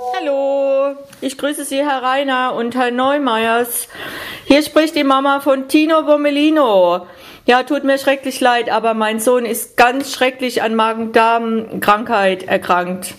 Hallo, 0.00 0.94
ich 1.20 1.36
grüße 1.38 1.64
Sie, 1.64 1.78
Herr 1.78 2.02
Reiner 2.02 2.54
und 2.54 2.76
Herr 2.76 2.92
Neumeyers. 2.92 3.88
Hier 4.44 4.62
spricht 4.62 4.94
die 4.94 5.02
Mama 5.02 5.40
von 5.40 5.66
Tino 5.66 6.02
Bommelino. 6.02 7.06
Ja, 7.46 7.64
tut 7.64 7.82
mir 7.82 7.98
schrecklich 7.98 8.40
leid, 8.40 8.70
aber 8.70 8.94
mein 8.94 9.18
Sohn 9.18 9.44
ist 9.44 9.76
ganz 9.76 10.12
schrecklich 10.12 10.62
an 10.62 10.76
Magen-Darm-Krankheit 10.76 12.44
erkrankt 12.44 13.14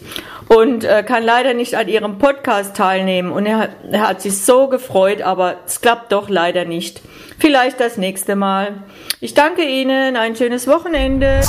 und 0.47 0.85
äh, 0.85 1.03
kann 1.03 1.23
leider 1.23 1.53
nicht 1.53 1.75
an 1.75 1.89
Ihrem 1.89 2.17
Podcast 2.17 2.77
teilnehmen. 2.77 3.31
Und 3.31 3.45
er, 3.45 3.69
er 3.91 4.07
hat 4.07 4.21
sich 4.21 4.41
so 4.41 4.67
gefreut, 4.67 5.21
aber 5.21 5.57
es 5.65 5.81
klappt 5.81 6.13
doch 6.13 6.29
leider 6.29 6.63
nicht. 6.63 7.01
Vielleicht 7.39 7.79
das 7.79 7.97
nächste 7.97 8.35
Mal. 8.35 8.83
Ich 9.19 9.33
danke 9.33 9.63
Ihnen, 9.63 10.15
ein 10.15 10.35
schönes 10.35 10.67
Wochenende. 10.67 11.41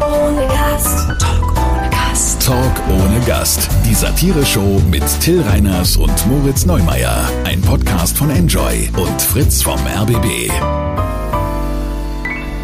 Ohne 0.00 0.46
Gast. 0.48 1.45
Talk 2.16 2.24
ohne 2.24 2.30
Gast. 2.30 2.46
Talk 2.46 2.88
ohne 2.88 3.20
Gast. 3.26 3.68
Die 3.84 3.94
Satire-Show 3.94 4.80
mit 4.90 5.04
Till 5.20 5.42
Reiners 5.42 5.98
und 5.98 6.26
Moritz 6.26 6.64
Neumeier. 6.64 7.28
Ein 7.44 7.60
Podcast 7.60 8.16
von 8.16 8.30
Enjoy 8.30 8.88
und 8.96 9.20
Fritz 9.20 9.60
vom 9.62 9.78
RBB. 9.86 10.50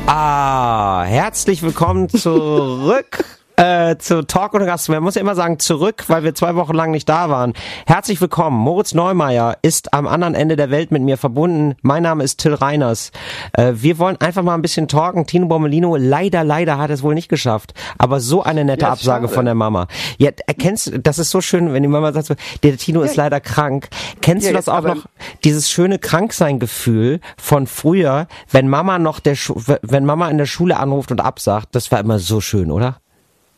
Ah, 0.07 1.05
herzlich 1.05 1.63
willkommen 1.63 2.09
zurück 2.09 3.25
äh, 3.63 3.97
zu 3.97 4.27
Talk 4.27 4.55
ohne 4.55 4.67
Gast. 4.67 4.89
Man 4.89 5.03
muss 5.05 5.15
ja 5.15 5.21
immer 5.21 5.37
sagen 5.37 5.61
zurück, 5.61 6.05
weil 6.09 6.25
wir 6.25 6.35
zwei 6.35 6.57
Wochen 6.57 6.75
lang 6.75 6.91
nicht 6.91 7.09
da 7.09 7.31
waren. 7.31 7.53
Herzlich 7.87 8.21
willkommen. 8.21 8.59
Moritz 8.59 8.93
Neumeier 8.93 9.57
ist 9.63 9.95
am 9.95 10.09
anderen 10.09 10.35
Ende 10.35 10.57
der 10.57 10.71
Welt 10.71 10.91
mit 10.91 11.03
mir 11.03 11.17
verbunden. 11.17 11.77
Mein 11.81 12.03
Name 12.03 12.25
ist 12.25 12.39
Till 12.39 12.55
Reiners. 12.55 13.13
Äh, 13.53 13.75
wir 13.77 13.99
wollen 13.99 14.21
einfach 14.21 14.43
mal 14.43 14.55
ein 14.55 14.63
bisschen 14.63 14.89
talken. 14.89 15.27
Tino 15.27 15.47
Bommelino, 15.47 15.95
leider, 15.95 16.43
leider 16.43 16.79
hat 16.79 16.91
es 16.91 17.05
wohl 17.05 17.15
nicht 17.15 17.29
geschafft. 17.29 17.73
Aber 17.99 18.19
so 18.19 18.43
eine 18.43 18.65
nette 18.65 18.85
Ja, 18.85 18.93
Absage 18.93 19.27
schade. 19.27 19.35
von 19.35 19.45
der 19.45 19.55
Mama. 19.55 19.87
Ja, 20.19 20.31
erkennst 20.47 20.89
du, 20.89 20.99
das 20.99 21.21
ist 21.21 21.31
so 21.31 21.41
schön, 21.41 21.73
wenn 21.73 21.85
die 21.85 21.89
Mama 21.89 22.13
sagt 22.13 22.37
der 22.65 22.77
Tino 22.77 23.03
ist 23.03 23.15
leider 23.15 23.41
krank. 23.41 23.89
Kennst 24.23 24.49
du 24.49 24.53
das 24.53 24.69
auch 24.69 24.83
noch? 24.83 25.05
Dieses 25.45 25.71
schöne 25.71 26.01
Kranksein-Gefühl 26.01 27.21
von 27.37 27.69
früher, 27.69 28.27
wenn 28.51 28.69
Mama 28.69 28.99
noch 28.99 29.21
der 29.21 29.37
Schu 29.37 29.55
wenn 29.83 30.05
Mama 30.05 30.29
in 30.31 30.39
der 30.39 30.47
Schule 30.47 30.79
anruft 30.79 31.13
und 31.13 31.21
absagt, 31.21 31.69
das 31.77 31.93
war 31.93 32.01
immer 32.01 32.19
so 32.19 32.41
schön, 32.41 32.73
oder? 32.73 32.97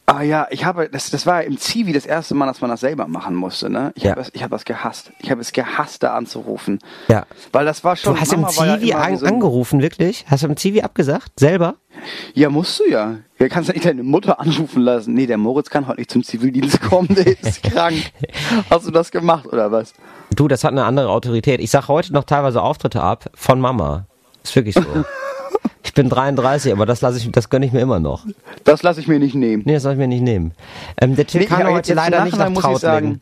Ah 0.06 0.20
ja, 0.20 0.46
ich 0.50 0.66
habe, 0.66 0.90
das, 0.90 1.08
das 1.10 1.24
war 1.24 1.44
im 1.44 1.56
Zivi 1.56 1.94
das 1.94 2.04
erste 2.04 2.34
Mal, 2.34 2.44
dass 2.44 2.60
man 2.60 2.68
das 2.68 2.80
selber 2.80 3.08
machen 3.08 3.34
musste. 3.34 3.70
Ne? 3.70 3.90
Ich 3.94 4.02
Ja. 4.02 4.10
habe 4.10 4.20
es, 4.20 4.30
ich 4.34 4.42
habe 4.42 4.50
das 4.50 4.66
gehasst. 4.66 5.10
Ich 5.20 5.30
habe 5.30 5.40
es 5.40 5.52
gehasst, 5.52 6.02
da 6.02 6.12
anzurufen. 6.14 6.78
Ja. 7.08 7.24
Weil 7.52 7.64
das 7.64 7.84
war 7.84 7.96
schon. 7.96 8.14
Du 8.14 8.20
hast 8.20 8.32
im 8.34 8.42
Mama 8.42 8.66
ja 8.66 8.74
Zivi 8.76 8.90
immer 8.90 9.00
an, 9.00 9.16
so 9.16 9.24
angerufen, 9.26 9.80
wirklich? 9.80 10.26
Hast 10.28 10.42
du 10.42 10.48
im 10.48 10.58
Zivi 10.58 10.82
abgesagt? 10.82 11.40
Selber? 11.40 11.76
Ja, 12.34 12.50
musst 12.50 12.80
du 12.80 12.90
ja. 12.90 13.16
Ja, 13.38 13.48
kannst 13.48 13.68
ja 13.68 13.72
nicht 13.74 13.86
deine 13.86 14.02
Mutter 14.02 14.38
anrufen 14.40 14.82
lassen. 14.82 15.14
Nee, 15.14 15.26
der 15.26 15.38
Moritz 15.38 15.70
kann 15.70 15.86
heute 15.86 16.00
nicht 16.00 16.10
zum 16.10 16.22
Zivildienst 16.22 16.82
kommen, 16.82 17.08
der 17.14 17.26
ist 17.40 17.62
krank. 17.72 18.12
Hast 18.68 18.86
du 18.86 18.90
das 18.90 19.10
gemacht 19.10 19.46
oder 19.46 19.72
was? 19.72 19.94
Du, 20.36 20.48
das 20.48 20.64
hat 20.64 20.72
eine 20.72 20.84
andere 20.84 21.08
Autorität. 21.08 21.60
Ich 21.60 21.70
sag 21.70 21.88
heute 21.88 22.12
noch 22.12 22.24
teilweise 22.24 22.60
Auftritte 22.60 23.00
ab 23.02 23.30
von 23.34 23.58
Mama. 23.58 24.04
Ist 24.42 24.54
wirklich 24.54 24.74
so. 24.74 24.82
ich 25.84 25.92
bin 25.94 26.08
33, 26.08 26.72
aber 26.72 26.86
das 26.86 27.00
lasse 27.02 27.18
ich, 27.18 27.30
das 27.30 27.50
gönne 27.50 27.66
ich 27.66 27.72
mir 27.72 27.80
immer 27.80 28.00
noch. 28.00 28.26
Das 28.64 28.82
lasse 28.82 29.00
ich 29.00 29.06
mir 29.08 29.18
nicht 29.18 29.34
nehmen. 29.34 29.62
Nee, 29.66 29.74
das 29.74 29.84
lasse 29.84 29.94
ich 29.94 29.98
mir 29.98 30.08
nicht 30.08 30.22
nehmen. 30.22 30.52
Ähm, 31.00 31.14
der 31.14 31.26
Till 31.26 31.42
Nee, 31.42 31.46
kann 31.46 31.66
heute 31.68 31.94
leider 31.94 32.24
nicht 32.24 32.36
nach 32.38 32.52
Trautlingen. 32.52 32.80
sagen, 32.80 33.20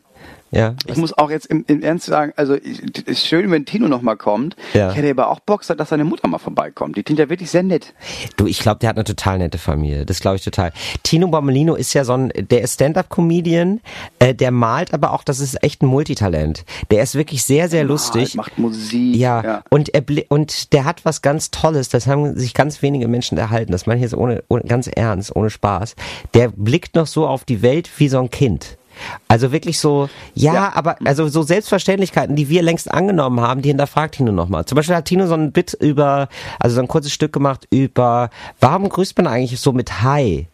Ja. 0.53 0.75
Ich 0.87 0.97
muss 0.97 1.17
auch 1.17 1.29
jetzt 1.29 1.47
im, 1.47 1.65
im 1.67 1.81
Ernst 1.81 2.05
sagen, 2.05 2.33
also 2.35 2.55
es 2.55 2.79
ist 3.05 3.27
schön, 3.27 3.49
wenn 3.51 3.65
Tino 3.65 3.87
noch 3.87 4.01
mal 4.01 4.15
kommt. 4.15 4.55
Ja. 4.73 4.91
Ich 4.91 4.97
hätte 4.97 5.09
aber 5.09 5.29
auch 5.29 5.39
Bock, 5.39 5.65
dass 5.65 5.89
seine 5.89 6.03
Mutter 6.03 6.27
mal 6.27 6.37
vorbeikommt. 6.37 6.95
Die 6.95 7.03
klingt 7.03 7.19
ja 7.19 7.29
wirklich 7.29 7.49
sehr 7.49 7.63
nett. 7.63 7.93
Du, 8.37 8.45
ich 8.45 8.59
glaube, 8.59 8.79
der 8.79 8.89
hat 8.89 8.97
eine 8.97 9.03
total 9.03 9.39
nette 9.39 9.57
Familie. 9.57 10.05
Das 10.05 10.19
glaube 10.19 10.37
ich 10.37 10.43
total. 10.43 10.71
Tino 11.01 11.27
Bommelino 11.27 11.75
ist 11.75 11.93
ja 11.93 12.05
so 12.05 12.13
ein, 12.13 12.31
der 12.35 12.61
ist 12.61 12.75
Stand-up-Comedian, 12.75 13.81
äh, 14.19 14.35
der 14.35 14.51
malt 14.51 14.93
aber 14.93 15.13
auch, 15.13 15.23
das 15.23 15.39
ist 15.39 15.63
echt 15.63 15.81
ein 15.81 15.87
Multitalent. 15.87 16.65
Der 16.91 17.03
ist 17.03 17.15
wirklich 17.15 17.43
sehr, 17.43 17.69
sehr 17.69 17.83
lustig. 17.83 18.35
Macht 18.35 18.57
Musik. 18.57 19.15
Ja, 19.15 19.63
und 19.69 19.93
er 19.93 20.03
und 20.29 20.73
der 20.73 20.85
hat 20.85 21.05
was 21.05 21.21
ganz 21.21 21.49
Tolles, 21.51 21.89
das 21.89 22.07
haben 22.07 22.37
sich 22.37 22.53
ganz 22.53 22.81
wenige 22.81 23.07
Menschen 23.07 23.37
erhalten. 23.37 23.71
Das 23.71 23.85
meine 23.85 23.99
ich 23.99 24.03
jetzt 24.03 24.15
ohne, 24.15 24.43
ohne 24.49 24.63
ganz 24.63 24.87
ernst, 24.87 25.35
ohne 25.35 25.49
Spaß. 25.49 25.95
Der 26.33 26.49
blickt 26.49 26.95
noch 26.95 27.07
so 27.07 27.27
auf 27.27 27.45
die 27.45 27.61
Welt 27.61 27.89
wie 27.97 28.09
so 28.09 28.19
ein 28.19 28.29
Kind. 28.29 28.77
Also 29.27 29.51
wirklich 29.51 29.79
so, 29.79 30.09
ja, 30.33 30.53
Ja. 30.53 30.71
aber 30.75 30.97
also 31.05 31.27
so 31.27 31.41
Selbstverständlichkeiten, 31.43 32.35
die 32.35 32.49
wir 32.49 32.61
längst 32.61 32.91
angenommen 32.91 33.41
haben, 33.41 33.61
die 33.61 33.69
hinterfragt 33.69 34.15
Tino 34.15 34.31
nochmal. 34.31 34.65
Zum 34.65 34.75
Beispiel 34.75 34.95
hat 34.95 35.05
Tino 35.05 35.27
so 35.27 35.33
ein 35.33 35.51
Bit 35.51 35.73
über, 35.79 36.29
also 36.59 36.75
so 36.75 36.81
ein 36.81 36.87
kurzes 36.87 37.11
Stück 37.13 37.33
gemacht 37.33 37.67
über, 37.71 38.29
warum 38.59 38.89
grüßt 38.89 39.17
man 39.17 39.27
eigentlich 39.27 39.59
so 39.59 39.71
mit 39.71 40.01
Hi? 40.01 40.47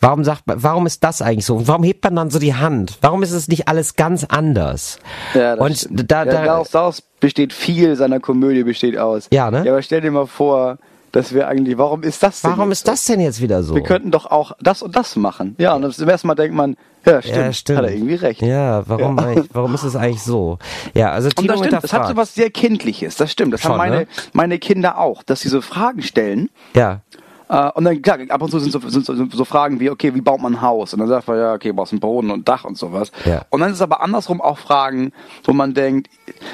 Warum 0.00 0.24
sagt 0.24 0.48
man, 0.48 0.60
warum 0.60 0.86
ist 0.86 1.04
das 1.04 1.22
eigentlich 1.22 1.46
so? 1.46 1.54
Und 1.54 1.68
warum 1.68 1.84
hebt 1.84 2.02
man 2.02 2.16
dann 2.16 2.28
so 2.28 2.40
die 2.40 2.54
Hand? 2.56 2.98
Warum 3.02 3.22
ist 3.22 3.30
es 3.30 3.46
nicht 3.46 3.68
alles 3.68 3.94
ganz 3.94 4.24
anders? 4.24 4.98
Ja, 5.32 5.54
das 5.54 5.64
und 5.64 5.76
stimmt. 5.78 6.10
da, 6.10 6.24
ja, 6.24 6.32
da, 6.32 6.44
daraus, 6.44 6.70
daraus 6.70 7.02
besteht 7.20 7.52
viel 7.52 7.94
seiner 7.94 8.18
Komödie 8.18 8.64
besteht 8.64 8.98
aus. 8.98 9.28
Ja, 9.32 9.48
ne? 9.52 9.64
Ja, 9.64 9.70
aber 9.70 9.80
stell 9.82 10.00
dir 10.00 10.10
mal 10.10 10.26
vor, 10.26 10.78
dass 11.12 11.32
wir 11.34 11.46
eigentlich, 11.46 11.78
warum 11.78 12.02
ist 12.02 12.22
das 12.22 12.40
denn 12.40 12.52
warum 12.52 12.70
jetzt 12.70 12.78
ist 12.78 12.88
das 12.88 13.04
denn 13.04 13.20
jetzt 13.20 13.40
wieder 13.40 13.62
so? 13.62 13.74
Wir 13.74 13.82
könnten 13.82 14.10
doch 14.10 14.26
auch 14.26 14.52
das 14.60 14.82
und 14.82 14.96
das 14.96 15.14
machen. 15.16 15.54
Ja, 15.58 15.74
und 15.74 15.94
zum 15.94 16.08
ersten 16.08 16.26
Mal 16.26 16.34
denkt 16.34 16.56
man, 16.56 16.76
ja, 17.04 17.20
stimmt, 17.20 17.36
Ja, 17.36 17.52
stimmt. 17.52 17.78
hat 17.78 17.84
er 17.86 17.92
irgendwie 17.92 18.14
recht. 18.14 18.42
Ja, 18.42 18.82
warum, 18.88 19.18
Ja. 19.18 19.24
Eigentlich, 19.26 19.48
warum 19.52 19.74
ist 19.74 19.82
es 19.82 19.94
eigentlich 19.94 20.22
so? 20.22 20.58
Ja, 20.94 21.10
also 21.12 21.28
Und 21.28 21.36
Tino 21.36 21.52
das 21.52 21.58
stimmt, 21.66 21.84
das 21.84 21.92
hat 21.92 22.08
so 22.08 22.16
was 22.16 22.34
sehr 22.34 22.50
Kindliches, 22.50 23.16
das 23.16 23.30
stimmt. 23.30 23.52
Das 23.52 23.60
Schon, 23.60 23.72
haben 23.72 23.78
meine, 23.78 23.96
ne? 23.96 24.06
meine 24.32 24.58
Kinder 24.58 24.98
auch, 24.98 25.22
dass 25.22 25.40
sie 25.40 25.48
so 25.48 25.60
Fragen 25.60 26.02
stellen. 26.02 26.48
Ja, 26.74 27.00
Äh, 27.48 27.70
und 27.74 27.84
dann, 27.84 28.00
klar, 28.00 28.18
ab 28.30 28.40
und 28.40 28.50
zu 28.50 28.58
sind 28.60 28.72
so, 28.72 28.78
sind 28.88 29.04
so, 29.04 29.14
so 29.30 29.44
Fragen 29.44 29.78
wie, 29.78 29.90
okay, 29.90 30.14
wie 30.14 30.22
baut 30.22 30.40
man 30.40 30.54
ein 30.54 30.62
Haus? 30.62 30.94
Und 30.94 31.00
dann 31.00 31.08
sagt 31.08 31.28
man, 31.28 31.36
ja, 31.36 31.52
okay, 31.52 31.72
brauchst 31.72 31.92
einen 31.92 32.00
Boden 32.00 32.30
und 32.30 32.48
Dach 32.48 32.64
und 32.64 32.78
sowas. 32.78 33.12
Ja. 33.26 33.42
Und 33.50 33.60
dann 33.60 33.68
ist 33.68 33.76
es 33.76 33.82
aber 33.82 34.00
andersrum 34.00 34.40
auch 34.40 34.56
Fragen, 34.56 35.12
wo 35.44 35.52
man 35.52 35.74
denkt, 35.74 36.08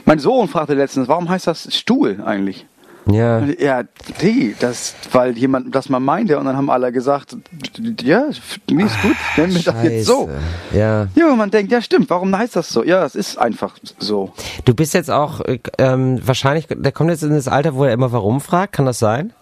mein 0.07 0.19
Sohn 0.19 0.49
fragte 0.49 0.75
letztens, 0.75 1.07
warum 1.07 1.29
heißt 1.29 1.47
das 1.47 1.73
Stuhl 1.73 2.21
eigentlich? 2.25 2.67
Ja. 3.11 3.45
Ja, 3.59 3.83
die, 4.21 4.55
das, 4.59 4.95
weil 5.13 5.37
jemand 5.37 5.75
das 5.75 5.89
mal 5.89 6.01
meinte 6.01 6.39
und 6.39 6.45
dann 6.47 6.57
haben 6.57 6.71
alle 6.71 6.93
gesagt, 6.93 7.37
ja, 8.03 8.25
mir 8.71 8.87
ist 8.87 9.03
gut, 9.03 9.17
nennen 9.37 9.55
wir 9.55 9.63
das 9.63 9.83
jetzt 9.83 10.07
so. 10.07 10.29
Ja. 10.73 11.07
Ja, 11.15 11.31
und 11.31 11.39
man 11.39 11.51
denkt, 11.51 11.73
ja 11.73 11.81
stimmt, 11.83 12.11
warum 12.11 12.37
heißt 12.37 12.57
das 12.57 12.69
so? 12.69 12.85
Ja, 12.85 13.05
es 13.05 13.15
ist 13.15 13.39
einfach 13.39 13.77
so. 13.99 14.33
Du 14.65 14.75
bist 14.75 14.95
jetzt 14.95 15.11
auch 15.11 15.41
äh, 15.41 15.59
ähm, 15.79 16.21
wahrscheinlich, 16.25 16.67
der 16.71 16.93
kommt 16.93 17.11
jetzt 17.11 17.23
in 17.23 17.31
das 17.31 17.49
Alter, 17.49 17.75
wo 17.75 17.85
er 17.85 17.93
immer 17.93 18.13
warum 18.13 18.41
fragt, 18.41 18.75
kann 18.75 18.87
das 18.87 18.99
sein? 18.99 19.33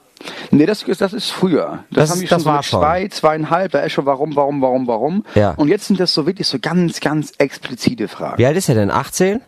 Nee, 0.51 0.65
das, 0.65 0.83
ist- 0.83 1.01
das 1.03 1.13
ist 1.13 1.31
früher. 1.31 1.81
Das- 1.91 2.09
Das, 2.09 2.11
haben 2.13 2.21
die 2.21 2.27
schon 2.27 2.41
so 2.41 2.47
war 2.47 2.57
mit 2.59 2.65
zwei, 2.65 3.09
zweieinhalb, 3.09 3.73
da 3.73 3.81
ist 3.81 3.93
schon 3.93 4.07
warum, 4.07 4.35
warum, 4.35 4.63
warum, 4.63 4.87
warum. 4.87 5.25
Ja. 5.35 5.51
Und 5.57 5.69
jetzt 5.69 5.87
sind 5.87 6.01
das 6.01 6.15
so 6.15 6.27
wirklich 6.27 6.49
so 6.49 6.59
ganz, 6.59 7.01
ganz 7.01 7.33
explizite 7.39 8.09
Fragen. 8.09 8.39
Wie 8.39 8.47
alt 8.47 8.57
ist 8.57 8.69
er 8.69 8.77
denn? 8.77 8.91
18? 8.91 9.41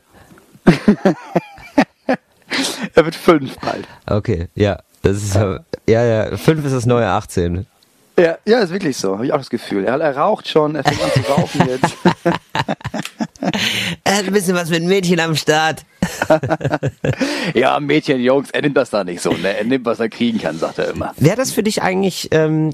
Er 2.94 3.04
wird 3.04 3.14
fünf 3.14 3.56
bald. 3.58 3.86
Okay, 4.06 4.48
ja. 4.54 4.78
Das 5.02 5.16
ist 5.16 5.34
ja, 5.34 5.60
ja, 5.86 6.36
fünf 6.36 6.64
ist 6.64 6.72
das 6.72 6.86
neue 6.86 7.06
18. 7.06 7.66
Ja, 8.18 8.36
ja, 8.44 8.58
ist 8.58 8.72
wirklich 8.72 8.96
so. 8.96 9.14
Habe 9.14 9.26
ich 9.26 9.32
auch 9.32 9.38
das 9.38 9.48
Gefühl. 9.48 9.84
Er, 9.84 10.00
er 10.00 10.16
raucht 10.16 10.48
schon, 10.48 10.74
er 10.74 10.82
fängt 10.82 11.00
an 11.02 11.10
zu 11.12 11.30
rauchen 11.30 11.68
jetzt. 11.68 11.96
Er 14.02 14.16
hat 14.16 14.24
ein 14.26 14.32
bisschen 14.32 14.56
was 14.56 14.70
mit 14.70 14.82
Mädchen 14.82 15.20
am 15.20 15.36
Start. 15.36 15.84
ja, 17.54 17.78
Mädchen, 17.78 18.20
Jungs, 18.20 18.50
er 18.50 18.62
nimmt 18.62 18.76
das 18.76 18.90
da 18.90 19.04
nicht 19.04 19.20
so. 19.20 19.30
Ne? 19.30 19.56
Er 19.56 19.64
nimmt, 19.64 19.86
was 19.86 20.00
er 20.00 20.08
kriegen 20.08 20.38
kann, 20.38 20.58
sagt 20.58 20.78
er 20.78 20.90
immer. 20.90 21.14
Wäre 21.16 21.36
das 21.36 21.52
für 21.52 21.62
dich 21.62 21.80
eigentlich 21.82 22.28
ähm, 22.32 22.72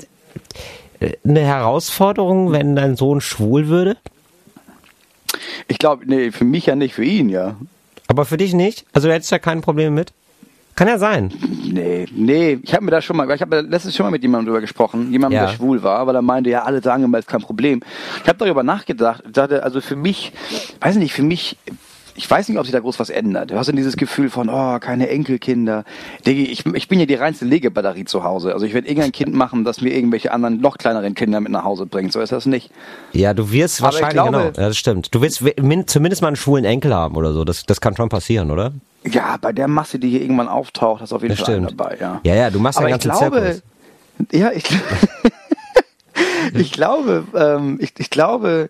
äh, 1.00 1.12
eine 1.24 1.40
Herausforderung, 1.40 2.52
wenn 2.52 2.74
dein 2.74 2.96
Sohn 2.96 3.20
schwul 3.20 3.68
würde? 3.68 3.98
Ich 5.68 5.78
glaube, 5.78 6.04
nee, 6.06 6.30
für 6.32 6.44
mich 6.44 6.66
ja 6.66 6.74
nicht, 6.74 6.94
für 6.94 7.04
ihn 7.04 7.28
ja. 7.28 7.56
Aber 8.14 8.24
für 8.24 8.36
dich 8.36 8.54
nicht? 8.54 8.84
Also 8.92 9.08
du 9.08 9.14
hättest 9.14 9.32
ja 9.32 9.40
kein 9.40 9.60
Problem 9.60 9.92
mit? 9.92 10.12
Kann 10.76 10.86
ja 10.86 10.98
sein. 10.98 11.32
Nee, 11.64 12.06
nee, 12.12 12.60
ich 12.62 12.72
habe 12.72 12.84
mir 12.84 12.92
da 12.92 13.00
schon 13.02 13.16
mal, 13.16 13.28
ich 13.28 13.40
habe 13.40 13.60
letztens 13.62 13.96
schon 13.96 14.06
mal 14.06 14.10
mit 14.10 14.22
jemandem 14.22 14.46
drüber 14.46 14.60
gesprochen, 14.60 15.10
jemandem, 15.10 15.40
Ja. 15.40 15.46
der 15.46 15.52
schwul 15.52 15.82
war, 15.82 16.06
weil 16.06 16.14
er 16.14 16.22
meinte, 16.22 16.48
ja, 16.48 16.62
alle 16.62 16.80
sagen 16.80 17.02
immer, 17.02 17.18
ist 17.18 17.26
kein 17.26 17.40
Problem. 17.40 17.80
Ich 18.22 18.28
habe 18.28 18.38
darüber 18.38 18.62
nachgedacht, 18.62 19.24
ich 19.26 19.32
dachte, 19.32 19.64
also 19.64 19.80
für 19.80 19.96
mich, 19.96 20.32
weiß 20.80 20.94
nicht, 20.96 21.12
für 21.12 21.24
mich, 21.24 21.56
ich 22.16 22.30
weiß 22.30 22.48
nicht, 22.48 22.58
ob 22.58 22.64
sich 22.64 22.72
da 22.72 22.80
groß 22.80 22.98
was 23.00 23.10
ändert. 23.10 23.50
Du 23.50 23.56
hast 23.56 23.66
dann 23.66 23.76
dieses 23.76 23.96
Gefühl 23.96 24.30
von, 24.30 24.48
oh, 24.48 24.78
keine 24.78 25.08
Enkelkinder. 25.08 25.84
Diggi, 26.26 26.44
ich, 26.44 26.64
ich 26.66 26.88
bin 26.88 27.00
ja 27.00 27.06
die 27.06 27.14
reinste 27.14 27.44
Legebatterie 27.44 28.04
zu 28.04 28.22
Hause. 28.24 28.52
Also 28.52 28.66
ich 28.66 28.72
werde 28.74 28.86
irgendein 28.88 29.12
Kind 29.12 29.34
machen, 29.34 29.64
das 29.64 29.80
mir 29.80 29.94
irgendwelche 29.94 30.30
anderen, 30.32 30.60
noch 30.60 30.78
kleineren 30.78 31.14
Kinder 31.14 31.40
mit 31.40 31.50
nach 31.52 31.64
Hause 31.64 31.86
bringt. 31.86 32.12
So 32.12 32.20
ist 32.20 32.30
das 32.32 32.46
nicht. 32.46 32.70
Ja, 33.12 33.34
du 33.34 33.50
wirst 33.50 33.80
Aber 33.82 33.88
ich 33.96 34.02
wahrscheinlich, 34.02 34.22
glaube- 34.22 34.30
genau, 34.52 34.62
ja, 34.62 34.68
das 34.68 34.76
stimmt. 34.76 35.14
Du 35.14 35.20
wirst 35.22 35.42
zumindest 35.86 36.22
mal 36.22 36.28
einen 36.28 36.36
schwulen 36.36 36.64
Enkel 36.64 36.94
haben 36.94 37.16
oder 37.16 37.32
so. 37.32 37.44
Das, 37.44 37.64
das 37.64 37.80
kann 37.80 37.96
schon 37.96 38.08
passieren, 38.08 38.50
oder? 38.50 38.72
Ja, 39.06 39.36
bei 39.40 39.52
der 39.52 39.68
Masse, 39.68 39.98
die 39.98 40.08
hier 40.10 40.22
irgendwann 40.22 40.48
auftaucht, 40.48 41.02
ist 41.02 41.12
auf 41.12 41.22
jeden 41.22 41.36
Das 41.36 41.44
Fall 41.44 41.56
stimmt. 41.56 41.72
dabei, 41.78 41.98
ja. 42.00 42.20
Ja, 42.24 42.34
ja, 42.34 42.50
du 42.50 42.58
machst 42.58 42.78
Aber 42.78 42.86
ich 42.88 42.92
ganzen 42.92 43.10
glaube, 43.10 43.40
Zirkus. 43.42 43.62
ja, 44.32 44.50
ich, 44.52 44.64
ich 46.54 46.72
glaube, 46.72 47.24
ähm, 47.34 47.78
ich, 47.80 47.92
ich 47.98 48.10
glaube, 48.10 48.68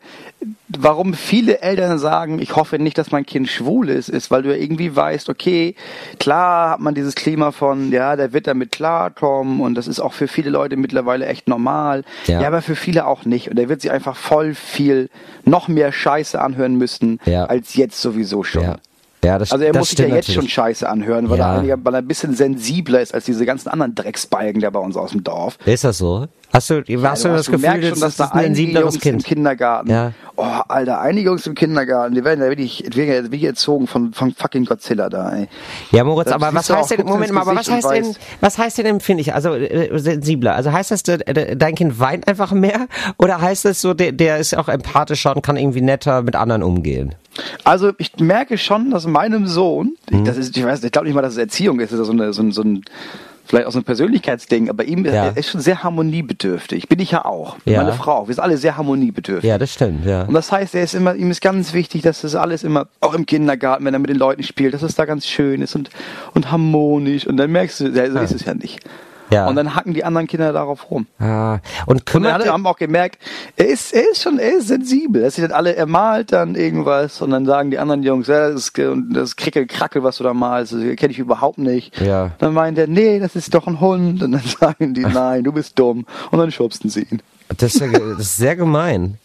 warum 0.69 1.15
viele 1.15 1.61
Eltern 1.61 1.99
sagen, 1.99 2.39
ich 2.41 2.57
hoffe 2.57 2.79
nicht, 2.79 2.99
dass 2.99 3.11
mein 3.11 3.27
Kind 3.27 3.49
schwul 3.49 3.89
ist, 3.89 4.09
ist, 4.09 4.31
weil 4.31 4.43
du 4.43 4.51
ja 4.51 4.57
irgendwie 4.61 4.95
weißt, 4.95 5.29
okay, 5.29 5.75
klar 6.19 6.71
hat 6.71 6.81
man 6.81 6.95
dieses 6.95 7.15
Klima 7.15 7.53
von, 7.53 7.91
ja, 7.93 8.17
der 8.17 8.33
wird 8.33 8.47
damit 8.47 8.73
klarkommen 8.73 9.61
und 9.61 9.75
das 9.75 9.87
ist 9.87 10.01
auch 10.01 10.13
für 10.13 10.29
viele 10.29 10.51
Leute 10.51 10.77
mittlerweile 10.77 11.27
echt 11.27 11.49
normal. 11.49 12.05
Ja. 12.27 12.41
Ja, 12.41 12.49
aber 12.49 12.63
für 12.63 12.77
viele 12.77 13.07
auch 13.07 13.25
nicht. 13.25 13.49
Und 13.51 13.57
der 13.57 13.69
wird 13.69 13.81
sich 13.81 13.91
einfach 13.91 14.17
voll 14.17 14.55
viel, 14.55 15.09
noch 15.45 15.69
mehr 15.69 15.93
Scheiße 15.93 16.41
anhören 16.41 16.77
müssen, 16.77 17.21
Ja. 17.25 17.47
als 17.47 17.75
jetzt 17.75 18.01
sowieso 18.01 18.43
schon. 18.45 18.63
Ja. 18.63 18.77
Ja, 19.25 19.39
das, 19.39 19.53
Also 19.53 19.65
er 19.65 19.73
das 19.73 19.81
muss 19.81 19.89
sich 19.91 19.99
ja 20.01 20.07
jetzt 20.15 20.27
schon 20.27 20.35
natürlich. 20.35 20.53
Scheiße 20.53 20.87
anhören, 20.87 21.31
weil, 21.31 21.39
Ja. 21.39 21.63
er, 21.63 21.83
weil 21.83 21.95
er 21.95 21.99
ein 22.03 22.07
bisschen 22.07 22.35
sensibler 22.35 23.01
ist 23.01 23.15
als 23.15 23.25
diese 23.25 23.47
ganzen 23.47 23.71
anderen 23.71 23.95
Drecksbalgen 23.95 24.61
da 24.61 24.69
bei 24.69 24.81
uns 24.81 24.99
aus 24.99 25.13
dem 25.13 25.25
Dorf. 25.25 25.57
Ist 25.65 25.83
das 25.85 25.97
so? 25.97 26.27
Hast 26.55 26.71
du, 26.71 26.85
hast 27.03 27.25
du 27.25 27.29
das 27.31 27.47
Gefühl, 27.47 27.59
merkst 27.69 27.83
das 27.83 27.89
schon, 27.91 28.01
dass 28.01 28.11
ist 28.13 28.21
da 28.21 28.27
ein 28.29 28.55
Jungs 28.55 28.95
im 28.95 29.01
Kind? 29.01 29.25
Kindergarten, 29.25 29.91
Ja. 29.91 30.13
oh 30.37 30.43
Alter, 30.69 31.01
einige 31.01 31.31
Jungs 31.31 31.45
im 31.49 31.57
Kindergarten, 31.57 32.15
die 32.15 32.23
werden 32.23 32.41
ja 32.41 32.49
wirklich, 32.49 32.79
ja 32.95 33.07
wirklich 33.25 33.43
erzogen 33.43 33.89
von, 33.89 34.13
von 34.13 34.33
fucking 34.33 34.65
Godzilla 34.65 35.09
da, 35.09 35.33
ey. 35.35 35.49
Ja, 35.91 36.05
Moritz, 36.05 36.29
Da 36.29 36.37
aber 36.37 36.55
was 36.55 36.71
heißt 36.71 36.93
denn, 36.93 37.05
Moment 37.07 37.33
mal, 37.33 37.41
aber 37.41 37.57
was 37.57 37.69
heißt 37.69 37.91
denn, 37.91 38.15
was 38.41 38.57
heißt 38.57 38.79
denn 38.79 38.87
empfindlich, 38.87 39.35
also 39.35 39.53
äh, 39.53 39.99
sensibler? 39.99 40.55
Also 40.55 40.71
heißt 40.71 40.93
das, 40.93 41.03
äh, 41.09 41.19
äh, 41.27 41.57
dein 41.57 41.75
Kind 41.75 41.99
weint 41.99 42.29
einfach 42.29 42.53
mehr 42.53 42.87
oder 43.19 43.41
heißt 43.41 43.65
das 43.65 43.81
so, 43.81 43.93
der, 43.93 44.13
der 44.13 44.39
ist 44.39 44.57
auch 44.57 44.69
empathischer 44.69 45.35
und 45.35 45.43
kann 45.43 45.57
irgendwie 45.57 45.81
netter 45.81 46.23
mit 46.23 46.37
anderen 46.37 46.63
umgehen? 46.63 47.17
Also 47.65 47.91
ich 47.99 48.13
merke 48.21 48.59
schon, 48.59 48.93
dass 48.93 49.09
meinem 49.09 49.49
Sohn, 49.49 49.97
Mhm. 50.11 50.25
das 50.25 50.37
ist, 50.37 50.57
ich 50.57 50.65
weiß, 50.65 50.85
ich 50.85 50.93
glaube 50.93 51.09
nicht 51.09 51.17
mal, 51.17 51.23
dass 51.23 51.33
es 51.33 51.39
Erziehung 51.39 51.81
ist, 51.81 51.93
das 51.93 51.99
ist 51.99 52.07
so, 52.07 52.13
eine, 52.13 52.33
so, 52.33 52.43
ein, 52.43 52.53
so 52.53 52.63
ein, 52.63 52.85
vielleicht 53.45 53.67
auch 53.67 53.73
so 53.73 53.79
ein 53.79 53.85
Persönlichkeitsding, 53.85 54.71
aber 54.71 54.85
ihm 54.85 55.05
Ja. 55.05 55.29
ist 55.29 55.51
schon 55.51 55.61
sehr 55.61 55.83
harmoniebedürftig. 55.83 56.89
Bin 56.89 56.99
ich 57.01 57.11
ja 57.11 57.25
auch. 57.25 57.57
Ja. 57.65 57.83
Meine 57.83 57.93
Frau, 57.95 58.27
wir 58.29 58.35
sind 58.35 58.43
alle 58.43 58.57
sehr 58.57 58.77
harmoniebedürftig. 58.77 59.49
Ja, 59.49 59.59
das 59.59 59.73
stimmt, 59.73 60.07
ja. 60.07 60.23
Und 60.23 60.35
das 60.35 60.51
heißt, 60.51 60.75
er 60.75 60.83
ist 60.85 60.95
immer, 60.95 61.15
ihm 61.15 61.31
ist 61.31 61.41
ganz 61.41 61.73
wichtig, 61.75 62.03
dass 62.03 62.23
das 62.23 62.35
alles 62.35 62.65
immer, 62.65 62.89
auch 63.01 63.15
im 63.15 63.27
Kindergarten, 63.27 63.85
wenn 63.85 63.95
er 63.95 64.01
mit 64.01 64.11
den 64.11 64.17
Leuten 64.19 64.43
spielt, 64.43 64.75
dass 64.75 64.83
es 64.83 64.95
da 64.95 65.05
ganz 65.05 65.27
schön 65.27 65.63
ist 65.63 65.75
und, 65.75 65.91
und 66.35 66.51
harmonisch. 66.51 67.27
Und 67.27 67.37
dann 67.37 67.53
merkst 67.53 67.81
du, 67.81 67.93
so 67.93 68.19
ist 68.19 68.33
es 68.33 68.45
ja 68.45 68.55
nicht. 68.55 68.81
Ja. 69.31 69.47
Und 69.49 69.57
dann 69.57 69.75
hacken 69.75 69.95
die 69.95 70.05
anderen 70.05 70.27
Kinder 70.27 70.53
darauf 70.53 70.91
rum. 70.91 71.07
Ah, 71.19 71.55
und 71.55 71.63
Und 71.87 71.97
dann 71.97 72.05
kümmert 72.05 72.49
haben 72.49 72.67
auch 72.67 72.77
gemerkt, 72.77 73.19
er 73.57 73.67
ist, 73.67 73.93
er 73.93 74.11
ist 74.11 74.23
schon, 74.23 74.39
er 74.39 74.59
ist 74.59 74.69
sensibel. 74.69 75.23
Das 75.23 75.35
sind 75.35 75.53
alle, 75.53 75.75
er 75.75 75.87
malt 75.87 76.33
dann 76.33 76.55
irgendwas 76.55 77.21
und 77.21 77.31
dann 77.31 77.47
sagen 77.47 77.71
die 77.71 77.79
anderen 77.79 78.03
Jungs, 78.03 78.27
ja, 78.27 78.51
das 78.51 78.69
ist, 78.69 78.81
das 79.11 79.37
Krickel, 79.37 79.67
Krackel, 79.67 80.03
was 80.03 80.19
du 80.19 80.25
da 80.25 80.35
malst, 80.35 80.73
das 80.73 80.81
kenne 80.97 81.13
ich 81.13 81.19
überhaupt 81.19 81.59
nicht. 81.59 82.01
Ja. 82.01 82.33
Dann 82.39 82.55
meint 82.55 82.79
er, 82.79 82.87
nee, 82.87 83.19
das 83.19 83.37
ist 83.37 83.55
doch 83.55 83.67
ein 83.67 83.81
Hund. 83.81 84.23
Und 84.23 84.33
dann 84.33 84.43
sagen 84.61 84.95
die, 84.95 85.03
nein, 85.03 85.45
du 85.45 85.53
bist 85.53 85.79
dumm. 85.79 86.07
Und 86.31 86.39
dann 86.39 86.53
schubsten 86.53 86.91
sie 86.91 87.03
ihn. 87.03 87.23
das, 87.57 87.75
ist 87.75 87.81
ja, 87.81 87.89
das 87.89 88.19
ist 88.19 88.37
sehr 88.37 88.57
gemein. 88.57 89.19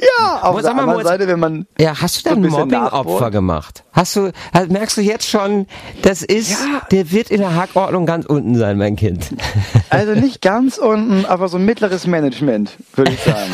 Ja, 0.00 0.42
auf 0.42 0.60
der 0.60 0.70
anderen 0.70 1.04
Seite, 1.04 1.26
wenn 1.26 1.40
man, 1.40 1.66
Ja, 1.78 2.00
hast 2.00 2.16
du 2.16 2.20
So 2.20 2.24
da 2.28 2.30
ein 2.30 2.38
ein 2.38 2.42
bisschen 2.42 2.60
Mobbing-Opfer 2.60 3.30
gemacht? 3.30 3.84
Hast 3.92 4.14
du, 4.16 4.30
also 4.52 4.72
merkst 4.72 4.96
du 4.96 5.00
jetzt 5.00 5.28
schon, 5.28 5.66
das 6.02 6.22
ist, 6.22 6.50
Ja. 6.50 6.82
der 6.90 7.10
wird 7.10 7.30
in 7.30 7.40
der 7.40 7.54
Hackordnung 7.56 8.06
ganz 8.06 8.24
unten 8.26 8.54
sein, 8.56 8.78
mein 8.78 8.94
Kind. 8.96 9.34
also 9.90 10.12
nicht 10.12 10.40
ganz 10.40 10.78
unten, 10.78 11.24
aber 11.26 11.48
so 11.48 11.58
mittleres 11.58 12.06
Management, 12.06 12.76
würde 12.94 13.12
ich 13.12 13.20
sagen. 13.20 13.50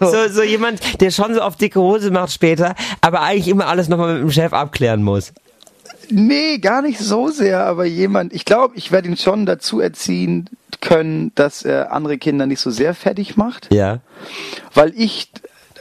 so, 0.00 0.28
so 0.28 0.42
jemand, 0.42 1.00
der 1.00 1.10
schon 1.10 1.34
so 1.34 1.40
auf 1.42 1.56
dicke 1.56 1.80
Hose 1.80 2.10
macht 2.10 2.32
später, 2.32 2.74
aber 3.00 3.20
eigentlich 3.22 3.48
immer 3.48 3.66
alles 3.68 3.88
nochmal 3.88 4.14
mit 4.14 4.22
dem 4.22 4.30
Chef 4.32 4.52
abklären 4.52 5.02
muss. 5.02 5.32
Nee, 6.12 6.58
gar 6.58 6.82
nicht 6.82 6.98
so 6.98 7.28
sehr, 7.28 7.64
aber 7.64 7.84
jemand, 7.86 8.32
ich 8.32 8.44
glaube, 8.44 8.76
ich 8.76 8.92
werde 8.92 9.08
ihn 9.08 9.16
schon 9.16 9.46
dazu 9.46 9.80
erziehen 9.80 10.48
können, 10.80 11.32
dass 11.34 11.62
er 11.62 11.92
andere 11.92 12.18
Kinder 12.18 12.46
nicht 12.46 12.60
so 12.60 12.70
sehr 12.70 12.94
fertig 12.94 13.36
macht, 13.36 13.72
Ja. 13.72 14.00
weil 14.74 14.92
ich 14.96 15.30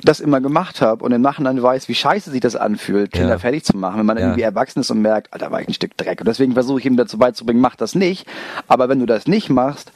das 0.04 0.20
immer 0.20 0.42
gemacht 0.42 0.82
habe 0.82 1.04
und 1.04 1.12
im 1.12 1.22
Nachhinein 1.22 1.62
weiß, 1.62 1.88
wie 1.88 1.94
scheiße 1.96 2.32
sich 2.32 2.40
das 2.42 2.56
anfühlt, 2.56 3.12
Kinder 3.12 3.30
Ja. 3.32 3.40
fertig 3.40 3.64
zu 3.66 3.76
machen, 3.78 4.00
wenn 4.00 4.06
man 4.06 4.18
Ja. 4.18 4.24
irgendwie 4.24 4.42
erwachsen 4.42 4.80
ist 4.80 4.90
und 4.90 5.02
merkt, 5.02 5.32
Alter, 5.34 5.52
war 5.52 5.62
ich 5.62 5.68
ein 5.68 5.74
Stück 5.74 5.96
Dreck. 5.98 6.22
Und 6.22 6.28
deswegen 6.28 6.54
versuche 6.54 6.80
ich 6.80 6.86
ihm 6.86 6.98
dazu 6.98 7.18
beizubringen, 7.18 7.62
mach 7.62 7.76
das 7.76 7.94
nicht. 7.94 8.26
Aber 8.68 8.90
wenn 8.90 9.00
du 9.00 9.06
das 9.06 9.28
nicht 9.28 9.50
machst, 9.50 9.92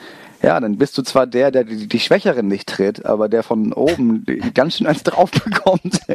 ja, 0.45 0.59
dann 0.59 0.77
bist 0.77 0.95
du 0.95 1.01
zwar 1.01 1.25
der, 1.25 1.49
der 1.49 1.63
die, 1.63 1.87
die 1.87 1.99
Schwächeren 1.99 2.47
nicht 2.47 2.69
tritt, 2.69 3.03
aber 3.03 3.29
der 3.29 3.41
von 3.41 3.73
oben 3.73 4.25
ganz 4.53 4.77
schön 4.77 4.85
eins 4.85 5.03
drauf 5.03 5.31
bekommt. 5.31 5.99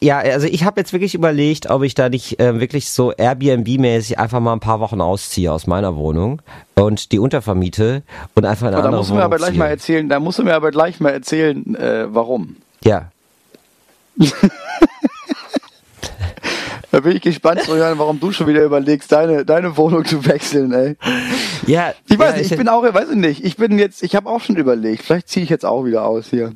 Ja, 0.00 0.18
also 0.18 0.46
ich 0.46 0.64
habe 0.64 0.80
jetzt 0.80 0.94
wirklich 0.94 1.14
überlegt, 1.14 1.68
ob 1.68 1.82
ich 1.82 1.94
da 1.94 2.08
nicht 2.08 2.40
äh, 2.40 2.58
wirklich 2.58 2.88
so 2.88 3.12
Airbnb-mäßig 3.12 4.18
einfach 4.18 4.40
mal 4.40 4.54
ein 4.54 4.60
paar 4.60 4.80
Wochen 4.80 5.02
ausziehe 5.02 5.52
aus 5.52 5.66
meiner 5.66 5.96
Wohnung 5.96 6.40
und 6.76 7.12
die 7.12 7.18
untervermiete 7.18 8.02
und 8.34 8.46
einfach 8.46 8.68
in 8.68 8.74
eine 8.74 8.76
Aber 8.78 8.82
da 8.82 8.88
andere 8.88 9.00
musst 9.00 9.10
du 9.10 9.14
mir 9.14 9.20
Wohnung 9.20 9.32
aber 9.32 9.36
gleich 9.36 9.56
mal 9.56 9.66
erzählen, 9.66 10.08
da 10.08 10.18
musst 10.18 10.38
du 10.38 10.44
mir 10.44 10.54
aber 10.54 10.70
gleich 10.70 10.98
mal 10.98 11.10
erzählen, 11.10 11.74
äh, 11.74 12.06
warum. 12.08 12.56
Ja. 12.84 13.10
Da 16.92 17.00
bin 17.00 17.16
ich 17.16 17.22
gespannt 17.22 17.62
zu 17.62 17.74
hören, 17.74 17.98
warum 17.98 18.20
du 18.20 18.32
schon 18.32 18.46
wieder 18.46 18.62
überlegst, 18.62 19.10
deine, 19.10 19.44
deine 19.46 19.76
Wohnung 19.78 20.04
zu 20.04 20.24
wechseln, 20.26 20.72
ey. 20.72 20.96
Ja, 21.66 21.94
Ich 22.08 22.18
weiß 22.18 22.32
ja, 22.32 22.36
nicht, 22.38 22.52
ich 22.52 22.58
bin 22.58 22.68
auch, 22.68 22.82
weiß 22.82 23.08
ich 23.10 23.16
nicht, 23.16 23.44
ich 23.44 23.56
bin 23.56 23.78
jetzt, 23.78 24.02
ich 24.02 24.14
habe 24.14 24.28
auch 24.28 24.40
schon 24.42 24.56
überlegt, 24.56 25.02
vielleicht 25.02 25.28
ziehe 25.28 25.42
ich 25.42 25.48
jetzt 25.50 25.64
auch 25.64 25.84
wieder 25.86 26.04
aus 26.04 26.26
hier. 26.28 26.52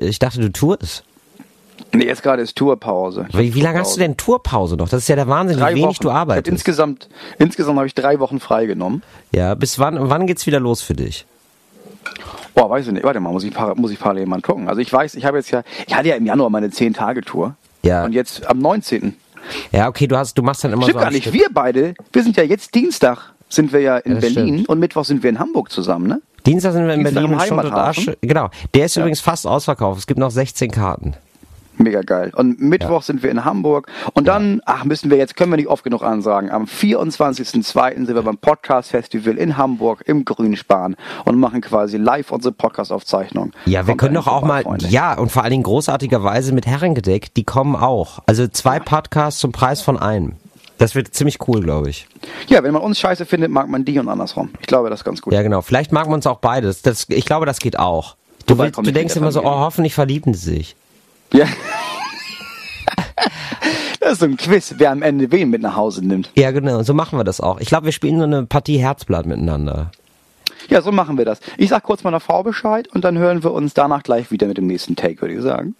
ich 0.00 0.18
dachte, 0.18 0.40
du 0.40 0.50
tourst. 0.50 1.04
Nee, 1.92 2.06
jetzt 2.06 2.22
gerade 2.22 2.42
ist 2.42 2.56
Tourpause. 2.56 3.26
Ich 3.30 3.38
Wie, 3.38 3.54
wie 3.54 3.60
lange 3.60 3.80
hast 3.80 3.96
du 3.96 4.00
denn 4.00 4.16
Tourpause 4.16 4.76
noch? 4.76 4.88
Das 4.88 5.02
ist 5.02 5.08
ja 5.08 5.16
der 5.16 5.28
Wahnsinn, 5.28 5.58
Drei 5.58 5.70
wie 5.72 5.76
wenig 5.76 5.96
Wochen. 5.96 6.02
du 6.02 6.08
Ich 6.08 6.14
arbeitest. 6.14 6.48
insgesamt, 6.48 7.08
insgesamt 7.38 7.76
habe 7.78 7.86
ich 7.86 7.94
drei 7.94 8.18
Wochen 8.20 8.40
freigenommen. 8.40 9.02
Ja, 9.32 9.54
bis 9.54 9.78
wann, 9.78 10.10
wann 10.10 10.26
geht's 10.26 10.46
wieder 10.46 10.60
los 10.60 10.82
für 10.82 10.94
dich? 10.94 11.26
Boah, 12.54 12.68
weiß 12.70 12.86
ich 12.86 12.92
nicht. 12.92 13.04
Warte 13.04 13.20
mal, 13.20 13.32
muss 13.32 13.44
ich, 13.44 13.52
muss 13.76 13.90
ich 13.90 13.98
parallel 13.98 14.26
mal 14.26 14.40
gucken. 14.40 14.68
Also 14.68 14.80
ich 14.80 14.92
weiß, 14.92 15.14
ich 15.14 15.24
habe 15.24 15.36
jetzt 15.38 15.50
ja, 15.50 15.62
ich 15.86 15.94
hatte 15.94 16.08
ja 16.08 16.16
im 16.16 16.26
Januar 16.26 16.50
meine 16.50 16.68
10-Tage-Tour. 16.68 17.54
Ja. 17.82 18.04
Und 18.04 18.12
jetzt 18.12 18.46
am 18.48 18.58
19. 18.58 19.14
Ja, 19.72 19.88
okay, 19.88 20.06
du 20.06 20.16
hast, 20.16 20.36
du 20.36 20.42
machst 20.42 20.64
dann 20.64 20.72
immer 20.72 20.82
Stimmt 20.82 20.98
so 20.98 21.04
gar 21.04 21.10
nicht. 21.10 21.26
Stück- 21.28 21.32
Wir 21.32 21.46
beide, 21.52 21.94
wir 22.12 22.22
sind 22.22 22.36
ja 22.36 22.42
jetzt 22.42 22.74
Dienstag, 22.74 23.32
sind 23.48 23.72
wir 23.72 23.80
ja 23.80 23.96
in 23.98 24.14
Ja, 24.14 24.20
Berlin 24.20 24.54
stimmt. 24.54 24.68
und 24.68 24.78
Mittwoch 24.80 25.04
sind 25.04 25.22
wir 25.22 25.30
in 25.30 25.38
Hamburg 25.38 25.70
zusammen, 25.70 26.06
ne? 26.06 26.20
Dienstag 26.44 26.72
sind 26.72 26.86
wir 26.86 26.94
in 26.94 27.00
Dienstag 27.00 27.14
Berlin 27.22 27.32
im 27.32 27.38
Heimathafen. 27.40 28.14
Genau. 28.20 28.50
Der 28.74 28.86
ist 28.86 28.96
übrigens 28.96 29.20
fast 29.20 29.46
ausverkauft. 29.46 29.98
Es 30.00 30.06
gibt 30.06 30.18
noch 30.20 30.30
16 30.30 30.70
Karten. 30.70 31.14
Mega 31.78 32.02
geil. 32.02 32.32
Und 32.34 32.60
Mittwoch 32.60 33.02
sind 33.02 33.22
wir 33.22 33.30
in 33.30 33.44
Hamburg. 33.44 33.88
Und 34.14 34.26
dann, 34.26 34.60
ach, 34.64 34.84
müssen 34.84 35.10
wir 35.10 35.16
jetzt, 35.16 35.36
können 35.36 35.52
wir 35.52 35.56
nicht 35.56 35.68
oft 35.68 35.84
genug 35.84 36.02
ansagen, 36.02 36.50
am 36.50 36.64
24.02. 36.64 37.94
sind 38.06 38.14
wir 38.14 38.22
beim 38.22 38.36
Podcast 38.36 38.90
Festival 38.90 39.36
in 39.36 39.56
Hamburg 39.56 40.02
im 40.06 40.24
Grünspan 40.24 40.96
und 41.24 41.38
machen 41.38 41.60
quasi 41.60 41.96
live 41.96 42.32
unsere 42.32 42.52
Podcast-Aufzeichnung. 42.52 43.52
Ja, 43.66 43.86
wir 43.86 43.96
können 43.96 44.14
doch 44.14 44.26
auch 44.26 44.42
mal, 44.42 44.62
Freunde. 44.62 44.88
ja, 44.88 45.14
und 45.14 45.30
vor 45.30 45.42
allen 45.42 45.52
Dingen 45.52 45.62
großartigerweise 45.62 46.52
mit 46.52 46.66
Herrengedeck, 46.66 47.32
die 47.34 47.44
kommen 47.44 47.76
auch. 47.76 48.18
Also 48.26 48.48
zwei 48.48 48.80
Podcasts 48.80 49.40
zum 49.40 49.52
Preis 49.52 49.80
von 49.80 49.98
einem. 49.98 50.34
Das 50.78 50.94
wird 50.94 51.12
ziemlich 51.12 51.38
cool, 51.48 51.60
glaube 51.60 51.90
ich. 51.90 52.06
Ja, 52.46 52.62
wenn 52.62 52.72
man 52.72 52.82
uns 52.82 53.00
scheiße 53.00 53.26
findet, 53.26 53.50
mag 53.50 53.68
man 53.68 53.84
die 53.84 53.98
und 53.98 54.08
andersrum. 54.08 54.50
Ich 54.60 54.66
glaube, 54.66 54.90
das 54.90 55.00
ist 55.00 55.04
ganz 55.04 55.20
gut. 55.20 55.32
Ja, 55.32 55.42
genau. 55.42 55.60
Vielleicht 55.60 55.90
mag 55.92 56.06
man 56.06 56.14
uns 56.14 56.26
auch 56.26 56.38
beides. 56.38 56.82
Das, 56.82 57.06
ich 57.08 57.24
glaube, 57.24 57.46
das 57.46 57.58
geht 57.58 57.78
auch. 57.78 58.16
Du, 58.46 58.56
willst, 58.58 58.78
du 58.78 58.90
denkst 58.92 59.14
immer 59.16 59.32
so, 59.32 59.42
oh, 59.42 59.58
hoffentlich 59.58 59.94
verlieben 59.94 60.34
sie 60.34 60.54
sich. 60.54 60.76
Ja. 61.32 61.46
das 64.00 64.12
ist 64.12 64.20
so 64.20 64.26
ein 64.26 64.36
Quiz, 64.36 64.74
wer 64.78 64.90
am 64.90 65.02
Ende 65.02 65.30
wen 65.30 65.50
mit 65.50 65.62
nach 65.62 65.76
Hause 65.76 66.06
nimmt. 66.06 66.30
Ja, 66.36 66.50
genau. 66.50 66.82
So 66.82 66.94
machen 66.94 67.18
wir 67.18 67.24
das 67.24 67.40
auch. 67.40 67.60
Ich 67.60 67.68
glaube, 67.68 67.86
wir 67.86 67.92
spielen 67.92 68.18
so 68.18 68.24
eine 68.24 68.46
Partie 68.46 68.78
Herzblatt 68.78 69.26
miteinander. 69.26 69.90
Ja, 70.68 70.82
so 70.82 70.92
machen 70.92 71.16
wir 71.16 71.24
das. 71.24 71.40
Ich 71.56 71.70
sag 71.70 71.82
kurz 71.82 72.04
meiner 72.04 72.20
Frau 72.20 72.42
Bescheid 72.42 72.88
und 72.88 73.04
dann 73.04 73.16
hören 73.16 73.42
wir 73.42 73.52
uns 73.52 73.74
danach 73.74 74.02
gleich 74.02 74.30
wieder 74.30 74.46
mit 74.46 74.58
dem 74.58 74.66
nächsten 74.66 74.96
Take, 74.96 75.20
würde 75.22 75.34
ich 75.34 75.42
sagen. 75.42 75.74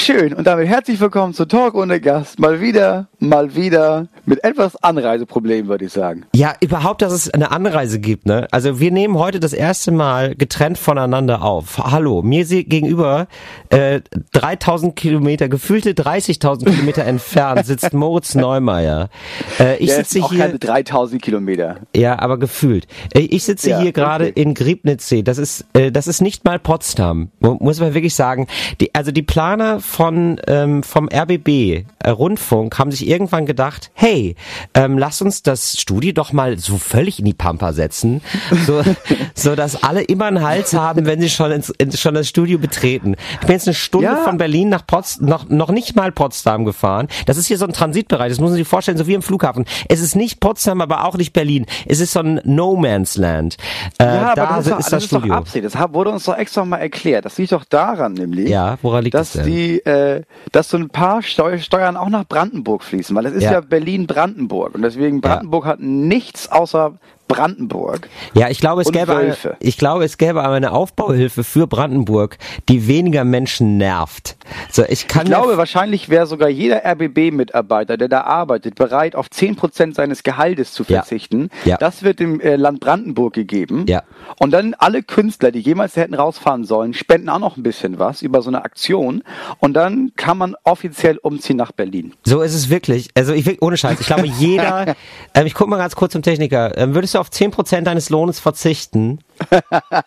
Schön. 0.00 0.32
Und 0.32 0.46
damit 0.46 0.68
herzlich 0.68 1.00
willkommen 1.00 1.34
zu 1.34 1.44
Talk 1.44 1.74
ohne 1.74 2.00
Gast. 2.00 2.38
Mal 2.38 2.60
wieder, 2.60 3.08
mal 3.18 3.54
wieder 3.56 4.06
mit 4.24 4.42
etwas 4.44 4.76
Anreiseproblemen, 4.82 5.68
würde 5.68 5.86
ich 5.86 5.92
sagen. 5.92 6.24
Ja, 6.34 6.54
überhaupt, 6.60 7.02
dass 7.02 7.12
es 7.12 7.28
eine 7.34 7.50
Anreise 7.50 7.98
gibt, 7.98 8.24
ne? 8.24 8.46
Also 8.52 8.80
wir 8.80 8.90
nehmen 8.90 9.18
heute 9.18 9.40
das 9.40 9.52
erste 9.52 9.90
Mal 9.90 10.34
getrennt 10.34 10.78
voneinander 10.78 11.42
auf. 11.42 11.78
Hallo, 11.78 12.22
mir 12.22 12.44
gegenüber 12.46 13.26
äh, 13.70 14.00
3000 14.32 14.94
Kilometer, 14.96 15.48
gefühlte 15.48 15.90
30.000 15.90 16.64
Kilometer 16.70 17.04
entfernt 17.06 17.66
sitzt 17.66 17.92
Moritz 17.92 18.34
Neumeier. 18.34 19.10
Äh, 19.58 19.76
ich 19.78 19.88
Der 19.88 19.96
sitze 19.96 20.18
ist 20.20 20.24
auch 20.24 20.30
hier, 20.32 20.46
keine 20.46 20.58
3000 20.58 21.20
Kilometer. 21.20 21.76
ja, 21.94 22.18
aber 22.18 22.38
gefühlt. 22.38 22.86
Äh, 23.14 23.20
ich 23.20 23.42
sitze 23.44 23.70
Ja, 23.70 23.80
hier 23.80 23.92
gerade 23.92 24.28
okay. 24.28 24.40
in 24.40 24.54
Griebnitzsee. 24.54 25.22
Das 25.22 25.36
ist, 25.38 25.66
äh, 25.74 25.90
das 25.92 26.06
ist 26.06 26.22
nicht 26.22 26.44
mal 26.44 26.58
Potsdam, 26.58 27.30
mu- 27.40 27.58
muss 27.60 27.80
man 27.80 27.92
wirklich 27.94 28.14
sagen. 28.14 28.46
Die, 28.80 28.94
also 28.94 29.10
die 29.10 29.22
Planer 29.22 29.80
von 29.88 30.40
ähm, 30.46 30.82
vom 30.82 31.08
RBB 31.12 31.48
äh, 31.48 32.10
Rundfunk 32.10 32.78
haben 32.78 32.90
sich 32.92 33.08
irgendwann 33.08 33.46
gedacht, 33.46 33.90
hey, 33.94 34.36
ähm, 34.74 34.98
lass 34.98 35.22
uns 35.22 35.42
das 35.42 35.80
Studio 35.80 36.12
doch 36.12 36.32
mal 36.32 36.58
so 36.58 36.76
völlig 36.76 37.18
in 37.18 37.24
die 37.24 37.34
Pampa 37.34 37.72
setzen, 37.72 38.20
so, 38.66 38.82
so 39.34 39.56
dass 39.56 39.82
alle 39.82 40.02
immer 40.02 40.26
einen 40.26 40.42
Hals 40.46 40.74
haben, 40.74 41.06
wenn 41.06 41.20
sie 41.20 41.30
schon 41.30 41.50
ins, 41.50 41.70
in, 41.70 41.90
schon 41.92 42.14
das 42.14 42.28
Studio 42.28 42.58
betreten. 42.58 43.16
Ich 43.40 43.46
bin 43.46 43.50
jetzt 43.52 43.66
eine 43.66 43.74
Stunde 43.74 44.08
Ja. 44.08 44.16
von 44.16 44.36
Berlin 44.36 44.68
nach 44.68 44.86
Potsdam, 44.86 45.28
noch, 45.28 45.48
noch 45.48 45.70
nicht 45.70 45.96
mal 45.96 46.12
Potsdam 46.12 46.64
gefahren. 46.64 47.08
Das 47.26 47.36
ist 47.38 47.46
hier 47.46 47.58
so 47.58 47.64
ein 47.66 47.72
Transitbereich, 47.72 48.28
das 48.28 48.38
muss 48.40 48.50
man 48.50 48.58
sich 48.58 48.68
vorstellen, 48.68 48.98
so 48.98 49.06
wie 49.06 49.14
im 49.14 49.22
Flughafen. 49.22 49.64
Es 49.88 50.00
ist 50.00 50.14
nicht 50.14 50.38
Potsdam, 50.40 50.80
aber 50.82 51.04
auch 51.06 51.16
nicht 51.16 51.32
Berlin. 51.32 51.64
Es 51.86 52.00
ist 52.00 52.12
so 52.12 52.20
ein 52.20 52.40
No 52.44 52.76
Man's 52.76 53.16
Land. 53.16 53.56
Äh, 53.98 54.04
Ja, 54.04 54.34
da 54.34 54.44
aber 54.44 54.56
das 54.56 54.66
ist, 54.66 54.72
doch, 54.72 54.78
ist 54.78 54.84
das 54.84 54.90
das 54.90 55.02
ist 55.04 55.12
doch 55.12 55.18
Studio. 55.20 55.34
Absicht. 55.34 55.64
Das 55.64 55.74
wurde 55.92 56.10
uns 56.10 56.24
doch 56.24 56.36
extra 56.36 56.64
mal 56.64 56.76
erklärt. 56.78 57.24
Das 57.24 57.38
liegt 57.38 57.52
doch 57.52 57.64
daran 57.64 58.12
nämlich, 58.12 58.48
Ja, 58.50 58.78
woran 58.82 59.04
liegt 59.04 59.14
dass 59.14 59.32
das 59.32 59.44
denn? 59.44 59.52
die, 59.54 59.77
äh, 59.86 60.22
dass 60.52 60.70
so 60.70 60.76
ein 60.76 60.88
paar 60.88 61.22
Steu 61.22 61.58
Steuern 61.58 61.96
auch 61.96 62.08
nach 62.08 62.24
Brandenburg 62.26 62.82
fließen, 62.82 63.14
weil 63.16 63.24
das 63.24 63.32
ist 63.34 63.42
Ja. 63.44 63.52
ja, 63.52 63.60
Berlin-Brandenburg 63.60 64.74
und 64.74 64.82
deswegen 64.82 65.20
Brandenburg 65.20 65.64
hat 65.66 65.80
nichts 65.80 66.50
außer 66.50 66.98
Brandenburg. 67.28 68.08
Ja, 68.34 68.48
ich 68.48 68.58
glaube, 68.58 68.82
es 68.82 68.90
gäbe 68.90 69.14
eine, 69.16 69.36
ich 69.60 69.78
glaube, 69.78 70.04
es 70.04 70.18
gäbe 70.18 70.42
aber 70.42 70.54
eine 70.54 70.72
Aufbauhilfe 70.72 71.44
für 71.44 71.66
Brandenburg, 71.66 72.38
die 72.68 72.88
weniger 72.88 73.24
Menschen 73.24 73.76
nervt. 73.76 74.36
So, 74.70 74.84
ich 74.88 75.06
kann 75.08 75.22
Ich 75.22 75.28
glaube, 75.28 75.56
wahrscheinlich 75.56 76.08
wäre 76.08 76.26
sogar 76.26 76.48
jeder 76.48 76.82
RBB-Mitarbeiter, 76.84 77.96
der 77.96 78.08
da 78.08 78.22
arbeitet, 78.22 78.74
bereit, 78.74 79.14
auf 79.14 79.26
10% 79.28 79.94
seines 79.94 80.22
Gehaltes 80.22 80.72
zu 80.72 80.82
Ja. 80.88 81.00
verzichten. 81.02 81.50
Ja. 81.64 81.76
Das 81.76 82.02
wird 82.02 82.18
dem 82.20 82.40
äh, 82.40 82.56
Land 82.56 82.80
Brandenburg 82.80 83.34
gegeben. 83.34 83.84
Ja. 83.88 84.02
Und 84.38 84.50
dann 84.52 84.74
alle 84.78 85.02
Künstler, 85.02 85.50
die 85.50 85.60
jemals 85.60 85.96
hätten 85.96 86.14
rausfahren 86.14 86.64
sollen, 86.64 86.94
spenden 86.94 87.28
auch 87.28 87.38
noch 87.38 87.56
ein 87.56 87.62
bisschen 87.62 87.98
was 87.98 88.22
über 88.22 88.42
so 88.42 88.50
eine 88.50 88.64
Aktion. 88.64 89.22
Und 89.58 89.74
dann 89.74 90.12
kann 90.16 90.38
man 90.38 90.56
offiziell 90.64 91.18
umziehen 91.18 91.56
nach 91.56 91.72
Berlin. 91.72 92.14
so 92.24 92.40
ist 92.42 92.54
es 92.54 92.70
wirklich. 92.70 93.08
Also 93.14 93.32
ich 93.32 93.44
will, 93.46 93.58
ohne 93.60 93.76
Scheiß, 93.76 94.00
ich 94.00 94.06
glaube, 94.06 94.26
jeder, 94.38 94.94
ähm, 95.34 95.46
ich 95.46 95.54
guck 95.54 95.68
mal 95.68 95.76
ganz 95.76 95.94
kurz 95.94 96.12
zum 96.12 96.22
Techniker, 96.22 96.76
ähm, 96.78 96.94
würdest 96.94 97.14
du 97.14 97.17
auf 97.20 97.28
10% 97.28 97.82
deines 97.82 98.10
Lohnes 98.10 98.40
verzichten, 98.40 99.18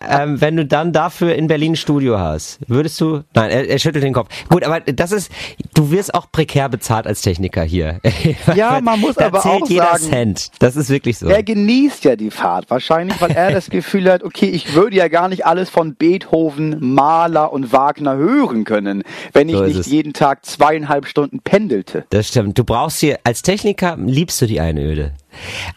ähm, 0.10 0.42
wenn 0.42 0.58
du 0.58 0.66
dann 0.66 0.92
dafür 0.92 1.36
in 1.36 1.48
Berlin 1.48 1.74
ein 1.74 1.76
Studio 1.78 2.20
hast? 2.20 2.60
Würdest 2.68 3.00
du, 3.00 3.24
nein, 3.34 3.50
er, 3.50 3.70
er 3.70 3.80
schüttelt 3.80 4.04
den 4.04 4.14
Kopf. 4.14 4.28
Gut, 4.50 4.64
aber 4.66 4.82
das 4.82 5.12
ist, 5.12 5.32
du 5.74 5.92
wirst 5.92 6.14
auch 6.14 6.32
prekär 6.32 6.68
bezahlt 6.70 7.08
als 7.08 7.22
Techniker 7.22 7.64
hier. 7.64 8.00
Ja, 8.56 8.80
man 8.82 9.00
muss 9.00 9.16
da 9.16 9.28
aber 9.28 9.40
zählt 9.40 9.64
auch 9.64 9.70
jeder 9.70 9.86
sagen- 9.98 10.10
Cent. 10.10 10.52
Das 10.60 10.76
ist 10.76 10.90
wirklich 10.90 11.18
so. 11.18 11.28
Er 11.28 11.44
genießt 11.44 12.04
ja 12.04 12.16
die 12.16 12.32
Fahrt, 12.32 12.70
wahrscheinlich, 12.70 13.20
weil 13.22 13.32
er 13.32 13.52
das 13.52 13.70
Gefühl 13.70 14.12
hat, 14.12 14.24
okay, 14.24 14.48
ich 14.50 14.74
würde 14.74 14.96
ja 14.98 15.08
gar 15.08 15.28
nicht 15.30 15.46
alles 15.46 15.70
von 15.70 15.96
Beethoven, 15.96 16.76
Mahler 16.80 17.54
und 17.54 17.72
Wagner 17.72 18.16
hören 18.18 18.64
können, 18.66 19.04
wenn 19.34 19.48
ich 19.50 19.56
So 19.56 19.64
nicht 19.64 19.80
es. 19.80 19.86
jeden 19.88 20.14
Tag 20.14 20.46
zweieinhalb 20.46 21.08
Stunden 21.08 21.40
pendelte. 21.40 22.06
Das 22.10 22.28
stimmt. 22.28 22.58
Du 22.58 22.64
brauchst 22.64 23.00
hier, 23.00 23.20
als 23.24 23.42
Techniker 23.42 23.98
liebst 23.98 24.42
du 24.42 24.46
die 24.48 24.60
Einöde. 24.60 25.14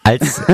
Als, 0.02 0.42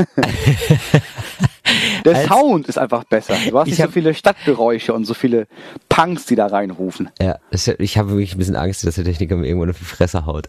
Der 2.04 2.16
Als- 2.16 2.26
Sound 2.28 2.68
ist 2.68 2.78
einfach 2.78 3.04
besser. 3.04 3.34
Du 3.48 3.58
hast 3.58 3.66
Ich 3.68 3.72
nicht 3.74 3.80
hab- 3.82 3.88
so 3.88 3.92
viele 3.92 4.14
Stadtgeräusche 4.14 4.92
und 4.92 5.04
so 5.04 5.14
viele 5.14 5.46
Punks, 5.88 6.26
die 6.26 6.34
da 6.36 6.46
reinrufen. 6.46 7.10
ja, 7.20 7.36
ich 7.78 7.98
habe 7.98 8.10
wirklich 8.10 8.34
ein 8.34 8.38
bisschen 8.38 8.56
Angst, 8.56 8.84
dass 8.86 8.96
der 8.96 9.04
Techniker 9.04 9.36
mir 9.36 9.46
irgendwo 9.46 9.68
auf 9.70 9.78
die 9.78 9.84
Fresse 9.84 10.26
haut. 10.26 10.48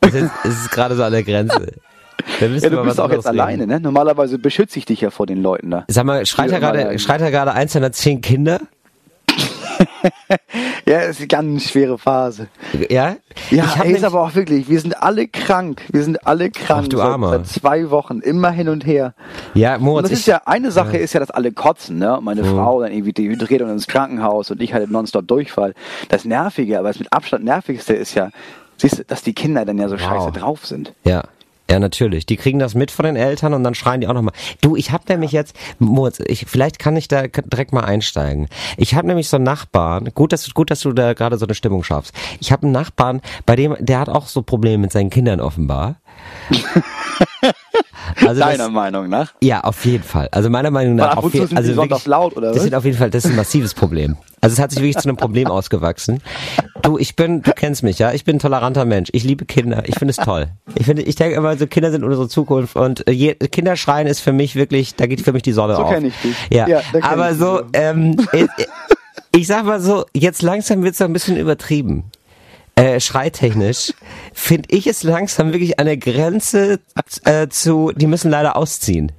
Es 0.00 0.14
ist, 0.14 0.30
ist 0.44 0.70
gerade 0.70 0.94
so 0.96 1.02
an 1.04 1.12
der 1.12 1.22
Grenze. 1.22 1.72
Ja, 2.40 2.46
du 2.48 2.82
bist 2.84 3.00
auch 3.00 3.10
jetzt 3.10 3.26
reden. 3.26 3.40
alleine, 3.40 3.66
ne? 3.66 3.80
Normalerweise 3.80 4.38
beschütze 4.38 4.78
ich 4.78 4.84
dich 4.84 5.00
ja 5.00 5.10
vor 5.10 5.26
den 5.26 5.42
Leuten 5.42 5.70
da. 5.70 5.84
Sag 5.88 6.04
mal, 6.04 6.24
schreit 6.24 6.50
Ja, 6.50 6.56
er 6.58 6.60
gerade, 6.60 6.98
schreit 6.98 7.20
er 7.20 7.30
gerade 7.30 7.52
eins 7.52 7.72
deiner 7.72 7.90
zehn 7.92 8.20
Kinder? 8.20 8.60
Ja, 10.86 10.98
ist 11.00 11.18
eine 11.18 11.28
ganz 11.28 11.70
schwere 11.70 11.96
Phase. 11.96 12.48
Ja? 12.90 13.16
Ja, 13.50 13.74
ey, 13.82 13.92
ist 13.92 14.04
aber 14.04 14.22
auch 14.22 14.34
wirklich, 14.34 14.68
wir 14.68 14.80
sind 14.80 15.00
alle 15.02 15.28
krank. 15.28 15.82
Wir 15.90 16.02
sind 16.02 16.26
alle 16.26 16.50
krank. 16.50 16.84
Ach, 16.84 16.88
du 16.88 16.96
seit, 16.96 17.06
Armer. 17.06 17.30
seit 17.30 17.46
zwei 17.46 17.90
Wochen, 17.90 18.18
immer 18.20 18.50
hin 18.50 18.68
und 18.68 18.84
her. 18.84 19.14
ja, 19.54 19.76
Und 19.76 19.82
Moritz, 19.82 20.10
das 20.10 20.18
ist 20.20 20.26
ja, 20.26 20.42
eine 20.44 20.70
Sache 20.70 20.96
ist 20.98 21.12
ja, 21.12 21.20
dass 21.20 21.30
alle 21.30 21.52
kotzen, 21.52 21.98
ne? 21.98 22.18
Und 22.18 22.24
Meine 22.24 22.44
Frau 22.44 22.80
dann 22.80 22.92
irgendwie 22.92 23.12
dehydriert 23.12 23.62
und 23.62 23.70
ins 23.70 23.86
Krankenhaus 23.86 24.50
und 24.50 24.60
ich 24.60 24.74
hatte 24.74 24.90
nonstop 24.92 25.26
Durchfall. 25.28 25.74
Das 26.08 26.24
Nervige, 26.24 26.78
aber 26.78 26.88
das 26.88 26.98
mit 26.98 27.12
Abstand 27.12 27.44
Nervigste 27.44 27.94
ist 27.94 28.14
ja, 28.14 28.30
siehst 28.76 28.98
du, 28.98 29.04
dass 29.04 29.22
die 29.22 29.34
Kinder 29.34 29.64
dann 29.64 29.78
ja 29.78 29.88
so 29.88 29.96
scheiße 29.98 30.32
drauf 30.32 30.66
sind. 30.66 30.92
ja. 31.04 31.22
Ja, 31.70 31.78
natürlich. 31.78 32.26
Die 32.26 32.36
kriegen 32.36 32.58
das 32.58 32.74
mit 32.74 32.90
von 32.90 33.04
den 33.06 33.16
Eltern 33.16 33.54
und 33.54 33.64
dann 33.64 33.74
schreien 33.74 34.00
die 34.02 34.06
auch 34.08 34.12
nochmal. 34.12 34.34
Du, 34.60 34.76
ich 34.76 34.90
habe 34.92 35.04
nämlich 35.08 35.32
jetzt, 35.32 35.56
Moritz, 35.78 36.20
ich, 36.26 36.44
vielleicht 36.46 36.78
kann 36.78 36.96
ich 36.96 37.08
da 37.08 37.22
direkt 37.26 37.72
mal 37.72 37.84
einsteigen. 37.84 38.48
Ich 38.76 38.94
habe 38.94 39.06
nämlich 39.06 39.28
so 39.28 39.36
einen 39.36 39.44
Nachbarn, 39.44 40.10
gut, 40.14 40.32
dass, 40.32 40.52
gut, 40.52 40.70
dass 40.70 40.80
du 40.80 40.92
da 40.92 41.14
gerade 41.14 41.38
so 41.38 41.46
eine 41.46 41.54
Stimmung 41.54 41.82
schaffst. 41.82 42.12
Ich 42.40 42.52
habe 42.52 42.64
einen 42.64 42.72
Nachbarn, 42.72 43.22
bei 43.46 43.56
dem, 43.56 43.74
der 43.78 44.00
hat 44.00 44.08
auch 44.10 44.26
so 44.26 44.42
Probleme 44.42 44.78
mit 44.78 44.92
seinen 44.92 45.08
Kindern 45.10 45.40
offenbar. 45.40 45.96
Also 48.16 48.40
das- 48.40 48.50
Deiner 48.50 48.68
Meinung 48.68 49.08
nach? 49.08 49.32
Ja, 49.40 49.62
auf 49.62 49.84
jeden 49.84 50.02
Fall. 50.04 50.28
Also 50.32 50.50
meiner 50.50 50.70
Meinung 50.70 50.96
nach. 50.96 51.16
auf 51.16 51.32
je- 51.32 51.46
also 51.54 51.76
wirklich, 51.76 52.04
laut, 52.06 52.36
oder 52.36 52.48
Das 52.48 52.56
was? 52.56 52.62
sind 52.64 52.74
auf 52.74 52.84
jeden 52.84 52.98
Fall, 52.98 53.10
das 53.10 53.24
ist 53.24 53.30
ein 53.30 53.36
massives 53.36 53.74
Problem. 53.74 54.16
Also 54.44 54.54
es 54.54 54.58
hat 54.60 54.72
sich 54.72 54.80
wirklich 54.80 54.98
zu 54.98 55.08
einem 55.08 55.16
Problem 55.16 55.46
ausgewachsen. 55.46 56.20
Du, 56.82 56.98
ich 56.98 57.14
bin, 57.14 57.42
du 57.42 57.52
kennst 57.52 57.84
mich, 57.84 58.00
ja. 58.00 58.12
Ich 58.12 58.24
bin 58.24 58.36
ein 58.36 58.38
toleranter 58.40 58.84
Mensch. 58.84 59.08
Ich 59.12 59.22
liebe 59.22 59.44
Kinder. 59.44 59.84
Ich 59.86 59.96
finde 59.96 60.10
es 60.10 60.16
toll. 60.16 60.48
Ich 60.74 60.84
finde, 60.84 61.02
ich 61.02 61.14
denke 61.14 61.36
immer, 61.36 61.56
so 61.56 61.68
Kinder 61.68 61.92
sind 61.92 62.02
unsere 62.02 62.28
Zukunft 62.28 62.74
und 62.74 63.06
äh, 63.06 63.12
je, 63.12 63.34
Kinderschreien 63.36 64.08
ist 64.08 64.18
für 64.20 64.32
mich 64.32 64.56
wirklich, 64.56 64.96
da 64.96 65.06
geht 65.06 65.20
für 65.20 65.32
mich 65.32 65.42
die 65.44 65.52
Sonne 65.52 65.76
So 65.76 65.84
auf. 65.84 65.90
kenn 65.94 66.04
ich 66.06 66.14
dich. 66.22 66.34
Ja, 66.50 66.66
Ja, 66.66 66.82
aber 67.02 67.34
so, 67.36 67.58
so. 67.58 67.62
ähm, 67.74 68.16
ich, 68.32 68.48
ich 69.36 69.46
sag 69.46 69.64
mal 69.64 69.80
so, 69.80 70.06
jetzt 70.12 70.42
langsam 70.42 70.82
wird's 70.82 70.98
so 70.98 71.04
ein 71.04 71.12
bisschen 71.12 71.36
übertrieben. 71.36 72.04
Äh, 72.74 72.98
schreitechnisch 72.98 73.92
finde 74.32 74.68
ich 74.74 74.88
es 74.88 75.04
langsam 75.04 75.52
wirklich 75.52 75.78
an 75.78 75.86
der 75.86 75.98
Grenze 75.98 76.80
äh, 77.24 77.46
zu, 77.48 77.92
die 77.94 78.08
müssen 78.08 78.30
leider 78.30 78.56
ausziehen. 78.56 79.12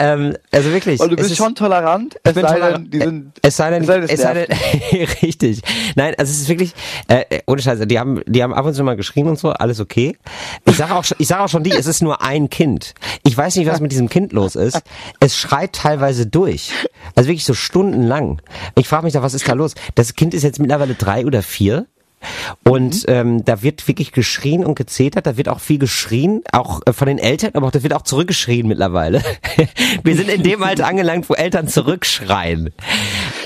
Ähm, 0.00 0.36
also 0.50 0.72
wirklich. 0.72 1.00
Und 1.00 1.10
du 1.10 1.16
bist 1.16 1.30
ist- 1.30 1.36
schon 1.36 1.54
tolerant, 1.54 2.16
es 2.22 2.34
sei 2.34 2.60
denn, 2.60 2.90
die 2.90 2.98
sind, 2.98 3.32
es 3.42 3.56
sei 3.56 3.70
denn, 3.70 3.82
es 3.82 3.86
sei 3.88 4.00
denn, 4.00 4.08
es 4.10 4.20
sei 4.20 4.34
denn, 4.34 5.06
richtig. 5.22 5.60
Nein, 5.94 6.14
also 6.18 6.30
es 6.30 6.40
ist 6.40 6.48
wirklich, 6.48 6.72
äh, 7.08 7.24
äh, 7.30 7.40
ohne 7.46 7.62
Scheiße, 7.62 7.86
die 7.86 7.98
haben, 7.98 8.22
die 8.26 8.42
haben 8.42 8.52
ab 8.54 8.64
und 8.66 8.74
zu 8.74 8.82
mal 8.84 8.96
geschrien 8.96 9.28
und 9.28 9.38
so, 9.38 9.50
alles 9.50 9.80
okay. 9.80 10.16
Ich 10.64 10.76
sage 10.76 10.94
auch, 10.94 11.04
schon- 11.04 11.16
ich 11.20 11.28
sage 11.28 11.42
auch 11.42 11.48
schon 11.48 11.62
die, 11.62 11.72
es 11.72 11.86
ist 11.86 12.02
nur 12.02 12.22
ein 12.22 12.50
Kind. 12.50 12.94
Ich 13.22 13.36
weiß 13.36 13.56
nicht, 13.56 13.66
was 13.68 13.80
mit 13.80 13.92
diesem 13.92 14.08
Kind 14.08 14.32
los 14.32 14.56
ist. 14.56 14.80
Es 15.20 15.36
schreit 15.36 15.72
teilweise 15.74 16.26
durch. 16.26 16.70
Also 17.14 17.28
wirklich 17.28 17.44
so 17.44 17.54
stundenlang. 17.54 18.40
Ich 18.76 18.88
frage 18.88 19.04
mich 19.04 19.12
da, 19.12 19.22
was 19.22 19.34
ist 19.34 19.48
da 19.48 19.52
los? 19.52 19.74
Das 19.94 20.14
Kind 20.14 20.34
ist 20.34 20.42
jetzt 20.42 20.58
mittlerweile 20.58 20.94
drei 20.94 21.26
oder 21.26 21.42
vier. 21.42 21.86
Und 22.64 23.04
ähm, 23.08 23.44
da 23.44 23.62
wird 23.62 23.86
wirklich 23.88 24.12
geschrien 24.12 24.64
und 24.64 24.74
gezetert, 24.76 25.26
da 25.26 25.36
wird 25.36 25.48
auch 25.48 25.60
viel 25.60 25.78
geschrien, 25.78 26.42
auch 26.52 26.80
äh, 26.86 26.92
von 26.92 27.06
den 27.08 27.18
Eltern, 27.18 27.50
aber 27.54 27.66
auch, 27.66 27.70
da 27.70 27.82
wird 27.82 27.94
auch 27.94 28.02
zurückgeschrien 28.02 28.66
mittlerweile. 28.66 29.22
Wir 30.04 30.16
sind 30.16 30.28
in 30.30 30.42
dem 30.42 30.62
Alter 30.62 30.86
angelangt, 30.88 31.28
wo 31.28 31.34
Eltern 31.34 31.68
zurückschreien. 31.68 32.70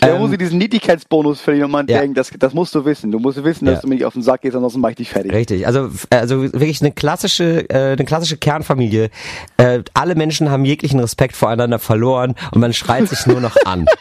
Da 0.01 0.17
muss 0.19 0.31
ich 0.33 0.39
diesen 0.39 0.59
Niedlichkeitsbonus 0.59 1.41
für 1.41 1.55
jemanden 1.55 1.93
Ja. 1.93 2.01
denken, 2.01 2.15
das, 2.15 2.31
das 2.39 2.55
musst 2.55 2.75
du 2.75 2.85
wissen. 2.85 3.11
Du 3.11 3.19
musst 3.19 3.43
wissen, 3.45 3.67
dass 3.67 3.77
Ja. 3.77 3.81
du 3.83 3.89
mir 3.89 3.95
nicht 3.97 4.05
auf 4.05 4.13
den 4.15 4.23
Sack 4.23 4.43
gehst, 4.43 4.55
ansonsten 4.55 4.81
mach 4.81 4.91
ich 4.91 4.97
dich 4.97 5.11
fertig. 5.11 5.33
Richtig, 5.33 5.67
also 5.67 5.91
also 6.11 6.43
wirklich 6.43 6.81
eine 6.81 6.93
klassische 6.93 7.69
äh, 7.71 7.93
eine 7.93 8.05
klassische 8.05 8.37
Kernfamilie. 8.37 9.11
Äh, 9.57 9.83
alle 9.95 10.15
Menschen 10.15 10.51
haben 10.51 10.65
jeglichen 10.65 11.01
Respekt 11.01 11.37
voreinander 11.37 11.79
verloren 11.79 12.35
und 12.53 12.61
man 12.61 12.73
schreit 12.73 13.09
sich 13.09 13.27
nur 13.27 13.41
noch 13.41 13.57
an. 13.65 13.87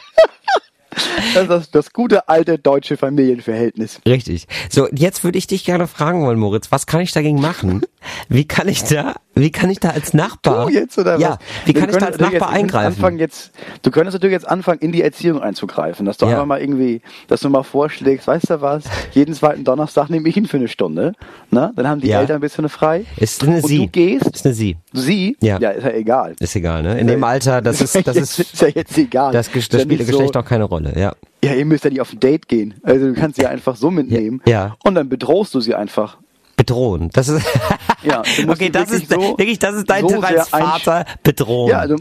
Das 1.34 1.62
ist 1.62 1.76
das, 1.76 1.94
gute 1.94 2.28
alte 2.30 2.58
deutsche 2.58 2.98
Familienverhältnis. 2.98 4.00
Richtig. 4.06 4.48
So, 4.70 4.88
jetzt 4.92 5.24
würde 5.24 5.38
ich 5.38 5.48
dich 5.48 5.64
gerne 5.66 5.88
fragen 5.88 6.24
wollen, 6.24 6.40
Moritz, 6.40 6.72
was 6.72 6.86
kann 6.86 7.02
ich 7.02 7.12
dagegen 7.12 7.40
machen? 7.40 7.82
Wie 8.30 8.46
kann 8.46 8.68
ich 8.68 8.84
da, 8.84 9.16
wie 9.36 9.52
kann 9.52 9.70
ich 9.70 9.80
da 9.80 9.90
als 9.90 10.14
Nachbar? 10.14 10.66
Du 10.66 10.72
jetzt 10.72 10.98
oder 10.98 11.18
ja, 11.20 11.32
was? 11.32 11.38
wie 11.66 11.74
kann 11.74 11.90
ich 11.90 11.98
da 11.98 12.08
als 12.08 12.18
Nachbar 12.20 12.34
jetzt 12.34 12.54
eingreifen? 12.76 13.18
Jetzt, 13.20 13.52
du 13.82 13.92
könntest 13.92 14.16
natürlich 14.16 14.34
jetzt 14.34 14.48
anfangen, 14.48 14.80
in 14.80 14.92
die 14.92 15.02
Erziehung 15.02 15.42
einzugreifen, 15.42 16.06
dass 16.06 16.18
du 16.18 16.26
Ja. 16.26 16.34
einfach 16.34 16.46
mal 16.46 16.60
irgendwie, 16.62 17.02
dass 17.28 17.42
du 17.42 17.50
mal 17.50 17.64
vorschlägst, 17.64 18.28
weißt 18.28 18.50
du 18.50 18.62
was, 18.62 18.84
jeden 19.14 19.34
zweiten 19.34 19.64
Donnerstag 19.64 20.10
nehme 20.10 20.28
ich 20.30 20.38
ihn 20.38 20.46
für 20.48 20.58
eine 20.58 20.68
Stunde, 20.68 21.14
ne? 21.52 21.72
Dann 21.76 21.88
haben 21.88 22.02
die 22.02 22.08
Ja. 22.08 22.22
Eltern 22.22 22.36
ein 22.38 22.42
bisschen 22.42 22.70
frei. 22.70 23.06
Ist 23.18 23.44
eine 23.44 23.56
und 23.58 23.68
Sie. 23.68 23.78
du 23.80 23.88
gehst, 23.88 24.26
Ist 24.36 24.46
eine 24.46 24.54
Sie. 24.56 24.78
sie, 24.94 25.38
Ja. 25.42 25.60
ja, 25.60 25.70
ist 25.72 25.84
ja 25.84 25.92
egal. 25.92 26.36
Ist 26.40 26.56
egal, 26.56 26.84
ne? 26.84 27.00
In 27.00 27.08
dem 27.08 27.24
Alter, 27.24 27.62
das 27.62 27.82
ist, 27.82 27.96
das 28.08 28.16
Jetzt 28.16 28.40
ist, 28.40 28.54
ist 28.54 28.62
ja 28.62 28.68
jetzt 28.70 28.98
egal. 28.98 29.32
das, 29.34 29.52
das 29.52 29.68
ja 29.72 29.80
spielt 29.80 30.06
Geschlecht 30.08 30.34
so, 30.34 30.40
auch 30.40 30.46
keine 30.46 30.64
Rolle, 30.66 30.94
ja. 30.98 31.14
Ja, 31.44 31.54
ihr 31.54 31.66
müsst 31.66 31.84
ja 31.84 31.92
nicht 31.92 32.02
auf 32.02 32.12
ein 32.12 32.20
Date 32.20 32.48
gehen. 32.48 32.74
Also 32.84 33.06
du 33.08 33.14
kannst 33.14 33.36
sie 33.38 33.44
ja 33.44 33.50
einfach 33.50 33.76
so 33.76 33.92
mitnehmen. 33.92 34.42
Ja. 34.48 34.76
Und 34.84 34.96
dann 34.96 35.08
bedrohst 35.08 35.54
du 35.54 35.60
sie 35.62 35.76
einfach. 35.76 36.18
Bedrohen. 36.58 37.10
Das 37.14 37.30
ist, 37.30 37.46
Ja, 38.04 38.22
okay, 38.48 38.70
das 38.70 38.90
wirklich 38.90 39.04
ist, 39.04 39.12
so- 39.12 39.38
wirklich, 39.38 39.60
das 39.60 39.76
ist 39.76 39.90
dein 39.90 40.02
so 40.02 40.08
Tipp 40.16 40.24
als 40.24 40.50
Vater. 40.50 41.06
Bedrohen. 41.24 41.70
Ja, 41.72 41.80
also, 41.80 41.96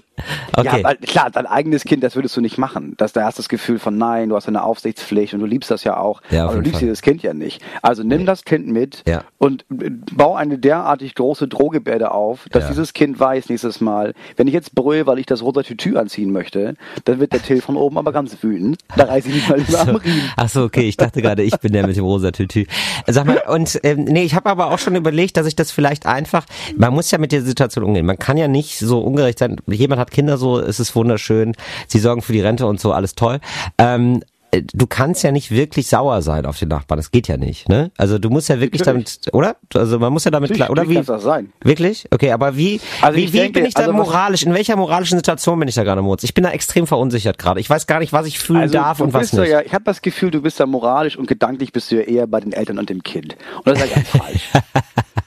Okay. 0.57 0.81
ja, 0.83 0.95
klar, 0.95 1.31
dein 1.31 1.47
eigenes 1.47 1.85
Kind, 1.85 2.03
das 2.03 2.17
würdest 2.17 2.37
du 2.37 2.41
nicht 2.41 2.57
machen. 2.57 2.95
Das, 2.97 3.13
da 3.13 3.25
hast 3.25 3.37
du 3.39 3.43
das 3.43 3.49
Gefühl 3.51 3.79
von, 3.79 3.99
nein, 3.99 4.31
du 4.31 4.37
hast 4.37 4.49
eine 4.49 4.63
Aufsichtspflicht 4.63 5.35
und 5.35 5.41
du 5.41 5.47
liebst 5.47 5.71
das 5.71 5.85
ja 5.85 5.99
auch. 5.99 6.23
Ja, 6.31 6.45
aber 6.45 6.55
du 6.55 6.61
liebst 6.61 6.75
Fall. 6.81 6.81
dieses 6.89 7.03
Kind 7.03 7.23
ja 7.23 7.35
nicht. 7.35 7.63
Also 7.83 8.03
nimm 8.03 8.25
das 8.25 8.45
Kind 8.45 8.67
mit 8.67 9.03
Ja. 9.07 9.23
und 9.39 9.65
äh, 9.71 9.91
bau 10.13 10.35
eine 10.35 10.59
derartig 10.59 11.15
große 11.15 11.49
Drohgebärde 11.49 12.13
auf, 12.13 12.47
dass 12.51 12.65
Ja. 12.65 12.69
dieses 12.71 12.95
Kind 12.95 13.21
weiß 13.21 13.51
nächstes 13.51 13.81
Mal, 13.83 14.15
wenn 14.37 14.47
ich 14.49 14.55
jetzt 14.55 14.75
brülle, 14.75 15.07
weil 15.07 15.19
ich 15.19 15.27
das 15.27 15.43
rosa 15.43 15.63
Tütü 15.63 15.97
anziehen 15.99 16.33
möchte, 16.33 16.75
dann 17.05 17.21
wird 17.21 17.33
der 17.35 17.43
Till 17.43 17.61
von 17.61 17.77
oben 17.77 17.99
aber 17.99 18.13
ganz 18.13 18.37
wütend. 18.41 18.79
Da 18.97 19.05
reiße 19.09 19.29
ich 19.29 19.35
mich 19.35 19.49
mal 19.51 19.59
lieber 19.59 19.81
am 19.81 19.97
Riemen. 19.97 20.31
Ach 20.37 20.49
so, 20.49 20.63
okay, 20.65 20.89
ich 20.89 20.97
dachte 20.97 21.21
gerade, 21.21 21.43
ich 21.43 21.57
bin 21.61 21.73
der 21.73 21.87
mit 21.87 21.97
dem 21.97 22.05
rosa 22.05 22.31
Tütü. 22.31 22.65
Sag 23.07 23.27
mal, 23.27 23.43
und 23.49 23.79
ähm, 23.83 24.05
nee, 24.05 24.23
ich 24.25 24.35
habe 24.35 24.46
habe 24.47 24.63
aber 24.63 24.73
auch 24.73 24.79
schon 24.79 24.97
überlegt, 24.97 25.37
dass 25.37 25.47
ich 25.47 25.57
das 25.57 25.71
vielleicht 25.71 26.07
einfach, 26.07 26.47
man 26.77 26.93
muss 26.93 27.11
ja 27.11 27.19
mit 27.19 27.33
der 27.33 27.43
Situation 27.43 27.85
umgehen. 27.85 28.07
Man 28.07 28.19
kann 28.19 28.37
ja 28.37 28.49
nicht 28.49 28.79
so 28.79 29.01
ungerecht 29.01 29.39
sein. 29.39 29.57
Jemand 29.67 30.01
hat 30.01 30.11
Kinder 30.11 30.39
so, 30.39 30.59
es 30.61 30.81
ist 30.81 30.95
wunderschön, 30.95 31.55
sie 31.87 31.99
sorgen 31.99 32.23
für 32.23 32.33
die 32.33 32.41
Rente 32.41 32.67
und 32.67 32.81
so, 32.81 32.93
alles 32.93 33.15
toll. 33.15 33.41
Ähm, 33.79 34.23
du 34.63 34.87
kannst 34.87 35.23
ja 35.23 35.33
nicht 35.33 35.51
wirklich 35.51 35.87
sauer 35.89 36.23
sein 36.23 36.47
auf 36.47 36.59
den 36.59 36.69
Nachbarn. 36.69 36.99
Das 36.99 37.11
geht 37.11 37.29
ja 37.29 37.37
nicht, 37.37 37.69
ne? 37.69 37.91
Also 37.97 38.19
du 38.19 38.31
musst 38.31 38.49
ja 38.49 38.61
wirklich 38.61 38.85
Natürlich. 38.85 39.21
damit, 39.21 39.35
oder? 39.35 39.57
Also 39.75 39.99
man 39.99 40.13
muss 40.13 40.25
ja 40.25 40.31
damit 40.31 40.53
klar, 40.55 40.71
oder 40.71 40.89
wie? 40.89 40.99
Auch 40.99 41.19
sein. 41.21 41.53
Wirklich? 41.63 42.07
Okay, 42.11 42.33
aber 42.33 42.57
wie, 42.57 42.81
Also 43.03 43.17
wie, 43.19 43.33
wie 43.33 43.39
denke, 43.39 43.61
bin 43.61 43.67
ich 43.69 43.75
da 43.75 43.83
also 43.83 43.93
moralisch? 43.93 44.43
In 44.43 44.55
welcher 44.55 44.77
moralischen 44.77 45.19
Situation 45.19 45.59
bin 45.59 45.69
ich 45.69 45.75
da 45.75 45.85
gerade, 45.85 46.03
Moritz? 46.03 46.25
Ich 46.25 46.35
bin 46.35 46.45
da 46.45 46.51
extrem 46.51 46.87
verunsichert 46.87 47.39
gerade. 47.39 47.61
Ich 47.61 47.69
weiß 47.71 47.87
gar 47.87 47.99
nicht, 48.01 48.13
was 48.13 48.27
ich 48.27 48.39
fühlen 48.39 48.71
darf 48.71 49.01
Also 49.01 49.05
du 49.05 49.05
und 49.05 49.15
was 49.15 49.33
nicht. 49.33 49.49
ja, 49.49 49.61
ich 49.63 49.73
habe 49.75 49.85
das 49.85 50.03
Gefühl, 50.03 50.31
du 50.31 50.43
bist 50.43 50.59
ja 50.59 50.67
moralisch 50.67 51.17
und 51.17 51.27
gedanklich 51.27 51.73
bist 51.73 51.91
du 51.91 51.97
ja 51.97 52.03
eher 52.03 52.27
bei 52.27 52.41
den 52.41 52.53
Eltern 52.53 52.79
und 52.79 52.89
dem 52.91 53.03
Kind. 53.03 53.37
Und 53.65 53.67
das 53.77 53.83
ist 53.85 53.95
ganz 53.95 54.09
falsch. 54.11 54.49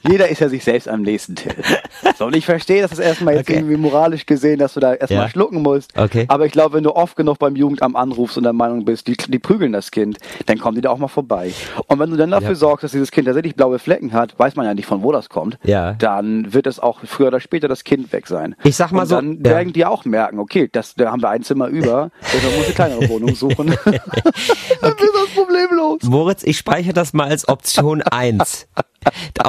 Jeder 0.08 0.28
ist 0.28 0.40
ja 0.40 0.48
sich 0.48 0.64
selbst 0.64 0.88
am 0.88 1.02
nächsten, 1.02 1.36
Till. 1.36 1.52
So, 2.18 2.26
und 2.26 2.34
ich 2.36 2.46
verstehe, 2.46 2.80
dass 2.82 2.92
es 2.92 2.98
erstmal 2.98 3.34
jetzt 3.34 3.48
Okay. 3.48 3.58
irgendwie 3.58 3.76
moralisch 3.76 4.24
gesehen, 4.26 4.58
dass 4.58 4.74
du 4.74 4.80
da 4.80 4.94
erstmal 4.94 5.24
Ja. 5.24 5.28
schlucken 5.28 5.62
musst. 5.62 5.96
Okay. 5.96 6.24
Aber 6.28 6.46
ich 6.46 6.52
glaube, 6.52 6.74
wenn 6.76 6.84
du 6.84 6.94
oft 6.96 7.16
genug 7.16 7.38
beim 7.38 7.54
Jugendamt 7.56 7.96
anrufst 7.96 8.36
und 8.36 8.44
der 8.44 8.52
Meinung 8.52 8.84
bist, 8.84 9.06
die, 9.08 9.16
die 9.16 9.38
prügeln 9.38 9.72
das 9.72 9.90
Kind, 9.90 10.18
dann 10.46 10.58
kommen 10.58 10.74
die 10.76 10.80
da 10.80 10.90
auch 10.90 10.98
mal 10.98 11.08
vorbei. 11.08 11.52
Und 11.86 11.98
wenn 11.98 12.10
du 12.10 12.16
dann 12.16 12.30
dafür 12.30 12.50
Ja. 12.50 12.54
sorgst, 12.54 12.84
dass 12.84 12.92
dieses 12.92 13.10
Kind 13.10 13.26
tatsächlich 13.26 13.54
blaue 13.56 13.78
Flecken 13.78 14.12
hat, 14.12 14.38
weiß 14.38 14.56
man 14.56 14.64
ja 14.66 14.74
nicht, 14.74 14.86
von 14.86 15.02
wo 15.02 15.12
das 15.12 15.28
kommt, 15.28 15.58
Ja. 15.64 15.92
dann 15.94 16.52
wird 16.54 16.66
es 16.66 16.80
auch 16.80 17.00
früher 17.04 17.28
oder 17.28 17.40
später 17.40 17.68
das 17.68 17.84
Kind 17.84 18.12
weg 18.12 18.26
sein. 18.26 18.54
Ich 18.64 18.76
sag 18.76 18.92
mal 18.92 19.02
und 19.02 19.08
so, 19.08 19.16
dann 19.16 19.36
ja. 19.38 19.44
werden 19.44 19.72
die 19.72 19.84
auch 19.84 20.04
merken, 20.04 20.38
okay, 20.38 20.68
das, 20.72 20.94
da 20.94 21.10
haben 21.10 21.22
wir 21.22 21.28
ein 21.30 21.42
Zimmer 21.42 21.66
über, 21.68 22.10
deshalb 22.32 22.56
muss 22.56 22.64
eine 22.66 22.74
kleinere 22.74 23.08
Wohnung 23.08 23.34
suchen. 23.34 23.74
dann 23.84 23.94
ist 23.94 25.12
das 25.14 25.34
Problem 25.34 25.68
los. 25.76 26.02
Moritz, 26.04 26.42
ich 26.42 26.58
speichere 26.58 26.92
das 26.94 27.12
mal 27.12 27.28
als 27.28 27.48
Option 27.48 28.02
1. 28.02 28.66
Die 29.38 29.40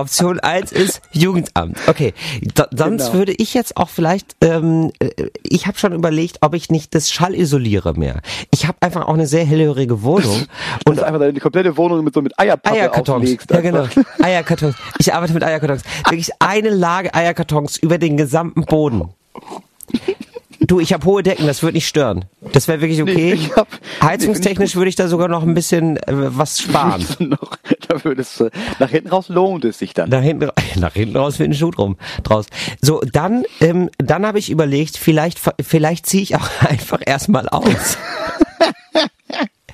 1 0.43 0.71
ist 0.71 1.01
Jugendamt. 1.11 1.77
Okay, 1.87 2.13
da, 2.55 2.67
sonst 2.71 3.07
Genau. 3.07 3.13
würde 3.19 3.33
ich 3.33 3.53
jetzt 3.53 3.77
auch 3.77 3.89
vielleicht, 3.89 4.35
ähm, 4.41 4.91
äh, 4.99 5.09
ich 5.43 5.67
habe 5.67 5.77
schon 5.77 5.93
überlegt, 5.93 6.37
ob 6.41 6.53
ich 6.53 6.69
nicht 6.69 6.93
das 6.95 7.11
Schall 7.11 7.35
isoliere 7.35 7.93
mehr. 7.93 8.21
Ich 8.51 8.67
habe 8.67 8.77
einfach 8.81 9.07
auch 9.07 9.13
eine 9.13 9.27
sehr 9.27 9.45
hellhörige 9.45 10.03
Wohnung 10.03 10.45
Und 10.87 11.01
einfach 11.01 11.19
deine 11.19 11.39
komplette 11.39 11.75
Wohnung 11.77 12.03
mit 12.03 12.13
so 12.13 12.21
mit 12.21 12.37
Eierpappe 12.39 12.75
Eierkartons. 12.75 13.09
auflegst. 13.23 13.51
Ja, 13.51 13.61
genau. 13.61 13.87
Eierkartons. 14.21 14.75
Ich 14.99 15.13
arbeite 15.13 15.33
mit 15.33 15.43
Eierkartons. 15.43 15.83
Wirklich 16.05 16.29
eine 16.39 16.69
Lage 16.69 17.13
Eierkartons 17.13 17.77
über 17.77 17.97
den 17.97 18.17
gesamten 18.17 18.65
Boden. 18.65 19.09
Du, 20.71 20.79
ich 20.79 20.93
habe 20.93 21.05
hohe 21.05 21.21
Decken, 21.21 21.47
das 21.47 21.63
wird 21.63 21.73
nicht 21.73 21.85
stören. 21.85 22.23
Das 22.53 22.69
wäre 22.69 22.79
wirklich 22.79 23.01
okay. 23.01 23.35
Nee, 23.37 23.49
hab- 23.57 23.67
Heizungstechnisch 24.01 24.77
würde 24.77 24.87
ich 24.87 24.95
da 24.95 25.09
sogar 25.09 25.27
noch 25.27 25.43
ein 25.43 25.53
bisschen 25.53 25.97
äh, 25.97 26.03
was 26.07 26.59
sparen. 26.61 27.05
noch, 27.19 27.57
da 27.89 28.01
würdest 28.05 28.39
du, 28.39 28.49
nach 28.79 28.89
hinten 28.89 29.09
raus 29.09 29.27
lohnt 29.27 29.65
es 29.65 29.79
sich 29.79 29.93
dann. 29.93 30.09
Nach 30.09 30.21
hinten, 30.21 30.49
nach 30.79 30.93
hinten 30.93 31.17
raus 31.17 31.39
wird 31.39 31.49
ein 31.49 31.55
Schuh 31.55 31.71
drum, 31.71 31.97
draus. 32.23 32.45
So, 32.81 33.01
dann, 33.11 33.43
ähm, 33.59 33.89
dann 33.97 34.25
habe 34.25 34.39
ich 34.39 34.49
überlegt, 34.49 34.95
vielleicht, 34.95 35.41
vielleicht 35.61 36.05
ziehe 36.05 36.23
ich 36.23 36.37
auch 36.37 36.47
einfach 36.61 37.01
erstmal 37.05 37.49
aus. 37.49 37.97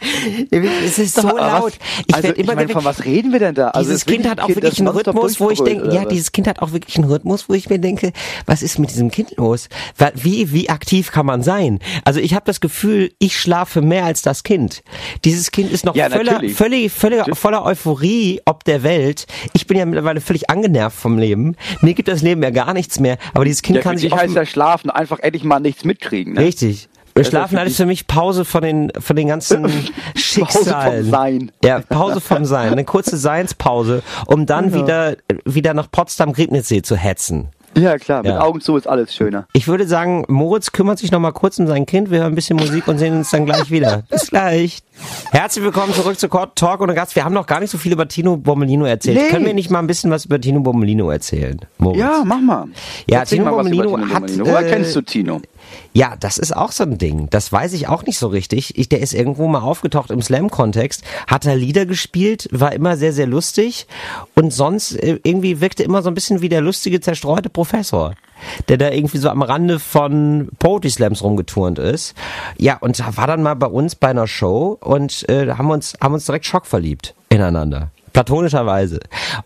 es 0.85 0.99
ist 0.99 1.15
so 1.15 1.27
Aber 1.27 1.39
was- 1.39 1.59
laut. 1.61 1.73
Ich 2.07 2.15
also, 2.15 2.27
immer 2.29 2.37
ich 2.39 2.47
meine, 2.47 2.65
der- 2.67 2.73
von 2.75 2.85
was 2.85 3.05
reden 3.05 3.31
wir 3.31 3.39
denn 3.39 3.55
da? 3.55 3.69
Also 3.69 3.89
dieses 3.89 4.05
Kind 4.05 4.27
hat 4.27 4.39
auch 4.39 4.47
Kind, 4.47 4.57
wirklich 4.61 4.79
einen 4.79 4.87
Rhythmus, 4.89 5.39
wo 5.39 5.49
ich 5.49 5.61
denke, 5.61 5.93
ja, 5.93 6.01
was? 6.03 6.07
dieses 6.09 6.31
Kind 6.31 6.47
hat 6.47 6.59
auch 6.61 6.71
wirklich 6.71 6.97
einen 6.97 7.09
Rhythmus, 7.09 7.49
wo 7.49 7.53
ich 7.53 7.69
mir 7.69 7.79
denke, 7.79 8.11
was 8.45 8.61
ist 8.63 8.79
mit 8.79 8.89
diesem 8.89 9.11
Kind 9.11 9.35
los? 9.37 9.69
Wie, 10.15 10.51
wie 10.53 10.69
aktiv 10.69 11.11
kann 11.11 11.25
man 11.25 11.41
sein? 11.43 11.79
Also 12.05 12.19
ich 12.19 12.33
habe 12.33 12.45
das 12.45 12.59
Gefühl, 12.61 13.11
ich 13.19 13.37
schlafe 13.39 13.81
mehr 13.81 14.05
als 14.05 14.21
das 14.21 14.43
Kind. 14.43 14.83
Dieses 15.25 15.51
Kind 15.51 15.71
ist 15.71 15.85
noch 15.85 15.95
Ja, 15.95 16.09
natürlich. 16.09 16.55
völlig, 16.55 16.91
völlig, 16.91 17.23
voller 17.37 17.65
Euphorie 17.65 18.41
ob 18.45 18.63
der 18.63 18.83
Welt. 18.83 19.25
Ich 19.53 19.67
bin 19.67 19.77
ja 19.77 19.85
mittlerweile 19.85 20.21
völlig 20.21 20.49
angenervt 20.49 20.97
vom 20.97 21.17
Leben. 21.17 21.55
Mir 21.81 21.93
gibt 21.93 22.07
das 22.07 22.21
Leben 22.21 22.41
ja 22.43 22.49
gar 22.49 22.73
nichts 22.73 22.99
mehr. 22.99 23.17
Aber 23.33 23.45
dieses 23.45 23.61
Kind 23.61 23.77
Ja, 23.77 23.81
kann 23.83 23.97
sich 23.97 24.09
dich 24.09 24.19
heißt 24.19 24.35
ja 24.35 24.45
schlafen, 24.45 24.89
einfach 24.89 25.19
endlich 25.19 25.43
mal 25.43 25.59
nichts 25.59 25.83
mitkriegen. 25.83 26.33
Ne? 26.33 26.41
Richtig. 26.41 26.87
Ist 27.21 27.29
Schlafen 27.29 27.57
dich- 27.65 27.75
für 27.77 27.85
mich 27.85 28.07
Pause 28.07 28.45
von 28.45 28.61
den, 28.61 28.91
von 28.99 29.15
den 29.15 29.27
ganzen 29.27 29.65
Schicksalen. 30.15 31.03
vom 31.03 31.11
Sein. 31.11 31.51
Ja, 31.63 31.79
Pause 31.79 32.21
vom 32.21 32.45
Sein. 32.45 32.71
Eine 32.71 32.83
kurze 32.85 33.17
Seinspause, 33.17 34.03
um 34.27 34.45
dann 34.45 34.73
wieder, 34.73 35.15
wieder 35.45 35.73
nach 35.73 35.89
Potsdam-Griebnitzsee 35.91 36.81
zu 36.81 36.95
hetzen. 36.95 37.49
Ja, 37.77 37.99
klar, 37.99 38.23
mit 38.23 38.31
Ja. 38.31 38.41
Augen 38.41 38.59
zu 38.59 38.75
ist 38.75 38.87
alles 38.87 39.13
schöner. 39.13 39.45
Ich 39.53 39.67
würde 39.67 39.85
sagen, 39.85 40.25
Moritz 40.29 40.71
kümmert 40.71 40.97
sich 40.97 41.11
noch 41.11 41.19
mal 41.19 41.31
kurz 41.31 41.59
um 41.59 41.67
sein 41.67 41.85
Kind. 41.85 42.09
Wir 42.09 42.19
hören 42.21 42.31
ein 42.31 42.35
bisschen 42.35 42.57
Musik 42.57 42.87
und 42.87 42.97
sehen 42.97 43.15
uns 43.15 43.29
dann 43.29 43.45
gleich 43.45 43.69
wieder. 43.69 44.01
Bis 44.09 44.27
gleich. 44.29 44.79
Herzlich 45.29 45.63
willkommen 45.63 45.93
zurück 45.93 46.17
zu 46.19 46.27
Talk 46.27 46.55
Talk 46.55 46.81
und 46.81 46.95
Gast. 46.95 47.15
Wir 47.15 47.23
haben 47.23 47.35
noch 47.35 47.45
gar 47.45 47.59
nicht 47.59 47.69
so 47.69 47.77
viel 47.77 47.91
über 47.91 48.07
Tino 48.07 48.35
Bommelino 48.35 48.85
erzählt. 48.85 49.19
Nee. 49.21 49.29
Können 49.29 49.45
wir 49.45 49.53
nicht 49.53 49.69
mal 49.69 49.77
ein 49.77 49.85
bisschen 49.85 50.09
was 50.09 50.25
über 50.25 50.41
Tino 50.41 50.61
Bommelino 50.61 51.11
erzählen, 51.11 51.59
Moritz? 51.77 51.99
Ja, 51.99 52.23
mach 52.25 52.39
mal. 52.41 52.65
Ja, 53.07 53.19
Erzähl 53.19 53.37
Tino 53.39 53.51
mal 53.51 53.57
Bommelino 53.57 53.83
Tino 53.83 53.97
hat, 54.07 54.13
Bommelino. 54.21 54.45
Woher 54.47 54.65
äh, 54.65 54.69
kennst 54.71 54.95
du 54.95 55.01
Tino? 55.01 55.41
Ja, 55.93 56.15
das 56.19 56.37
ist 56.37 56.55
auch 56.55 56.71
so 56.71 56.83
ein 56.83 56.97
Ding. 56.97 57.27
Das 57.29 57.51
weiß 57.51 57.73
ich 57.73 57.87
auch 57.87 58.05
nicht 58.05 58.19
so 58.19 58.27
richtig. 58.27 58.77
Ich, 58.77 58.89
der 58.89 58.99
ist 58.99 59.13
irgendwo 59.13 59.47
mal 59.47 59.61
aufgetaucht 59.61 60.11
im 60.11 60.21
Slam-Kontext, 60.21 61.03
hat 61.27 61.45
da 61.45 61.53
Lieder 61.53 61.85
gespielt, 61.85 62.47
war 62.51 62.73
immer 62.73 62.97
sehr, 62.97 63.13
sehr 63.13 63.27
lustig 63.27 63.87
und 64.35 64.53
sonst 64.53 64.93
äh, 64.93 65.19
irgendwie 65.23 65.61
wirkte 65.61 65.83
immer 65.83 66.01
so 66.01 66.09
ein 66.09 66.15
bisschen 66.15 66.41
wie 66.41 66.49
der 66.49 66.61
lustige, 66.61 66.99
zerstreute 67.01 67.49
Professor, 67.49 68.13
der 68.69 68.77
da 68.77 68.91
irgendwie 68.91 69.17
so 69.17 69.29
am 69.29 69.41
Rande 69.41 69.79
von 69.79 70.49
Poetry 70.59 70.89
Slams 70.89 71.23
rumgeturnt 71.23 71.79
ist. 71.79 72.13
Ja, 72.57 72.77
und 72.77 72.99
da 72.99 73.17
war 73.17 73.27
dann 73.27 73.41
mal 73.41 73.55
bei 73.55 73.67
uns 73.67 73.95
bei 73.95 74.09
einer 74.09 74.27
Show 74.27 74.77
und 74.81 75.27
äh, 75.29 75.51
haben 75.53 75.71
uns, 75.71 75.95
haben 76.01 76.13
uns 76.13 76.25
direkt 76.25 76.45
schockverliebt 76.45 77.15
ineinander. 77.29 77.91
Platonischerweise. 78.17 78.99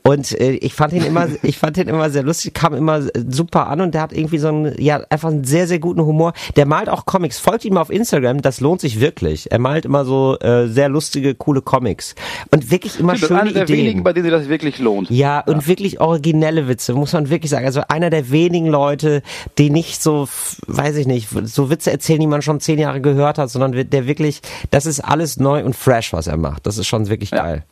Und 0.04 0.40
äh, 0.40 0.52
ich 0.54 0.74
fand 0.74 0.94
ihn 0.94 1.04
immer, 1.04 1.28
ich 1.44 1.58
fand 1.58 1.78
ihn 1.78 1.88
immer 1.90 2.10
sehr 2.10 2.24
lustig, 2.24 2.54
kam 2.54 2.74
immer 2.74 3.02
super 3.30 3.68
an 3.68 3.82
und 3.82 3.94
der 3.94 4.02
hat 4.02 4.14
irgendwie 4.14 4.38
so 4.38 4.48
einen, 4.48 4.82
ja, 4.82 5.02
einfach 5.10 5.30
einen 5.30 5.44
sehr, 5.44 5.68
sehr 5.68 5.80
guten 5.80 6.02
Humor. 6.06 6.34
Der 6.56 6.66
malt 6.66 6.88
auch 6.90 7.06
Comics. 7.06 7.38
Folgt 7.40 7.66
ihm 7.66 7.78
auf 7.78 7.90
Instagram, 7.90 8.42
das 8.42 8.62
lohnt 8.62 8.82
sich 8.82 9.00
wirklich. 9.00 9.52
Er 9.52 9.60
malt 9.60 9.86
immer 9.86 10.06
so 10.06 10.38
äh, 10.40 10.68
sehr 10.68 10.90
lustige, 10.90 11.36
coole 11.36 11.62
Comics. 11.62 12.16
Und 12.52 12.72
wirklich 12.72 13.00
immer 13.00 13.14
Das 13.14 13.22
schöne 13.22 13.42
einer 13.42 13.52
der 13.52 13.64
Ideen. 13.64 13.80
wenigen, 13.80 14.04
bei 14.04 14.14
denen 14.14 14.24
sich 14.26 14.32
das 14.34 14.48
wirklich 14.48 14.80
lohnt. 14.80 15.10
Ja, 15.10 15.42
und 15.42 15.68
wirklich 15.68 16.00
originelle 16.00 16.68
Witze, 16.68 16.94
muss 16.94 17.14
man 17.14 17.30
wirklich 17.30 17.50
sagen. 17.52 17.66
Also 17.66 17.82
einer 17.90 18.10
der 18.10 18.32
wenigen 18.32 18.68
Leute, 18.68 19.22
die 19.58 19.70
nicht 19.70 20.02
so, 20.02 20.28
weiß 20.68 20.96
ich 20.96 21.08
nicht, 21.08 21.28
so 21.44 21.70
Witze 21.70 21.92
erzählen, 21.92 22.20
die 22.22 22.28
man 22.28 22.42
schon 22.42 22.60
zehn 22.60 22.80
Jahre 22.80 23.02
gehört 23.02 23.38
hat, 23.38 23.50
sondern 23.50 23.90
der 23.90 24.08
wirklich, 24.08 24.42
das 24.70 24.86
ist 24.86 25.02
alles 25.02 25.38
neu 25.40 25.64
und 25.64 25.76
fresh, 25.76 26.14
was 26.14 26.28
er 26.28 26.38
macht. 26.38 26.66
Das 26.66 26.78
ist 26.78 26.88
schon 26.88 27.10
wirklich 27.10 27.32
Ja. 27.32 27.44
geil. 27.44 27.64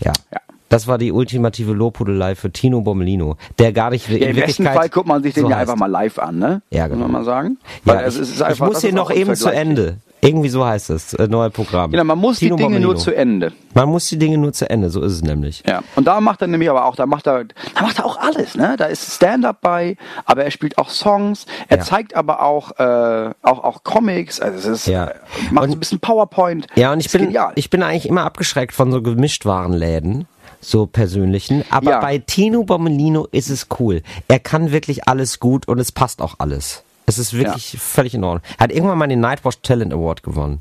Ja. 0.00 0.12
Ja. 0.32 0.40
Das 0.70 0.88
war 0.88 0.98
die 0.98 1.12
ultimative 1.12 1.72
Lobhudelei 1.72 2.34
für 2.34 2.50
Tino 2.50 2.80
Bommelino, 2.80 3.36
der 3.58 3.72
gar 3.72 3.90
nicht 3.90 4.08
Ja, 4.08 4.28
Im 4.28 4.34
besten 4.36 4.64
Fall 4.64 4.88
guckt 4.88 5.06
man 5.06 5.22
sich 5.22 5.34
den 5.34 5.44
so 5.44 5.50
ja 5.50 5.56
heißt. 5.58 5.68
einfach 5.70 5.78
mal 5.78 5.86
live 5.90 6.18
an, 6.18 6.38
ne? 6.38 6.62
Ja, 6.70 6.88
genau. 6.88 7.00
Muss 7.02 7.12
man 7.12 7.20
mal 7.20 7.24
sagen. 7.24 7.58
Ja, 7.84 7.94
Weil 7.94 8.00
ich, 8.00 8.06
es 8.08 8.16
ist 8.18 8.34
ich 8.36 8.44
einfach, 8.44 8.66
muss 8.66 8.74
das 8.76 8.82
hier 8.82 8.92
noch 8.92 9.10
eben 9.12 9.36
zu. 9.36 9.50
Ende. 9.50 9.98
Irgendwie 10.24 10.48
so 10.48 10.64
heißt 10.64 10.90
es, 10.90 11.12
äh, 11.14 11.28
neue 11.28 11.50
Programm. 11.50 11.90
Genau, 11.90 12.04
man 12.04 12.18
muss 12.18 12.38
Tino 12.38 12.56
die 12.56 12.62
Dinge 12.62 12.80
nur 12.80 12.94
Bommelino. 12.94 13.04
zu 13.04 13.14
Ende. 13.14 13.52
Man 13.74 13.88
muss 13.90 14.08
die 14.08 14.18
Dinge 14.18 14.38
nur 14.38 14.52
zu 14.52 14.68
Ende, 14.70 14.88
so 14.90 15.02
ist 15.02 15.12
es 15.12 15.22
nämlich. 15.22 15.62
Ja, 15.66 15.82
und 15.96 16.06
da 16.06 16.20
macht 16.20 16.40
er 16.40 16.46
nämlich 16.48 16.70
aber 16.70 16.86
auch, 16.86 16.96
da 16.96 17.04
macht 17.06 17.26
er, 17.26 17.44
da 17.44 17.82
macht 17.82 17.98
er 17.98 18.06
auch 18.06 18.16
alles, 18.18 18.54
ne? 18.54 18.76
Da 18.78 18.86
ist 18.86 19.12
Stand-up 19.14 19.60
bei, 19.60 19.96
aber 20.24 20.44
er 20.44 20.50
spielt 20.50 20.78
auch 20.78 20.88
Songs, 20.88 21.44
er 21.68 21.78
Ja. 21.78 21.82
zeigt 21.84 22.14
aber 22.16 22.40
auch, 22.42 22.72
äh, 22.78 23.30
auch, 23.42 23.62
auch 23.64 23.84
Comics, 23.84 24.40
also 24.40 24.56
es 24.58 24.64
ist, 24.64 24.86
Ja. 24.86 25.08
äh, 25.08 25.14
macht 25.50 25.64
Und- 25.64 25.70
so 25.72 25.76
ein 25.76 25.80
bisschen 25.80 26.00
PowerPoint. 26.00 26.66
Ja, 26.74 26.92
und 26.92 27.00
ich 27.00 27.10
bin, 27.12 27.22
genial. 27.26 27.52
ich 27.56 27.68
bin 27.68 27.82
eigentlich 27.82 28.08
immer 28.08 28.22
abgeschreckt 28.24 28.72
von 28.72 28.90
so 28.92 29.02
Gemischtwarenläden, 29.02 30.26
so 30.60 30.86
persönlichen. 30.86 31.64
Aber 31.70 31.90
Ja. 31.90 32.00
bei 32.00 32.18
Tino 32.18 32.64
Bommelino 32.64 33.26
ist 33.32 33.50
es 33.50 33.66
cool. 33.78 34.02
Er 34.28 34.38
kann 34.38 34.72
wirklich 34.72 35.06
alles 35.08 35.40
gut 35.40 35.68
und 35.68 35.78
es 35.78 35.92
passt 35.92 36.22
auch 36.22 36.36
alles. 36.38 36.83
Es 37.06 37.18
ist 37.18 37.34
wirklich 37.34 37.76
völlig 37.80 38.14
in 38.14 38.24
Ordnung. 38.24 38.42
Er 38.58 38.64
hat 38.64 38.72
irgendwann 38.72 38.98
mal 38.98 39.06
den 39.08 39.20
Nightwatch 39.20 39.58
Talent 39.62 39.92
Award 39.92 40.22
gewonnen. 40.22 40.60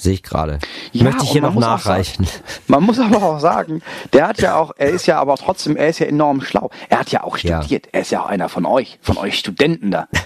Sehe 0.00 0.14
ich 0.14 0.22
gerade. 0.22 0.60
Ja, 0.92 1.04
Möchte 1.04 1.24
ich 1.24 1.30
hier 1.32 1.42
noch 1.42 1.54
nachreichen. 1.56 2.24
Sagen, 2.24 2.38
man 2.68 2.84
muss 2.84 3.00
aber 3.00 3.20
auch 3.20 3.40
sagen, 3.40 3.82
der 4.12 4.28
hat 4.28 4.40
ja 4.40 4.54
auch, 4.56 4.70
er 4.76 4.90
ist 4.90 5.06
ja 5.06 5.18
aber 5.20 5.36
trotzdem, 5.36 5.76
er 5.76 5.88
ist 5.88 5.98
ja 5.98 6.06
enorm 6.06 6.40
schlau. 6.40 6.70
Er 6.88 7.00
hat 7.00 7.10
ja 7.10 7.24
auch 7.24 7.36
Ja. 7.38 7.60
studiert. 7.62 7.88
Er 7.90 8.02
ist 8.02 8.12
ja 8.12 8.22
auch 8.22 8.26
einer 8.26 8.48
von 8.48 8.64
euch, 8.64 8.98
von 9.02 9.16
euch 9.18 9.38
Studenten 9.38 9.90
da. 9.90 10.06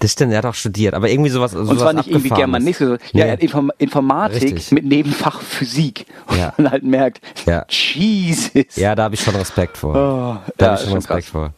Das 0.00 0.12
stimmt, 0.12 0.32
er 0.32 0.38
hat 0.38 0.44
auch 0.44 0.52
studiert, 0.54 0.92
aber 0.92 1.08
irgendwie 1.08 1.30
sowas. 1.30 1.54
Und 1.54 1.78
zwar 1.78 1.94
nicht 1.94 2.06
irgendwie 2.08 2.28
Germanistik, 2.28 2.76
sondern 2.88 2.98
ja, 3.14 3.24
er 3.24 3.32
hat 3.32 3.40
Inform 3.40 3.72
Informatik 3.78 4.42
Richtig. 4.42 4.70
mit 4.72 4.84
Nebenfach 4.84 5.40
Physik. 5.40 6.04
Und 6.26 6.36
Ja. 6.36 6.52
man 6.58 6.70
halt 6.72 6.82
merkt, 6.84 7.22
Ja. 7.46 7.64
Jesus. 7.70 8.76
Ja, 8.76 8.94
da 8.94 9.04
habe 9.04 9.14
ich 9.14 9.22
schon 9.22 9.34
Respekt 9.34 9.78
vor. 9.78 9.94
Oh, 9.94 10.50
da 10.58 10.66
ja, 10.66 10.72
habe 10.72 10.78
ich 10.82 10.84
schon 10.88 10.92
Respekt 10.98 11.24
vor. 11.28 11.54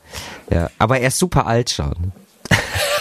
Ja, 0.48 0.70
aber 0.78 1.00
er 1.00 1.08
ist 1.08 1.18
super 1.18 1.44
alt 1.48 1.70
schon. 1.70 2.12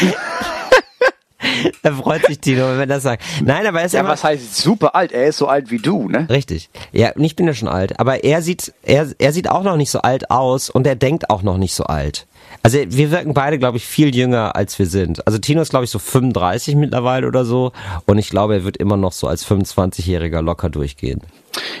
da 1.82 1.92
freut 1.92 2.26
sich 2.26 2.38
Tino, 2.38 2.62
wenn 2.68 2.80
er 2.80 2.86
das 2.86 3.02
sagt. 3.02 3.22
Nein, 3.42 3.66
aber 3.66 3.80
er 3.80 3.86
ist 3.86 3.92
Ja, 3.92 4.00
immer, 4.00 4.10
was 4.10 4.24
heißt 4.24 4.56
super 4.56 4.94
alt? 4.94 5.12
Er 5.12 5.26
ist 5.26 5.38
so 5.38 5.46
alt 5.48 5.70
wie 5.70 5.78
du, 5.78 6.08
ne? 6.08 6.26
Richtig. 6.28 6.70
Ja, 6.92 7.12
und 7.12 7.24
ich 7.24 7.36
bin 7.36 7.46
ja 7.46 7.54
schon 7.54 7.68
alt, 7.68 7.98
aber 7.98 8.24
er 8.24 8.42
sieht, 8.42 8.72
er, 8.82 9.08
er 9.18 9.32
sieht 9.32 9.50
auch 9.50 9.62
noch 9.62 9.76
nicht 9.76 9.90
so 9.90 10.00
alt 10.00 10.30
aus 10.30 10.70
und 10.70 10.86
er 10.86 10.96
denkt 10.96 11.30
auch 11.30 11.42
noch 11.42 11.56
nicht 11.56 11.74
so 11.74 11.84
alt. 11.84 12.26
Also 12.62 12.78
wir 12.86 13.10
wirken 13.10 13.32
beide, 13.32 13.58
glaube 13.58 13.78
ich, 13.78 13.86
viel 13.86 14.14
jünger, 14.14 14.54
als 14.54 14.78
wir 14.78 14.86
sind. 14.86 15.26
Also 15.26 15.38
Tino 15.38 15.62
ist, 15.62 15.70
glaube 15.70 15.84
ich, 15.86 15.90
so 15.90 15.98
35 15.98 16.74
mittlerweile 16.76 17.26
oder 17.26 17.44
so 17.44 17.72
und 18.06 18.18
ich 18.18 18.28
glaube, 18.28 18.54
er 18.54 18.64
wird 18.64 18.76
immer 18.76 18.96
noch 18.96 19.12
so 19.12 19.28
als 19.28 19.46
25-Jähriger 19.46 20.42
locker 20.42 20.68
durchgehen. 20.68 21.22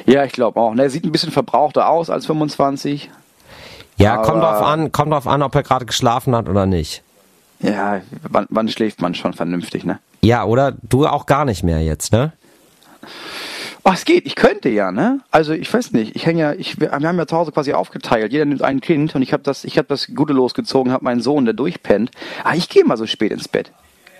Ja, 0.06 0.24
ich 0.24 0.32
glaube 0.32 0.58
auch. 0.58 0.74
Ne, 0.74 0.84
er 0.84 0.90
sieht 0.90 1.04
ein 1.04 1.12
bisschen 1.12 1.32
verbrauchter 1.32 1.88
aus 1.88 2.08
als 2.08 2.26
25. 2.26 3.10
Ja, 3.98 4.16
kommt 4.18 4.42
drauf 4.42 4.62
an, 4.62 4.92
kommt 4.92 5.12
drauf 5.12 5.26
an, 5.26 5.42
ob 5.42 5.54
er 5.54 5.62
gerade 5.62 5.84
geschlafen 5.84 6.34
hat 6.34 6.48
oder 6.48 6.64
nicht. 6.64 7.02
Ja, 7.62 8.00
wann, 8.22 8.46
wann 8.50 8.68
schläft 8.68 9.00
man 9.02 9.14
schon 9.14 9.32
vernünftig, 9.32 9.84
ne? 9.84 9.98
Ja, 10.22 10.44
oder 10.44 10.72
du 10.82 11.06
auch 11.06 11.26
gar 11.26 11.44
nicht 11.44 11.62
mehr 11.62 11.82
jetzt, 11.82 12.12
ne? 12.12 12.32
Oh, 13.84 13.90
es 13.94 14.04
geht. 14.04 14.26
Ich 14.26 14.34
könnte 14.34 14.68
ja, 14.68 14.92
ne? 14.92 15.20
Also 15.30 15.52
ich 15.52 15.72
weiß 15.72 15.92
nicht. 15.92 16.14
Ich 16.14 16.26
hänge 16.26 16.40
ja, 16.40 16.52
ich, 16.52 16.78
wir 16.80 16.90
haben 16.90 17.18
ja 17.18 17.26
zu 17.26 17.36
Hause 17.36 17.52
quasi 17.52 17.72
aufgeteilt. 17.72 18.30
Jeder 18.32 18.44
nimmt 18.44 18.62
ein 18.62 18.80
Kind 18.80 19.14
und 19.14 19.22
ich 19.22 19.32
habe 19.32 19.42
das, 19.42 19.64
ich 19.64 19.78
habe 19.78 19.88
das 19.88 20.08
Gute 20.14 20.32
losgezogen, 20.32 20.92
habe 20.92 21.04
meinen 21.04 21.20
Sohn, 21.20 21.44
der 21.46 21.54
durchpennt. 21.54 22.10
Ah, 22.44 22.54
ich 22.54 22.68
gehe 22.68 22.84
mal 22.84 22.96
so 22.98 23.06
spät 23.06 23.32
ins 23.32 23.48
Bett. 23.48 23.72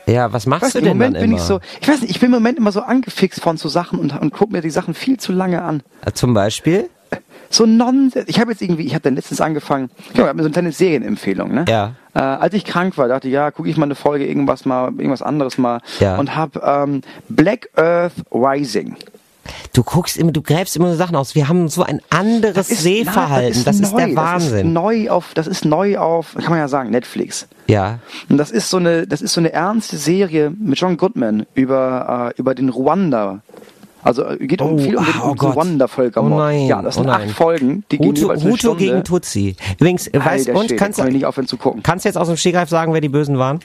Ja, 0.06 0.32
was 0.32 0.46
machst 0.46 0.64
weiß, 0.64 0.72
du 0.72 0.78
Im 0.78 0.84
denn 0.84 0.96
Moment 0.96 1.16
dann 1.16 1.22
bin 1.22 1.30
immer? 1.32 1.40
ich 1.40 1.44
so, 1.46 1.60
ich 1.80 1.88
weiß 1.88 2.00
nicht, 2.00 2.10
ich 2.10 2.20
bin 2.20 2.28
im 2.28 2.32
Moment 2.32 2.58
immer 2.58 2.72
so 2.72 2.80
angefixt 2.80 3.40
von 3.42 3.58
so 3.58 3.68
Sachen 3.68 3.98
und, 3.98 4.18
und 4.18 4.32
gucke 4.32 4.52
mir 4.52 4.62
die 4.62 4.70
Sachen 4.70 4.94
viel 4.94 5.18
zu 5.18 5.32
lange 5.32 5.62
an. 5.62 5.82
Äh, 6.04 6.12
Zum 6.12 6.32
Beispiel? 6.34 6.88
So 7.50 7.66
Nonsens. 7.66 8.28
Ich 8.28 8.40
habe 8.40 8.52
jetzt 8.52 8.62
irgendwie, 8.62 8.84
ich 8.84 8.94
habe 8.94 9.02
dann 9.02 9.14
letztens 9.16 9.40
angefangen, 9.40 9.90
ich 10.14 10.20
habe 10.20 10.32
mir 10.34 10.42
so 10.42 10.46
eine 10.46 10.52
kleine 10.52 10.72
Serienempfehlung, 10.72 11.52
ne? 11.52 11.64
Ja. 11.68 11.94
Äh, 12.14 12.18
als 12.20 12.54
ich 12.54 12.64
krank 12.64 12.98
war, 12.98 13.08
dachte 13.08 13.28
ich, 13.28 13.34
ja, 13.34 13.50
gucke 13.50 13.68
ich 13.68 13.76
mal 13.76 13.84
eine 13.84 13.94
Folge, 13.94 14.26
irgendwas 14.26 14.64
mal, 14.64 14.86
irgendwas 14.88 15.22
anderes 15.22 15.58
mal. 15.58 15.80
Ja. 16.00 16.18
Und 16.18 16.34
habe 16.34 16.60
ähm, 16.64 17.02
Black 17.28 17.70
Earth 17.76 18.12
Rising. 18.32 18.96
Du 19.72 19.82
guckst 19.82 20.16
immer, 20.16 20.32
du 20.32 20.42
gräbst 20.42 20.76
immer 20.76 20.90
so 20.90 20.96
Sachen 20.96 21.16
aus. 21.16 21.34
Wir 21.34 21.48
haben 21.48 21.68
so 21.68 21.82
ein 21.82 22.00
anderes 22.10 22.68
Sehverhalten. 22.68 23.64
Das 23.64 23.80
ist, 23.80 23.92
neu, 23.92 23.98
der 23.98 24.16
Wahnsinn. 24.16 24.50
Das 24.50 24.60
ist 24.60 24.64
neu 24.64 25.10
auf, 25.10 25.34
das 25.34 25.46
ist 25.46 25.64
neu 25.64 25.98
auf, 25.98 26.34
kann 26.34 26.50
man 26.50 26.58
ja 26.58 26.68
sagen, 26.68 26.90
Netflix. 26.90 27.46
ja. 27.66 27.98
Und 28.28 28.38
das 28.38 28.50
ist 28.50 28.70
so 28.70 28.76
eine, 28.76 29.06
das 29.06 29.22
ist 29.22 29.32
so 29.32 29.40
eine 29.40 29.52
ernste 29.52 29.96
Serie 29.96 30.52
mit 30.56 30.78
John 30.78 30.96
Goodman 30.96 31.46
über, 31.54 32.32
äh, 32.36 32.40
über 32.40 32.54
den 32.54 32.68
Ruanda. 32.68 33.42
Also 34.02 34.24
äh, 34.24 34.38
geht 34.46 34.62
um 34.62 34.74
Oh, 34.74 34.78
viel 34.78 34.96
um 34.96 35.04
den, 35.04 35.14
ah, 35.14 35.20
um 35.20 35.30
oh 35.30 35.34
den 35.34 35.38
Gott. 35.38 35.56
Ruanda-Völkermord. 35.56 36.32
Oh 36.32 36.38
nein, 36.38 36.66
ja, 36.66 36.82
das 36.82 36.96
oh 36.96 37.00
sind 37.00 37.06
nein. 37.08 37.28
acht 37.28 37.36
Folgen, 37.36 37.84
die 37.90 37.98
gehen 37.98 38.08
Hutu, 38.08 38.20
jeweils 38.22 38.40
eine 38.40 38.50
Hutu 38.50 38.58
Stunde. 38.58 38.84
gegen 38.84 39.04
Tutsi. 39.04 39.56
Übrigens, 39.78 40.06
äh, 40.08 40.24
weißt 40.24 40.48
und 40.50 40.76
kannst, 40.76 40.98
kann 40.98 41.08
ich 41.08 41.14
nicht 41.14 41.26
aufhören 41.26 41.46
zu 41.46 41.56
gucken. 41.56 41.82
kannst 41.82 42.04
du 42.04 42.08
jetzt 42.08 42.16
aus 42.16 42.28
dem 42.28 42.36
Stegreif 42.36 42.68
sagen, 42.68 42.92
wer 42.92 43.00
die 43.00 43.08
Bösen 43.08 43.38
waren? 43.38 43.60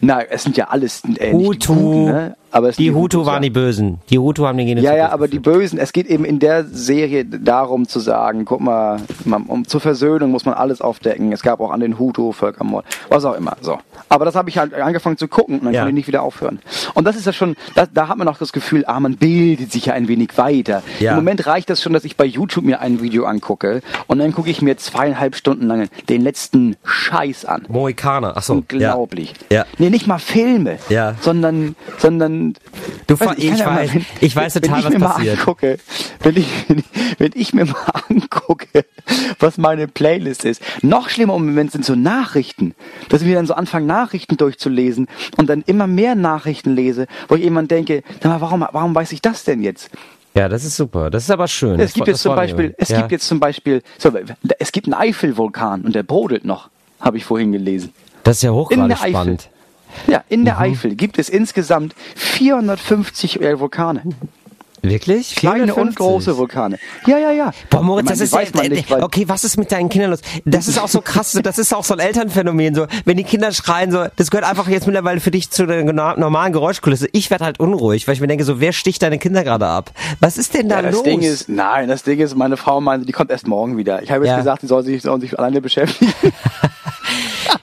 Nein, 0.00 0.26
es 0.30 0.42
sind 0.44 0.56
ja 0.56 0.68
alles 0.68 1.02
äh, 1.18 1.32
Hutu. 1.32 1.74
Guten, 1.74 2.04
ne? 2.04 2.36
Aber 2.56 2.72
Die 2.72 2.90
Hutu 2.90 3.18
Hutus, 3.18 3.26
waren 3.26 3.34
ja. 3.42 3.48
die 3.48 3.50
Bösen. 3.50 3.98
Die 4.10 4.18
Hutu 4.18 4.46
haben 4.46 4.56
den 4.58 4.66
Genozid. 4.66 4.88
Ja, 4.90 4.96
ja, 4.96 5.10
aber 5.10 5.28
die 5.28 5.38
Bösen, 5.38 5.78
es 5.78 5.92
geht 5.92 6.06
eben 6.06 6.24
in 6.24 6.38
der 6.38 6.64
Serie 6.64 7.24
darum 7.24 7.86
zu 7.86 8.00
sagen, 8.00 8.44
guck 8.44 8.60
mal, 8.60 9.00
man, 9.24 9.44
um 9.44 9.66
zur 9.68 9.80
Versöhnung 9.80 10.30
muss 10.30 10.44
man 10.44 10.54
alles 10.54 10.80
aufdecken. 10.80 11.32
Es 11.32 11.42
gab 11.42 11.60
auch 11.60 11.70
an 11.70 11.80
den 11.80 11.98
Hutu 11.98 12.32
Völkermord, 12.32 12.84
was 13.08 13.24
auch 13.24 13.34
immer. 13.34 13.56
So, 13.60 13.78
aber 14.08 14.24
das 14.24 14.34
habe 14.34 14.48
ich 14.48 14.58
halt 14.58 14.74
angefangen 14.74 15.16
zu 15.18 15.28
gucken 15.28 15.58
und 15.58 15.64
dann 15.66 15.74
Ja. 15.74 15.80
konnte 15.82 15.90
ich 15.90 15.94
nicht 15.96 16.08
wieder 16.08 16.22
aufhören. 16.22 16.58
Und 16.94 17.04
das 17.06 17.16
ist 17.16 17.26
ja 17.26 17.32
schon, 17.32 17.56
da, 17.74 17.86
da 17.92 18.08
hat 18.08 18.16
man 18.18 18.26
auch 18.28 18.38
das 18.38 18.52
Gefühl, 18.52 18.84
ah, 18.86 18.98
man 19.00 19.16
bildet 19.16 19.70
sich 19.72 19.86
ja 19.86 19.94
ein 19.94 20.08
wenig 20.08 20.36
weiter. 20.38 20.82
Ja. 20.98 21.10
Im 21.12 21.16
Moment 21.18 21.46
reicht 21.46 21.68
das 21.70 21.82
schon, 21.82 21.92
dass 21.92 22.04
ich 22.04 22.16
bei 22.16 22.24
YouTube 22.24 22.64
mir 22.64 22.80
ein 22.80 23.02
Video 23.02 23.24
angucke 23.26 23.82
und 24.06 24.18
dann 24.18 24.32
gucke 24.32 24.50
ich 24.50 24.62
mir 24.62 24.76
zweieinhalb 24.76 25.36
Stunden 25.36 25.66
lang 25.66 25.88
den 26.08 26.22
letzten 26.22 26.76
Scheiß 26.84 27.44
an. 27.44 27.64
Mohikaner. 27.68 28.36
Achso. 28.36 28.54
Unglaublich. 28.54 29.34
Ja. 29.52 29.64
Nee, 29.78 29.90
nicht 29.90 30.06
mal 30.06 30.18
Filme, 30.18 30.78
Ja. 30.88 31.14
sondern, 31.20 31.76
sondern 31.98 32.45
Du 33.06 33.18
Weiß 33.18 33.28
ver- 33.28 33.34
nicht, 33.34 33.44
ich 33.44 33.50
kann 33.50 33.58
ja 33.58 33.82
weiß- 33.82 33.94
wenn- 33.94 34.06
ich 34.20 34.36
weiß 34.36 34.54
wenn 34.56 34.62
total, 34.62 34.78
ich 34.80 34.84
was 34.86 34.92
mir 34.92 34.98
passiert. 35.00 35.34
Mal 35.36 35.40
angucke, 35.40 35.78
wenn, 36.22 36.36
ich, 36.36 36.46
wenn, 36.68 36.78
ich, 36.78 36.84
wenn 37.18 37.30
ich 37.34 37.54
mir 37.54 37.64
mal 37.66 37.74
angucke, 38.10 38.84
was 39.38 39.58
meine 39.58 39.88
Playlist 39.88 40.44
ist. 40.44 40.60
Noch 40.82 41.08
schlimmer 41.08 41.34
im 41.36 41.46
Moment 41.46 41.72
sind 41.72 41.84
so 41.84 41.94
Nachrichten. 41.94 42.74
Dass 43.08 43.22
ich 43.22 43.28
mir 43.28 43.34
dann 43.36 43.46
so 43.46 43.54
anfange, 43.54 43.86
Nachrichten 43.86 44.36
durchzulesen 44.36 45.08
und 45.36 45.48
dann 45.48 45.62
immer 45.66 45.86
mehr 45.86 46.14
Nachrichten 46.14 46.74
lese, 46.74 47.06
wo 47.28 47.34
ich 47.36 47.42
jemand 47.42 47.70
denke, 47.70 48.02
sag 48.22 48.30
mal, 48.32 48.40
warum, 48.40 48.60
warum 48.72 48.94
weiß 48.94 49.12
ich 49.12 49.22
das 49.22 49.44
denn 49.44 49.62
jetzt? 49.62 49.90
Ja, 50.34 50.48
das 50.50 50.64
ist 50.64 50.76
super. 50.76 51.08
Das 51.10 51.22
ist 51.24 51.30
aber 51.30 51.48
schön. 51.48 51.74
Es 51.80 51.86
Das 51.90 51.94
gibt 51.94 52.08
jetzt 52.08 52.20
zum 52.22 52.34
Beispiel, 52.36 52.74
es 52.76 52.90
ja. 52.90 52.98
gibt 52.98 53.12
jetzt 53.12 53.26
zum 53.26 53.40
Beispiel, 53.40 53.82
so, 53.96 54.12
es 54.58 54.70
gibt 54.72 54.86
einen 54.86 54.94
Eifelvulkan 54.94 55.82
und 55.82 55.94
der 55.94 56.02
brodelt 56.02 56.44
noch, 56.44 56.68
habe 57.00 57.16
ich 57.16 57.24
vorhin 57.24 57.52
gelesen. 57.52 57.92
Das 58.22 58.36
ist 58.38 58.42
ja 58.42 58.50
hochgradig 58.50 58.98
spannend. 58.98 59.48
Ja, 60.06 60.22
in 60.28 60.40
Mhm. 60.40 60.44
der 60.46 60.58
Eifel 60.60 60.94
gibt 60.94 61.18
es 61.18 61.28
insgesamt 61.28 61.94
450 62.14 63.40
Vulkane. 63.58 64.02
Wirklich? 64.82 65.34
Kleine 65.34 65.64
450? 65.64 65.80
und 65.88 65.96
große 65.96 66.36
Vulkane. 66.36 66.78
Ja, 67.06 67.18
ja, 67.18 67.32
ja. 67.32 67.50
Boah, 67.70 67.82
Moritz, 67.82 68.04
meine, 68.04 68.18
das 68.18 68.24
ist 68.28 68.32
weiß 68.32 68.54
man 68.54 68.64
ja, 68.64 68.70
nicht, 68.70 68.88
weil 68.88 69.02
okay, 69.02 69.24
was 69.26 69.42
ist 69.42 69.56
mit 69.56 69.72
deinen 69.72 69.88
Kindern 69.88 70.10
los? 70.10 70.20
Das 70.44 70.68
ist 70.68 70.78
auch 70.78 70.86
so 70.86 71.00
krass, 71.00 71.32
so- 71.32 71.40
das 71.40 71.58
ist 71.58 71.74
auch 71.74 71.82
so 71.82 71.94
ein 71.94 71.98
Elternphänomen, 71.98 72.72
so, 72.76 72.86
wenn 73.04 73.16
die 73.16 73.24
Kinder 73.24 73.50
schreien, 73.50 73.90
so, 73.90 74.04
das 74.14 74.30
gehört 74.30 74.48
einfach 74.48 74.68
jetzt 74.68 74.86
mittlerweile 74.86 75.18
für 75.18 75.32
dich 75.32 75.50
zu 75.50 75.66
der 75.66 75.82
normalen 75.82 76.52
Geräuschkulisse. 76.52 77.08
Ich 77.10 77.30
werde 77.30 77.44
halt 77.46 77.58
unruhig, 77.58 78.06
weil 78.06 78.14
ich 78.14 78.20
mir 78.20 78.28
denke, 78.28 78.44
so, 78.44 78.60
wer 78.60 78.72
sticht 78.72 79.02
deine 79.02 79.18
Kinder 79.18 79.42
gerade 79.42 79.66
ab? 79.66 79.90
Was 80.20 80.38
ist 80.38 80.54
denn 80.54 80.68
da 80.68 80.76
ja, 80.76 80.82
das 80.82 80.94
los? 80.94 81.02
Ding 81.02 81.20
ist, 81.20 81.48
nein, 81.48 81.88
das 81.88 82.04
Ding 82.04 82.20
ist, 82.20 82.36
meine 82.36 82.56
Frau 82.56 82.80
meinte, 82.80 83.06
die 83.06 83.12
kommt 83.12 83.32
erst 83.32 83.48
morgen 83.48 83.76
wieder. 83.78 84.04
Ich 84.04 84.12
habe 84.12 84.24
jetzt 84.24 84.32
Ja. 84.32 84.38
gesagt, 84.38 84.62
die 84.62 84.66
soll 84.68 84.84
sich, 84.84 85.02
soll 85.02 85.20
sich 85.20 85.36
alleine 85.36 85.60
beschäftigen. 85.60 86.12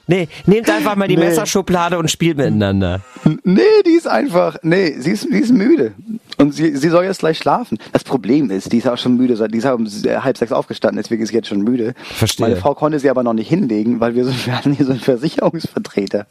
nee, 0.06 0.28
nehmt 0.46 0.68
einfach 0.70 0.96
mal 0.96 1.08
die 1.08 1.16
Nee. 1.16 1.24
Messerschublade 1.26 1.98
und 1.98 2.10
spielt 2.10 2.36
miteinander. 2.36 3.00
nee, 3.44 3.60
die 3.86 3.90
ist 3.92 4.06
einfach, 4.08 4.56
nee, 4.62 4.94
sie 4.98 5.12
ist, 5.12 5.24
die 5.32 5.38
ist 5.38 5.52
müde. 5.52 5.92
Und 6.36 6.52
sie, 6.52 6.76
sie 6.76 6.88
soll 6.88 7.04
jetzt 7.04 7.20
gleich 7.20 7.38
schlafen. 7.38 7.78
Das 7.92 8.02
Problem 8.04 8.50
ist, 8.50 8.72
die 8.72 8.78
ist 8.78 8.88
auch 8.88 8.98
schon 8.98 9.16
müde, 9.16 9.36
die 9.48 9.58
ist 9.58 9.66
um 9.66 9.86
halb 9.86 10.36
sechs 10.36 10.52
aufgestanden, 10.52 11.00
deswegen 11.02 11.22
ist 11.22 11.28
sie 11.28 11.36
jetzt 11.36 11.48
schon 11.48 11.60
müde. 11.62 11.94
Verstehe. 12.02 12.46
Meine 12.46 12.56
Frau 12.60 12.74
konnte 12.74 12.98
sie 12.98 13.08
aber 13.10 13.22
noch 13.22 13.34
nicht 13.34 13.48
hinlegen, 13.48 14.00
weil 14.00 14.14
wir, 14.14 14.24
so, 14.24 14.32
wir 14.46 14.56
hatten 14.56 14.72
hier 14.72 14.86
so 14.86 14.92
einen 14.92 15.00
Versicherungsvertreter. 15.00 16.26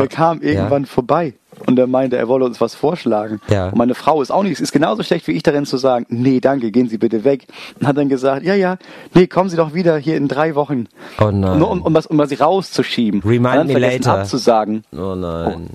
Der 0.00 0.08
kam 0.08 0.40
irgendwann 0.40 0.86
vorbei. 0.86 1.34
Und 1.66 1.78
er 1.78 1.86
meinte, 1.86 2.16
er 2.16 2.28
wolle 2.28 2.44
uns 2.44 2.60
was 2.60 2.74
vorschlagen. 2.74 3.40
Ja. 3.48 3.68
Und 3.68 3.76
meine 3.76 3.94
Frau 3.94 4.20
ist 4.20 4.30
auch 4.30 4.42
nicht, 4.42 4.60
ist 4.60 4.72
genauso 4.72 5.02
schlecht 5.02 5.26
wie 5.28 5.32
ich 5.32 5.42
darin 5.42 5.66
zu 5.66 5.76
sagen, 5.76 6.06
nee, 6.08 6.40
danke, 6.40 6.70
gehen 6.70 6.88
Sie 6.88 6.98
bitte 6.98 7.24
weg. 7.24 7.46
Und 7.80 7.86
hat 7.86 7.96
dann 7.96 8.08
gesagt, 8.08 8.44
ja, 8.44 8.54
ja, 8.54 8.76
nee, 9.14 9.26
kommen 9.26 9.48
Sie 9.48 9.56
doch 9.56 9.74
wieder 9.74 9.96
hier 9.96 10.16
in 10.16 10.28
drei 10.28 10.54
Wochen. 10.54 10.88
Oh 11.20 11.30
nein. 11.30 11.58
Nur 11.58 11.70
um, 11.70 11.82
um, 11.82 11.94
was, 11.94 12.06
um 12.06 12.18
was 12.18 12.28
sie 12.28 12.36
rauszuschieben. 12.36 13.22
Remind 13.24 13.66
me 13.66 13.78
later. 13.78 14.18
abzusagen. 14.18 14.84
Oh 14.92 15.14
nein. 15.14 15.68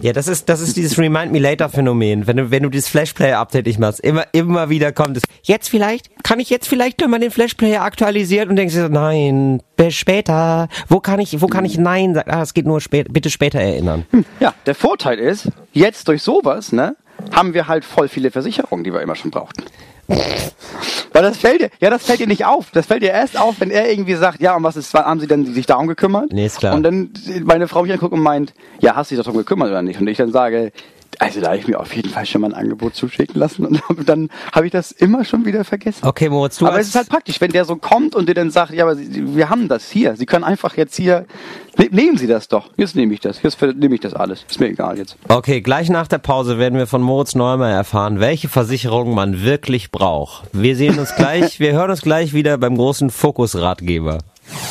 Ja, 0.00 0.12
das 0.12 0.28
ist, 0.28 0.48
das 0.48 0.60
ist 0.60 0.76
dieses 0.76 0.98
Remind 0.98 1.32
Me 1.32 1.38
Later 1.38 1.68
Phänomen. 1.68 2.26
Wenn 2.26 2.36
du, 2.36 2.50
wenn 2.50 2.62
du 2.62 2.70
dieses 2.70 2.88
Flashplayer 2.88 3.38
Update 3.38 3.66
nicht 3.66 3.78
machst, 3.78 4.00
immer, 4.00 4.24
immer 4.32 4.68
wieder 4.68 4.92
kommt 4.92 5.16
es. 5.16 5.22
Jetzt 5.42 5.68
vielleicht? 5.68 6.10
Kann 6.24 6.40
ich 6.40 6.50
jetzt 6.50 6.68
vielleicht 6.68 7.00
nochmal 7.00 7.20
den 7.20 7.30
Flashplayer 7.30 7.82
aktualisieren 7.82 8.50
und 8.50 8.56
denkst 8.56 8.74
so, 8.74 8.88
nein, 8.88 9.62
später. 9.88 10.68
Wo 10.88 11.00
kann 11.00 11.20
ich, 11.20 11.40
wo 11.40 11.46
kann 11.46 11.64
ich 11.64 11.78
nein 11.78 12.14
sagen? 12.14 12.30
Ah, 12.30 12.42
es 12.42 12.54
geht 12.54 12.66
nur 12.66 12.80
spät, 12.80 13.12
bitte 13.12 13.30
später 13.30 13.60
erinnern. 13.60 14.04
Ja, 14.40 14.54
der 14.66 14.74
Vorteil 14.74 15.18
ist, 15.18 15.48
jetzt 15.72 16.08
durch 16.08 16.22
sowas, 16.22 16.72
ne, 16.72 16.96
haben 17.32 17.54
wir 17.54 17.68
halt 17.68 17.84
voll 17.84 18.08
viele 18.08 18.30
Versicherungen, 18.30 18.84
die 18.84 18.92
wir 18.92 19.00
immer 19.00 19.16
schon 19.16 19.30
brauchten. 19.30 19.64
Weil 21.12 21.22
das 21.22 21.36
fällt 21.36 21.60
dir, 21.60 21.70
ja, 21.80 21.90
das 21.90 22.04
fällt 22.04 22.20
dir 22.20 22.26
nicht 22.26 22.44
auf. 22.44 22.70
Das 22.72 22.86
fällt 22.86 23.02
dir 23.02 23.10
erst 23.10 23.38
auf, 23.38 23.60
wenn 23.60 23.70
er 23.70 23.90
irgendwie 23.90 24.14
sagt, 24.14 24.40
ja, 24.40 24.56
und 24.56 24.62
was 24.62 24.76
ist, 24.76 24.92
haben 24.94 25.20
sie 25.20 25.26
denn 25.26 25.46
sich 25.54 25.66
darum 25.66 25.86
gekümmert? 25.86 26.32
Nee, 26.32 26.46
ist 26.46 26.58
klar. 26.58 26.74
Und 26.74 26.82
dann 26.82 27.10
meine 27.44 27.68
Frau 27.68 27.82
mich 27.82 27.92
anguckt 27.92 28.12
und 28.12 28.20
meint, 28.20 28.54
ja, 28.80 28.96
hast 28.96 29.10
du 29.10 29.16
dich 29.16 29.24
darum 29.24 29.38
gekümmert 29.38 29.70
oder 29.70 29.82
nicht? 29.82 30.00
Und 30.00 30.08
ich 30.08 30.18
dann 30.18 30.32
sage, 30.32 30.72
also 31.18 31.40
da 31.40 31.48
habe 31.48 31.58
ich 31.58 31.66
mir 31.66 31.78
auf 31.78 31.94
jeden 31.94 32.10
Fall 32.10 32.24
schon 32.26 32.40
mal 32.40 32.48
ein 32.48 32.54
Angebot 32.54 32.94
zuschicken 32.94 33.38
lassen 33.38 33.66
und 33.66 33.82
dann 34.06 34.30
habe 34.52 34.66
ich 34.66 34.72
das 34.72 34.92
immer 34.92 35.24
schon 35.24 35.44
wieder 35.44 35.64
vergessen. 35.64 36.06
Okay, 36.06 36.28
Moritz, 36.28 36.58
du 36.58 36.66
aber 36.66 36.80
es 36.80 36.88
ist 36.88 36.94
halt 36.94 37.08
praktisch, 37.08 37.40
wenn 37.40 37.50
der 37.50 37.64
so 37.64 37.76
kommt 37.76 38.14
und 38.14 38.28
dir 38.28 38.34
dann 38.34 38.50
sagt, 38.50 38.72
ja, 38.72 38.84
aber 38.84 38.98
wir 38.98 39.50
haben 39.50 39.68
das 39.68 39.90
hier. 39.90 40.16
Sie 40.16 40.26
können 40.26 40.44
einfach 40.44 40.76
jetzt 40.76 40.96
hier, 40.96 41.26
ne, 41.76 41.88
nehmen 41.90 42.16
Sie 42.16 42.26
das 42.26 42.48
doch. 42.48 42.70
Jetzt 42.76 42.96
nehme 42.96 43.12
ich 43.12 43.20
das. 43.20 43.42
Jetzt 43.42 43.60
nehme 43.60 43.94
ich 43.94 44.00
das 44.00 44.14
alles. 44.14 44.44
Ist 44.48 44.60
mir 44.60 44.68
egal 44.68 44.98
jetzt. 44.98 45.16
Okay, 45.28 45.60
gleich 45.60 45.90
nach 45.90 46.06
der 46.06 46.18
Pause 46.18 46.58
werden 46.58 46.78
wir 46.78 46.86
von 46.86 47.02
Moritz 47.02 47.34
Neumann 47.34 47.72
erfahren, 47.72 48.20
welche 48.20 48.48
Versicherung 48.48 49.14
man 49.14 49.42
wirklich 49.42 49.90
braucht. 49.90 50.44
Wir 50.52 50.76
sehen 50.76 50.98
uns 50.98 51.14
gleich, 51.16 51.60
wir 51.60 51.72
hören 51.72 51.90
uns 51.90 52.02
gleich 52.02 52.32
wieder 52.32 52.56
beim 52.58 52.76
großen 52.76 53.10
Fokus-Ratgeber. 53.10 54.18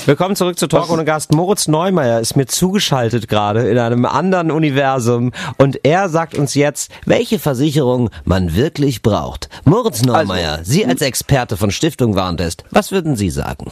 Willkommen 0.05 0.35
zurück 0.35 0.57
zu 0.59 0.67
Talk 0.67 0.89
ohne 0.89 1.05
Gast. 1.05 1.31
Moritz 1.33 1.67
Neumeier 1.67 2.19
ist 2.19 2.35
mir 2.35 2.45
zugeschaltet 2.47 3.27
gerade 3.27 3.69
in 3.69 3.77
einem 3.77 4.05
anderen 4.05 4.51
Universum 4.51 5.31
und 5.57 5.79
er 5.85 6.09
sagt 6.09 6.37
uns 6.37 6.53
jetzt, 6.55 6.91
welche 7.05 7.39
Versicherung 7.39 8.09
man 8.25 8.55
wirklich 8.55 9.01
braucht. 9.01 9.49
Moritz 9.65 10.01
Neumeier, 10.03 10.59
Sie 10.63 10.85
als 10.85 11.01
Experte 11.01 11.57
von 11.57 11.71
Stiftung 11.71 12.15
Warntest, 12.15 12.63
was 12.71 12.91
würden 12.91 13.15
Sie 13.15 13.29
sagen? 13.29 13.71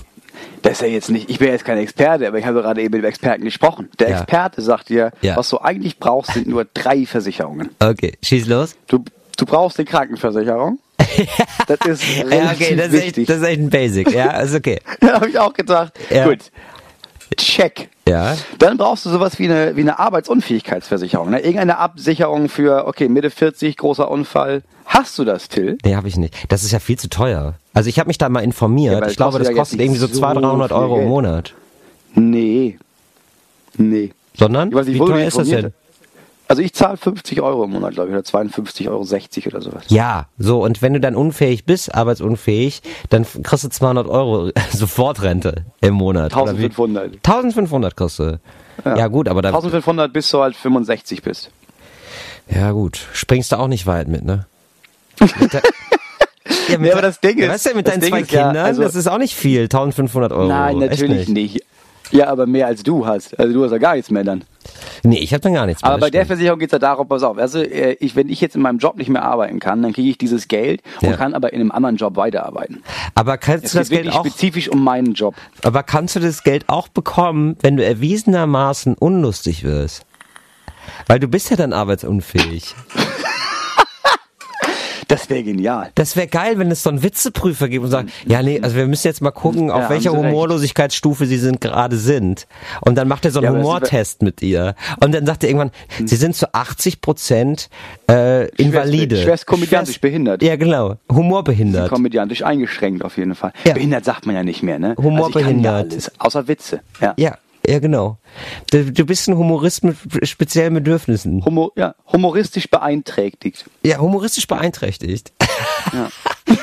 Das 0.62 0.74
ist 0.74 0.82
ja 0.82 0.88
jetzt 0.88 1.10
nicht, 1.10 1.30
ich 1.30 1.40
bin 1.40 1.50
jetzt 1.50 1.66
kein 1.66 1.78
Experte, 1.78 2.28
aber 2.28 2.38
ich 2.40 2.46
habe 2.46 2.62
gerade 2.62 2.82
eben 2.82 2.94
mit 2.96 3.04
dem 3.04 3.08
Experten 3.08 3.44
gesprochen. 3.44 3.90
Der 4.00 4.10
Ja. 4.10 4.18
Experte 4.22 4.62
sagt 4.62 4.90
dir, 4.90 5.12
Ja. 5.22 5.36
was 5.36 5.50
du 5.50 5.60
eigentlich 5.60 5.98
brauchst, 6.00 6.34
sind 6.34 6.48
nur 6.48 6.66
drei 6.74 7.06
Versicherungen. 7.06 7.70
Okay, 7.80 8.14
schieß 8.24 8.48
los. 8.48 8.76
Du, 8.88 9.04
du 9.38 9.46
brauchst 9.46 9.78
die 9.78 9.86
Krankenversicherung. 9.86 10.80
Das 11.68 11.80
ist 11.86 12.04
Ja, 12.30 12.52
okay, 12.52 12.76
das 12.76 12.94
ist, 12.94 13.18
echt, 13.18 13.30
das 13.30 13.38
ist 13.38 13.44
echt 13.44 13.60
ein 13.60 13.70
Basic. 13.70 14.12
Ja, 14.12 14.32
ist 14.40 14.56
okay. 14.56 14.80
Da 15.00 15.14
habe 15.16 15.30
ich 15.30 15.38
auch 15.40 15.54
gedacht, 15.54 15.94
Ja. 16.10 16.26
gut, 16.28 16.40
check. 17.36 17.90
Ja. 18.08 18.38
Dann 18.60 18.78
brauchst 18.78 19.06
du 19.06 19.10
sowas 19.10 19.38
wie 19.40 19.46
eine, 19.46 19.76
wie 19.76 19.82
eine 19.82 20.00
Arbeitsunfähigkeitsversicherung. 20.00 21.30
Ne? 21.30 21.40
Irgendeine 21.40 21.78
Absicherung 21.78 22.48
für, 22.50 22.88
okay, 22.88 23.10
Mitte 23.10 23.30
40, 23.30 23.76
großer 23.78 24.10
Unfall. 24.10 24.64
Hast 24.86 25.20
du 25.20 25.26
das, 25.26 25.50
Till? 25.50 25.78
Nee, 25.84 25.96
habe 25.96 26.08
ich 26.08 26.16
nicht. 26.16 26.34
Das 26.48 26.64
ist 26.64 26.72
ja 26.72 26.80
viel 26.80 26.98
zu 26.98 27.10
teuer. 27.10 27.56
Also 27.74 27.90
ich 27.90 28.00
habe 28.00 28.08
mich 28.08 28.18
da 28.18 28.30
mal 28.30 28.40
informiert. 28.44 29.02
Ja, 29.02 29.08
ich 29.08 29.18
glaube, 29.18 29.40
das 29.40 29.54
kostet 29.54 29.82
irgendwie 29.82 30.00
so 30.00 30.06
nicht 30.06 30.16
so 30.16 30.22
200, 30.22 30.44
300 30.44 30.68
viel 30.70 30.78
Euro 30.78 31.00
im. 31.02 31.08
Monat. 31.10 31.54
Nee. 32.16 32.78
Nee. 33.76 34.12
Sondern? 34.36 34.70
Ich 34.70 34.76
weiß 34.76 34.88
nicht, 34.88 34.96
Wie 34.96 35.00
teuer 35.06 35.28
ist 35.28 35.38
das 35.38 35.50
denn? 35.50 35.74
Also 36.50 36.62
ich 36.62 36.74
zahle 36.74 36.96
50 36.98 37.42
Euro 37.42 37.66
im 37.66 37.72
Monat, 37.72 37.94
glaube 37.94 38.10
ich, 38.10 38.16
oder 38.16 38.24
52,60 38.24 38.88
Euro 38.90 39.02
oder 39.02 39.62
sowas. 39.62 39.84
Ja, 39.90 40.28
so, 40.38 40.64
und 40.64 40.82
wenn 40.82 40.94
du 40.94 41.00
dann 41.02 41.16
unfähig 41.16 41.66
bist, 41.66 41.94
arbeitsunfähig, 41.94 42.82
dann 43.10 43.26
kriegst 43.44 43.66
du 43.66 43.70
200 43.70 44.08
Euro 44.08 44.52
Sofortrente 44.72 45.66
im 45.82 45.96
Monat. 45.96 46.34
Oder 46.36 46.58
wie? 46.58 46.66
1500. 46.66 47.16
1500 47.26 47.98
kriegst 47.98 48.20
du. 48.20 48.40
Ja, 48.86 49.08
gut, 49.08 49.28
aber 49.28 49.42
da, 49.42 49.50
1500 49.50 50.14
bis 50.14 50.30
du 50.30 50.40
halt 50.42 50.56
65 50.56 51.22
bist. 51.24 51.50
ja 52.50 52.72
gut, 52.72 53.02
springst 53.14 53.52
du 53.52 53.58
auch 53.58 53.68
nicht 53.68 53.86
weit 53.88 54.08
mit, 54.08 54.24
ne? 54.24 54.46
Ja, 56.70 56.78
Nee, 56.78 56.92
aber 56.92 57.02
das 57.02 57.20
Ding 57.20 57.38
ist- 57.38 57.50
weißt 57.50 57.66
du, 57.72 57.76
mit 57.76 57.88
deinen 57.88 58.02
Ding 58.02 58.10
zwei 58.10 58.22
ist 58.22 58.32
ja, 58.32 58.46
Kindern, 58.48 58.66
also- 58.66 58.82
das 58.82 58.96
ist 58.96 59.08
auch 59.08 59.18
nicht 59.18 59.36
viel, 59.36 59.64
1500 59.64 60.32
Euro. 60.32 60.48
Nein, 60.48 60.80
natürlich 60.80 61.28
nicht. 61.30 61.62
Ja, 62.12 62.28
aber 62.28 62.46
mehr 62.48 62.68
als 62.68 62.84
du 62.84 63.06
hast. 63.06 63.38
Also 63.40 63.54
du 63.54 63.64
hast 63.64 63.72
ja 63.72 63.78
gar 63.78 63.96
nichts 63.96 64.10
mehr 64.12 64.24
dann. 64.24 64.44
Nee, 65.04 65.20
ich 65.20 65.32
habe 65.34 65.42
dann 65.42 65.54
gar 65.54 65.66
nichts 65.66 65.82
mehr. 65.82 65.92
Aber 65.92 66.00
bei 66.02 66.10
der. 66.10 66.26
Versicherung 66.26 66.60
geht's 66.60 66.74
ja 66.74 66.80
darum, 66.80 67.08
pass 67.08 67.24
auf, 67.24 67.38
also 67.38 67.60
äh, 67.60 67.94
ich, 68.00 68.16
wenn 68.16 68.30
ich 68.30 68.42
jetzt 68.42 68.56
in 68.56 68.62
meinem 68.62 68.80
Job 68.80 68.98
nicht 68.98 69.10
mehr 69.10 69.24
arbeiten 69.24 69.60
kann, 69.60 69.82
dann 69.82 69.94
kriege 69.94 70.10
ich 70.10 70.18
dieses 70.18 70.48
Geld 70.48 70.82
und 71.02 71.10
Ja. 71.12 71.16
kann 71.18 71.34
aber 71.34 71.54
in 71.54 71.62
einem 71.62 71.72
anderen 71.72 71.96
Job 71.96 72.16
weiterarbeiten. 72.18 72.84
aber 73.16 73.38
kannst 73.38 73.66
Es 73.66 73.72
du 73.72 73.78
das 73.78 73.90
geht 73.90 74.04
Geld 74.04 74.14
auch, 74.16 74.26
spezifisch 74.26 74.68
um 74.70 74.84
meinen 74.84 75.14
Job. 75.14 75.36
aber 75.64 75.84
kannst 75.84 76.16
du 76.16 76.20
das 76.20 76.44
Geld 76.44 76.66
auch 76.68 76.88
bekommen, 76.90 77.56
wenn 77.62 77.78
du 77.78 77.86
erwiesenermaßen 77.86 78.96
unlustig 78.96 79.64
wirst? 79.64 80.06
Weil 81.08 81.20
du 81.20 81.28
bist 81.28 81.50
ja 81.50 81.56
dann 81.56 81.72
arbeitsunfähig. 81.74 82.76
Das 85.08 85.30
wäre 85.30 85.44
genial. 85.44 85.90
Das 85.96 86.16
wäre 86.16 86.28
geil, 86.28 86.58
wenn 86.60 86.70
es 86.72 86.84
so 86.84 86.90
einen 86.90 87.04
Witzeprüfer 87.04 87.70
gibt 87.70 87.86
und 87.86 87.92
sagt, 87.92 88.10
ja 88.26 88.42
nee, 88.44 88.60
also 88.62 88.76
wir 88.76 88.88
müssen 88.88 89.08
jetzt 89.08 89.22
mal 89.22 89.32
gucken, 89.32 89.72
auf 89.72 89.84
Ja, 89.84 89.90
welcher. 89.90 90.12
Humorlosigkeitsstufe 90.12 91.26
sie 91.26 91.38
sind 91.38 91.62
gerade 91.62 91.98
sind. 91.98 92.48
Und 92.82 92.96
dann 92.96 93.08
macht 93.08 93.26
er 93.26 93.32
so 93.32 93.40
einen 93.40 93.54
Ja, 93.54 93.60
Humortest 93.60 94.22
mit 94.22 94.42
ihr. 94.42 94.76
Und 95.02 95.14
dann 95.14 95.26
sagt 95.26 95.44
er 95.44 95.50
irgendwann, 95.50 95.72
sie 96.06 96.16
sind 96.16 96.36
zu 96.36 96.54
80 96.54 97.02
Prozent 97.02 97.70
äh, 98.10 98.48
Invalide. 98.56 99.18
schwerst 99.22 99.46
komödiantisch 99.46 100.00
behindert. 100.02 100.42
Ja, 100.44 100.56
genau. 100.56 100.96
Humorbehindert. 101.12 101.90
Komödiantisch 101.90 102.44
eingeschränkt 102.44 103.04
auf 103.04 103.18
jeden 103.18 103.36
Fall. 103.36 103.54
Ja. 103.66 103.74
Behindert 103.74 104.06
sagt 104.06 104.26
man 104.26 104.36
ja 104.36 104.44
nicht 104.44 104.64
mehr, 104.64 104.80
ne? 104.80 104.96
Humorbehindert. 104.98 105.94
Also 105.94 106.12
außer 106.20 106.48
Witze. 106.48 106.82
Ja. 107.02 107.14
Ja, 107.18 107.38
ja, 107.68 107.80
genau. 107.80 108.18
Du, 108.72 108.92
du 108.92 109.06
bist 109.06 109.28
ein 109.28 109.38
Humorist 109.38 109.84
mit 109.84 109.98
speziellen 110.24 110.74
Bedürfnissen. 110.74 111.44
Homo, 111.46 111.72
ja, 111.76 111.96
humoristisch 112.12 112.70
beeinträchtigt. 112.70 113.66
Ja, 113.84 113.98
humoristisch 114.00 114.48
beeinträchtigt. 114.48 115.32
Ja. 115.94 116.10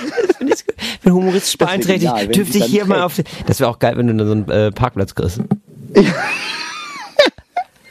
Ich. 0.47 0.65
Wenn 1.03 1.15
humoristisch 1.15 1.57
Das 1.57 1.69
beeinträchtigt, 1.69 2.13
genial, 2.15 2.29
dürfte 2.29 2.59
ich 2.59 2.65
hier 2.67 2.85
mal 2.85 2.97
trägt. 2.97 3.05
auf. 3.07 3.15
den- 3.17 3.25
Das 3.47 3.61
wäre 3.61 3.71
auch 3.71 3.79
geil, 3.79 3.97
wenn 3.97 4.09
du 4.09 4.15
dann 4.15 4.27
so 4.27 4.33
einen 4.33 4.51
äh, 4.51 4.71
Parkplatz 4.73 5.15
kriegst. 5.15 5.41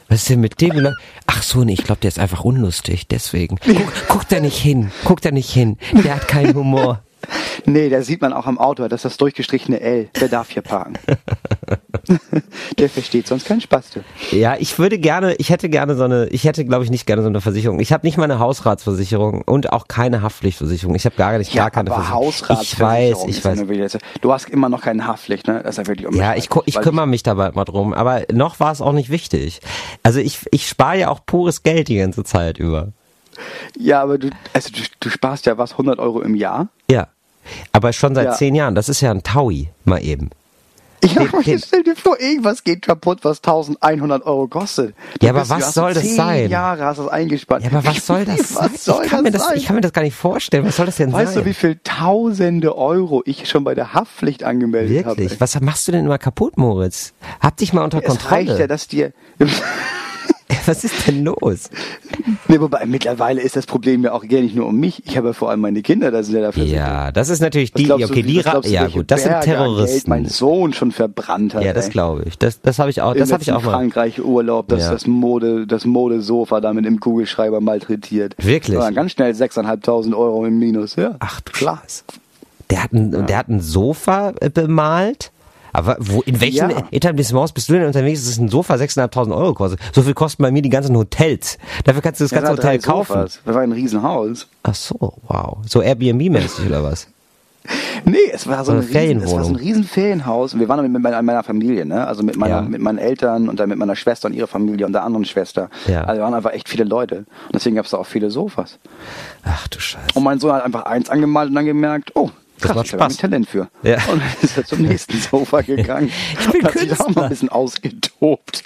Was 0.09 0.19
ist 0.19 0.29
denn 0.29 0.41
mit 0.41 0.61
dem? 0.61 0.89
Ach 1.25 1.41
so, 1.41 1.63
nee, 1.63 1.73
ich 1.73 1.83
glaube, 1.83 2.01
der 2.01 2.09
ist 2.09 2.19
einfach 2.19 2.43
unlustig, 2.43 3.07
deswegen. 3.07 3.57
Guck, 3.65 3.91
guck 4.07 4.27
da 4.29 4.39
nicht 4.39 4.57
hin, 4.57 4.91
guck 5.05 5.21
da 5.21 5.31
nicht 5.31 5.49
hin. 5.49 5.77
Der 6.03 6.15
hat 6.15 6.27
keinen 6.27 6.53
Humor. 6.55 7.01
Nee, 7.65 7.89
da 7.89 8.01
sieht 8.01 8.21
man 8.21 8.33
auch 8.33 8.45
am 8.45 8.57
Auto, 8.57 8.83
das 8.87 8.99
ist 8.99 9.05
das 9.05 9.17
durchgestrichene 9.17 9.79
L. 9.79 10.09
Der 10.19 10.27
darf 10.27 10.49
hier 10.49 10.61
parken. 10.61 10.95
Der 12.77 12.89
versteht 12.89 13.27
sonst 13.27 13.45
keinen 13.45 13.61
Spaß. 13.61 13.91
Du. 13.91 14.35
Ja, 14.35 14.55
ich 14.57 14.77
würde 14.77 14.99
gerne, 14.99 15.35
ich 15.35 15.49
hätte 15.49 15.69
gerne 15.69 15.95
so 15.95 16.03
eine, 16.03 16.27
ich 16.27 16.43
hätte, 16.43 16.65
glaube 16.65 16.83
ich, 16.83 16.91
nicht 16.91 17.05
gerne 17.05 17.21
so 17.21 17.29
eine 17.29 17.41
Versicherung. 17.41 17.79
Ich 17.79 17.93
habe 17.93 18.05
nicht 18.05 18.17
mal 18.17 18.25
eine 18.25 18.39
Hausratsversicherung 18.39 19.41
und 19.43 19.71
auch 19.71 19.87
keine 19.87 20.21
Haftpflichtversicherung. 20.21 20.95
Ich 20.95 21.05
habe 21.05 21.15
gar 21.15 21.37
nicht, 21.37 21.53
gar 21.53 21.71
keine 21.71 21.91
aber 21.91 22.03
Versicherung. 22.03 22.27
Hausratsversicherung 22.27 23.29
Ich 23.29 23.45
weiß, 23.45 23.57
ich 23.57 23.77
ja 23.77 23.83
weiß. 23.83 23.97
Du 24.21 24.33
hast 24.33 24.49
immer 24.49 24.69
noch 24.69 24.81
keine 24.81 25.07
Haftpflicht, 25.07 25.47
ne? 25.47 25.61
Das 25.63 25.77
ist 25.77 25.87
ja 25.87 25.87
wirklich 25.87 26.13
Ja, 26.15 26.35
ich, 26.35 26.49
ich 26.65 26.75
kümmere 26.81 27.07
mich 27.07 27.23
dabei 27.23 27.51
mal 27.51 27.65
drum, 27.65 27.93
aber 27.93 28.23
noch 28.31 28.59
war 28.59 28.71
es 28.71 28.81
auch 28.81 28.93
nicht 28.93 29.09
wichtig. 29.09 29.61
Also 30.01 30.19
ich, 30.19 30.39
ich 30.51 30.67
spare 30.67 30.99
ja 30.99 31.09
auch 31.09 31.25
pures 31.25 31.63
Geld 31.63 31.87
die 31.87 31.97
ganze 31.97 32.23
Zeit 32.23 32.57
über. 32.57 32.93
Ja, 33.77 34.01
aber 34.01 34.17
du, 34.17 34.29
also 34.53 34.69
du, 34.71 34.79
du 34.99 35.09
sparst 35.09 35.45
ja 35.45 35.57
was, 35.57 35.71
100 35.73 35.99
Euro 35.99 36.21
im 36.21 36.35
Jahr? 36.35 36.67
Ja. 36.89 37.07
Aber 37.71 37.91
schon 37.93 38.15
seit 38.15 38.25
Ja. 38.25 38.33
zehn 38.33 38.55
Jahren, 38.55 38.75
das 38.75 38.87
ist 38.89 39.01
ja 39.01 39.11
ein 39.11 39.23
Taui, 39.23 39.69
mal 39.85 40.03
eben. 40.03 40.29
Ja, 41.03 41.25
Den- 41.25 41.41
den- 41.43 41.59
stell 41.59 41.83
dir 41.83 41.97
vor, 41.97 42.17
irgendwas 42.17 42.63
geht 42.63 42.81
kaputt, 42.83 43.19
was 43.23 43.41
1100 43.41 44.25
Euro 44.25 44.47
kostet. 44.47 44.95
Ja, 45.21 45.31
aber 45.31 45.39
bist- 45.41 45.51
was 45.51 45.65
du 45.65 45.71
soll 45.73 45.93
das 45.93 46.15
sein? 46.15 46.49
Jahre 46.49 46.85
hast 46.85 46.99
du 46.99 47.03
es 47.03 47.09
eingespart. 47.09 47.61
Ja, 47.61 47.71
aber 47.71 47.83
was 47.83 48.05
soll 48.05 48.23
das 48.23 48.47
sein? 48.47 48.69
was 48.71 48.85
soll 48.85 49.03
ich, 49.03 49.09
kann 49.11 49.25
das 49.25 49.33
mir 49.33 49.37
das, 49.37 49.47
sein? 49.49 49.57
ich 49.57 49.65
kann 49.65 49.75
mir 49.75 49.81
das 49.81 49.91
gar 49.91 50.01
nicht 50.03 50.15
vorstellen. 50.15 50.65
Was 50.65 50.77
soll 50.77 50.85
das 50.85 50.95
denn 50.95 51.11
Weißt 51.11 51.33
sein? 51.33 51.43
du, 51.43 51.49
wie 51.49 51.53
viel 51.53 51.77
Tausende 51.83 52.77
Euro 52.77 53.21
ich 53.25 53.49
schon 53.49 53.65
bei 53.65 53.75
der 53.75 53.93
Haftpflicht 53.93 54.45
angemeldet 54.45 55.05
habe? 55.05 55.17
Wirklich? 55.17 55.41
Was 55.41 55.59
machst 55.59 55.85
du 55.89 55.91
denn 55.91 56.05
immer 56.05 56.17
kaputt, 56.17 56.57
Moritz? 56.57 57.11
Hab 57.41 57.57
dich 57.57 57.73
mal 57.73 57.83
unter 57.83 57.97
Es 58.01 58.05
reicht 58.31 58.47
Kontrolle. 58.47 58.59
ja, 58.61 58.67
dass 58.67 58.87
dir. 58.87 59.11
Was 60.65 60.83
ist 60.83 61.07
denn 61.07 61.23
los? 61.23 61.69
nee, 62.47 62.59
wobei 62.59 62.85
mittlerweile 62.85 63.41
ist 63.41 63.55
das 63.55 63.65
Problem 63.65 64.03
ja 64.03 64.11
auch 64.13 64.27
gar 64.27 64.41
nicht 64.41 64.55
nur 64.55 64.67
um 64.67 64.75
mich. 64.79 65.03
Ich 65.05 65.17
habe 65.17 65.27
ja 65.29 65.33
vor 65.33 65.49
allem 65.49 65.61
meine 65.61 65.81
Kinder, 65.81 66.11
da 66.11 66.23
sind 66.23 66.35
ja 66.35 66.41
dafür. 66.41 66.63
Ja, 66.63 67.11
das 67.11 67.29
ist 67.29 67.39
natürlich 67.41 67.73
die, 67.73 67.85
du, 67.87 67.95
okay, 67.95 68.15
wie- 68.15 68.23
die, 68.23 68.41
du, 68.43 68.61
ja 68.69 68.87
gut, 68.87 69.09
das 69.11 69.23
sind 69.23 69.33
an 69.33 69.41
Geld 69.43 69.57
Terroristen. 69.57 70.09
mein 70.09 70.25
Sohn 70.25 70.73
schon 70.73 70.91
verbrannt 70.91 71.53
hat. 71.55 71.63
Ja, 71.63 71.73
das 71.73 71.89
glaube 71.89 72.23
ich. 72.25 72.37
Das, 72.37 72.61
das 72.61 72.79
habe 72.79 72.89
ich 72.89 73.01
auch, 73.01 73.13
das 73.15 73.31
habe 73.31 73.43
ich 73.43 73.51
auch 73.51 73.63
mal. 73.63 73.71
Frankreich 73.71 74.23
Urlaub, 74.23 74.67
das 74.67 74.83
Ja. 74.83 74.91
das 74.91 75.07
Mode, 75.07 75.67
das 75.67 75.85
Modesofa 75.85 76.61
damit 76.61 76.85
im 76.85 76.99
Kugelschreiber 76.99 77.61
malträtiert. 77.61 78.35
Wirklich? 78.37 78.77
War 78.77 78.91
ganz 78.91 79.11
schnell 79.11 79.31
6.500 79.33 80.15
Euro 80.15 80.45
im 80.45 80.59
Minus, 80.59 80.95
ja. 80.95 81.15
Ach 81.19 81.41
du 81.41 81.51
Klar. 81.51 81.81
Der 82.69 82.83
hat 82.83 82.93
ein, 82.93 83.25
der 83.27 83.37
hat 83.37 83.49
ein 83.49 83.59
Sofa 83.59 84.33
äh, 84.39 84.49
bemalt. 84.49 85.31
Aber 85.73 85.97
wo, 85.99 86.21
in 86.21 86.39
welchen 86.39 86.69
Ja. 86.69 86.83
Etablissements 86.91 87.51
bist 87.51 87.67
du 87.69 87.73
denn 87.73 87.85
unterwegs, 87.85 88.25
dass 88.25 88.37
ein 88.37 88.47
Sofa 88.49 88.75
6.500 88.75 89.35
Euro 89.35 89.53
kostet? 89.53 89.79
So 89.93 90.03
viel 90.03 90.13
kosten 90.13 90.43
bei 90.43 90.51
mir 90.51 90.61
die 90.61 90.69
ganzen 90.69 90.95
Hotels. 90.95 91.57
Dafür 91.83 92.01
kannst 92.01 92.21
du 92.21 92.25
das 92.25 92.31
Ja, 92.31 92.39
ganze 92.41 92.53
Hotel 92.53 92.79
kaufen. 92.79 93.13
Sofas. 93.13 93.39
Das 93.43 93.55
war 93.55 93.61
ein 93.63 93.71
Riesenhaus. 93.71 94.47
Ach 94.63 94.75
so, 94.75 95.13
wow. 95.27 95.57
So 95.67 95.81
Airbnb-mäßig 95.81 96.67
oder 96.67 96.83
was? 96.83 97.07
Nee, 98.05 98.17
es 98.33 98.45
war 98.47 98.65
so, 98.65 98.73
So 98.73 98.77
ein 98.79 98.83
eine 98.89 98.89
riesen, 99.01 99.21
es 99.23 99.31
war 99.33 99.43
so 99.45 99.49
ein 99.51 99.55
riesen 99.55 99.83
Ferienhaus. 99.85 100.53
Und 100.53 100.59
wir 100.59 100.67
waren 100.67 100.91
mit 100.91 101.01
meiner, 101.01 101.21
meiner 101.21 101.43
Familie, 101.43 101.85
ne? 101.85 102.05
Also 102.05 102.21
mit 102.21 102.35
meiner, 102.35 102.55
Ja. 102.55 102.61
mit 102.61 102.81
meinen 102.81 102.97
Eltern 102.97 103.47
und 103.47 103.57
dann 103.61 103.69
mit 103.69 103.77
meiner 103.77 103.95
Schwester 103.95 104.27
und 104.27 104.33
ihrer 104.33 104.47
Familie 104.47 104.85
und 104.85 104.91
der 104.91 105.03
anderen 105.05 105.23
Schwester. 105.23 105.69
Ja. 105.87 106.01
Also 106.01 106.19
wir 106.19 106.23
waren 106.25 106.33
einfach 106.33 106.51
echt 106.51 106.67
viele 106.67 106.83
Leute. 106.83 107.19
Und 107.19 107.25
deswegen 107.55 107.77
gab 107.77 107.85
es 107.85 107.91
da 107.91 107.97
auch 107.99 108.05
viele 108.05 108.29
Sofas. 108.29 108.77
Ach 109.45 109.67
du 109.69 109.79
Scheiße. 109.79 110.07
Und 110.15 110.23
mein 110.23 110.39
Sohn 110.39 110.51
hat 110.51 110.65
einfach 110.65 110.83
eins 110.83 111.09
angemalt 111.09 111.47
und 111.49 111.55
dann 111.55 111.65
gemerkt, 111.65 112.11
oh, 112.15 112.29
Das 112.63 112.71
krass, 112.71 112.75
macht 112.75 112.85
ich 112.85 112.91
Spaß. 112.91 113.17
Talent 113.17 113.47
für. 113.47 113.69
Ja. 113.83 113.97
Und 114.07 114.21
dann 114.21 114.31
ist 114.41 114.57
er 114.57 114.65
zum 114.65 114.81
nächsten 114.81 115.19
Sofa 115.31 115.61
gegangen. 115.61 116.11
Ich 116.39 116.49
bin 116.49 116.63
hat 116.63 116.73
sich 116.73 116.99
auch 116.99 117.09
mal 117.09 117.23
ein 117.23 117.29
bisschen 117.29 117.49
ausgetobt. 117.49 118.63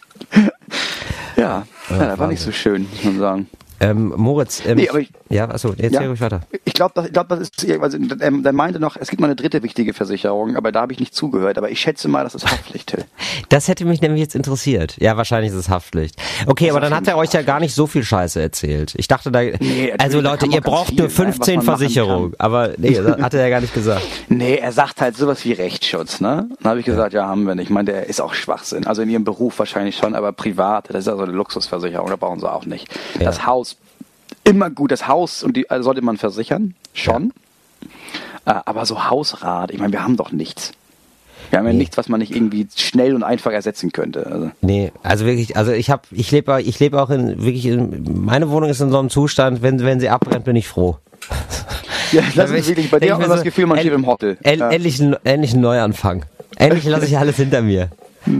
ja, 1.35 1.65
ja, 1.89 1.97
das 1.97 2.19
war 2.19 2.27
nicht 2.27 2.41
so 2.41 2.51
schön, 2.51 2.87
muss 2.91 3.03
man 3.03 3.19
sagen. 3.19 3.49
Ähm, 3.79 4.13
Moritz, 4.15 4.63
ähm, 4.65 4.77
Nee, 4.77 4.89
aber 4.89 4.99
ich- 4.99 5.11
ja, 5.29 5.49
achso, 5.49 5.69
erzähl 5.69 5.91
Ja. 5.91 6.07
ruhig 6.07 6.21
weiter. 6.21 6.41
Ich 6.65 6.73
glaube, 6.73 6.93
das, 6.95 7.05
ich 7.07 7.13
glaub, 7.13 7.27
das 7.29 7.39
ist, 7.39 7.71
also, 7.81 7.97
ähm, 8.21 8.43
der 8.43 8.53
meinte 8.53 8.79
noch, 8.79 8.97
es 8.97 9.09
gibt 9.09 9.21
noch 9.21 9.27
eine 9.27 9.35
dritte 9.35 9.61
wichtige 9.63 9.93
Versicherung, 9.93 10.55
aber 10.55 10.71
da 10.71 10.81
habe 10.81 10.93
ich 10.93 10.99
nicht 10.99 11.13
zugehört. 11.13 11.57
Aber 11.57 11.69
ich 11.69 11.79
schätze 11.79 12.07
mal, 12.07 12.23
das 12.23 12.35
ist 12.35 12.45
Haftpflicht, 12.45 12.87
Till. 12.89 13.05
Das 13.49 13.67
hätte 13.67 13.85
mich 13.85 14.01
nämlich 14.01 14.21
jetzt 14.21 14.35
interessiert. 14.35 14.95
Ja, 14.99 15.15
wahrscheinlich 15.17 15.51
ist 15.51 15.57
es 15.57 15.69
Haftpflicht. 15.69 16.15
Okay, 16.47 16.69
aber 16.69 16.79
auf 16.79 16.83
dann 16.83 16.95
hat 16.95 17.07
er 17.07 17.17
euch 17.17 17.31
ja 17.33 17.41
gar 17.43 17.59
nicht 17.59 17.73
so 17.75 17.87
viel 17.87 18.03
Scheiße 18.03 18.41
erzählt. 18.41 18.93
Ich 18.97 19.07
dachte 19.07 19.31
da, 19.31 19.41
natürlich, 19.43 20.01
also 20.01 20.21
Leute, 20.21 20.47
ihr 20.47 20.61
braucht 20.61 20.89
viel, 20.89 20.97
nur 20.97 21.07
ne, 21.07 21.09
was 21.09 21.15
15 21.15 21.55
man 21.57 21.65
machen 21.65 21.77
Versicherungen. 21.77 22.33
Aber 22.39 22.71
nee, 22.77 22.93
das 22.93 23.21
hat 23.21 23.33
er 23.33 23.41
ja 23.41 23.49
gar 23.49 23.61
nicht 23.61 23.73
gesagt. 23.73 24.01
Nee, 24.29 24.55
er 24.57 24.71
sagt 24.71 25.01
halt 25.01 25.15
sowas 25.17 25.43
wie 25.45 25.53
Rechtsschutz, 25.53 26.19
ne? 26.21 26.49
Dann 26.61 26.69
habe 26.69 26.79
ich 26.79 26.85
gesagt, 26.85 27.13
ja, 27.13 27.27
haben 27.27 27.43
wir 27.45 27.55
nicht. 27.55 27.65
Ich 27.65 27.69
meine, 27.69 27.91
der 27.91 28.07
ist 28.07 28.21
auch 28.21 28.33
Schwachsinn. 28.33 28.85
Also 28.85 29.01
in 29.01 29.09
ihrem 29.09 29.23
Beruf 29.23 29.57
wahrscheinlich 29.59 29.95
schon, 29.97 30.15
aber 30.15 30.31
privat, 30.33 30.89
das 30.89 30.97
ist 30.99 31.07
also 31.07 31.23
eine 31.23 31.31
Luxusversicherung, 31.31 32.09
da 32.09 32.15
brauchen 32.17 32.39
sie 32.39 32.51
auch 32.51 32.65
nicht. 32.65 32.87
Ja. 33.19 33.25
Das 33.25 33.45
Haus, 33.45 33.66
immer 34.47 34.69
gut, 34.69 34.91
das 34.91 35.07
Haus 35.07 35.43
und 35.43 35.55
die 35.57 35.69
also 35.69 35.83
sollte 35.85 36.01
man 36.01 36.17
versichern, 36.17 36.73
schon. 36.93 37.31
Äh, 38.45 38.53
aber 38.65 38.85
so 38.85 39.09
Hausrat, 39.09 39.71
ich 39.71 39.79
meine, 39.79 39.93
wir 39.93 40.03
haben 40.03 40.17
doch 40.17 40.31
nichts. 40.31 40.71
Wir 41.49 41.59
haben 41.59 41.65
ja 41.67 41.71
Nee. 41.71 41.77
nichts, 41.79 41.97
was 41.97 42.09
man 42.09 42.19
nicht 42.19 42.35
irgendwie 42.35 42.67
schnell 42.75 43.15
und 43.15 43.23
einfach 43.23 43.51
ersetzen 43.51 43.91
könnte. 43.93 44.25
Also. 44.29 44.51
Nee, 44.61 44.91
also 45.03 45.25
wirklich, 45.25 45.55
also 45.55 45.71
ich 45.71 45.89
habe, 45.89 46.01
ich 46.11 46.31
lebe, 46.31 46.61
ich 46.61 46.79
lebe 46.79 47.01
auch 47.01 47.09
in 47.09 47.41
wirklich, 47.43 47.65
in, 47.67 48.21
meine 48.25 48.49
Wohnung 48.49 48.69
ist 48.69 48.81
in 48.81 48.89
so 48.89 48.99
einem 48.99 49.09
Zustand, 49.09 49.61
wenn 49.61 49.79
wenn 49.81 49.99
sie 49.99 50.09
abbrennt, 50.09 50.45
bin 50.45 50.55
ich 50.55 50.67
froh. 50.67 50.97
Ja, 52.13 52.21
das 52.21 52.35
Da 52.35 52.43
ist 52.55 52.67
wirklich, 52.69 52.89
bei 52.89 52.99
dir 53.01 53.15
mir 53.15 53.19
man 53.19 53.29
das 53.29 53.39
so, 53.39 53.43
Gefühl, 53.43 53.65
man 53.65 53.79
steht 53.79 53.91
im 53.91 54.07
Hotel. 54.07 54.37
En, 54.41 54.59
Ja. 54.59 54.69
Endlich, 54.69 54.97
ein, 55.01 55.17
endlich 55.25 55.53
ein 55.53 55.59
Neuanfang. 55.59 56.23
Endlich 56.55 56.85
lasse 56.85 57.05
ich 57.05 57.17
alles 57.17 57.35
hinter 57.35 57.61
mir. 57.61 57.89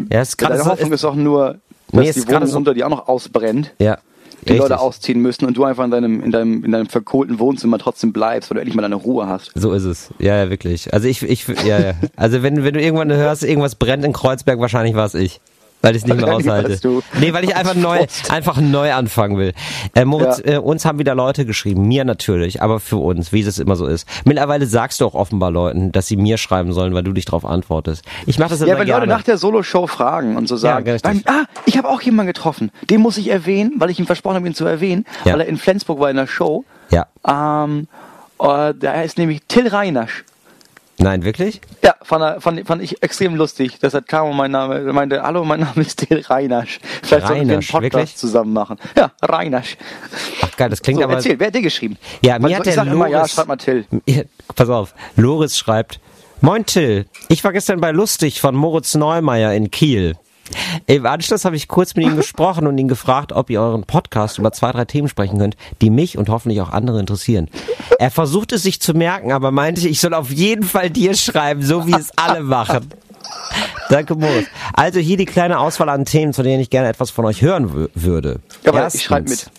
Ja, 0.10 0.22
ist 0.22 0.38
gerade 0.38 0.58
so, 0.58 0.68
Hoffnung 0.72 0.88
ist, 0.94 1.02
ist 1.02 1.04
auch 1.04 1.16
nur, 1.16 1.58
dass 1.92 2.02
Nee, 2.02 2.12
die 2.14 2.28
Wohnung 2.30 2.46
so- 2.48 2.58
unter 2.60 2.74
dir 2.74 2.86
auch 2.86 2.90
noch 2.92 3.10
ausbrennt. 3.10 3.74
ja, 3.80 3.98
die 4.42 4.54
richtig. 4.54 4.60
Leute 4.60 4.80
ausziehen 4.80 5.22
müssen 5.22 5.46
und 5.46 5.58
du 5.58 5.64
einfach 5.64 5.84
in 5.84 5.92
deinem, 5.92 6.22
in 6.22 6.32
deinem, 6.32 6.64
in 6.64 6.72
deinem 6.72 6.88
verkohlten 6.88 7.40
Wohnzimmer 7.40 7.80
trotzdem 7.80 8.14
bleibst, 8.14 8.52
du 8.52 8.56
endlich 8.56 8.76
mal 8.76 8.82
deine 8.82 8.96
Ruhe 8.96 9.28
hast. 9.28 9.52
So 9.56 9.74
ist 9.74 9.84
es. 9.84 10.10
Ja, 10.20 10.36
ja, 10.36 10.50
wirklich. 10.50 10.94
Also 10.94 11.08
ich, 11.08 11.24
ich, 11.24 11.48
ja, 11.66 11.80
ja. 11.80 11.94
Also 12.16 12.44
wenn, 12.44 12.64
wenn 12.64 12.74
du 12.74 12.82
irgendwann 12.82 13.12
hörst, 13.12 13.44
irgendwas 13.44 13.76
brennt 13.76 14.06
in 14.06 14.14
Kreuzberg, 14.14 14.60
wahrscheinlich 14.60 14.96
war 14.96 15.06
es 15.06 15.16
ich. 15.16 15.40
Weil 15.82 15.96
ich 15.96 16.04
es 16.04 16.08
nicht 16.08 16.20
mehr 16.20 16.34
aushalte. 16.36 16.80
Nee, 17.20 17.34
weil 17.34 17.44
ich 17.44 17.56
einfach 17.56 17.76
neu, 17.76 18.06
einfach 18.30 18.58
neu 18.58 18.94
anfangen 18.94 19.38
will. 19.38 19.54
Äh, 19.96 20.06
Moritz, 20.06 20.42
Ja. 20.46 20.54
äh, 20.54 20.58
uns 20.58 20.86
haben 20.86 21.00
wieder 21.00 21.16
Leute 21.16 21.46
geschrieben, 21.46 21.88
mir 21.88 22.04
natürlich, 22.06 22.62
aber 22.62 22.80
für 22.80 22.98
uns, 22.98 23.32
wie 23.32 23.42
es 23.42 23.60
immer 23.60 23.76
so 23.76 23.86
ist. 23.86 24.08
Mittlerweile 24.26 24.66
sagst 24.66 25.02
du 25.02 25.06
auch 25.06 25.14
offenbar 25.14 25.52
Leuten, 25.52 25.92
dass 25.92 26.08
sie 26.08 26.18
mir 26.18 26.38
schreiben 26.38 26.74
sollen, 26.74 26.94
weil 26.94 27.04
du 27.04 27.14
dich 27.14 27.26
darauf 27.26 27.46
antwortest. 27.46 28.04
Ich 28.26 28.40
mache 28.40 28.50
das 28.50 28.62
immer 28.62 28.70
Ja, 28.72 28.80
wenn 28.80 28.86
gerne. 28.86 29.06
Leute 29.06 29.18
nach 29.18 29.24
der 29.24 29.38
Solo-Show 29.38 29.88
fragen 29.88 30.36
und 30.36 30.48
so 30.48 30.56
sagen, 30.58 30.90
richtig. 30.90 31.04
beim, 31.04 31.22
ah, 31.26 31.46
ich 31.66 31.78
habe 31.78 31.88
auch 31.90 32.02
jemanden 32.02 32.28
getroffen, 32.28 32.72
den 32.90 33.02
muss 33.02 33.18
ich 33.18 33.30
erwähnen, 33.30 33.74
weil 33.78 33.90
ich 33.90 34.00
ihm 34.00 34.06
versprochen 34.06 34.36
habe, 34.36 34.48
ihn 34.48 34.56
zu 34.56 34.66
erwähnen, 34.66 35.06
Ja. 35.26 35.34
weil 35.34 35.42
er 35.42 35.48
in 35.48 35.58
Flensburg 35.58 36.00
war 36.00 36.10
in 36.10 36.18
der 36.18 36.28
Show. 36.28 36.66
ja. 36.90 37.06
Ähm, 37.28 37.88
äh, 38.40 38.74
der 38.74 39.04
ist 39.04 39.18
nämlich 39.18 39.42
Till 39.48 39.68
Reinasch. 39.68 40.24
Nein, 41.00 41.24
wirklich? 41.24 41.62
Ja, 41.84 41.94
fand, 42.02 42.42
fand, 42.42 42.66
fand 42.68 42.82
ich 42.82 43.04
extrem 43.04 43.36
lustig. 43.36 43.80
Deshalb 43.82 44.08
kam 44.08 44.30
und 44.30 44.36
mein 44.36 44.52
Name, 44.52 44.80
meinte, 44.94 45.22
hallo, 45.22 45.46
mein 45.46 45.60
Name 45.60 45.82
ist 45.82 46.00
Till 46.00 46.22
Reinasch. 46.22 46.80
Vielleicht 47.04 47.28
sollten 47.28 47.48
wir 47.48 47.58
einen 47.58 47.68
Podcast 47.68 47.82
wirklich? 47.94 48.16
zusammen 48.16 48.54
machen. 48.54 48.78
Ja, 48.96 49.12
Reinasch. 49.22 49.78
Ach 50.42 50.56
geil, 50.58 50.70
das 50.70 50.82
klingt 50.82 51.00
So, 51.00 51.04
aber... 51.06 51.14
erzähl, 51.16 51.40
wer 51.40 51.48
hat 51.48 51.56
dir 51.56 51.62
geschrieben? 51.62 51.98
Ja, 52.24 52.40
mir 52.40 52.58
hat 52.58 52.66
der 52.66 52.78
immer, 52.84 53.08
ja, 53.08 53.20
Loris- 53.20 53.32
schreib 53.34 53.48
mal 53.48 53.58
Till. 53.58 53.86
Pass 54.56 54.70
auf, 54.70 54.96
Loris 55.16 55.58
schreibt, 55.58 56.00
Moin 56.42 56.66
Till, 56.66 57.06
ich 57.30 57.44
war 57.44 57.52
gestern 57.52 57.80
bei 57.82 57.92
Lustig 57.92 58.42
von 58.42 58.56
Moritz 58.56 58.96
Neumeier 58.96 59.54
in 59.54 59.72
Kiel. 59.72 60.16
Im 60.86 61.06
Anschluss 61.06 61.46
habe 61.46 61.56
ich 61.56 61.68
kurz 61.68 61.96
mit 61.96 62.06
ihm 62.06 62.16
gesprochen 62.18 62.68
und 62.68 62.78
ihn 62.78 62.88
gefragt, 62.88 63.34
ob 63.34 63.50
ihr 63.50 63.62
euren 63.62 63.84
Podcast 63.84 64.38
über 64.38 64.52
zwei, 64.52 64.72
drei 64.72 64.86
Themen 64.86 65.08
sprechen 65.08 65.40
könnt, 65.40 65.58
die 65.82 65.90
mich 65.90 66.18
und 66.18 66.30
hoffentlich 66.30 66.62
auch 66.62 66.70
andere 66.70 67.00
interessieren. 67.00 67.50
Er 68.00 68.12
versucht 68.12 68.52
es 68.54 68.64
sich 68.64 68.82
zu 68.82 68.94
merken, 68.94 69.32
aber 69.32 69.52
meinte, 69.52 69.88
ich 69.88 70.00
soll 70.00 70.14
auf 70.14 70.32
jeden 70.32 70.64
Fall 70.64 70.90
dir 70.90 71.16
schreiben, 71.16 71.64
so 71.64 71.88
wie 71.88 71.94
es 71.94 72.12
alle 72.18 72.42
machen. 72.42 72.90
Danke, 73.90 74.16
Moritz. 74.16 74.48
Also 74.74 75.00
hier 75.00 75.18
die 75.18 75.26
kleine 75.26 75.60
Auswahl 75.60 75.90
an 75.90 76.06
Themen, 76.06 76.34
zu 76.34 76.44
denen 76.44 76.60
ich 76.62 76.70
gerne 76.70 76.90
etwas 76.90 77.10
von 77.10 77.26
euch 77.26 77.42
hören 77.42 77.70
wü- 77.70 77.90
würde. 77.96 78.40
Ja, 78.66 78.74
aber 78.74 78.88
ich 78.94 79.04
schreib 79.04 79.30
mit. 79.30 79.50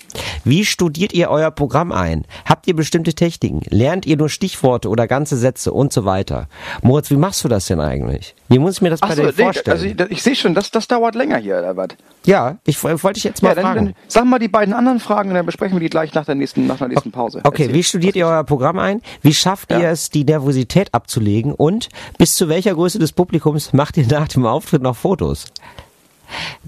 Wie 0.45 0.64
studiert 0.64 1.12
ihr 1.12 1.31
euer 1.31 1.51
Programm 1.51 1.93
ein? 1.93 2.25
Habt 2.45 2.67
ihr 2.67 2.75
bestimmte 2.77 3.14
Techniken? 3.14 3.61
Lernt 3.69 4.07
ihr 4.07 4.17
nur 4.17 4.29
Stichworte 4.29 4.88
oder 4.88 5.07
ganze 5.07 5.37
Sätze 5.37 5.73
und 5.73 5.93
so 5.93 6.05
weiter? 6.05 6.49
Moritz, 6.83 7.11
wie 7.11 7.17
machst 7.17 7.43
du 7.45 7.49
das 7.49 7.67
denn 7.67 7.81
eigentlich? 7.81 8.35
Wie 8.49 8.59
muss 8.59 8.75
ich 8.77 8.83
mir 8.83 8.91
das 8.91 9.01
bei 9.01 9.09
Achso, 9.09 9.23
dir 9.23 9.29
nee, 9.37 9.43
vorstellen? 9.45 9.77
also 9.77 9.87
ich, 9.87 10.01
ich 10.12 10.23
sehe 10.23 10.35
schon, 10.35 10.55
das, 10.55 10.71
das 10.71 10.88
dauert 10.88 11.14
länger 11.14 11.38
hier, 11.38 11.59
oder 11.59 11.77
was? 11.77 11.88
Ja, 12.29 12.59
ich 12.67 12.83
wollte 12.85 13.12
dich 13.14 13.25
jetzt 13.25 13.43
mal 13.43 13.49
Ja, 13.51 13.55
dann, 13.57 13.64
fragen. 13.64 13.85
dann 13.87 13.95
sag 14.07 14.25
mal 14.27 14.38
die 14.38 14.49
beiden 14.49 14.75
anderen 14.75 15.01
Fragen 15.01 15.31
und 15.31 15.35
dann 15.35 15.47
besprechen 15.47 15.75
wir 15.77 15.81
die 15.81 15.88
gleich 15.88 16.12
nach 16.14 16.27
der 16.27 16.35
nächsten, 16.35 16.67
nach 16.67 16.77
der 16.79 16.88
nächsten 16.88 17.11
Pause. 17.11 17.41
Okay, 17.43 17.62
Erzähl. 17.62 17.75
wie 17.75 17.83
studiert 17.83 18.17
ihr 18.17 18.27
euer 18.27 18.45
Programm 18.45 18.79
ein? 18.79 19.01
Wie 19.23 19.33
schafft 19.35 19.71
ihr 19.73 19.81
Ja. 19.81 19.91
es, 19.91 20.11
die 20.11 20.25
Nervosität 20.25 20.93
abzulegen? 20.93 21.55
Und 21.55 21.88
bis 22.19 22.37
zu 22.37 22.49
welcher 22.49 22.75
Größe 22.75 22.99
des 22.99 23.12
Publikums 23.12 23.73
macht 23.73 23.97
ihr 23.97 24.07
nach 24.07 24.29
dem 24.29 24.45
Auftritt 24.47 24.83
noch 24.83 24.97
Fotos? 24.97 25.47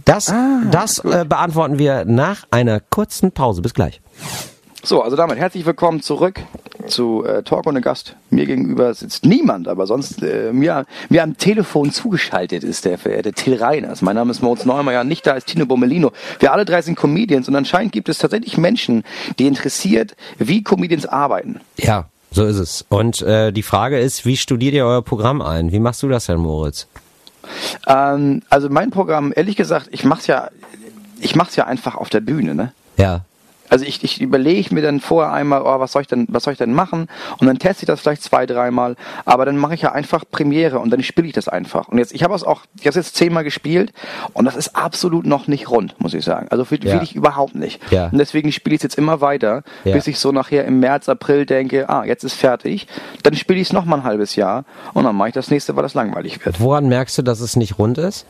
Das, 0.06 0.30
Ah, 0.30 0.62
das 0.70 1.00
äh, 1.00 1.26
beantworten 1.28 1.78
wir 1.78 2.06
nach 2.06 2.44
einer 2.50 2.80
kurzen 2.80 3.30
Pause. 3.32 3.60
Bis 3.60 3.74
gleich. 3.74 4.00
So, 4.82 5.02
also 5.02 5.14
damit 5.16 5.36
herzlich 5.38 5.66
willkommen 5.66 6.00
zurück 6.00 6.40
zu 6.90 7.24
äh, 7.24 7.42
Talk 7.42 7.66
ohne 7.66 7.80
Gast. 7.80 8.16
Mir 8.30 8.46
gegenüber 8.46 8.92
sitzt 8.94 9.24
niemand, 9.24 9.68
aber 9.68 9.86
sonst 9.86 10.22
äh, 10.22 10.52
mir, 10.52 10.84
mir 11.08 11.22
am 11.22 11.36
Telefon 11.36 11.90
zugeschaltet 11.92 12.64
ist 12.64 12.84
der 12.84 12.98
verehrte 12.98 13.32
Till 13.32 13.54
Reiners. 13.54 14.02
Mein 14.02 14.16
Name 14.16 14.30
ist 14.30 14.42
Moritz 14.42 14.64
Neumeier, 14.64 15.04
nicht 15.04 15.26
da 15.26 15.32
ist 15.32 15.46
Tino 15.46 15.66
Bommelino. 15.66 16.12
Wir 16.38 16.52
alle 16.52 16.64
drei 16.64 16.82
sind 16.82 16.96
Comedians 16.96 17.48
und 17.48 17.56
anscheinend 17.56 17.92
gibt 17.92 18.08
es 18.08 18.18
tatsächlich 18.18 18.58
Menschen, 18.58 19.04
die 19.38 19.46
interessiert, 19.46 20.16
wie 20.38 20.62
Comedians 20.62 21.06
arbeiten. 21.06 21.60
Ja, 21.78 22.06
so 22.30 22.44
ist 22.44 22.58
es. 22.58 22.84
Und 22.88 23.22
äh, 23.22 23.52
die 23.52 23.62
Frage 23.62 23.98
ist, 23.98 24.26
wie 24.26 24.36
studiert 24.36 24.74
ihr 24.74 24.84
euer 24.84 25.02
Programm 25.02 25.42
ein? 25.42 25.72
Wie 25.72 25.80
machst 25.80 26.02
du 26.02 26.08
das 26.08 26.26
denn, 26.26 26.38
Moritz? 26.38 26.86
Ähm, 27.86 28.42
also 28.48 28.68
mein 28.68 28.90
Programm, 28.90 29.32
ehrlich 29.34 29.56
gesagt, 29.56 29.88
ich 29.90 30.04
mach's 30.04 30.26
ja, 30.26 30.50
ich 31.20 31.34
mach's 31.34 31.56
ja 31.56 31.66
einfach 31.66 31.94
auf 31.96 32.10
der 32.10 32.20
Bühne, 32.20 32.54
ne? 32.54 32.72
Ja. 32.96 33.24
Also 33.70 33.84
ich, 33.84 34.04
ich 34.04 34.20
überlege 34.20 34.74
mir 34.74 34.82
dann 34.82 35.00
vorher 35.00 35.32
einmal, 35.32 35.62
oh, 35.62 35.80
was 35.80 35.92
soll 35.92 36.02
ich 36.02 36.08
denn, 36.08 36.26
was 36.28 36.42
soll 36.42 36.52
ich 36.52 36.58
denn 36.58 36.74
machen? 36.74 37.06
Und 37.38 37.46
dann 37.46 37.58
teste 37.58 37.84
ich 37.84 37.86
das 37.86 38.00
vielleicht 38.00 38.22
zwei, 38.22 38.44
dreimal. 38.44 38.96
Aber 39.24 39.46
dann 39.46 39.56
mache 39.56 39.74
ich 39.74 39.82
ja 39.82 39.92
einfach 39.92 40.24
Premiere 40.30 40.80
und 40.80 40.90
dann 40.90 41.02
spiele 41.02 41.28
ich 41.28 41.32
das 41.32 41.48
einfach. 41.48 41.88
Und 41.88 41.98
jetzt, 41.98 42.12
ich 42.12 42.22
habe 42.24 42.34
es 42.34 42.42
auch, 42.44 42.62
ich 42.74 42.82
habe 42.82 42.90
es 42.90 42.96
jetzt 42.96 43.16
zehnmal 43.16 43.44
gespielt 43.44 43.92
und 44.34 44.44
das 44.44 44.56
ist 44.56 44.76
absolut 44.76 45.24
noch 45.24 45.46
nicht 45.46 45.70
rund, 45.70 45.94
muss 46.00 46.14
ich 46.14 46.24
sagen. 46.24 46.48
Also 46.50 46.70
will, 46.70 46.84
Ja. 46.84 47.00
ich 47.00 47.14
überhaupt 47.14 47.54
nicht. 47.54 47.80
Ja. 47.92 48.08
Und 48.08 48.18
deswegen 48.18 48.50
spiele 48.52 48.74
ich 48.74 48.80
es 48.80 48.82
jetzt 48.82 48.98
immer 48.98 49.20
weiter, 49.20 49.62
Ja. 49.84 49.94
bis 49.94 50.06
ich 50.08 50.18
so 50.18 50.32
nachher 50.32 50.64
im 50.64 50.80
März, 50.80 51.08
April 51.08 51.46
denke, 51.46 51.88
ah, 51.88 52.04
jetzt 52.04 52.24
ist 52.24 52.34
fertig. 52.34 52.86
Dann 53.22 53.34
spiele 53.36 53.60
ich 53.60 53.68
es 53.68 53.72
noch 53.72 53.84
mal 53.84 53.96
ein 53.98 54.04
halbes 54.04 54.34
Jahr 54.36 54.64
und 54.94 55.04
dann 55.04 55.14
mache 55.16 55.28
ich 55.28 55.34
das 55.34 55.50
nächste, 55.50 55.76
weil 55.76 55.84
das 55.84 55.94
langweilig 55.94 56.44
wird. 56.44 56.60
Woran 56.60 56.88
merkst 56.88 57.16
du, 57.18 57.22
dass 57.22 57.40
es 57.40 57.54
nicht 57.56 57.78
rund 57.78 57.98
ist? 57.98 58.26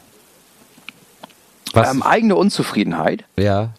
Was? 1.72 1.90
Ähm, 1.92 2.02
eigene 2.02 2.36
Unzufriedenheit. 2.36 3.24
ja. 3.38 3.70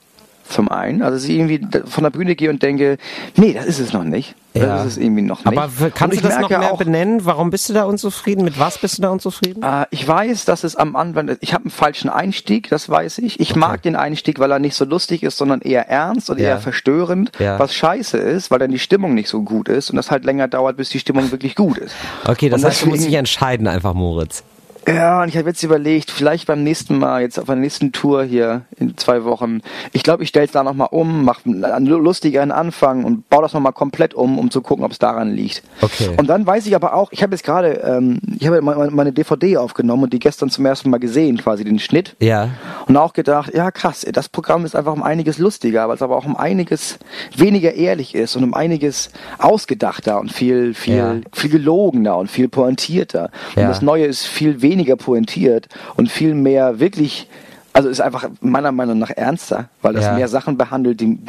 Zum 0.52 0.70
einen, 0.70 1.02
also 1.02 1.16
dass 1.16 1.24
ich 1.24 1.32
irgendwie 1.32 1.62
von 1.86 2.04
der 2.04 2.12
Bühne 2.12 2.36
gehe 2.36 2.50
und 2.50 2.62
denke, 2.62 2.98
nee, 3.38 3.54
das 3.54 3.66
ist 3.68 3.80
es 3.80 3.94
noch 3.94 4.04
nicht. 4.04 4.36
Das 4.54 4.64
Ja. 4.64 4.82
ist 4.82 4.86
es 4.92 4.98
irgendwie 4.98 5.22
noch 5.22 5.46
nicht. 5.46 5.58
Aber 5.58 5.70
kannst 5.92 6.18
du 6.20 6.22
das 6.28 6.38
noch 6.40 6.50
mehr 6.50 6.74
auch, 6.74 6.78
benennen? 6.78 7.24
Warum 7.24 7.52
bist 7.52 7.70
du 7.70 7.74
da 7.74 7.86
unzufrieden? 7.86 8.44
Mit 8.44 8.60
was 8.60 8.78
bist 8.78 8.98
du 8.98 9.02
da 9.04 9.10
unzufrieden? 9.10 9.64
Äh, 9.64 9.86
ich 9.92 10.06
weiß, 10.06 10.44
dass 10.44 10.66
es 10.66 10.76
am 10.76 10.98
Anfang, 10.98 11.38
ich 11.40 11.54
habe 11.54 11.64
einen 11.64 11.72
falschen 11.72 12.10
Einstieg, 12.10 12.68
das 12.70 12.90
weiß 12.90 13.20
ich. 13.20 13.40
Ich 13.40 13.56
mag 13.56 13.82
den 13.82 13.96
Einstieg, 13.96 14.40
weil 14.40 14.52
er 14.52 14.60
nicht 14.60 14.76
so 14.76 14.84
lustig 14.84 15.24
ist, 15.24 15.38
sondern 15.38 15.62
eher 15.62 15.88
ernst 15.88 16.30
und 16.30 16.38
Ja. 16.38 16.48
eher 16.50 16.60
verstörend, 16.60 17.32
Ja. 17.40 17.58
was 17.58 17.74
scheiße 17.74 18.18
ist, 18.18 18.52
weil 18.52 18.60
dann 18.60 18.72
die 18.72 18.80
Stimmung 18.80 19.14
nicht 19.14 19.30
so 19.30 19.42
gut 19.44 19.70
ist 19.70 19.90
und 19.90 19.96
das 19.96 20.12
halt 20.12 20.26
länger 20.26 20.50
dauert, 20.50 20.76
bis 20.76 20.90
die 20.90 21.00
Stimmung 21.00 21.32
wirklich 21.32 21.56
gut 21.56 21.78
ist. 21.78 21.96
Okay, 22.26 22.50
das 22.50 22.62
Und 22.62 22.68
heißt, 22.68 22.82
du 22.82 22.86
musst 22.88 22.98
deswegen- 22.98 23.12
dich 23.12 23.20
entscheiden 23.20 23.68
einfach, 23.68 23.94
Moritz. 23.94 24.44
Ja, 24.88 25.22
und 25.22 25.30
ich 25.30 25.38
habe 25.38 25.50
jetzt 25.50 25.62
überlegt, 25.62 26.10
vielleicht 26.10 26.48
beim 26.48 26.63
nächsten 26.63 26.98
Mal, 26.98 27.22
jetzt 27.22 27.38
auf 27.39 27.46
der 27.46 27.56
nächsten 27.56 27.91
Tour 27.91 28.24
hier 28.24 28.63
in 28.78 28.98
zwei 28.98 29.24
Wochen, 29.24 29.62
ich 29.94 30.02
glaube, 30.02 30.24
ich 30.24 30.30
stelle 30.30 30.46
es 30.48 30.52
da 30.52 30.63
nochmal 30.63 30.88
um, 30.89 31.24
mache 31.24 31.41
einen 31.46 31.86
lustigeren 31.86 32.52
Anfang 32.52 33.04
und 33.04 33.30
baue 33.30 33.44
das 33.44 33.54
nochmal 33.54 33.74
komplett 33.74 34.15
um, 34.15 34.39
um 34.39 34.50
zu 34.50 34.62
gucken, 34.62 34.84
ob 34.84 34.91
es 34.91 34.98
daran 34.98 35.32
liegt. 35.32 35.62
Okay. 35.82 36.10
Und 36.17 36.28
dann 36.28 36.48
weiß 36.48 36.65
ich 36.65 36.76
aber 36.76 36.96
auch, 36.96 37.12
ich 37.12 37.22
habe 37.22 37.34
jetzt 37.36 37.44
gerade, 37.44 37.74
ähm, 37.86 38.20
ich 38.39 38.48
habe 38.48 38.62
meine, 38.62 39.12
DVD 39.13 39.58
aufgenommen 39.58 40.04
und 40.04 40.13
die 40.13 40.20
gestern 40.20 40.50
zum 40.50 40.65
ersten 40.65 40.89
Mal 40.89 41.00
gesehen, 41.00 41.38
quasi 41.38 41.63
den 41.63 41.78
Schnitt. 41.78 42.15
Ja. 42.20 42.50
Und 42.88 42.98
auch 42.98 43.13
gedacht, 43.13 43.54
ja 43.54 43.70
krass, 43.70 44.06
das 44.12 44.30
Programm 44.30 44.65
ist 44.65 44.76
einfach 44.76 44.94
um 44.94 45.04
einiges 45.04 45.38
lustiger, 45.38 45.88
weil 45.89 45.96
es 45.96 46.02
aber 46.02 46.17
auch 46.17 46.26
um 46.26 46.36
einiges 46.36 46.98
weniger 47.36 47.74
ehrlich 47.76 48.15
ist 48.15 48.36
und 48.36 48.44
um 48.44 48.56
einiges 48.56 49.12
ausgedachter 49.38 50.20
und 50.20 50.32
viel, 50.32 50.74
viel, 50.74 50.96
Ja. 50.96 51.15
viel 51.34 51.52
gelogener 51.52 52.17
und 52.17 52.32
viel 52.32 52.50
pointierter. 52.50 53.30
Und 53.56 53.62
Ja. 53.62 53.67
das 53.67 53.82
Neue 53.84 54.06
ist 54.06 54.26
viel 54.26 54.62
weniger 54.62 54.71
pointiert 54.98 55.68
und 55.96 56.10
viel 56.10 56.34
mehr 56.34 56.80
wirklich, 56.80 57.28
also 57.74 57.90
ist 57.90 58.02
einfach 58.02 58.30
meiner 58.42 58.72
Meinung 58.72 59.00
nach 59.00 59.12
ernster, 59.12 59.70
weil 59.82 59.94
das 59.94 60.06
Ja. 60.06 60.14
mehr 60.14 60.28
Sachen 60.28 60.58
behandelt, 60.58 61.02
die, 61.02 61.20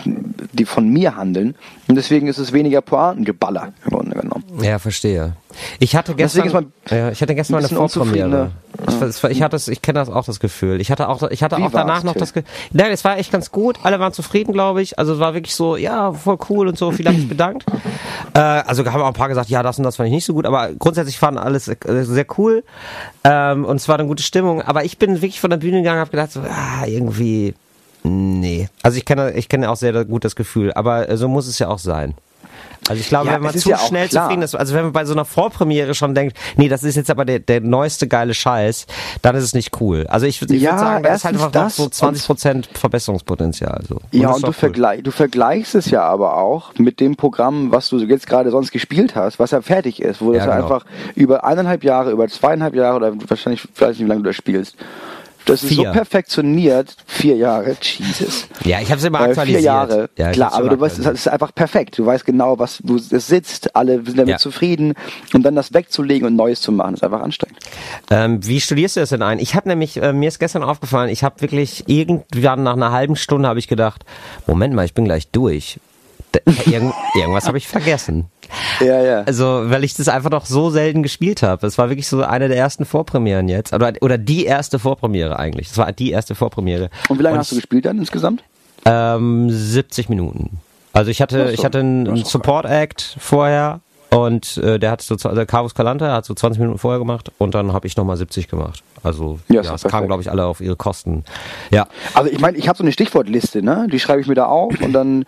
die 0.53 0.65
von 0.65 0.89
mir 0.89 1.17
handeln. 1.17 1.55
Und 1.89 1.95
deswegen 1.97 2.27
ist 2.29 2.39
es 2.39 2.53
weniger 2.53 2.81
Pointengeballer 2.81 3.73
im 3.85 3.91
Grunde. 3.91 4.22
Ja, 4.61 4.79
verstehe. 4.79 5.35
Ich 5.79 5.97
hatte 5.97 6.15
gestern, 6.15 6.73
ja, 6.91 7.11
ich 7.11 7.23
hatte 7.23 7.35
gestern 7.35 7.55
mal 7.55 7.65
ein 7.65 7.77
eine 7.77 7.89
Vorpremiere. 7.89 8.51
Ich, 8.89 9.25
ich 9.25 9.43
hatte 9.43 9.59
ich 9.71 9.83
kenne 9.83 9.99
das 9.99 10.11
auch 10.11 10.25
das 10.25 10.41
Gefühl. 10.41 10.81
Ich 10.81 10.91
hatte 10.91 11.09
auch, 11.09 11.23
ich 11.31 11.43
hatte 11.43 11.57
Wie 11.57 11.63
auch 11.63 11.71
danach 11.71 12.03
noch 12.03 12.15
das 12.15 12.35
Gefühl. 12.35 12.51
Nein, 12.73 12.91
es 12.93 13.03
war 13.05 13.17
echt 13.19 13.33
ganz 13.33 13.51
gut. 13.51 13.79
Alle 13.83 13.99
waren 13.99 14.13
zufrieden, 14.13 14.53
glaube 14.53 14.83
ich. 14.83 14.99
Also 14.99 15.15
es 15.15 15.21
war 15.21 15.33
wirklich 15.35 15.55
so, 15.55 15.77
ja, 15.77 16.13
voll 16.13 16.39
cool 16.51 16.69
und 16.69 16.77
so. 16.77 16.91
Viele 16.91 17.11
haben 17.11 17.17
sich 17.19 17.29
bedankt. 17.29 17.65
Äh, 18.35 18.41
also 18.41 18.85
haben 18.85 19.03
auch 19.03 19.07
ein 19.07 19.13
paar 19.15 19.29
gesagt, 19.29 19.49
ja, 19.49 19.63
das 19.63 19.79
und 19.79 19.85
das 19.85 19.97
fand 19.97 20.09
ich 20.09 20.15
nicht 20.15 20.25
so 20.25 20.35
gut. 20.35 20.45
Aber 20.47 20.71
grundsätzlich 20.79 21.19
fanden 21.19 21.39
alles 21.39 21.69
äh, 21.69 21.77
sehr 22.05 22.27
cool. 22.39 22.65
Ähm, 23.25 23.65
und 23.65 23.77
es 23.77 23.89
war 23.89 23.99
eine 23.99 24.09
gute 24.09 24.23
Stimmung. 24.23 24.63
Aber 24.63 24.85
ich 24.85 24.99
bin 24.99 25.17
wirklich 25.17 25.41
von 25.41 25.51
der 25.51 25.59
Bühne 25.59 25.79
gegangen 25.79 25.97
und 25.97 26.01
habe 26.01 26.11
gedacht, 26.11 26.33
so, 26.33 26.41
ah, 26.41 26.87
irgendwie, 26.87 27.55
nee. 28.03 28.69
Also 28.83 28.99
ich 28.99 29.05
kenne, 29.05 29.33
ich 29.33 29.49
kenne 29.49 29.71
auch 29.71 29.77
sehr 29.77 30.05
gut 30.05 30.25
das 30.25 30.37
Gefühl. 30.37 30.73
Aber 30.73 31.09
äh, 31.09 31.17
so 31.17 31.29
muss 31.29 31.47
es 31.47 31.59
ja 31.59 31.69
auch 31.69 31.79
sein. 31.79 32.15
Also 32.89 33.01
ich 33.01 33.09
glaube, 33.09 33.29
Ja, 33.29 33.35
wenn 33.35 33.43
man 33.43 33.57
zu 33.57 33.69
ja 33.71 33.79
schnell 33.79 34.09
klar. 34.09 34.25
zufrieden 34.25 34.43
ist, 34.43 34.57
also 34.57 34.75
wenn 34.75 34.83
man 34.85 34.93
bei 34.93 35.05
so 35.05 35.13
einer 35.13 35.25
Vorpremiere 35.25 35.95
schon 35.95 36.15
denkt, 36.17 36.37
nee, 36.57 36.69
das 36.69 36.83
ist 36.83 36.97
jetzt 36.97 37.11
aber 37.11 37.25
der, 37.25 37.39
der 37.39 37.61
neueste 37.61 38.09
geile 38.09 38.35
Scheiß, 38.35 38.87
dann 39.23 39.37
ist 39.37 39.45
es 39.45 39.55
nicht 39.55 39.81
cool. 39.81 40.07
Also 40.09 40.27
ich, 40.27 40.43
ich 40.43 40.51
Ja, 40.61 40.73
würde 40.73 40.79
sagen, 40.81 41.03
da 41.05 41.15
ist 41.15 41.25
halt 41.25 41.35
einfach 41.35 41.47
noch 41.47 41.53
das 41.53 41.77
so 41.77 41.85
und- 41.85 41.95
20 41.95 42.27
Prozent 42.27 42.69
Verbesserungspotenzial. 42.75 43.83
So. 43.89 43.99
Ja, 44.11 44.29
das 44.29 44.37
und 44.37 44.43
du, 44.43 44.47
cool. 44.49 44.53
vergleich, 44.55 45.03
du 45.03 45.11
vergleichst 45.11 45.75
es 45.75 45.91
ja 45.91 46.03
aber 46.03 46.37
auch 46.39 46.73
mit 46.77 46.99
dem 47.01 47.17
Programm, 47.17 47.71
was 47.71 47.89
du 47.89 47.99
jetzt 47.99 48.27
gerade 48.27 48.51
sonst 48.51 48.73
gespielt 48.73 49.15
hast, 49.15 49.39
was 49.39 49.53
ja 49.53 49.63
fertig 49.63 50.03
ist, 50.03 50.21
wo 50.21 50.33
Ja, 50.33 50.39
das 50.39 50.47
ja 50.47 50.55
genau. 50.57 50.65
einfach 50.75 50.87
über 51.15 51.45
eineinhalb 51.45 51.85
Jahre, 51.85 52.11
über 52.11 52.27
zweieinhalb 52.29 52.75
Jahre 52.75 52.97
oder 52.97 53.13
wahrscheinlich, 53.29 53.65
ich 53.73 53.81
weiß 53.81 53.91
nicht, 53.91 54.01
wie 54.01 54.05
lange 54.09 54.23
du 54.23 54.31
das 54.31 54.37
spielst. 54.37 54.77
Das 55.47 55.63
ist 55.63 55.69
Vier. 55.71 55.77
so 55.89 55.93
perfektioniert, 55.93 56.95
vier 57.07 57.37
Jahre, 57.37 57.77
Jesus. 57.81 58.47
Ja, 58.65 58.81
ich 58.81 58.91
habe 58.91 58.99
es 58.99 59.05
immer 59.05 59.21
Äh, 59.21 59.25
aktualisiert. 59.31 59.61
vier 59.61 59.65
Jahre, 59.67 60.11
ja, 60.17 60.31
klar, 60.31 60.53
aber 60.55 60.69
du 60.69 60.81
weißt, 60.81 60.99
es 61.01 61.07
ist 61.07 61.29
einfach 61.29 61.55
perfekt. 61.55 61.99
Du 61.99 62.07
weißt 62.07 62.25
genau, 62.25 62.59
was 62.59 62.79
du 62.83 62.97
es 62.97 63.09
sitzt, 63.27 63.75
alle 63.75 63.97
sind 64.05 64.19
damit 64.19 64.29
Ja. 64.29 64.39
zufrieden 64.39 64.95
und 65.35 65.43
dann 65.43 65.55
das 65.57 65.75
wegzulegen 65.75 66.27
und 66.29 66.37
Neues 66.37 66.61
zu 66.61 66.71
machen, 66.73 66.95
ist 66.95 67.03
einfach 67.03 67.23
anstrengend. 67.23 67.59
Ähm, 68.11 68.47
wie 68.47 68.61
studierst 68.61 68.97
du 68.97 69.01
das 69.01 69.09
denn 69.11 69.23
ein? 69.23 69.39
Ich 69.41 69.55
habe 69.55 69.69
nämlich, 69.69 69.97
äh, 70.01 70.13
mir 70.13 70.29
ist 70.29 70.39
gestern 70.39 70.63
aufgefallen, 70.63 71.11
ich 71.11 71.25
habe 71.25 71.41
wirklich 71.41 71.85
irgendwann 71.89 72.63
nach 72.63 72.75
einer 72.75 72.93
halben 72.93 73.17
Stunde 73.17 73.49
habe 73.49 73.59
ich 73.59 73.69
gedacht, 73.69 74.05
Moment 74.47 74.75
mal, 74.75 74.85
ich 74.85 74.95
bin 74.95 75.05
gleich 75.05 75.29
durch. 75.29 75.79
Irgend, 76.67 76.95
irgendwas 77.15 77.47
habe 77.47 77.59
ich 77.59 77.69
vergessen. 77.69 78.27
Ja, 78.81 79.03
ja. 79.03 79.23
Also, 79.23 79.63
weil 79.71 79.85
ich 79.85 79.95
das 79.95 80.09
einfach 80.09 80.31
noch 80.31 80.47
so 80.47 80.71
selten 80.71 81.03
gespielt 81.03 81.43
habe. 81.43 81.67
Es 81.67 81.79
war 81.79 81.89
wirklich 81.89 82.09
so 82.09 82.23
eine 82.23 82.49
der 82.49 82.57
ersten 82.57 82.85
Vorpremieren 82.85 83.49
jetzt. 83.49 83.73
Oder, 83.73 83.93
oder 84.01 84.19
die 84.19 84.45
erste 84.45 84.79
Vorpremiere 84.79 85.39
eigentlich. 85.39 85.69
Das 85.69 85.79
war 85.79 85.93
die 85.93 86.11
erste 86.11 86.35
Vorpremiere. 86.35 86.91
Und 87.09 87.19
wie 87.19 87.23
lange 87.23 87.39
hast 87.39 87.53
du 87.53 87.57
gespielt 87.57 87.85
dann 87.85 87.99
insgesamt? 87.99 88.43
Ähm, 88.85 89.49
70 89.51 90.09
Minuten. 90.09 90.59
Also 90.93 91.11
ich 91.11 91.23
hatte, 91.23 91.47
so, 91.47 91.53
ich 91.53 91.65
hatte 91.65 91.79
einen, 91.81 92.25
Support 92.25 92.67
Act 92.67 93.17
vorher 93.19 93.81
und 94.11 94.59
äh, 94.59 94.79
der 94.79 94.91
hat 94.91 95.01
so, 95.01 95.15
also 95.15 95.47
Carlos 95.47 95.75
Calanta 95.75 96.13
hat 96.13 96.27
so 96.27 96.35
20 96.35 96.61
Minuten 96.61 96.79
vorher 96.79 96.99
gemacht 96.99 97.33
und 97.39 97.55
dann 97.55 97.73
habe 97.73 97.87
ich 97.87 97.97
nochmal 97.97 98.19
70 98.19 98.49
gemacht. 98.49 98.83
Also 99.03 99.39
Ja, 99.49 99.63
ja, 99.63 99.75
es 99.75 99.85
kamen 99.85 100.07
glaube 100.07 100.23
ich 100.23 100.31
alle 100.31 100.45
auf 100.45 100.61
ihre 100.61 100.77
Kosten. 100.77 101.25
Ja, 101.71 101.87
Also 102.13 102.31
ich 102.31 102.41
meine, 102.41 102.59
ich 102.59 102.69
habe 102.69 102.77
so 102.77 102.85
eine 102.85 102.93
Stichwortliste, 102.93 103.63
ne? 103.63 103.87
Die 103.91 103.99
schreibe 103.99 104.21
ich 104.21 104.27
mir 104.27 104.35
da 104.35 104.47
auf 104.47 104.79
und 104.81 104.93
dann, 104.93 105.25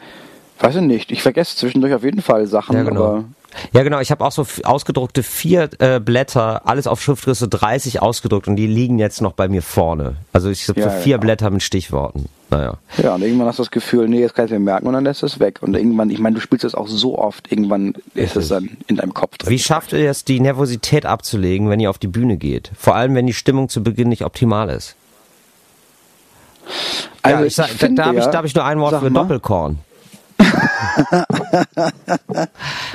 weiß 0.65 0.77
ich 0.77 0.83
nicht, 0.83 1.13
ich 1.13 1.23
vergesse 1.23 1.57
zwischendurch 1.57 1.95
auf 1.95 2.05
jeden 2.05 2.23
Fall 2.23 2.47
Sachen, 2.47 2.77
ja 2.77 2.83
genau. 2.83 3.05
aber 3.05 3.25
Ja 3.73 3.83
genau, 3.83 4.01
ich 4.01 4.11
habe 4.11 4.25
auch 4.25 4.33
so 4.33 4.47
ausgedruckte 4.65 5.23
vier 5.23 5.69
äh, 5.79 6.01
Blätter, 6.01 6.67
alles 6.67 6.87
auf 6.87 7.01
Schriftgröße 7.03 7.49
30 7.49 8.03
ausgedruckt 8.03 8.49
und 8.49 8.57
die 8.57 8.67
liegen 8.67 8.99
jetzt 8.99 9.21
noch 9.21 9.33
bei 9.33 9.49
mir 9.49 9.63
vorne. 9.63 10.17
Also 10.33 10.51
ich 10.51 10.69
habe 10.69 10.81
Ja, 10.81 10.91
so 10.91 10.97
vier 10.99 11.13
ja. 11.13 11.17
Blätter 11.19 11.51
mit 11.51 11.63
Stichworten. 11.63 12.29
Naja. 12.51 12.75
ja, 13.03 13.15
und 13.15 13.23
irgendwann 13.23 13.49
hast 13.49 13.59
du 13.59 13.63
das 13.63 13.71
Gefühl, 13.71 14.09
nee, 14.09 14.21
jetzt 14.21 14.35
kann 14.35 14.45
ich 14.45 14.53
mir 14.53 14.61
merken 14.61 14.87
und 14.87 14.93
dann 14.93 15.05
lässt 15.05 15.23
es 15.23 15.41
weg. 15.41 15.59
Und 15.61 15.75
irgendwann, 15.75 16.11
ich 16.11 16.21
meine, 16.21 16.35
du 16.35 16.41
spielst 16.41 16.65
das 16.65 16.75
auch 16.75 16.87
so 16.87 17.19
oft, 17.19 17.51
irgendwann 17.51 17.95
ist 18.15 18.37
es 18.37 18.49
dann 18.49 18.77
in 18.87 18.97
deinem 18.97 19.13
Kopf 19.13 19.39
drin. 19.39 19.51
Wie 19.51 19.59
schafft 19.59 19.93
ihr 19.93 20.09
es, 20.09 20.25
die 20.25 20.39
Nervosität 20.41 21.05
abzulegen, 21.05 21.69
wenn 21.69 21.81
ihr 21.81 21.91
auf 21.91 21.99
die 21.99 22.07
Bühne 22.07 22.37
geht? 22.37 22.71
Vor 22.79 22.95
allem, 22.95 23.15
wenn 23.15 23.27
die 23.27 23.33
Stimmung 23.33 23.69
zu 23.69 23.83
Beginn 23.83 24.09
nicht 24.09 24.25
optimal 24.25 24.69
ist. 24.69 24.95
Also 27.23 27.41
ja, 27.41 27.45
ich 27.47 27.55
sag, 27.55 27.67
ich 27.67 27.73
da, 27.73 27.87
finde 27.87 28.03
da 28.03 28.09
habe 28.09 28.19
ich, 28.19 28.25
da 28.27 28.39
hab 28.39 28.45
ich 28.45 28.55
nur 28.55 28.65
ein 28.65 28.79
Wort 28.79 28.93
Sag 28.93 29.03
für 29.03 29.11
mal. 29.11 29.21
Doppelkorn. 29.21 29.79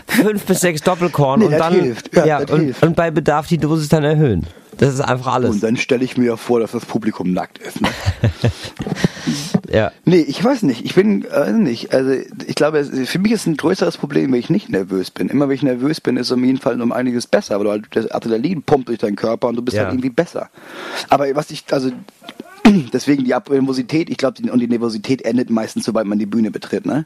Fünf 0.07 0.45
bis 0.45 0.61
sechs 0.61 0.81
Doppelkorn 0.81 1.39
Nee, 1.39 1.45
und 1.47 1.57
dann 1.57 1.73
hilft. 1.73 2.15
Ja, 2.15 2.39
das 2.41 2.51
und, 2.51 2.61
hilft. 2.61 2.83
und 2.83 2.95
bei 2.95 3.11
Bedarf 3.11 3.47
die 3.47 3.57
Dosis 3.57 3.89
dann 3.89 4.03
erhöhen. 4.03 4.45
Das 4.77 4.93
ist 4.93 5.01
einfach 5.01 5.33
alles. 5.33 5.51
Und 5.51 5.61
dann 5.63 5.75
stelle 5.75 6.05
ich 6.05 6.17
mir 6.17 6.25
ja 6.27 6.37
vor, 6.37 6.61
dass 6.61 6.71
das 6.71 6.85
Publikum 6.85 7.33
nackt 7.33 7.57
ist. 7.57 7.81
Ne? 7.81 7.89
ja. 9.73 9.91
nee, 10.05 10.21
ich 10.21 10.41
weiß 10.41 10.63
nicht. 10.63 10.85
Ich 10.85 10.95
bin 10.95 11.25
äh, 11.25 11.51
nicht. 11.51 11.93
Also 11.93 12.11
ich 12.47 12.55
glaube, 12.55 12.85
für 12.85 13.19
mich 13.19 13.33
ist 13.33 13.45
ein 13.45 13.57
größeres 13.57 13.97
Problem, 13.97 14.31
wenn 14.31 14.39
ich 14.39 14.49
nicht 14.49 14.69
nervös 14.69 15.11
bin. 15.11 15.27
Immer 15.27 15.49
wenn 15.49 15.55
ich 15.55 15.63
nervös 15.63 15.99
bin, 15.99 16.15
ist 16.15 16.27
es 16.27 16.31
auf 16.31 16.39
jeden 16.39 16.59
Fall 16.59 16.81
um 16.81 16.93
einiges 16.93 17.27
besser, 17.27 17.57
weil 17.57 17.65
du 17.65 17.71
halt 17.71 17.85
das 17.91 18.09
Adrenalin 18.09 18.63
pumpt 18.63 18.87
durch 18.87 18.99
deinen 18.99 19.17
Körper 19.17 19.49
und 19.49 19.57
du 19.57 19.61
bist 19.61 19.75
Ja. 19.75 19.83
halt 19.83 19.91
irgendwie 19.93 20.11
besser. 20.11 20.49
Aber 21.09 21.25
was 21.35 21.51
ich, 21.51 21.65
also 21.71 21.91
deswegen 22.93 23.25
die 23.25 23.31
Nervosität, 23.49 24.09
ich 24.09 24.17
glaube, 24.17 24.49
und 24.49 24.59
die 24.59 24.67
Nervosität 24.67 25.23
endet 25.23 25.49
meistens, 25.49 25.83
sobald 25.83 26.07
man 26.07 26.19
die 26.19 26.25
Bühne 26.25 26.51
betritt, 26.51 26.85
ne? 26.85 27.05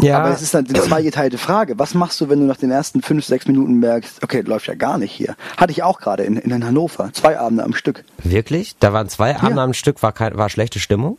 Ja, 0.00 0.18
Aber 0.20 0.30
es 0.30 0.40
ist 0.40 0.54
dann 0.54 0.66
eine 0.66 0.80
zweigeteilte 0.80 1.36
Frage. 1.36 1.78
Was 1.78 1.94
machst 1.94 2.20
du, 2.20 2.28
wenn 2.28 2.40
du 2.40 2.46
nach 2.46 2.56
den 2.56 2.70
ersten 2.70 3.02
fünf, 3.02 3.24
sechs 3.24 3.46
Minuten 3.46 3.80
merkst, 3.80 4.22
okay, 4.22 4.40
läuft 4.42 4.68
ja 4.68 4.74
gar 4.74 4.98
nicht 4.98 5.12
hier? 5.12 5.34
Hatte 5.56 5.72
ich 5.72 5.82
auch 5.82 6.00
gerade 6.00 6.22
in, 6.22 6.36
in 6.36 6.64
Hannover. 6.64 7.10
Zwei 7.12 7.38
Abende 7.38 7.64
am 7.64 7.74
Stück. 7.74 8.04
wirklich? 8.22 8.76
Da 8.78 8.92
waren 8.92 9.08
zwei 9.08 9.36
Abende 9.36 9.60
am 9.60 9.74
Stück, 9.74 10.02
war, 10.02 10.12
kein, 10.12 10.36
war 10.36 10.48
schlechte 10.48 10.78
Stimmung? 10.78 11.18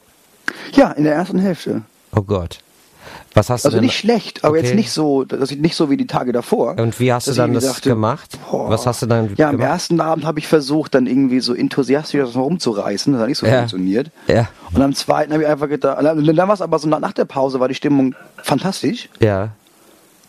Ja, 0.73 0.91
in 0.91 1.03
der 1.03 1.13
ersten 1.13 1.37
Hälfte. 1.39 1.81
Oh 2.15 2.21
Gott. 2.21 2.59
Was 3.33 3.49
hast 3.49 3.65
Also 3.65 3.77
du 3.77 3.81
denn? 3.81 3.85
nicht 3.85 3.97
schlecht, 3.97 4.43
aber 4.43 4.57
Okay. 4.57 4.65
jetzt 4.65 4.75
nicht 4.75 4.91
so, 4.91 5.23
das 5.23 5.51
ist 5.51 5.59
nicht 5.61 5.75
so 5.75 5.89
wie 5.89 5.95
die 5.97 6.07
Tage 6.07 6.33
davor. 6.33 6.75
Und 6.77 6.99
wie 6.99 7.13
hast 7.13 7.27
du 7.27 7.33
dann 7.33 7.53
das 7.53 7.63
dachte, 7.65 7.89
gemacht? 7.89 8.37
boah. 8.49 8.69
Was 8.69 8.85
hast 8.85 9.01
du 9.01 9.05
dann 9.05 9.33
Ja, 9.37 9.47
am 9.49 9.57
gemacht? 9.57 9.69
ersten 9.71 10.01
Abend 10.01 10.25
habe 10.25 10.39
ich 10.39 10.47
versucht, 10.47 10.95
dann 10.95 11.07
irgendwie 11.07 11.39
so 11.39 11.53
enthusiastisch 11.53 12.19
das 12.19 12.35
rumzureißen. 12.35 13.13
Das 13.13 13.21
hat 13.21 13.29
nicht 13.29 13.37
so 13.37 13.45
Ja. 13.45 13.59
funktioniert. 13.59 14.11
Ja. 14.27 14.49
Und 14.73 14.81
am 14.81 14.93
zweiten 14.93 15.31
habe 15.31 15.43
ich 15.43 15.49
einfach 15.49 15.69
gedacht, 15.69 15.97
dann 16.03 16.37
war 16.37 16.53
es 16.53 16.61
aber 16.61 16.77
so 16.79 16.87
nach 16.89 16.99
nach 16.99 17.13
der 17.13 17.25
Pause 17.25 17.59
war 17.61 17.67
die 17.69 17.75
Stimmung 17.75 18.15
fantastisch, 18.43 19.07
Ja. 19.21 19.49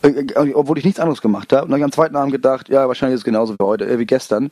äh, 0.02 0.08
äh, 0.08 0.54
obwohl 0.54 0.78
ich 0.78 0.84
nichts 0.84 1.00
anderes 1.00 1.20
gemacht 1.20 1.52
habe. 1.52 1.62
Und 1.64 1.70
dann 1.70 1.74
habe 1.74 1.80
ich 1.80 1.84
am 1.84 1.92
zweiten 1.92 2.14
Abend 2.16 2.32
gedacht, 2.32 2.68
ja, 2.68 2.86
wahrscheinlich 2.86 3.14
ist 3.16 3.20
es 3.22 3.24
genauso 3.24 3.54
wie 3.54 3.64
heute, 3.64 3.84
äh, 3.86 3.98
wie 3.98 4.06
gestern. 4.06 4.50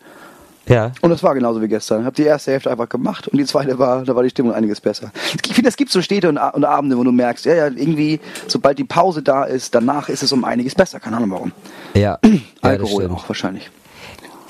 Ja. 0.71 0.93
Und 1.01 1.11
es 1.11 1.23
war 1.23 1.35
genauso 1.35 1.61
wie 1.61 1.67
gestern. 1.67 2.01
Ich 2.01 2.07
habe 2.07 2.15
die 2.15 2.23
erste 2.23 2.53
Hälfte 2.53 2.71
einfach 2.71 2.89
gemacht 2.89 3.27
und 3.27 3.37
die 3.37 3.45
zweite 3.45 3.79
war, 3.81 4.05
da 4.05 4.15
war 4.15 4.23
die 4.23 4.31
Stimmung 4.31 4.55
einiges 4.55 4.81
besser. 4.81 5.11
Ich 5.45 5.53
finde, 5.53 5.69
es 5.69 5.77
gibt 5.77 5.91
so 5.91 6.01
Städte 6.01 6.29
und, 6.29 6.39
und 6.39 6.65
Abende, 6.65 6.97
wo 6.97 7.03
du 7.03 7.11
merkst, 7.11 7.45
ja, 7.45 7.55
ja, 7.55 7.67
irgendwie, 7.67 8.21
sobald 8.47 8.79
die 8.79 8.85
Pause 8.85 9.21
da 9.21 9.45
ist, 9.45 9.75
danach 9.75 10.09
ist 10.09 10.23
es 10.23 10.31
um 10.33 10.45
einiges 10.45 10.77
besser. 10.77 11.01
Keine 11.01 11.17
Ahnung 11.17 11.33
warum. 11.33 11.53
Ja. 11.95 12.19
ja 12.25 12.31
das 12.31 12.71
Alkohol 12.71 13.03
stimmt. 13.03 13.19
auch 13.19 13.29
wahrscheinlich. 13.29 13.71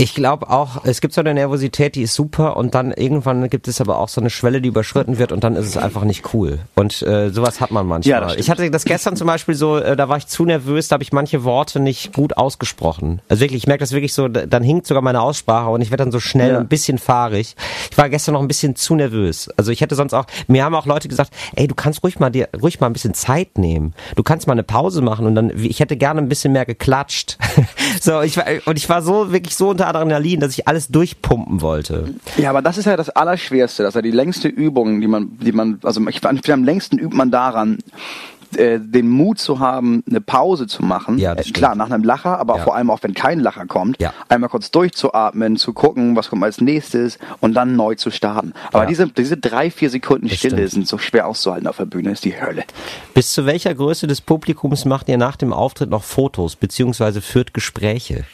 Ich 0.03 0.15
glaube 0.15 0.49
auch, 0.49 0.85
es 0.85 1.03
gibt 1.03 1.13
so 1.13 1.21
eine 1.21 1.35
Nervosität, 1.35 1.95
die 1.95 2.03
ist 2.03 2.15
super 2.15 2.57
und 2.57 2.75
dann 2.75 2.91
irgendwann 2.91 3.51
gibt 3.51 3.69
es 3.69 3.81
aber 3.83 3.99
auch 3.99 4.09
so 4.09 4.21
eine 4.21 4.31
Schwelle, 4.31 4.63
die 4.63 4.69
überschritten 4.69 5.19
wird 5.19 5.31
und 5.31 5.45
dann 5.45 5.57
ist 5.57 5.67
es 5.67 5.77
einfach 5.77 6.05
nicht 6.05 6.33
cool. 6.33 6.59
Und 6.75 7.03
äh, 7.03 7.29
sowas 7.31 7.61
hat 7.61 7.71
man 7.71 7.85
Ja, 7.85 7.89
manchmal. 7.89 8.23
stimmt. 8.31 8.41
ich 8.41 8.51
hatte 8.51 8.71
das 8.71 8.85
gestern 8.87 9.17
zum 9.17 9.27
Beispiel 9.27 9.55
so, 9.55 9.77
äh, 9.77 9.97
da 9.97 10.09
war 10.09 10.17
ich 10.17 10.27
zu 10.27 10.47
nervös, 10.47 10.89
da 10.89 10.95
habe 10.95 11.03
ich 11.03 11.13
manche 11.13 11.45
Worte 11.45 11.81
nicht 11.81 12.15
gut 12.15 12.39
ausgesprochen. 12.39 13.21
Also 13.29 13.41
wirklich, 13.43 13.59
ich 13.63 13.67
merke 13.67 13.81
das 13.83 13.93
wirklich 13.93 14.15
so, 14.15 14.29
da- 14.29 14.47
dann 14.47 14.63
hinkt 14.63 14.87
sogar 14.87 15.03
meine 15.03 15.21
Aussprache 15.21 15.69
und 15.69 15.83
ich 15.83 15.91
werde 15.91 16.05
dann 16.05 16.13
so 16.13 16.21
schnell 16.21 16.53
Ja. 16.53 16.59
ein 16.59 16.69
bisschen 16.69 16.97
fahrig. 16.97 17.55
Ich 17.91 17.99
war 17.99 18.09
gestern 18.09 18.33
noch 18.33 18.41
ein 18.41 18.49
bisschen 18.49 18.77
zu 18.77 18.95
nervös. 18.95 19.51
Also 19.59 19.71
ich 19.71 19.83
hätte 19.83 19.97
sonst 19.97 20.15
auch, 20.15 20.25
mir 20.47 20.65
haben 20.65 20.75
auch 20.75 20.87
Leute 20.87 21.09
gesagt, 21.09 21.31
ey, 21.57 21.67
du 21.69 21.75
kannst 21.75 22.03
ruhig 22.03 22.19
mal 22.19 22.31
dir, 22.31 22.49
ruhig 22.63 22.81
mal 22.81 22.87
ein 22.87 22.95
bisschen 22.95 23.13
Zeit 23.13 23.59
nehmen. 23.59 23.93
Du 24.17 24.23
kannst 24.23 24.47
mal 24.47 24.55
eine 24.55 24.63
Pause 24.63 25.03
machen 25.03 25.27
und 25.27 25.35
dann, 25.35 25.51
ich 25.63 25.81
hätte 25.81 25.97
gerne 25.99 26.23
ein 26.23 26.29
bisschen 26.29 26.53
mehr 26.53 26.65
geklatscht. 26.65 27.37
so, 28.01 28.23
ich 28.23 28.37
war, 28.39 28.47
und 28.65 28.79
ich 28.79 28.89
war 28.89 29.03
so, 29.03 29.31
wirklich 29.31 29.55
so 29.55 29.69
unter 29.69 29.87
Adrenalin, 29.87 30.41
dass 30.41 30.53
ich 30.53 30.67
alles 30.67 30.89
durchpumpen 30.89 31.61
wollte. 31.61 32.15
Ja, 32.39 32.49
aber 32.49 32.63
das 32.63 32.79
ist 32.79 32.87
ja 32.87 32.97
das 32.97 33.11
Allerschwerste. 33.11 33.83
Das 33.83 33.91
ist 33.91 33.97
ja 33.97 34.03
die 34.03 34.11
längste 34.11 34.49
Übung, 34.49 35.03
die 35.03 35.07
man, 35.07 35.39
die 35.39 35.53
man, 35.53 35.79
also 35.83 36.01
ich 36.09 36.25
am 36.25 36.65
längsten 36.65 36.99
übt 36.99 37.15
man 37.15 37.31
daran, 37.31 37.79
äh, 38.57 38.79
den 38.81 39.09
Mut 39.09 39.39
zu 39.39 39.59
haben, 39.61 40.03
eine 40.09 40.21
Pause 40.21 40.67
zu 40.67 40.83
machen. 40.85 41.19
Ja, 41.19 41.35
äh, 41.35 41.43
klar, 41.43 41.75
nach 41.75 41.91
einem 41.91 42.05
Lacher, 42.05 42.39
aber 42.39 42.57
Ja. 42.59 42.63
vor 42.65 42.75
allem 42.77 42.91
auch 42.91 43.03
wenn 43.03 43.15
kein 43.15 43.41
Lacher 43.41 43.67
kommt, 43.67 44.01
Ja. 44.01 44.13
einmal 44.29 44.51
kurz 44.51 44.71
durchzuatmen, 44.71 45.57
zu 45.57 45.73
gucken, 45.73 46.17
was 46.17 46.31
kommt 46.31 46.43
als 46.45 46.61
nächstes 46.61 47.19
und 47.41 47.55
dann 47.55 47.77
neu 47.77 47.95
zu 47.95 48.11
starten. 48.11 48.53
Aber 48.73 48.87
diese, 48.87 49.09
diese 49.09 49.37
drei, 49.37 49.71
vier 49.71 49.91
Sekunden 49.91 50.29
Das 50.29 50.39
Stille 50.39 50.57
stimmt. 50.57 50.71
sind 50.71 50.89
so 50.89 50.99
schwer 50.99 51.27
auszuhalten 51.27 51.67
auf 51.67 51.77
der 51.77 51.87
Bühne, 51.87 52.11
ist 52.11 52.25
die 52.25 52.41
Hölle. 52.41 52.65
Bis 53.15 53.33
zu 53.33 53.47
welcher 53.47 53.75
Größe 53.75 54.07
des 54.07 54.21
Publikums 54.21 54.85
macht 54.85 55.09
ihr 55.09 55.19
nach 55.19 55.37
dem 55.37 55.53
Auftritt 55.53 55.91
noch 55.91 56.03
Fotos 56.03 56.57
beziehungsweise 56.57 57.21
führt 57.21 57.55
Gespräche? 57.55 58.25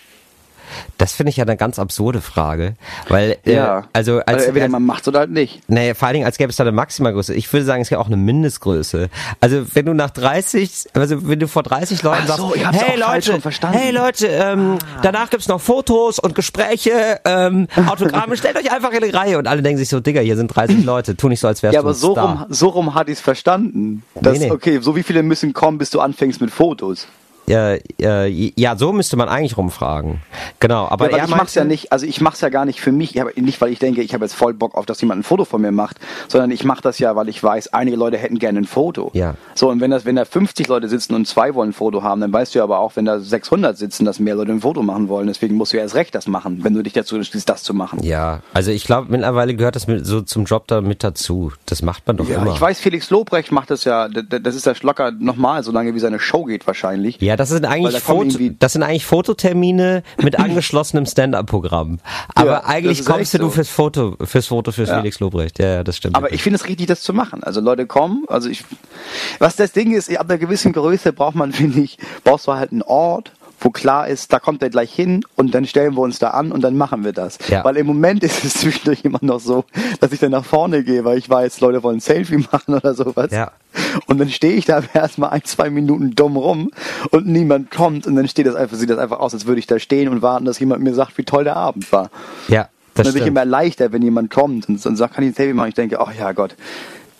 Das 0.98 1.12
finde 1.12 1.30
ich 1.30 1.36
ja 1.36 1.44
eine 1.44 1.56
ganz 1.56 1.78
absurde 1.78 2.20
Frage, 2.20 2.74
weil 3.08 3.36
äh, 3.44 3.58
also 3.92 4.20
als, 4.26 4.44
entweder 4.44 4.64
als 4.64 4.72
man 4.72 4.84
macht's 4.84 5.06
oder 5.08 5.20
halt 5.20 5.30
nicht. 5.30 5.60
Nee, 5.68 5.94
vor 5.94 6.08
allen 6.08 6.14
Dingen, 6.14 6.26
als 6.26 6.38
gäbe 6.38 6.50
es 6.50 6.56
da 6.56 6.64
eine 6.64 6.72
Maximalgröße. 6.72 7.34
Ich 7.34 7.52
würde 7.52 7.64
sagen, 7.66 7.82
es 7.82 7.88
gibt 7.88 8.00
auch 8.00 8.06
eine 8.06 8.16
Mindestgröße. 8.16 9.08
Also, 9.40 9.66
wenn 9.74 9.86
du 9.86 9.94
nach 9.94 10.10
30, 10.10 10.86
also 10.94 11.28
wenn 11.28 11.38
du 11.38 11.48
vor 11.48 11.62
30 11.62 12.02
Leuten 12.02 12.22
Ach 12.28 12.36
so, 12.36 12.42
sagst, 12.48 12.56
ich 12.56 12.66
hab's 12.66 12.78
hey 12.80 12.98
Leute, 12.98 13.32
schon 13.32 13.40
verstanden." 13.40 13.78
hey 13.78 13.90
Leute, 13.92 14.26
ähm, 14.28 14.78
danach 15.02 15.30
gibt's 15.30 15.48
noch 15.48 15.60
Fotos 15.60 16.18
und 16.18 16.34
Gespräche, 16.34 17.20
ähm, 17.24 17.68
Autogramme, 17.86 18.36
stellt 18.38 18.56
euch 18.56 18.72
einfach 18.72 18.92
in 18.92 19.02
die 19.02 19.10
Reihe 19.10 19.38
und 19.38 19.46
alle 19.46 19.62
denken 19.62 19.78
sich 19.78 19.88
so, 19.88 20.00
Digga, 20.00 20.20
hier 20.20 20.36
sind 20.36 20.48
30 20.48 20.84
Leute, 20.84 21.16
tu 21.16 21.28
nicht 21.28 21.40
so, 21.40 21.48
als 21.48 21.62
wärst 21.62 21.74
Ja, 21.74 21.80
du 21.80 21.86
aber 21.88 21.94
ein 21.94 21.98
so 21.98 22.12
Star. 22.12 22.26
rum, 22.40 22.46
so 22.48 22.68
rum 22.68 22.94
hatte 22.94 23.10
ich 23.10 23.18
es 23.18 23.22
verstanden. 23.22 24.02
Das, 24.14 24.38
Nee, 24.38 24.46
nee. 24.46 24.50
Okay, 24.50 24.78
so 24.80 24.96
wie 24.96 25.02
viele 25.02 25.22
müssen 25.22 25.52
kommen, 25.52 25.78
bis 25.78 25.90
du 25.90 26.00
anfängst 26.00 26.40
mit 26.40 26.50
Fotos? 26.50 27.06
Ja, 27.48 27.76
äh, 28.00 28.52
ja, 28.56 28.76
so 28.76 28.92
müsste 28.92 29.16
man 29.16 29.28
eigentlich 29.28 29.56
rumfragen. 29.56 30.20
Genau, 30.60 30.88
aber 30.88 31.10
ja, 31.10 31.24
ich 31.24 31.30
mach's 31.30 31.54
ja 31.54 31.64
nicht, 31.64 31.92
also 31.92 32.06
ich 32.06 32.20
mach's 32.20 32.40
ja 32.40 32.48
gar 32.48 32.64
nicht 32.64 32.80
für 32.80 32.92
mich, 32.92 33.14
ich 33.14 33.20
hab, 33.20 33.36
nicht 33.36 33.60
weil 33.60 33.70
ich 33.70 33.78
denke, 33.78 34.02
ich 34.02 34.14
habe 34.14 34.24
jetzt 34.24 34.34
voll 34.34 34.54
Bock 34.54 34.74
auf, 34.74 34.86
dass 34.86 35.00
jemand 35.00 35.20
ein 35.20 35.22
Foto 35.22 35.44
von 35.44 35.60
mir 35.60 35.72
macht, 35.72 35.98
sondern 36.28 36.50
ich 36.50 36.64
mache 36.64 36.82
das 36.82 36.98
ja, 36.98 37.14
weil 37.14 37.28
ich 37.28 37.42
weiß, 37.42 37.72
einige 37.72 37.96
Leute 37.96 38.18
hätten 38.18 38.38
gerne 38.38 38.60
ein 38.60 38.64
Foto. 38.64 39.10
Ja. 39.14 39.34
So 39.54 39.70
und 39.70 39.80
wenn 39.80 39.90
das, 39.90 40.04
wenn 40.04 40.16
da 40.16 40.24
50 40.24 40.66
Leute 40.68 40.88
sitzen 40.88 41.14
und 41.14 41.26
zwei 41.26 41.54
wollen 41.54 41.70
ein 41.70 41.72
Foto 41.72 42.02
haben, 42.02 42.20
dann 42.20 42.32
weißt 42.32 42.54
du 42.54 42.58
ja 42.58 42.64
aber 42.64 42.78
auch, 42.80 42.96
wenn 42.96 43.04
da 43.04 43.20
600 43.20 43.76
sitzen, 43.78 44.04
dass 44.04 44.18
mehr 44.18 44.34
Leute 44.34 44.52
ein 44.52 44.60
Foto 44.60 44.82
machen 44.82 45.08
wollen. 45.08 45.26
Deswegen 45.26 45.54
musst 45.54 45.72
du 45.72 45.76
ja 45.76 45.82
erst 45.82 45.94
recht 45.94 46.14
das 46.14 46.26
machen, 46.26 46.64
wenn 46.64 46.74
du 46.74 46.82
dich 46.82 46.92
dazu 46.92 47.16
entschließt, 47.16 47.48
das 47.48 47.62
zu 47.62 47.74
machen. 47.74 48.00
Ja, 48.02 48.40
also 48.54 48.70
ich 48.70 48.84
glaube, 48.84 49.08
mittlerweile 49.10 49.54
gehört 49.54 49.76
das 49.76 49.86
mit, 49.86 50.04
so 50.06 50.20
zum 50.20 50.44
Job 50.44 50.66
da 50.66 50.80
mit 50.80 51.04
dazu. 51.04 51.52
Das 51.66 51.82
macht 51.82 52.06
man 52.06 52.16
doch 52.16 52.28
Ja, 52.28 52.42
immer. 52.42 52.54
ich 52.54 52.60
weiß, 52.60 52.80
Felix 52.80 53.10
Lobrecht 53.10 53.52
macht 53.52 53.70
das 53.70 53.84
ja, 53.84 54.08
das 54.08 54.54
ist 54.54 54.66
ja 54.66 54.74
locker 54.82 55.12
nochmal, 55.12 55.62
solange 55.62 55.94
wie 55.94 56.00
seine 56.00 56.18
Show 56.18 56.44
geht 56.44 56.66
wahrscheinlich. 56.66 57.20
Ja, 57.20 57.35
das 57.36 57.50
sind 57.50 57.64
eigentlich, 57.64 58.00
Foto, 58.00 58.38
das 58.58 58.72
sind 58.72 58.82
eigentlich 58.82 59.06
Fototermine 59.06 60.02
mit 60.22 60.38
angeschlossenem 60.38 61.06
Stand-up-Programm. 61.06 61.98
Aber 62.34 62.50
Ja, 62.50 62.64
eigentlich 62.64 63.04
kommst 63.04 63.34
du 63.34 63.38
so. 63.38 63.50
fürs 63.50 63.68
Foto, 63.68 64.16
fürs 64.24 64.46
Foto 64.46 64.72
fürs 64.72 64.88
Ja. 64.88 64.98
Felix 64.98 65.20
Lobrecht. 65.20 65.58
Ja, 65.58 65.66
ja, 65.66 65.84
das 65.84 65.96
stimmt. 65.96 66.16
Aber 66.16 66.32
ich 66.32 66.42
finde 66.42 66.56
es 66.58 66.66
richtig, 66.66 66.86
das 66.86 67.02
zu 67.02 67.12
machen. 67.12 67.42
Also 67.42 67.60
Leute 67.60 67.86
kommen, 67.86 68.24
also 68.28 68.48
ich, 68.48 68.64
was 69.38 69.56
das 69.56 69.72
Ding 69.72 69.92
ist, 69.94 70.14
ab 70.16 70.28
einer 70.28 70.38
gewissen 70.38 70.72
Größe 70.72 71.12
braucht 71.12 71.34
man, 71.34 71.52
finde 71.52 71.80
ich, 71.80 71.98
brauchst 72.24 72.46
du 72.46 72.52
halt 72.54 72.72
einen 72.72 72.82
Ort, 72.82 73.32
wo 73.58 73.70
klar 73.70 74.06
ist, 74.06 74.32
da 74.34 74.38
kommt 74.38 74.62
er 74.62 74.68
gleich 74.68 74.92
hin 74.92 75.24
und 75.34 75.54
dann 75.54 75.64
stellen 75.66 75.94
wir 75.94 76.02
uns 76.02 76.18
da 76.18 76.30
an 76.30 76.52
und 76.52 76.60
dann 76.60 76.76
machen 76.76 77.04
wir 77.04 77.12
das. 77.14 77.38
Ja. 77.48 77.64
Weil 77.64 77.78
im 77.78 77.86
Moment 77.86 78.22
ist 78.22 78.44
es 78.44 78.54
zwischendurch 78.54 79.00
immer 79.04 79.18
noch 79.22 79.40
so, 79.40 79.64
dass 80.00 80.12
ich 80.12 80.20
dann 80.20 80.32
nach 80.32 80.44
vorne 80.44 80.84
gehe, 80.84 81.04
weil 81.04 81.16
ich 81.18 81.28
weiß, 81.28 81.60
Leute 81.60 81.82
wollen 81.82 81.96
ein 81.96 82.00
Selfie 82.00 82.36
machen 82.52 82.74
oder 82.74 82.94
sowas. 82.94 83.30
Ja. 83.32 83.52
Und 84.06 84.18
dann 84.18 84.28
stehe 84.30 84.54
ich 84.54 84.64
da 84.66 84.82
erstmal 84.94 85.30
ein, 85.30 85.44
zwei 85.44 85.70
Minuten 85.70 86.14
dumm 86.14 86.36
rum 86.36 86.70
und 87.10 87.26
niemand 87.26 87.70
kommt 87.70 88.06
und 88.06 88.16
dann 88.16 88.28
steht 88.28 88.46
das 88.46 88.54
einfach, 88.54 88.76
sieht 88.76 88.90
das 88.90 88.98
einfach 88.98 89.18
aus, 89.20 89.32
als 89.34 89.46
würde 89.46 89.58
ich 89.58 89.66
da 89.66 89.78
stehen 89.78 90.08
und 90.08 90.22
warten, 90.22 90.44
dass 90.44 90.58
jemand 90.58 90.82
mir 90.82 90.94
sagt, 90.94 91.16
wie 91.18 91.24
toll 91.24 91.44
der 91.44 91.56
Abend 91.56 91.90
war. 91.92 92.10
ja, 92.48 92.68
das 92.94 93.04
dann 93.06 93.14
bin 93.14 93.22
ich 93.22 93.28
immer 93.28 93.40
erleichtert, 93.40 93.92
wenn 93.92 94.02
jemand 94.02 94.30
kommt 94.30 94.68
und, 94.68 94.84
und 94.84 94.96
sagt, 94.96 95.14
kann 95.14 95.24
ich 95.24 95.30
ein 95.30 95.34
Selfie 95.34 95.52
machen? 95.52 95.68
Ich 95.68 95.74
denke, 95.74 95.98
oh 96.00 96.08
ja 96.18 96.32
Gott. 96.32 96.54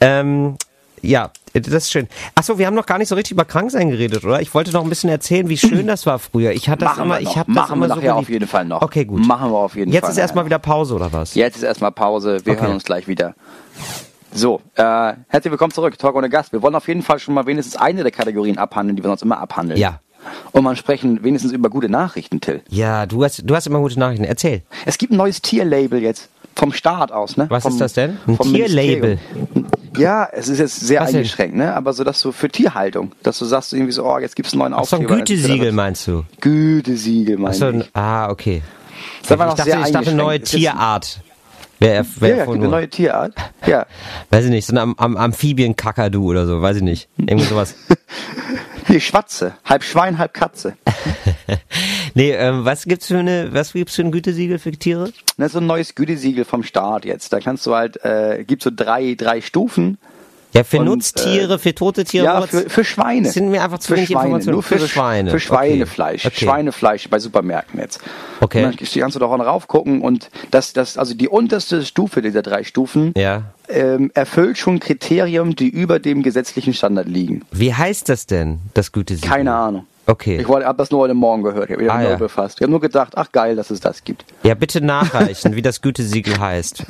Ähm, 0.00 0.56
ja, 1.02 1.30
das 1.52 1.68
ist 1.72 1.92
schön. 1.92 2.08
Achso, 2.34 2.58
wir 2.58 2.66
haben 2.66 2.74
noch 2.74 2.86
gar 2.86 2.98
nicht 2.98 3.08
so 3.08 3.14
richtig 3.14 3.32
über 3.32 3.44
Kranksein 3.44 3.90
geredet, 3.90 4.24
oder? 4.24 4.40
Ich 4.40 4.52
wollte 4.54 4.72
noch 4.72 4.82
ein 4.82 4.88
bisschen 4.88 5.10
erzählen, 5.10 5.48
wie 5.48 5.56
schön 5.58 5.86
das 5.86 6.04
war 6.06 6.18
früher. 6.18 6.52
Ich 6.52 6.68
hatte 6.68 6.84
das 6.86 6.96
Machen 6.96 7.04
immer, 7.04 7.20
ich 7.20 7.36
habe 7.36 7.52
das 7.52 7.68
Machen 7.68 7.78
wir 7.80 7.84
immer 7.86 7.94
so 7.94 8.00
nachher 8.00 8.16
auf 8.16 8.28
jeden 8.28 8.48
Fall 8.48 8.64
noch. 8.64 8.82
Okay, 8.82 9.04
gut. 9.04 9.24
Machen 9.26 9.50
wir 9.52 9.58
auf 9.58 9.76
jeden 9.76 9.92
Jetzt 9.92 10.02
Fall 10.04 10.10
ist 10.12 10.18
erstmal 10.18 10.44
nachher. 10.44 10.50
wieder 10.56 10.58
Pause, 10.58 10.94
oder 10.94 11.12
was? 11.12 11.34
Jetzt 11.34 11.56
ist 11.56 11.62
erstmal 11.62 11.92
Pause. 11.92 12.40
Wir 12.44 12.54
Okay. 12.54 12.62
hören 12.62 12.72
uns 12.74 12.84
gleich 12.84 13.06
wieder. 13.06 13.34
So, 14.36 14.60
äh, 14.74 15.14
herzlich 15.28 15.50
willkommen 15.50 15.72
zurück, 15.72 15.98
Talk 15.98 16.14
ohne 16.14 16.28
Gast. 16.28 16.52
Wir 16.52 16.60
wollen 16.60 16.74
auf 16.74 16.86
jeden 16.88 17.00
Fall 17.00 17.18
schon 17.18 17.32
mal 17.32 17.46
wenigstens 17.46 17.76
eine 17.76 18.02
der 18.02 18.12
Kategorien 18.12 18.58
abhandeln, 18.58 18.94
die 18.94 19.02
wir 19.02 19.08
sonst 19.08 19.22
immer 19.22 19.38
abhandeln. 19.38 19.80
Ja. 19.80 20.00
Und 20.52 20.62
mal 20.62 20.76
sprechen 20.76 21.24
wenigstens 21.24 21.52
über 21.52 21.70
gute 21.70 21.88
Nachrichten, 21.88 22.42
Till. 22.42 22.60
Ja, 22.68 23.06
du 23.06 23.24
hast, 23.24 23.48
du 23.48 23.56
hast 23.56 23.66
immer 23.66 23.78
gute 23.78 23.98
Nachrichten. 23.98 24.24
Erzähl. 24.24 24.60
Es 24.84 24.98
gibt 24.98 25.12
ein 25.12 25.16
neues 25.16 25.40
Tierlabel 25.40 26.02
jetzt. 26.02 26.28
Vom 26.54 26.72
Staat 26.72 27.12
aus, 27.12 27.38
ne? 27.38 27.46
Was 27.48 27.62
vom, 27.62 27.72
ist 27.72 27.80
das 27.80 27.94
denn? 27.94 28.18
Ein 28.26 28.38
Tierlabel? 28.38 29.18
Ja, 29.96 30.28
es 30.30 30.48
ist 30.50 30.58
jetzt 30.58 30.80
sehr 30.80 31.00
Was 31.00 31.12
denn? 31.12 31.18
eingeschränkt, 31.18 31.56
ne? 31.56 31.74
Aber 31.74 31.94
so, 31.94 32.04
dass 32.04 32.20
du 32.20 32.30
für 32.30 32.50
Tierhaltung, 32.50 33.12
dass 33.22 33.38
du 33.38 33.46
sagst 33.46 33.72
irgendwie 33.72 33.92
so, 33.92 34.04
oh, 34.04 34.18
jetzt 34.18 34.36
gibt's 34.36 34.52
einen 34.52 34.60
neuen 34.60 34.74
Ach 34.74 34.84
so 34.84 34.96
ein 34.96 35.02
Aufkleber. 35.02 35.24
Gütesiegel 35.24 35.72
meinst 35.72 36.06
du? 36.08 36.24
Gütesiegel, 36.42 37.42
Achso, 37.46 37.70
ich. 37.70 37.90
ah, 37.94 38.28
okay. 38.28 38.62
Das 39.22 39.38
war 39.38 39.46
ich 39.46 39.50
noch 39.50 39.64
dachte, 39.64 39.82
ich 39.86 39.92
dachte 39.92 40.14
neue 40.14 40.40
Tierart. 40.40 41.20
Wer, 41.78 41.94
Ja, 41.94 42.06
wer 42.18 42.28
ja, 42.28 42.34
gibt 42.34 42.40
erfunden 42.40 42.64
eine 42.64 42.70
neue 42.70 42.88
Tierart. 42.88 43.34
Ja. 43.66 43.86
Weiß 44.30 44.44
ich 44.44 44.50
nicht, 44.50 44.66
so 44.66 44.74
ein 44.74 44.78
Am 44.78 44.94
Am 44.96 45.16
Amphibien-Kakadu 45.16 46.30
oder 46.30 46.46
so, 46.46 46.62
weiß 46.62 46.78
ich 46.78 46.82
nicht. 46.82 47.08
Irgendwie 47.18 47.44
sowas. 47.48 47.74
Hier, 48.86 49.00
Schwatze. 49.00 49.54
Halb 49.64 49.82
Schwein, 49.82 50.18
halb 50.18 50.32
Katze. 50.32 50.76
nee, 52.14 52.30
ähm, 52.32 52.64
was 52.64 52.84
gibt's 52.84 53.08
für 53.08 53.18
eine, 53.18 53.52
was 53.52 53.72
gibt's 53.72 53.96
für 53.96 54.02
ein 54.02 54.12
Gütesiegel 54.12 54.58
für 54.58 54.70
Tiere? 54.70 55.12
Das 55.36 55.46
ist 55.46 55.52
so 55.52 55.58
ein 55.58 55.66
neues 55.66 55.94
Gütesiegel 55.94 56.44
vom 56.44 56.62
Staat 56.62 57.04
jetzt. 57.04 57.32
Da 57.32 57.40
kannst 57.40 57.66
du 57.66 57.74
halt, 57.74 58.02
äh, 58.04 58.44
gibt 58.44 58.62
so 58.62 58.70
drei, 58.74 59.14
drei 59.14 59.40
Stufen. 59.40 59.98
Ja, 60.56 60.64
für 60.64 60.78
Und, 60.78 60.86
Nutztiere, 60.86 61.58
für 61.58 61.74
tote 61.74 62.04
Tiere. 62.04 62.24
ja, 62.24 62.40
für, 62.42 62.68
für 62.68 62.84
Schweine. 62.84 63.30
Sind 63.30 63.50
mir 63.50 63.62
einfach 63.62 63.78
zu 63.78 63.88
für 63.88 63.96
wenig 63.96 64.08
Schweine. 64.08 64.24
Informationen. 64.26 64.52
Nur 64.54 64.62
für, 64.62 64.78
Für 64.78 64.88
Schweine. 64.88 65.30
Für. 65.30 65.40
Schweinefleisch. 65.40 66.26
Okay. 66.26 66.44
Schweinefleisch 66.44 67.08
bei 67.08 67.18
Supermärkten 67.18 67.78
jetzt. 67.80 68.00
Okay. 68.40 68.64
Und 68.64 68.80
dann 68.80 68.88
kannst 69.00 69.16
du 69.16 69.20
doch 69.20 69.30
auch 69.30 69.38
raufgucken 69.38 70.00
und 70.02 70.30
das, 70.50 70.72
das, 70.72 70.96
also 70.98 71.14
die 71.14 71.28
unterste 71.28 71.84
Stufe 71.84 72.22
dieser 72.22 72.42
drei 72.42 72.64
Stufen 72.64 73.12
Ja. 73.16 73.42
ähm, 73.68 74.10
erfüllt 74.14 74.58
schon 74.58 74.80
Kriterien, 74.80 75.54
die 75.56 75.68
über 75.68 75.98
dem 75.98 76.22
gesetzlichen 76.22 76.74
Standard 76.74 77.06
liegen. 77.08 77.42
Wie 77.52 77.72
heißt 77.74 78.08
das 78.08 78.26
denn, 78.26 78.58
das 78.74 78.92
Gütesiegel? 78.92 79.28
Keine 79.30 79.54
Ahnung. 79.54 79.86
Okay. 80.06 80.36
Ich 80.40 80.48
habe 80.48 80.74
das 80.78 80.90
nur 80.90 81.00
heute 81.00 81.14
Morgen 81.14 81.42
gehört. 81.42 81.64
Ich 81.68 81.72
habe 81.72 81.82
mich 81.82 81.92
Ah, 81.92 82.02
ja. 82.02 82.16
befasst. 82.16 82.58
Ich 82.58 82.62
habe 82.62 82.70
nur 82.70 82.80
gedacht, 82.80 83.14
ach 83.16 83.32
geil, 83.32 83.56
dass 83.56 83.70
es 83.70 83.80
das 83.80 84.04
gibt. 84.04 84.24
Ja, 84.44 84.54
bitte 84.54 84.80
nachreichen, 84.80 85.56
wie 85.56 85.62
das 85.62 85.82
Gütesiegel 85.82 86.38
heißt. 86.38 86.84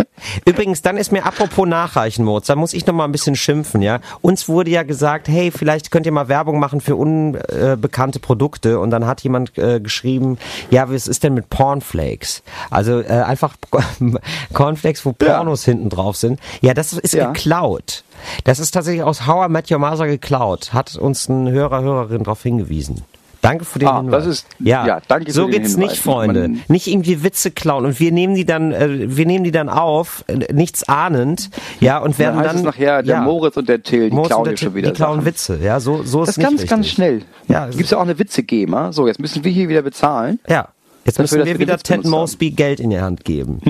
Übrigens, 0.44 0.82
dann 0.82 0.96
ist 0.98 1.12
mir 1.12 1.24
apropos 1.24 1.66
nachreichen, 1.66 2.24
Moritz, 2.24 2.46
da 2.46 2.56
muss 2.56 2.72
ich 2.74 2.86
noch 2.86 2.94
mal 2.94 3.04
ein 3.04 3.12
bisschen 3.12 3.34
schimpfen, 3.36 3.80
ja. 3.82 4.00
Uns 4.20 4.48
wurde 4.48 4.70
ja 4.70 4.82
gesagt, 4.82 5.28
hey, 5.28 5.50
vielleicht 5.50 5.90
könnt 5.90 6.04
ihr 6.06 6.12
mal 6.12 6.28
Werbung 6.28 6.58
machen 6.58 6.80
für 6.80 6.96
unbekannte 6.96 8.18
Produkte 8.20 8.78
und 8.80 8.90
dann 8.90 9.06
hat 9.06 9.22
jemand 9.22 9.56
äh, 9.58 9.80
geschrieben, 9.80 10.38
ja, 10.70 10.90
was 10.92 11.06
ist 11.08 11.22
denn 11.24 11.34
mit 11.34 11.48
Pornflakes? 11.50 12.42
Also 12.70 13.00
äh, 13.00 13.06
einfach 13.06 13.56
Cornflakes, 14.52 15.04
wo 15.04 15.14
Ja. 15.22 15.36
Pornos 15.36 15.64
hinten 15.64 15.88
drauf 15.88 16.16
sind. 16.16 16.38
Ja, 16.60 16.74
das 16.74 16.92
ist 16.92 17.14
Ja. 17.14 17.30
geklaut. 17.32 18.04
Das 18.44 18.58
ist 18.58 18.70
tatsächlich 18.72 19.02
aus 19.02 19.26
How 19.26 19.46
I 19.46 19.50
Met 19.50 19.70
Your 19.70 19.78
Mother 19.78 20.06
geklaut, 20.06 20.72
hat 20.72 20.96
uns 20.96 21.28
ein 21.28 21.50
Hörer, 21.50 21.82
Hörerin 21.82 22.24
darauf 22.24 22.42
hingewiesen. 22.42 23.02
Danke 23.48 23.64
für 23.64 23.78
den 23.78 23.88
Ah, 23.88 23.96
Hinweis. 24.00 24.24
das 24.24 24.32
ist- 24.34 24.46
ja, 24.58 24.86
ja, 24.86 25.00
danke 25.06 25.32
so 25.32 25.44
für 25.46 25.50
den 25.52 25.60
geht's 25.62 25.74
Hinweis. 25.74 25.90
nicht, 25.92 26.02
Freunde. 26.02 26.40
Man- 26.48 26.62
nicht 26.68 26.86
irgendwie 26.86 27.22
Witze 27.22 27.50
klauen 27.50 27.84
und 27.84 28.00
wir 28.00 28.12
nehmen 28.12 28.34
die 28.34 28.44
dann, 28.44 28.72
äh, 28.72 29.16
wir 29.16 29.26
nehmen 29.26 29.44
die 29.44 29.50
dann 29.52 29.68
auf, 29.68 30.24
äh, 30.26 30.52
nichts 30.52 30.88
ahnend, 30.88 31.50
ja, 31.80 31.98
und 31.98 32.12
Dann 32.14 32.18
werden 32.18 32.36
heißt 32.40 32.48
dann 32.50 32.56
es 32.56 32.62
nachher, 32.62 33.02
der 33.02 33.14
ja, 33.16 33.20
Moritz 33.22 33.56
und 33.56 33.68
der 33.68 33.82
Till, 33.82 34.10
die 34.10 34.14
Moritz 34.16 34.28
klauen 34.30 34.48
dir 34.48 34.56
schon 34.56 34.74
wieder 34.74 34.88
die 34.90 34.94
klauen 34.96 35.16
Sachen. 35.20 35.26
Witze, 35.26 35.58
ja, 35.62 35.80
so, 35.80 36.02
so 36.02 36.20
Das 36.20 36.30
ist 36.36 36.40
ganz, 36.42 36.52
richtig. 36.54 36.70
ganz 36.70 36.88
schnell. 36.88 37.22
Ja, 37.48 37.66
Gibt 37.68 37.84
es 37.84 37.90
ja 37.90 37.98
auch 37.98 38.02
eine 38.02 38.18
Witze-GEMA. 38.18 38.92
So, 38.92 39.06
jetzt 39.06 39.20
müssen 39.20 39.44
wir 39.44 39.52
hier 39.52 39.68
wieder 39.68 39.82
bezahlen. 39.82 40.40
Ja, 40.48 40.68
jetzt 41.04 41.18
Dafür, 41.18 41.22
müssen 41.22 41.38
wir 41.38 41.44
wir 41.46 41.58
wieder 41.60 41.76
den 41.76 41.82
Ted 41.82 41.98
haben. 42.04 42.10
Mosby 42.10 42.50
Geld 42.50 42.80
in 42.80 42.90
die 42.90 43.00
Hand 43.00 43.24
geben. 43.24 43.60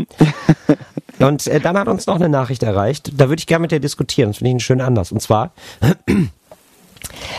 und 1.19 1.47
äh, 1.47 1.61
dann 1.61 1.77
hat 1.79 1.89
uns 1.89 2.07
noch 2.07 2.17
eine 2.17 2.29
Nachricht 2.29 2.63
erreicht, 2.63 3.13
da 3.17 3.29
würde 3.29 3.41
ich 3.41 3.47
gerne 3.47 3.63
mit 3.63 3.71
dir 3.73 3.81
diskutieren, 3.81 4.31
das 4.31 4.39
finde 4.39 4.49
ich 4.49 4.53
einen 4.55 4.61
schönen 4.61 4.81
Anlass. 4.81 5.13
Und 5.13 5.21
zwar, 5.21 5.53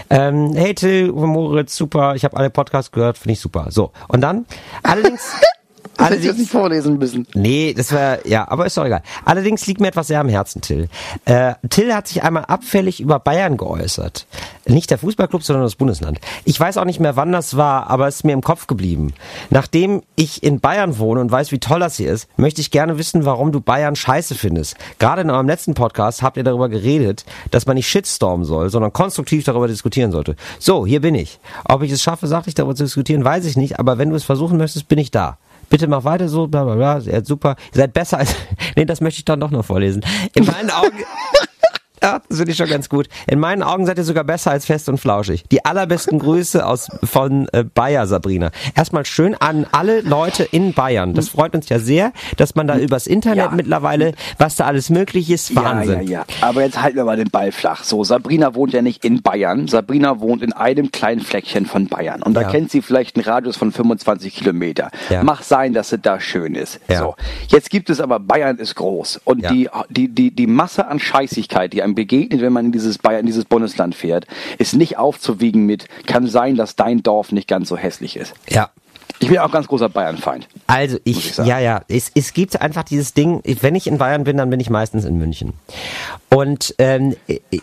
ähm, 0.09 0.53
hey 0.55 0.73
Till, 0.73 1.11
Moritz, 1.11 1.75
super, 1.75 2.15
ich 2.15 2.23
habe 2.23 2.37
alle 2.37 2.49
Podcasts 2.49 2.91
gehört, 2.91 3.17
finde 3.17 3.33
ich 3.33 3.39
super. 3.39 3.67
So, 3.69 3.91
und 4.07 4.21
dann, 4.21 4.45
allerdings... 4.83 5.33
Das 5.95 6.07
hätte 6.07 6.19
ich 6.19 6.25
jetzt 6.25 6.39
nicht 6.39 6.51
vorlesen 6.51 6.97
müssen. 6.97 7.27
Nee, 7.33 7.73
das 7.75 7.91
war, 7.93 8.25
ja, 8.27 8.47
aber 8.49 8.65
ist 8.65 8.77
doch 8.77 8.85
egal. 8.85 9.01
Allerdings 9.25 9.65
liegt 9.67 9.81
mir 9.81 9.87
etwas 9.87 10.07
sehr 10.07 10.19
am 10.19 10.29
Herzen, 10.29 10.61
Till. 10.61 10.89
Äh, 11.25 11.53
Till 11.69 11.93
hat 11.93 12.07
sich 12.07 12.23
einmal 12.23 12.45
abfällig 12.45 12.99
über 12.99 13.19
Bayern 13.19 13.57
geäußert. 13.57 14.27
Nicht 14.65 14.91
der 14.91 14.97
Fußballclub, 14.97 15.43
sondern 15.43 15.63
das 15.63 15.75
Bundesland. 15.75 16.19
Ich 16.45 16.59
weiß 16.59 16.77
auch 16.77 16.85
nicht 16.85 16.99
mehr, 16.99 17.15
wann 17.15 17.31
das 17.31 17.57
war, 17.57 17.89
aber 17.89 18.07
es 18.07 18.17
ist 18.17 18.23
mir 18.23 18.33
im 18.33 18.41
Kopf 18.41 18.67
geblieben. 18.67 19.13
Nachdem 19.49 20.03
ich 20.15 20.43
in 20.43 20.59
Bayern 20.59 20.97
wohne 20.99 21.21
und 21.21 21.31
weiß, 21.31 21.51
wie 21.51 21.59
toll 21.59 21.79
das 21.79 21.97
hier 21.97 22.11
ist, 22.11 22.27
möchte 22.37 22.61
ich 22.61 22.71
gerne 22.71 22.97
wissen, 22.97 23.25
warum 23.25 23.51
du 23.51 23.61
Bayern 23.61 23.95
scheiße 23.95 24.35
findest. 24.35 24.75
Gerade 24.99 25.21
in 25.21 25.29
eurem 25.29 25.47
letzten 25.47 25.73
Podcast 25.73 26.21
habt 26.21 26.37
ihr 26.37 26.43
darüber 26.43 26.69
geredet, 26.69 27.25
dass 27.51 27.65
man 27.65 27.75
nicht 27.75 27.87
shitstormen 27.87 28.45
soll, 28.45 28.69
sondern 28.69 28.93
konstruktiv 28.93 29.43
darüber 29.43 29.67
diskutieren 29.67 30.11
sollte. 30.11 30.35
So, 30.59 30.85
hier 30.85 31.01
bin 31.01 31.15
ich. 31.15 31.39
Ob 31.65 31.83
ich 31.83 31.91
es 31.91 32.01
schaffe, 32.01 32.27
sachlich 32.27 32.55
darüber 32.55 32.75
zu 32.75 32.83
diskutieren, 32.83 33.23
weiß 33.23 33.45
ich 33.45 33.57
nicht, 33.57 33.79
aber 33.79 33.97
wenn 33.97 34.09
du 34.09 34.15
es 34.15 34.23
versuchen 34.23 34.57
möchtest, 34.57 34.87
bin 34.87 34.99
ich 34.99 35.11
da. 35.11 35.37
Bitte 35.69 35.87
mach 35.87 36.03
weiter 36.03 36.29
so, 36.29 36.47
bla 36.47 36.63
bla 36.63 36.75
bla, 36.75 37.23
super. 37.23 37.55
Ihr 37.73 37.81
seid 37.81 37.93
besser 37.93 38.19
als. 38.19 38.35
Nee, 38.75 38.85
das 38.85 39.01
möchte 39.01 39.19
ich 39.19 39.25
dann 39.25 39.39
doch 39.39 39.49
noch 39.49 39.65
vorlesen. 39.65 40.05
In 40.35 40.45
meinen 40.45 40.69
Augen. 40.69 41.03
Ja, 42.03 42.21
das 42.27 42.37
finde 42.37 42.51
ich 42.51 42.57
schon 42.57 42.69
ganz 42.69 42.89
gut. 42.89 43.07
In 43.27 43.39
meinen 43.39 43.63
Augen 43.63 43.85
seid 43.85 43.97
ihr 43.97 44.03
sogar 44.03 44.23
besser 44.23 44.51
als 44.51 44.65
fest 44.65 44.87
und 44.89 44.97
flauschig. 44.99 45.43
Die 45.51 45.65
allerbesten 45.65 46.19
Grüße 46.19 46.65
aus 46.65 46.87
von 47.03 47.47
äh, 47.53 47.63
Bayer, 47.63 48.05
Sabrina. 48.07 48.51
Erstmal 48.75 49.05
schön 49.05 49.33
an 49.35 49.65
alle 49.71 50.01
Leute 50.01 50.43
in 50.43 50.73
Bayern. 50.73 51.13
Das 51.13 51.29
freut 51.29 51.55
uns 51.55 51.69
ja 51.69 51.79
sehr, 51.79 52.11
dass 52.37 52.55
man 52.55 52.67
da 52.67 52.77
übers 52.77 53.07
Internet 53.07 53.37
Ja. 53.37 53.51
mittlerweile, 53.51 54.13
was 54.37 54.55
da 54.55 54.65
alles 54.65 54.89
möglich 54.89 55.29
ist, 55.29 55.55
Wahnsinn. 55.55 55.95
Ja, 55.95 56.01
ja, 56.01 56.09
ja. 56.19 56.25
Aber 56.41 56.61
jetzt 56.63 56.81
halten 56.81 56.97
wir 56.97 57.05
mal 57.05 57.17
den 57.17 57.29
Ball 57.31 57.51
flach. 57.51 57.83
So, 57.83 58.03
Sabrina 58.03 58.53
wohnt 58.55 58.73
ja 58.73 58.81
nicht 58.81 59.03
in 59.03 59.21
Bayern. 59.21 59.67
Sabrina 59.67 60.19
wohnt 60.19 60.43
in 60.43 60.53
einem 60.53 60.91
kleinen 60.91 61.21
Fleckchen 61.21 61.65
von 61.65 61.87
Bayern. 61.87 62.21
Und 62.21 62.33
da 62.35 62.41
Ja. 62.41 62.49
kennt 62.51 62.71
sie 62.71 62.81
vielleicht 62.81 63.15
einen 63.15 63.25
Radius 63.25 63.57
von 63.57 63.71
25 63.71 64.35
Kilometer. 64.35 64.91
Ja. 65.09 65.23
Mach 65.23 65.41
sein, 65.43 65.73
dass 65.73 65.91
es 65.91 65.99
da 66.01 66.19
schön 66.19 66.55
ist. 66.55 66.79
Ja. 66.87 66.99
So. 66.99 67.15
Jetzt 67.47 67.69
gibt 67.69 67.89
es 67.89 67.99
aber, 67.99 68.19
Bayern 68.19 68.57
ist 68.57 68.75
groß. 68.75 69.21
Und 69.23 69.49
die, 69.49 69.69
die, 69.89 70.07
die, 70.09 70.31
die 70.31 70.47
Masse 70.47 70.87
an 70.87 70.99
Scheißigkeit, 70.99 71.73
die 71.73 71.81
einem 71.87 71.95
begegnet, 71.95 72.41
wenn 72.41 72.53
man 72.53 72.65
in 72.65 72.71
dieses 72.71 72.97
Bayern, 72.97 73.21
in 73.21 73.25
dieses 73.25 73.45
Bundesland 73.45 73.95
fährt, 73.95 74.27
ist 74.57 74.75
nicht 74.75 74.97
aufzuwiegen 74.97 75.65
mit, 75.65 75.87
kann 76.05 76.27
sein, 76.27 76.55
dass 76.55 76.75
dein 76.75 77.03
Dorf 77.03 77.31
nicht 77.31 77.47
ganz 77.47 77.69
so 77.69 77.77
hässlich 77.77 78.17
ist. 78.17 78.33
Ja. 78.49 78.69
Ich 79.19 79.29
bin 79.29 79.39
auch 79.39 79.51
ganz 79.51 79.67
großer 79.67 79.89
Bayern-Feind. 79.89 80.47
Also 80.67 80.97
ich, 81.03 81.31
ich 81.31 81.37
ja, 81.37 81.59
ja, 81.59 81.81
es, 81.87 82.11
es 82.13 82.33
gibt 82.33 82.61
einfach 82.61 82.83
dieses 82.83 83.13
Ding, 83.13 83.41
wenn 83.61 83.75
ich 83.75 83.87
in 83.87 83.97
Bayern 83.97 84.23
bin, 84.23 84.37
dann 84.37 84.49
bin 84.49 84.59
ich 84.59 84.69
meistens 84.69 85.05
in 85.05 85.17
München. 85.17 85.53
Und 86.29 86.75
ähm, 86.77 87.15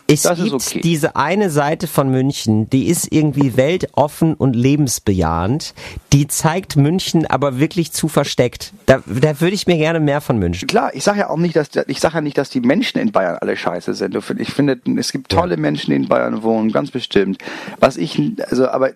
es 0.06 0.22
Das 0.22 0.42
gibt 0.42 0.52
okay. 0.52 0.80
diese 0.80 1.16
eine 1.16 1.50
Seite 1.50 1.86
von 1.86 2.08
München, 2.10 2.68
die 2.70 2.88
ist 2.88 3.12
irgendwie 3.12 3.56
weltoffen 3.56 4.34
und 4.34 4.56
lebensbejahend. 4.56 5.74
Die 6.12 6.26
zeigt 6.26 6.76
München 6.76 7.26
aber 7.26 7.58
wirklich 7.58 7.92
zu 7.92 8.08
versteckt. 8.08 8.72
Da, 8.86 9.02
da 9.06 9.40
würde 9.40 9.54
ich 9.54 9.66
mir 9.66 9.76
gerne 9.76 10.00
mehr 10.00 10.20
von 10.20 10.40
wünschen. 10.40 10.66
Klar, 10.66 10.94
ich 10.94 11.04
sage 11.04 11.20
ja 11.20 11.30
auch 11.30 11.36
nicht, 11.36 11.56
dass 11.56 11.68
ich 11.86 12.00
sage 12.00 12.16
ja 12.16 12.20
nicht, 12.20 12.38
dass 12.38 12.50
die 12.50 12.60
Menschen 12.60 12.98
in 12.98 13.12
Bayern 13.12 13.36
alle 13.40 13.56
scheiße 13.56 13.94
sind. 13.94 14.16
Ich 14.38 14.50
finde, 14.50 14.80
es 14.96 15.12
gibt 15.12 15.30
tolle 15.30 15.56
Menschen, 15.56 15.90
die 15.90 15.96
in 15.96 16.08
Bayern 16.08 16.42
wohnen, 16.42 16.72
ganz 16.72 16.90
bestimmt. 16.90 17.38
Was 17.80 17.96
ich, 17.96 18.20
also, 18.48 18.68
aber, 18.68 18.90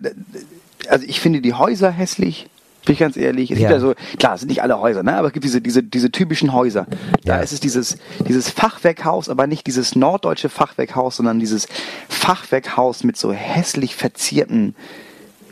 also 0.88 1.04
ich 1.06 1.20
finde 1.20 1.40
die 1.40 1.54
Häuser 1.54 1.90
hässlich. 1.90 2.48
Bin 2.84 2.94
ich 2.94 3.00
ganz 3.00 3.16
ehrlich. 3.16 3.50
Es 3.50 3.58
Ja. 3.58 3.68
gibt 3.68 3.80
ja 3.82 3.86
so, 3.86 3.94
klar, 4.18 4.34
es 4.34 4.40
sind 4.40 4.48
nicht 4.48 4.62
alle 4.62 4.80
Häuser, 4.80 5.02
ne? 5.02 5.16
aber 5.16 5.26
es 5.28 5.32
gibt 5.34 5.44
diese, 5.44 5.60
diese, 5.60 5.82
diese 5.82 6.10
typischen 6.10 6.52
Häuser. 6.54 6.86
Da 7.24 7.36
Ja. 7.36 7.40
ist 7.42 7.52
es 7.52 7.60
dieses, 7.60 7.98
dieses 8.26 8.48
Fachwerkhaus, 8.50 9.28
aber 9.28 9.46
nicht 9.46 9.66
dieses 9.66 9.94
norddeutsche 9.94 10.48
Fachwerkhaus, 10.48 11.16
sondern 11.16 11.38
dieses 11.38 11.66
Fachwerkhaus 12.08 13.04
mit 13.04 13.16
so 13.16 13.32
hässlich 13.32 13.94
verzierten, 13.94 14.74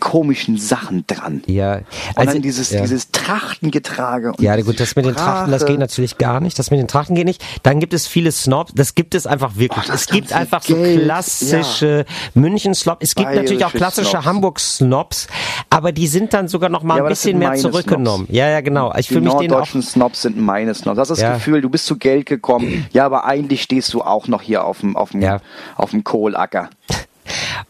komischen 0.00 0.58
Sachen 0.58 1.04
dran. 1.06 1.42
Ja, 1.46 1.76
Und 1.76 1.84
also, 2.16 2.32
dann 2.32 2.42
dieses, 2.42 2.70
ja. 2.70 2.80
dieses 2.82 3.10
Trachtengetrage. 3.10 4.30
Und 4.32 4.40
Ja, 4.40 4.60
gut, 4.60 4.78
das 4.80 4.96
mit 4.96 5.04
den 5.06 5.14
Trachten, 5.14 5.50
das 5.50 5.64
geht 5.66 5.78
natürlich 5.78 6.18
gar 6.18 6.40
nicht. 6.40 6.58
Das 6.58 6.70
mit 6.70 6.80
den 6.80 6.88
Trachten 6.88 7.14
geht 7.14 7.26
nicht. 7.26 7.44
Dann 7.62 7.80
gibt 7.80 7.94
es 7.94 8.06
viele 8.06 8.32
Snobs, 8.32 8.72
das 8.74 8.94
gibt 8.94 9.14
es 9.14 9.26
einfach 9.26 9.56
wirklich. 9.56 9.86
Oh, 9.88 9.92
es 9.92 10.06
gibt 10.06 10.32
einfach 10.32 10.62
so 10.62 10.74
Geld, 10.74 11.02
klassische 11.04 12.04
München-Snobs. 12.34 12.98
Es 13.00 13.14
gibt 13.14 13.28
natürlich 13.34 13.64
auch 13.64 13.70
Bayerische 13.72 13.78
klassische 13.78 14.10
Snobs. 14.10 14.26
Hamburg-Snobs, 14.26 15.26
aber 15.70 15.92
die 15.92 16.06
sind 16.06 16.32
dann 16.34 16.48
sogar 16.48 16.68
noch 16.70 16.82
mal 16.82 16.98
Ja, 16.98 17.04
ein 17.04 17.08
bisschen 17.08 17.38
mehr 17.38 17.54
zurückgenommen. 17.54 18.26
Snobs. 18.26 18.36
Ja, 18.38 18.48
ja, 18.48 18.60
genau. 18.60 18.92
Ich 18.96 19.08
Die 19.08 19.20
norddeutschen 19.20 19.82
Snobs 19.82 20.22
sind 20.22 20.38
meine 20.38 20.74
Snobs. 20.74 20.96
Das 20.96 21.10
ist 21.10 21.18
das 21.18 21.22
Ja. 21.22 21.34
Gefühl, 21.34 21.60
du 21.60 21.70
bist 21.70 21.86
zu 21.86 21.96
Geld 21.96 22.26
gekommen. 22.26 22.86
Ja, 22.92 23.06
aber 23.06 23.24
eigentlich 23.24 23.62
stehst 23.62 23.92
du 23.94 24.02
auch 24.02 24.28
noch 24.28 24.42
hier 24.42 24.64
auf 24.64 24.80
dem, 24.80 24.96
auf 24.96 25.10
dem, 25.10 25.22
Ja. 25.22 25.40
auf 25.76 25.90
dem 25.90 26.04
Kohlacker. 26.04 26.70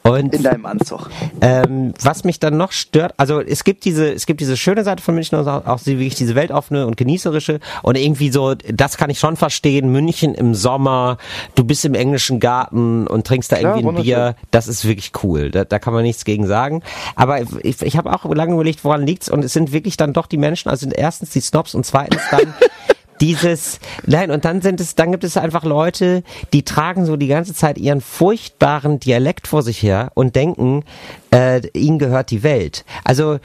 Und 0.03 0.35
In 0.35 0.43
deinem 0.43 0.67
Anzug. 0.67 1.11
ähm, 1.41 1.95
was 2.03 2.25
mich 2.25 2.39
dann 2.39 2.57
noch 2.57 2.73
stört, 2.73 3.15
also 3.17 3.41
es 3.41 3.65
gibt 3.65 3.85
diese, 3.85 4.13
es 4.13 4.27
gibt 4.27 4.41
diese 4.41 4.57
schöne 4.57 4.85
Seite 4.85 5.03
von 5.03 5.15
München, 5.15 5.39
und 5.39 5.49
auch, 5.49 5.87
wirklich 5.87 6.15
diese 6.15 6.35
weltoffene 6.35 6.87
und 6.87 6.97
genießerische 6.97 7.61
und 7.83 7.97
irgendwie 7.97 8.31
so, 8.31 8.55
das 8.55 8.97
kann 8.97 9.11
ich 9.11 9.19
schon 9.19 9.37
verstehen. 9.37 9.91
München 9.91 10.35
im 10.35 10.55
Sommer, 10.55 11.19
du 11.55 11.65
bist 11.65 11.85
im 11.85 11.95
englischen 11.95 12.41
Garten 12.41 13.07
und 13.07 13.27
trinkst 13.27 13.53
da 13.53 13.57
Klar, 13.57 13.77
irgendwie 13.77 13.99
ein 13.99 14.03
Bier, 14.03 14.37
das 14.51 14.69
ist 14.69 14.87
wirklich 14.87 15.13
cool. 15.23 15.51
Da, 15.51 15.65
da 15.65 15.79
kann 15.79 15.93
man 15.93 16.03
nichts 16.03 16.25
gegen 16.25 16.47
sagen. 16.47 16.83
Aber 17.15 17.41
ich, 17.63 17.83
ich 17.83 17.97
habe 17.97 18.13
auch 18.13 18.25
lange 18.35 18.55
überlegt, 18.55 18.85
woran 18.85 19.07
liegt's 19.07 19.29
und 19.29 19.45
es 19.45 19.53
sind 19.53 19.73
wirklich 19.73 19.97
dann 19.97 20.13
doch 20.13 20.27
die 20.27 20.39
Menschen, 20.39 20.69
also 20.69 20.89
erstens 20.89 21.31
die 21.31 21.41
Snobs 21.41 21.75
und 21.75 21.85
zweitens 21.85 22.23
dann 22.31 22.55
dieses, 23.21 23.81
nein, 24.07 24.31
und 24.31 24.45
dann 24.45 24.63
sind 24.63 24.81
es, 24.81 24.95
dann 24.95 25.13
gibt 25.13 25.25
es 25.25 25.37
einfach 25.37 25.65
Leute, 25.65 26.23
die 26.53 26.63
tragen 26.63 27.07
so 27.07 27.17
die 27.17 27.29
ganze 27.29 27.55
Zeit 27.55 27.79
ihren 27.79 28.01
furchtbaren 28.01 29.01
Dialekt 29.01 29.47
vor 29.47 29.63
sich 29.63 29.83
her 29.83 30.11
und 30.15 30.37
denken, 30.37 30.85
äh, 31.33 31.61
ihnen 31.75 31.99
gehört 31.99 32.31
die 32.31 32.43
Welt. 32.43 32.85
Also 33.05 33.39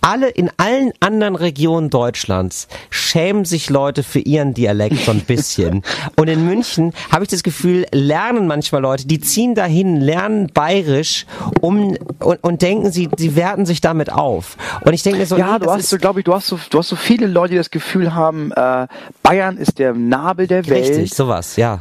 alle 0.00 0.28
in 0.28 0.50
allen 0.56 0.92
anderen 1.00 1.36
Regionen 1.36 1.90
Deutschlands 1.90 2.68
schämen 2.90 3.44
sich 3.44 3.70
Leute 3.70 4.02
für 4.02 4.20
ihren 4.20 4.54
Dialekt 4.54 4.98
so 4.98 5.10
ein 5.10 5.20
bisschen. 5.20 5.82
und 6.16 6.28
in 6.28 6.46
München 6.46 6.92
habe 7.10 7.24
ich 7.24 7.30
das 7.30 7.42
Gefühl, 7.42 7.86
lernen 7.92 8.46
manchmal 8.46 8.82
Leute, 8.82 9.06
die 9.06 9.20
ziehen 9.20 9.54
dahin, 9.54 10.00
lernen 10.00 10.48
bayerisch 10.52 11.26
um 11.60 11.96
und, 12.20 12.42
und 12.42 12.62
denken, 12.62 12.90
sie, 12.90 13.08
sie 13.16 13.36
werten 13.36 13.66
sich 13.66 13.80
damit 13.80 14.12
auf. 14.12 14.56
Und 14.84 14.92
ich 14.92 15.02
denke 15.02 15.18
mir 15.20 15.26
so, 15.26 15.36
Ja, 15.36 15.54
nee, 15.54 15.58
du 15.60 15.64
das 15.66 15.78
hast 15.78 15.90
so, 15.90 15.98
glaube 15.98 16.20
ich, 16.20 16.24
du 16.24 16.34
hast 16.34 16.46
so, 16.46 16.58
du 16.70 16.78
hast 16.78 16.88
so 16.88 16.96
viele 16.96 17.26
Leute, 17.26 17.52
die 17.52 17.56
das 17.56 17.70
Gefühl 17.70 18.14
haben, 18.14 18.52
äh, 18.52 18.86
Bayern 19.22 19.56
ist 19.56 19.78
der 19.78 19.94
Nabel 19.94 20.46
der 20.46 20.66
Welt. 20.66 20.88
richtig, 20.88 21.14
sowas, 21.14 21.56
ja. 21.56 21.80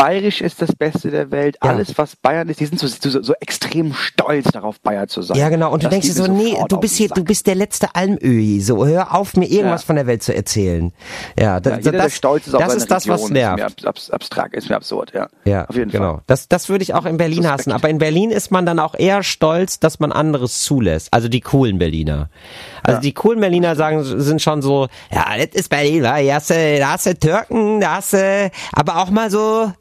Bayerisch 0.00 0.40
ist 0.40 0.62
das 0.62 0.74
Beste 0.74 1.10
der 1.10 1.30
Welt. 1.30 1.58
Ja. 1.62 1.70
Alles, 1.70 1.98
was 1.98 2.16
Bayern 2.16 2.48
ist, 2.48 2.58
die 2.58 2.64
sind 2.64 2.78
so, 2.80 2.86
so, 2.86 3.22
so 3.22 3.34
extrem 3.40 3.92
stolz 3.92 4.50
darauf, 4.50 4.80
Bayer 4.80 5.06
zu 5.08 5.20
sein. 5.20 5.36
Ja, 5.36 5.50
genau. 5.50 5.70
Und 5.72 5.82
du 5.84 5.88
denkst 5.90 6.06
dir 6.06 6.14
so, 6.14 6.26
nee, 6.26 6.56
du 6.68 6.78
bist 6.78 6.96
hier, 6.96 7.08
Sack. 7.08 7.16
du 7.16 7.24
bist 7.24 7.46
der 7.46 7.54
letzte 7.54 7.94
Almöhi. 7.94 8.60
So, 8.60 8.86
hör 8.86 9.14
auf, 9.14 9.36
mir 9.36 9.44
irgendwas 9.44 9.82
Ja. 9.82 9.86
von 9.86 9.96
der 9.96 10.06
Welt 10.06 10.22
zu 10.22 10.34
erzählen. 10.34 10.92
Ja, 11.38 11.60
das, 11.60 11.72
Ja, 11.72 11.78
jeder, 11.78 11.90
der 11.92 12.02
das, 12.04 12.16
stolz 12.16 12.46
ist 12.46 12.54
das 12.54 12.74
ist 12.74 12.90
das, 12.90 13.08
was 13.08 13.28
nervt. 13.28 13.58
Ist 13.60 13.82
mir 13.82 13.88
ab, 13.88 13.96
ab, 13.96 14.02
abstrakt, 14.14 14.54
ist 14.54 14.70
mir 14.70 14.76
absurd, 14.76 15.12
ja. 15.12 15.28
Ja, 15.44 15.66
auf 15.66 15.76
jeden 15.76 15.90
genau. 15.90 16.14
Fall. 16.14 16.22
Das, 16.26 16.48
das 16.48 16.70
würde 16.70 16.82
ich 16.82 16.94
auch 16.94 17.04
in 17.04 17.18
Berlin 17.18 17.42
Suspekt. 17.42 17.58
hassen. 17.60 17.72
Aber 17.72 17.90
in 17.90 17.98
Berlin 17.98 18.30
ist 18.30 18.50
man 18.50 18.64
dann 18.64 18.78
auch 18.78 18.94
eher 18.94 19.22
stolz, 19.22 19.80
dass 19.80 20.00
man 20.00 20.12
anderes 20.12 20.62
zulässt. 20.62 21.08
Also 21.12 21.28
die 21.28 21.40
coolen 21.42 21.78
Berliner. 21.78 22.30
Also 22.82 22.96
Ja. 22.96 23.00
die 23.00 23.12
coolen 23.12 23.40
Berliner 23.40 23.76
sagen, 23.76 24.02
sind 24.02 24.40
schon 24.42 24.62
so, 24.62 24.88
ja, 25.12 25.36
das 25.36 25.54
ist 25.54 25.68
Berlin, 25.68 26.02
wa? 26.02 26.16
Hier 26.16 26.34
hast 26.34 26.50
du, 26.50 26.78
da 26.78 26.92
hast 26.92 27.06
du 27.06 27.18
Türken, 27.18 27.80
da 27.80 27.96
hast 27.96 28.12
du, 28.12 28.50
aber 28.72 28.96
auch 28.98 29.10
mal 29.10 29.30
so, 29.30 29.72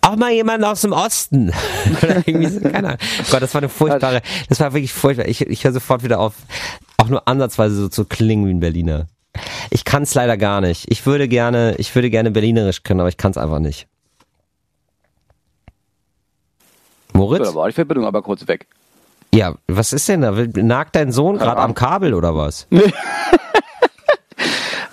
auch 0.00 0.16
mal 0.16 0.32
jemand 0.32 0.64
aus 0.64 0.80
dem 0.82 0.92
Osten. 0.92 1.52
Oder 2.02 2.16
irgendwie 2.26 2.46
so, 2.48 2.60
keine 2.60 2.88
Ahnung. 2.88 2.98
Gott, 3.30 3.42
das 3.42 3.52
war 3.54 3.60
eine 3.60 3.68
furchtbare, 3.68 4.22
das 4.48 4.60
war 4.60 4.72
wirklich 4.72 4.92
furchtbar. 4.92 5.26
Ich, 5.28 5.40
ich 5.42 5.64
höre 5.64 5.72
sofort 5.72 6.02
wieder 6.02 6.20
auf, 6.20 6.34
auch 6.96 7.08
nur 7.08 7.26
ansatzweise 7.28 7.74
so 7.74 7.88
zu 7.88 8.04
klingen 8.04 8.46
wie 8.46 8.54
ein 8.54 8.60
Berliner. 8.60 9.06
Ich 9.70 9.84
kann 9.84 10.02
es 10.02 10.14
leider 10.14 10.36
gar 10.36 10.60
nicht. 10.60 10.86
Ich 10.90 11.04
würde 11.06 11.28
gerne, 11.28 11.74
ich 11.78 11.94
würde 11.94 12.10
gerne 12.10 12.30
Berlinerisch 12.30 12.82
können, 12.82 13.00
aber 13.00 13.08
ich 13.08 13.16
kann 13.18 13.30
es 13.30 13.36
einfach 13.38 13.58
nicht. 13.60 13.86
So, 17.12 17.18
Moritz? 17.18 17.48
da 17.48 17.54
war 17.54 17.66
die 17.68 17.74
Verbindung 17.74 18.06
aber 18.06 18.22
kurz 18.22 18.46
weg. 18.46 18.66
Ja, 19.34 19.54
was 19.66 19.92
ist 19.92 20.08
denn 20.08 20.22
da? 20.22 20.32
Nagt 20.56 20.96
dein 20.96 21.12
Sohn 21.12 21.38
gerade 21.38 21.60
am. 21.60 21.74
Kabel 21.74 22.14
oder 22.14 22.34
was? 22.34 22.66
Nee, 22.70 22.92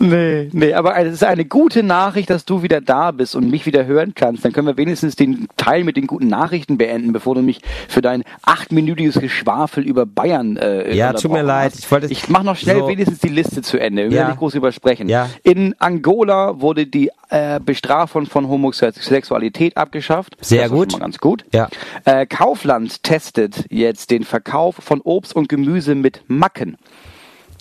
nee, 0.09 0.73
aber 0.73 0.97
es 0.97 1.13
ist 1.13 1.23
eine 1.23 1.45
gute 1.45 1.83
Nachricht, 1.83 2.29
dass 2.29 2.45
du 2.45 2.61
wieder 2.63 2.81
da 2.81 3.11
bist 3.11 3.35
und 3.35 3.49
mich 3.49 3.65
wieder 3.65 3.85
hören 3.85 4.13
kannst. 4.15 4.43
Dann 4.45 4.51
können 4.53 4.67
wir 4.67 4.77
wenigstens 4.77 5.15
den 5.15 5.47
Teil 5.57 5.83
mit 5.83 5.97
den 5.97 6.07
guten 6.07 6.27
Nachrichten 6.27 6.77
beenden, 6.77 7.13
bevor 7.13 7.35
du 7.35 7.41
mich 7.41 7.61
für 7.87 8.01
dein 8.01 8.23
achtminütiges 8.43 9.19
Geschwafel 9.19 9.83
über 9.85 10.05
Bayern 10.05 10.57
äh, 10.57 10.93
Ja, 10.95 11.13
tut 11.13 11.31
mir 11.31 11.43
leid. 11.43 11.71
hast. 11.73 11.79
Ich 11.79 11.91
wollte- 11.91 12.07
ich 12.07 12.29
mach 12.29 12.43
noch 12.43 12.55
schnell 12.55 12.79
so- 12.79 12.87
wenigstens 12.87 13.19
die 13.19 13.29
Liste 13.29 13.61
zu 13.61 13.77
Ende. 13.79 14.03
Wir 14.03 14.09
Ja. 14.11 14.17
werden 14.19 14.27
nicht 14.29 14.39
groß 14.39 14.55
übersprechen. 14.55 15.09
Ja. 15.09 15.29
In 15.43 15.75
Angola 15.79 16.59
wurde 16.61 16.85
die 16.87 17.11
äh, 17.29 17.59
Bestrafung 17.59 18.27
von 18.27 18.47
Homosexualität 18.47 19.77
abgeschafft. 19.77 20.37
Sehr 20.41 20.63
das 20.63 20.71
ist 20.71 20.77
gut. 20.77 20.91
Schon 20.91 20.99
mal 20.99 21.05
ganz 21.05 21.17
gut. 21.17 21.43
Ja. 21.53 21.69
Äh, 22.05 22.25
Kaufland 22.27 23.01
testet 23.03 23.65
jetzt 23.69 24.11
den 24.11 24.23
Verkauf 24.23 24.75
von 24.75 25.01
Obst 25.01 25.35
und 25.35 25.49
Gemüse 25.49 25.95
mit 25.95 26.21
Macken. 26.27 26.77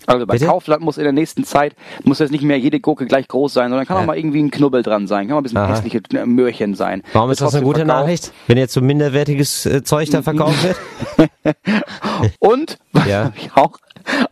Also 0.07 0.27
bei 0.27 0.35
Bitte? 0.35 0.47
Kaufland 0.47 0.83
muss 0.83 0.99
in 0.99 1.05
der 1.05 1.13
nächsten 1.13 1.45
Zeit, 1.45 1.75
muss 2.05 2.19
jetzt 2.19 2.31
nicht 2.31 2.45
mehr 2.45 2.59
jede 2.59 2.79
Gurke 2.81 3.07
gleich 3.07 3.27
groß 3.29 3.53
sein, 3.55 3.71
sondern 3.71 3.87
kann 3.87 3.97
Ja. 3.97 4.03
auch 4.03 4.07
mal 4.07 4.17
irgendwie 4.19 4.43
ein 4.43 4.51
Knubbel 4.51 4.83
dran 4.83 5.07
sein, 5.07 5.27
kann 5.29 5.35
auch 5.35 5.41
ein 5.41 5.45
bisschen 5.45 5.59
Aha. 5.59 5.73
hässliche 5.75 6.01
äh, 6.15 6.27
Möhrchen 6.27 6.75
sein. 6.75 7.03
Warum 7.13 7.31
ist 7.31 7.41
Wird 7.41 7.49
das 7.49 7.55
eine 7.55 7.65
gute 7.65 7.81
verkauft. 7.81 8.01
Nachricht? 8.03 8.33
Wenn 8.47 8.59
jetzt 8.59 8.75
so 8.75 8.81
minderwertiges 8.81 9.67
äh, 9.67 9.83
Zeug 9.83 10.11
da 10.11 10.23
verkauft 10.23 10.63
wird? 10.65 11.31
Und, 12.39 12.79
was 12.93 13.07
Ja. 13.07 13.25
hab 13.25 13.37
ich 13.37 13.51
auch, 13.55 13.79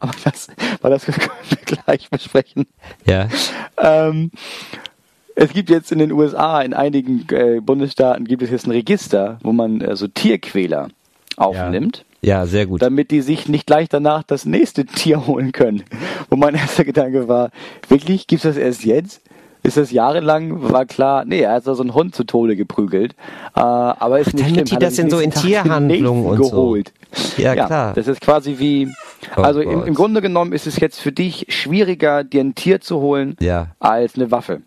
aber 0.00 0.12
das, 0.24 0.48
weil 0.80 0.90
das 0.90 1.04
können 1.06 1.30
wir 1.48 1.58
gleich 1.76 2.10
besprechen. 2.10 2.66
Ja. 3.06 3.28
Ähm, 3.78 4.30
es 5.34 5.52
gibt 5.52 5.70
jetzt 5.70 5.90
in 5.92 5.98
den 5.98 6.12
USA, 6.12 6.60
in 6.60 6.74
einigen 6.74 7.26
äh, 7.30 7.60
Bundesstaaten 7.60 8.26
gibt 8.26 8.42
es 8.42 8.50
jetzt 8.50 8.66
ein 8.66 8.70
Register, 8.72 9.38
wo 9.42 9.52
man 9.52 9.80
äh, 9.80 9.96
so 9.96 10.06
Tierquäler 10.08 10.88
aufnimmt. 11.36 11.98
Ja, 11.98 12.04
sehr 12.46 12.66
gut. 12.66 12.82
damit 12.82 13.10
die 13.10 13.20
sich 13.20 13.48
nicht 13.48 13.66
gleich 13.66 13.88
danach 13.88 14.22
das 14.22 14.46
nächste 14.46 14.84
Tier 14.86 15.26
holen 15.26 15.52
können. 15.52 15.82
Wo 16.30 16.36
mein 16.36 16.54
erster 16.54 16.84
Gedanke 16.84 17.28
war, 17.28 17.50
wirklich, 17.88 18.26
gibt's 18.26 18.44
das 18.44 18.56
erst 18.56 18.84
jetzt? 18.84 19.20
Ist 19.64 19.76
das 19.76 19.92
jahrelang? 19.92 20.72
War 20.72 20.86
klar, 20.86 21.24
nee, 21.24 21.40
er 21.42 21.52
hat 21.54 21.66
da 21.68 21.74
so 21.76 21.82
einen 21.82 21.94
Hund 21.94 22.16
zu 22.16 22.24
Tode 22.24 22.56
geprügelt. 22.56 23.12
Äh, 23.54 23.60
aber 23.60 24.18
ist 24.18 24.34
nicht 24.34 24.44
damit 24.44 24.68
schlimm. 24.68 24.80
die 24.80 24.84
das 24.84 24.98
in 24.98 25.08
so 25.08 25.20
in 25.20 25.30
Tierhandlungen 25.30 26.26
und 26.26 26.36
so. 26.42 26.50
geholt. 26.50 26.92
Ja, 27.36 27.54
klar. 27.54 27.92
Das 27.94 28.08
ist 28.08 28.20
quasi 28.20 28.56
wie, 28.58 28.88
Oh 29.36 29.42
also 29.42 29.60
im, 29.60 29.72
Gott. 29.72 29.86
im 29.86 29.94
Grunde 29.94 30.20
genommen 30.20 30.52
ist 30.52 30.66
es 30.66 30.78
jetzt 30.80 30.98
für 31.00 31.12
dich 31.12 31.46
schwieriger, 31.50 32.24
dir 32.24 32.40
ein 32.40 32.56
Tier 32.56 32.80
zu 32.80 32.98
holen, 33.00 33.36
Ja. 33.40 33.68
als 33.78 34.16
eine 34.16 34.32
Waffe. 34.32 34.62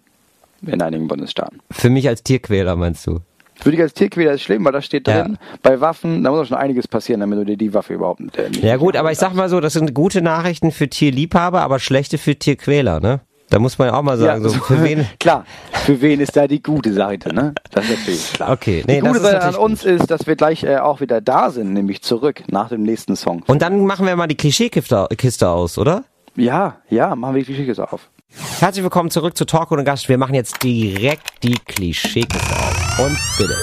In 0.66 0.82
einigen 0.82 1.10
Bundesstaaten. 1.10 1.60
Für 1.72 1.90
mich 1.90 2.08
als 2.08 2.24
Tierquäler 2.24 2.78
meinst 2.78 3.06
du? 3.06 3.20
Für 3.62 3.72
dich 3.72 3.82
als 3.82 3.94
Tierquäler 3.94 4.34
ist 4.34 4.42
schlimm, 4.44 4.66
weil 4.66 4.74
da 4.74 4.82
steht 4.82 5.08
Ja. 5.08 5.24
drin, 5.24 5.38
bei 5.64 5.80
Waffen, 5.82 6.24
da 6.24 6.32
muss 6.32 6.40
auch 6.42 6.46
schon 6.46 6.58
einiges 6.58 6.88
passieren, 6.88 7.22
damit 7.22 7.40
du 7.40 7.46
dir 7.46 7.58
die 7.58 7.74
Waffe 7.74 7.94
überhaupt 7.94 8.20
äh, 8.38 8.50
nicht 8.50 8.64
Ja 8.64 8.78
gut, 8.78 8.96
aber 8.96 9.12
ich 9.12 9.18
sag 9.18 9.34
mal 9.34 9.50
so, 9.50 9.60
das 9.60 9.74
sind 9.74 9.94
gute 9.94 10.22
Nachrichten 10.22 10.72
für 10.72 10.90
Tierliebhaber, 10.90 11.62
aber 11.62 11.80
schlechte 11.80 12.18
für 12.18 12.36
Tierquäler, 12.36 13.00
ne? 13.00 13.22
Da 13.50 13.60
muss 13.60 13.78
man 13.78 13.90
ja 13.90 13.94
auch 13.94 14.02
mal 14.02 14.18
sagen, 14.18 14.42
so, 14.44 14.50
für 14.50 14.84
wen? 14.84 15.06
Klar, 15.20 15.46
für 15.72 16.02
wen 16.02 16.20
ist 16.20 16.36
da 16.36 16.48
die 16.48 16.62
gute 16.64 16.92
Seite, 16.94 17.34
ne? 17.34 17.54
Das 17.72 17.86
ist 17.86 17.92
natürlich 17.92 18.34
klar. 18.34 18.52
Okay, 18.52 18.84
nee, 18.88 18.96
die 18.96 19.02
das 19.02 19.08
gute 19.14 19.24
ist 19.24 19.32
Seite 19.32 19.46
an 19.46 19.56
uns 19.56 19.86
ist, 19.86 20.10
dass 20.10 20.26
wir 20.26 20.36
gleich 20.36 20.64
äh, 20.64 20.78
auch 20.78 21.00
wieder 21.00 21.22
da 21.22 21.52
sind, 21.52 21.72
nämlich 21.74 22.02
zurück 22.02 22.44
nach 22.48 22.70
dem 22.70 22.82
nächsten 22.84 23.16
Song. 23.16 23.44
Und 23.46 23.62
dann 23.62 23.86
machen 23.86 24.08
wir 24.08 24.16
mal 24.16 24.28
die 24.28 24.36
Klischeekiste 24.36 25.08
Kiste 25.16 25.48
aus, 25.48 25.78
oder? 25.78 26.04
Ja, 26.36 26.78
ja, 26.90 27.16
machen 27.16 27.36
wir 27.36 27.44
die 27.44 27.54
Geschichte 27.54 27.92
auf. 27.92 28.10
Herzlich 28.36 28.84
willkommen 28.84 29.12
zurück 29.12 29.38
zu 29.38 29.46
Talk 29.46 29.72
ohne 29.72 29.84
Gast. 29.84 30.10
Wir 30.10 30.18
machen 30.18 30.34
jetzt 30.36 30.64
direkt 30.64 31.44
die 31.44 31.56
Klischeekiste 31.60 32.56
auf. 32.56 33.00
Und 33.00 33.18
bitte. 33.38 33.56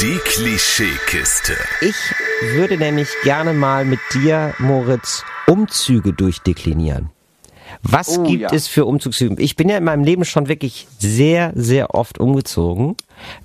Die 0.00 0.18
Klischeekiste. 0.24 1.54
Ich 1.80 1.94
würde 2.54 2.76
nämlich 2.76 3.08
gerne 3.22 3.52
mal 3.54 3.84
mit 3.84 4.00
dir, 4.12 4.54
Moritz, 4.58 5.24
Umzüge 5.46 6.12
durchdeklinieren. 6.12 7.10
Was 7.82 8.18
Oh, 8.18 8.22
gibt 8.24 8.42
ja. 8.42 8.52
es 8.52 8.68
für 8.68 8.84
Umzugstypen? 8.84 9.38
Ich 9.40 9.56
bin 9.56 9.68
ja 9.68 9.78
in 9.78 9.84
meinem 9.84 10.04
Leben 10.04 10.24
schon 10.24 10.48
wirklich 10.48 10.86
sehr, 10.98 11.52
sehr 11.54 11.94
oft 11.94 12.18
umgezogen. 12.18 12.96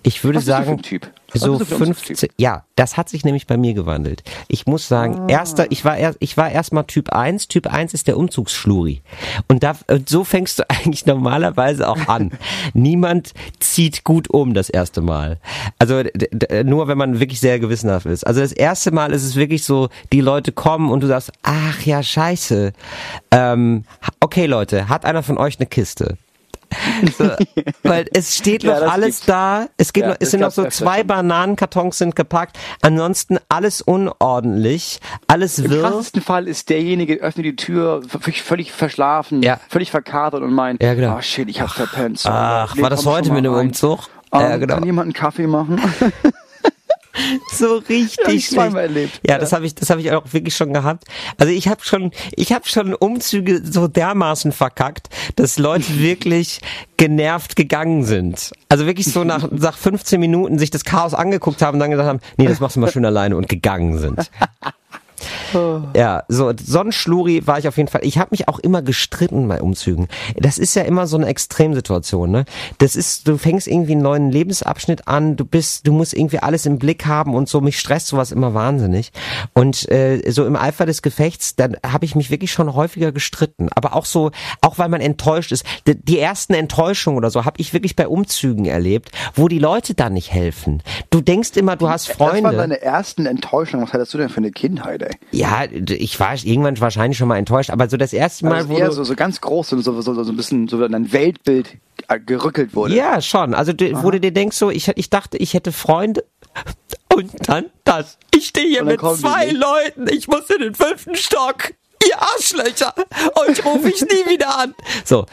Ich 0.04 0.24
würde 0.24 0.38
Was 0.40 0.46
bist 0.46 0.50
du 0.50 0.60
für 0.60 0.66
sagen, 0.66 0.78
ein 0.78 0.84
Typ? 0.84 1.12
So 1.34 1.54
ein 1.54 1.60
15, 1.66 1.88
Umzugstyp? 1.88 2.32
ja, 2.38 2.64
das 2.76 2.98
hat 2.98 3.10
sich 3.10 3.24
nämlich 3.24 3.48
bei 3.48 3.58
mir 3.58 3.74
gewandelt. 3.74 4.24
Ich 4.48 4.66
muss 4.66 4.88
sagen, 4.88 5.20
Ah. 5.20 5.28
erster, 5.28 5.72
ich 5.72 5.86
war 5.86 5.98
erst, 5.98 6.18
ich 6.22 6.38
war 6.38 6.50
erstmal 6.50 6.86
Typ 6.86 7.12
1. 7.14 7.48
Typ 7.48 7.68
1 7.68 7.94
ist 7.94 8.08
der 8.08 8.18
Umzugsschluri. 8.18 9.02
Und 9.48 9.64
da, 9.64 9.76
und 9.88 10.10
so 10.10 10.24
fängst 10.24 10.60
du 10.60 10.70
eigentlich 10.70 11.06
normalerweise 11.06 11.88
auch 11.88 12.08
an. 12.08 12.32
Niemand 12.74 13.34
zieht 13.60 14.04
gut 14.04 14.30
um 14.30 14.54
das 14.54 14.70
erste 14.70 15.02
Mal. 15.02 15.38
Also, 15.78 16.04
nur 16.64 16.88
wenn 16.88 16.98
man 16.98 17.20
wirklich 17.20 17.40
sehr 17.40 17.60
gewissenhaft 17.60 18.06
ist. 18.06 18.26
Also 18.26 18.42
das 18.42 18.52
erste 18.52 18.92
Mal 18.92 19.12
ist 19.14 19.24
es 19.24 19.36
wirklich 19.36 19.64
so, 19.64 19.90
die 20.14 20.22
Leute 20.22 20.52
kommen 20.52 20.90
und 20.92 21.02
du 21.02 21.08
sagst, 21.08 21.32
ach 21.44 21.82
ja, 21.82 22.02
scheiße. 22.02 22.74
Ähm, 23.32 23.84
okay, 24.20 24.46
Leute, 24.46 24.90
hat 24.90 25.06
einer 25.06 25.24
von 25.24 25.38
euch 25.38 25.60
eine 25.60 25.68
Kiste? 25.68 26.18
So, 27.18 27.30
weil 27.84 28.06
es 28.14 28.36
steht 28.36 28.64
Ja, 28.64 28.74
noch 28.74 28.80
das 28.82 28.90
alles 28.92 29.06
gibt's. 29.18 29.26
da. 29.26 29.68
Es 29.78 29.94
gibt 29.94 30.06
Ja, 30.06 30.12
noch, 30.14 30.18
es 30.20 30.32
sind 30.32 30.42
noch 30.42 30.52
so 30.52 30.66
zwei. 30.68 31.04
Bananenkartons 31.04 31.98
sind 31.98 32.16
gepackt. 32.16 32.58
Ansonsten 32.82 33.38
alles 33.50 33.82
unordentlich, 33.82 35.00
alles 35.28 35.60
Im 35.60 35.70
wirr. 35.72 35.82
krassesten 35.82 36.22
Fall 36.22 36.48
ist 36.48 36.70
derjenige, 36.70 37.16
öffnet 37.18 37.46
die 37.46 37.56
Tür, 37.56 38.02
völlig, 38.44 38.72
verschlafen, 38.72 39.42
Ja. 39.44 39.60
völlig 39.70 39.92
verkatert 39.92 40.42
und 40.42 40.54
meint, 40.54 40.82
Ja, 40.84 40.94
genau. 40.94 41.18
oh 41.18 41.22
shit, 41.22 41.50
ich 41.50 41.62
hab 41.62 41.70
verpennt. 41.72 42.20
So, 42.20 42.30
Ach, 42.30 42.76
nee, 42.76 42.82
war 42.82 42.90
das 42.90 43.06
heute 43.06 43.32
mit 43.32 43.46
dem. 43.46 43.54
Umzug? 43.54 44.02
Ähm, 44.32 44.42
ja, 44.42 44.58
genau. 44.58 44.76
Kann 44.76 44.86
jemand 44.86 45.06
einen 45.08 45.14
Kaffee 45.14 45.48
machen? 45.48 45.82
so 47.54 47.78
richtig 47.78 48.52
Ja, 48.52 48.70
schlecht. 48.70 48.76
erlebt. 48.76 49.20
Ja, 49.28 49.38
das 49.38 49.52
habe 49.54 49.66
ich, 49.66 49.76
das 49.76 49.90
habe 49.90 50.02
ich 50.02 50.12
auch 50.12 50.32
wirklich 50.32 50.56
schon 50.56 50.74
gehabt. 50.74 51.06
Also 51.38 51.52
ich 51.52 51.68
habe 51.68 51.84
schon, 51.84 52.12
ich 52.36 52.54
habe 52.54 52.68
schon 52.68 52.94
Umzüge 52.94 53.62
so 53.64 53.88
dermaßen 53.88 54.52
verkackt, 54.52 55.10
dass 55.36 55.58
Leute 55.58 56.00
wirklich 56.00 56.60
genervt 56.98 57.56
gegangen 57.56 58.04
sind. 58.04 58.52
Also 58.70 58.86
wirklich 58.86 59.12
so 59.12 59.24
nach, 59.24 59.48
nach 59.52 59.78
15 59.78 60.20
Minuten 60.20 60.60
sich 60.60 60.70
das 60.70 60.84
Chaos 60.84 61.14
angeguckt 61.14 61.62
haben 61.62 61.76
und 61.76 61.80
dann 61.80 61.92
gesagt 61.92 62.10
haben, 62.10 62.20
nee, 62.38 62.48
das 62.48 62.60
machst 62.60 62.76
du 62.76 62.80
mal 62.80 62.92
schön 62.92 63.06
alleine 63.06 63.36
und 63.38 63.50
gegangen 63.50 63.98
sind. 63.98 64.30
Ja, 65.96 66.24
so 66.28 66.52
Sonnenschluri 66.58 67.46
war 67.48 67.60
ich 67.60 67.68
auf 67.68 67.78
jeden 67.78 67.90
Fall. 67.90 68.02
Ich 68.04 68.18
habe 68.18 68.30
mich 68.32 68.48
auch 68.48 68.60
immer 68.60 68.82
gestritten 68.82 69.48
bei 69.48 69.62
Umzügen. 69.62 70.08
Das 70.36 70.58
ist 70.58 70.76
ja 70.76 70.84
immer 70.84 71.08
so 71.08 71.18
eine 71.18 71.28
Extremsituation, 71.28 72.32
ne? 72.32 72.46
Das 72.78 72.96
ist, 72.96 73.28
du 73.28 73.38
fängst 73.38 73.68
irgendwie 73.68 73.94
einen 73.94 74.02
neuen 74.02 74.32
Lebensabschnitt 74.32 75.08
an, 75.08 75.36
du 75.36 75.46
bist, 75.46 75.88
du 75.88 75.92
musst 75.94 76.14
irgendwie 76.14 76.40
alles 76.40 76.66
im 76.66 76.80
Blick 76.80 77.06
haben 77.06 77.36
und 77.36 77.50
so. 77.50 77.62
Mich 77.62 77.80
stresst 77.80 78.08
sowas 78.08 78.32
immer 78.32 78.54
wahnsinnig. 78.54 79.12
Und 79.54 79.90
äh, 79.90 80.22
so 80.32 80.46
im 80.46 80.56
Eifer 80.56 80.86
des 80.86 81.02
Gefechts, 81.02 81.56
dann 81.56 81.78
habe 81.86 82.06
ich 82.06 82.16
mich 82.16 82.32
wirklich 82.32 82.52
schon 82.52 82.74
häufiger 82.74 83.12
gestritten. 83.12 83.70
Aber 83.76 83.96
auch 83.96 84.06
so, 84.06 84.32
auch 84.62 84.78
weil 84.78 84.90
man 84.90 85.02
enttäuscht 85.02 85.52
ist. 85.52 85.66
Die, 85.88 85.96
die 85.96 86.20
ersten 86.20 86.54
Enttäuschungen 86.54 87.18
oder 87.18 87.30
so 87.30 87.46
habe 87.46 87.60
ich 87.60 87.74
wirklich 87.74 87.96
bei 87.96 88.08
Umzügen 88.08 88.66
erlebt, 88.66 89.12
wo 89.36 89.48
die 89.48 89.60
Leute 89.60 89.94
dann 89.94 90.14
nicht 90.14 90.32
helfen. 90.32 90.84
Du 91.10 91.22
denkst 91.22 91.52
immer, 91.56 91.76
du 91.76 91.90
hast 91.90 92.10
Das 92.10 92.20
waren 92.20 92.42
Freunde. 92.42 92.58
deine 92.58 92.82
ersten 92.82 93.26
Enttäuschungen. 93.26 93.86
Was 93.86 93.94
hattest 93.94 94.14
du 94.14 94.18
denn 94.18 94.30
für 94.30 94.38
eine 94.38 94.52
Kindheit, 94.52 95.02
ey? 95.02 95.16
Ja, 95.40 95.64
ich 95.72 96.20
war 96.20 96.34
irgendwann 96.34 96.80
wahrscheinlich 96.80 97.18
schon 97.18 97.30
mal 97.30 97.38
enttäuscht, 97.38 97.70
aber 97.70 97.90
so 97.90 97.96
das 97.96 98.12
erste 98.12 98.46
Mal, 98.46 98.56
Also 98.56 98.70
wo 98.70 98.78
eher 98.78 98.92
so, 98.92 99.04
so 99.04 99.16
ganz 99.16 99.40
groß 99.40 99.74
und 99.74 99.84
so, 99.84 99.94
so, 100.02 100.14
so, 100.14 100.24
so 100.24 100.32
ein 100.32 100.36
bisschen 100.36 100.68
so 100.68 100.84
in 100.84 100.94
ein 100.94 101.14
Weltbild 101.14 101.78
äh, 102.10 102.20
gerückelt 102.20 102.76
wurde. 102.76 102.94
ja 102.94 103.22
schon, 103.22 103.54
also 103.54 103.72
du, 103.72 104.04
wo 104.04 104.12
du 104.12 104.20
dir 104.20 104.32
denkst 104.32 104.58
so, 104.58 104.70
ich, 104.70 104.90
ich 104.90 105.10
dachte, 105.10 105.38
ich 105.38 105.54
hätte 105.54 105.72
Freunde 105.72 106.26
und 107.16 107.32
dann 107.48 107.66
das. 107.86 108.18
Ich 108.36 108.48
stehe 108.48 108.68
hier 108.68 108.84
mit 108.84 109.00
zwei. 109.00 109.52
Leuten, 109.52 110.08
ich 110.12 110.28
muss 110.28 110.50
in 110.50 110.62
den 110.62 110.76
fünften 110.76 111.16
Stock. 111.16 111.74
Ihr 112.08 112.22
Arschlöcher! 112.22 112.94
Euch 113.48 113.66
rufe 113.66 113.90
ich 113.90 114.02
nie 114.02 114.32
wieder 114.32 114.58
an. 114.58 114.74
So. 115.04 115.26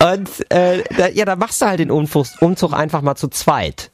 Und 0.00 0.28
äh, 0.50 0.82
da, 0.96 1.08
ja, 1.08 1.24
da 1.24 1.36
machst 1.36 1.62
du 1.62 1.66
halt 1.66 1.80
den 1.80 1.90
Umzug, 1.90 2.26
Umzug 2.40 2.72
einfach 2.72 3.02
mal 3.02 3.14
zu 3.14 3.28
zweit. 3.28 3.90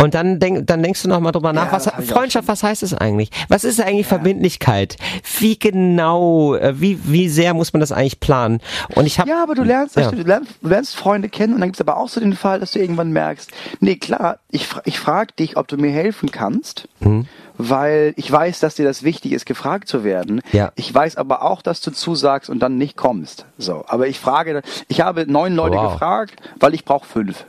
Und 0.00 0.14
dann, 0.14 0.38
denk, 0.40 0.66
dann 0.66 0.82
denkst 0.82 1.02
du 1.02 1.08
noch 1.08 1.20
mal 1.20 1.32
drüber 1.32 1.52
nach, 1.52 1.66
Ja, 1.66 1.72
was 1.72 1.86
hab 1.86 2.04
Freundschaft, 2.04 2.48
was 2.48 2.62
heißt 2.62 2.82
es 2.82 2.94
eigentlich? 2.94 3.30
Was 3.48 3.64
ist 3.64 3.80
eigentlich 3.80 4.06
Verbindlichkeit? 4.06 4.96
Wie 5.38 5.58
genau, 5.58 6.54
äh, 6.54 6.80
wie, 6.80 6.98
wie 7.04 7.28
sehr 7.28 7.54
muss 7.54 7.72
man 7.72 7.80
das 7.80 7.92
eigentlich 7.92 8.20
planen? 8.20 8.60
Und 8.94 9.06
ich 9.06 9.18
habe 9.18 9.28
Ja, 9.30 9.42
aber 9.42 9.54
du 9.54 9.62
lernst, 9.62 9.96
Ja. 9.96 10.10
du 10.10 10.22
lernst, 10.22 10.50
du 10.62 10.68
lernst 10.68 10.96
Freunde 10.96 11.28
kennen 11.28 11.54
und 11.54 11.60
dann 11.60 11.68
gibt's 11.68 11.80
aber 11.80 11.96
auch 11.96 12.08
so 12.08 12.20
den 12.20 12.34
Fall, 12.34 12.60
dass 12.60 12.72
du 12.72 12.78
irgendwann 12.78 13.12
merkst, 13.12 13.50
nee, 13.80 13.96
klar, 13.96 14.38
ich, 14.50 14.68
ich 14.84 14.98
frage 14.98 15.32
dich, 15.38 15.56
ob 15.56 15.68
du 15.68 15.76
mir 15.76 15.90
helfen 15.90 16.30
kannst, 16.30 16.88
Mhm. 17.00 17.26
weil 17.58 18.14
ich 18.16 18.30
weiß, 18.30 18.60
dass 18.60 18.74
dir 18.76 18.84
das 18.84 19.02
wichtig 19.02 19.32
ist, 19.32 19.46
gefragt 19.46 19.88
zu 19.88 20.04
werden. 20.04 20.40
Ja. 20.52 20.72
Ich 20.76 20.92
weiß 20.94 21.16
aber 21.16 21.42
auch, 21.42 21.62
dass 21.62 21.80
du 21.80 21.90
zusagst 21.90 22.48
und 22.50 22.60
dann 22.60 22.76
nicht 22.78 22.96
kommst. 22.96 23.46
So, 23.58 23.84
aber 23.88 24.06
ich 24.08 24.18
frage, 24.20 24.62
ich 24.88 25.00
habe 25.00 25.30
neun 25.30 25.54
Leute 25.54 25.76
Wow. 25.76 25.92
gefragt, 25.92 26.34
weil 26.60 26.74
ich 26.74 26.84
brauche 26.84 27.06
fünf. 27.06 27.44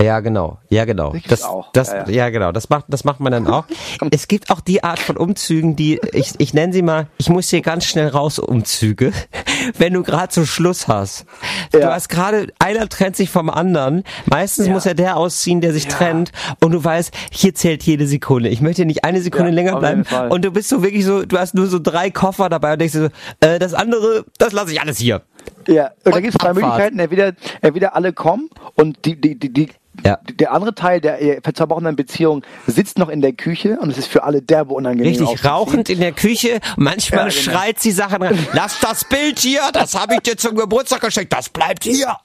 Ja, 0.00 0.20
genau. 0.20 0.58
Ja, 0.68 0.84
genau. 0.84 1.12
Das 1.12 1.22
gibt's 1.22 1.28
Das, 1.28 1.44
auch. 1.44 1.72
das, 1.72 1.88
Ja, 1.88 2.04
ja, 2.06 2.10
ja. 2.10 2.30
genau. 2.30 2.52
Das 2.52 2.68
macht, 2.70 2.86
das 2.88 3.04
macht 3.04 3.20
man 3.20 3.32
dann 3.32 3.46
auch. 3.46 3.64
es 4.10 4.28
gibt 4.28 4.50
auch 4.50 4.60
die 4.60 4.82
Art 4.84 4.98
von 4.98 5.16
Umzügen, 5.16 5.76
die, 5.76 6.00
ich, 6.12 6.32
ich 6.38 6.54
nenne 6.54 6.72
sie 6.72 6.82
mal, 6.82 7.08
ich 7.18 7.28
muss 7.28 7.48
hier 7.50 7.60
ganz 7.60 7.84
schnell 7.84 8.08
raus 8.08 8.38
Umzüge, 8.38 9.12
wenn 9.78 9.92
du 9.94 10.02
gerade 10.02 10.28
zum 10.28 10.46
Schluss 10.46 10.88
hast. 10.88 11.26
Du 11.72 11.78
Ja. 11.80 11.92
hast 11.92 12.08
gerade, 12.08 12.52
einer 12.58 12.88
trennt 12.88 13.16
sich 13.16 13.30
vom 13.30 13.50
anderen. 13.50 14.04
Meistens 14.26 14.68
muss 14.68 14.84
ja 14.84 14.94
der 14.94 15.16
ausziehen, 15.16 15.60
der 15.60 15.72
sich 15.72 15.86
trennt. 15.86 16.32
Und 16.62 16.72
du 16.72 16.82
weißt, 16.82 17.12
hier 17.30 17.54
zählt 17.54 17.82
jede 17.82 18.06
Sekunde. 18.06 18.48
Ich 18.48 18.60
möchte 18.60 18.84
nicht 18.86 19.04
eine 19.04 19.20
Sekunde 19.20 19.50
länger 19.50 19.78
bleiben. 19.78 20.04
Und 20.30 20.44
du 20.44 20.50
bist 20.50 20.68
so 20.68 20.82
wirklich 20.82 21.04
so, 21.04 21.24
du 21.24 21.38
hast 21.38 21.54
nur 21.54 21.66
so 21.66 21.78
drei 21.78 22.10
Koffer 22.10 22.48
dabei 22.48 22.72
und 22.74 22.78
denkst 22.80 22.94
so, 22.94 23.08
äh, 23.40 23.58
das 23.58 23.74
andere, 23.74 24.24
das 24.38 24.52
lasse 24.52 24.72
ich 24.72 24.80
alles 24.80 24.98
hier. 24.98 25.22
Ja, 25.66 25.90
und, 26.04 26.14
da 26.14 26.16
Und 26.16 26.22
gibt 26.22 26.34
es 26.34 26.40
zwei. 26.40 26.52
Möglichkeiten. 26.54 26.98
Entweder, 26.98 27.32
entweder 27.60 27.94
alle 27.94 28.12
kommen 28.12 28.48
und 28.74 29.04
die, 29.04 29.20
die, 29.20 29.38
die, 29.38 29.52
die, 29.52 29.68
Ja. 30.04 30.18
der 30.22 30.52
andere 30.52 30.74
Teil 30.74 31.00
der 31.00 31.42
zerbrochenen 31.52 31.96
Beziehung 31.96 32.42
sitzt 32.66 32.98
noch 32.98 33.08
in 33.08 33.20
der 33.20 33.32
Küche 33.32 33.78
und 33.80 33.90
es 33.90 33.98
ist 33.98 34.06
für 34.06 34.22
alle 34.22 34.40
derbe 34.40 34.72
unangenehm. 34.72 35.12
Richtig, 35.24 35.44
rauchend 35.44 35.90
in 35.90 36.00
der 36.00 36.12
Küche. 36.12 36.60
Manchmal 36.76 37.28
Ja, 37.28 37.28
genau. 37.28 37.42
schreit 37.42 37.80
sie 37.80 37.90
Sachen 37.90 38.22
rein. 38.22 38.38
Lass 38.52 38.78
das 38.80 39.04
Bild 39.04 39.40
hier, 39.40 39.60
das 39.72 39.94
habe 39.94 40.14
ich 40.14 40.20
dir 40.20 40.36
zum 40.36 40.56
Geburtstag 40.56 41.00
geschenkt, 41.00 41.32
das 41.32 41.48
bleibt 41.48 41.84
hier. 41.84 42.16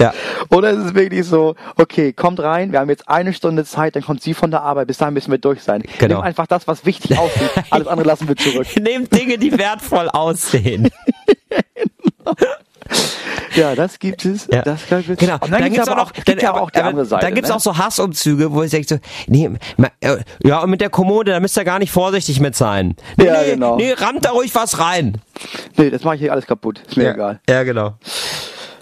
Ja, 0.00 0.14
Oder 0.50 0.70
es 0.70 0.84
ist 0.86 0.94
wirklich 0.94 1.26
so, 1.26 1.56
okay, 1.76 2.12
kommt 2.12 2.38
rein, 2.40 2.70
wir 2.70 2.78
haben 2.78 2.88
jetzt 2.88 3.08
eine 3.08 3.32
Stunde 3.32 3.64
Zeit, 3.64 3.96
dann 3.96 4.04
kommt 4.04 4.22
sie 4.22 4.32
von 4.32 4.50
der 4.52 4.62
Arbeit, 4.62 4.86
bis 4.86 4.96
dahin 4.98 5.12
müssen 5.14 5.32
wir 5.32 5.38
durch 5.38 5.62
sein. 5.62 5.82
Genau. 5.98 6.16
Nimm 6.16 6.24
einfach 6.24 6.46
das, 6.46 6.68
was 6.68 6.86
wichtig 6.86 7.18
aussieht, 7.18 7.50
alles 7.70 7.88
andere 7.88 8.06
lassen 8.06 8.28
wir 8.28 8.36
zurück. 8.36 8.66
nehmt 8.80 9.12
Dinge, 9.12 9.38
die 9.38 9.58
wertvoll 9.58 10.08
aussehen. 10.08 10.88
Ja, 13.58 13.74
das 13.74 13.98
gibt 13.98 14.24
es. 14.24 14.48
Ja. 14.52 14.62
Das 14.62 14.86
gibt 14.86 15.08
es. 15.08 15.18
Genau. 15.18 15.34
Und 15.40 15.50
dann, 15.50 15.64
gibt's 15.70 15.88
aber 15.88 16.02
auch, 16.02 16.12
gibt 16.12 16.42
ja 16.42 16.50
aber 16.50 16.62
auch 16.62 16.70
die 16.70 16.80
andere 16.80 17.04
Seite. 17.04 17.26
Dann 17.26 17.34
gibt's 17.34 17.50
ne? 17.50 17.56
auch 17.56 17.60
so 17.60 17.76
Hassumzüge, 17.76 18.52
wo 18.52 18.62
ich 18.62 18.70
denke 18.70 18.88
so, 18.88 18.98
nee, 19.26 19.50
äh, 20.00 20.16
ja, 20.44 20.60
und 20.60 20.70
mit 20.70 20.80
der 20.80 20.90
Kommode, 20.90 21.32
da 21.32 21.40
müsst 21.40 21.56
ihr 21.56 21.64
gar 21.64 21.78
nicht 21.78 21.90
vorsichtig 21.90 22.40
mit 22.40 22.54
sein. 22.54 22.94
Nee, 23.16 23.26
Ja, 23.26 23.42
nee, 23.42 23.50
genau. 23.52 23.76
nee, 23.76 23.92
rammt 23.92 24.24
da 24.24 24.30
ruhig 24.30 24.54
was 24.54 24.78
rein. 24.78 25.20
Nee, 25.76 25.90
das 25.90 26.04
mache 26.04 26.14
ich 26.16 26.20
hier 26.20 26.32
alles 26.32 26.46
kaputt. 26.46 26.80
Ist 26.86 26.96
mir 26.96 27.04
ja. 27.04 27.14
egal. 27.14 27.40
Ja, 27.48 27.62
genau. 27.64 27.94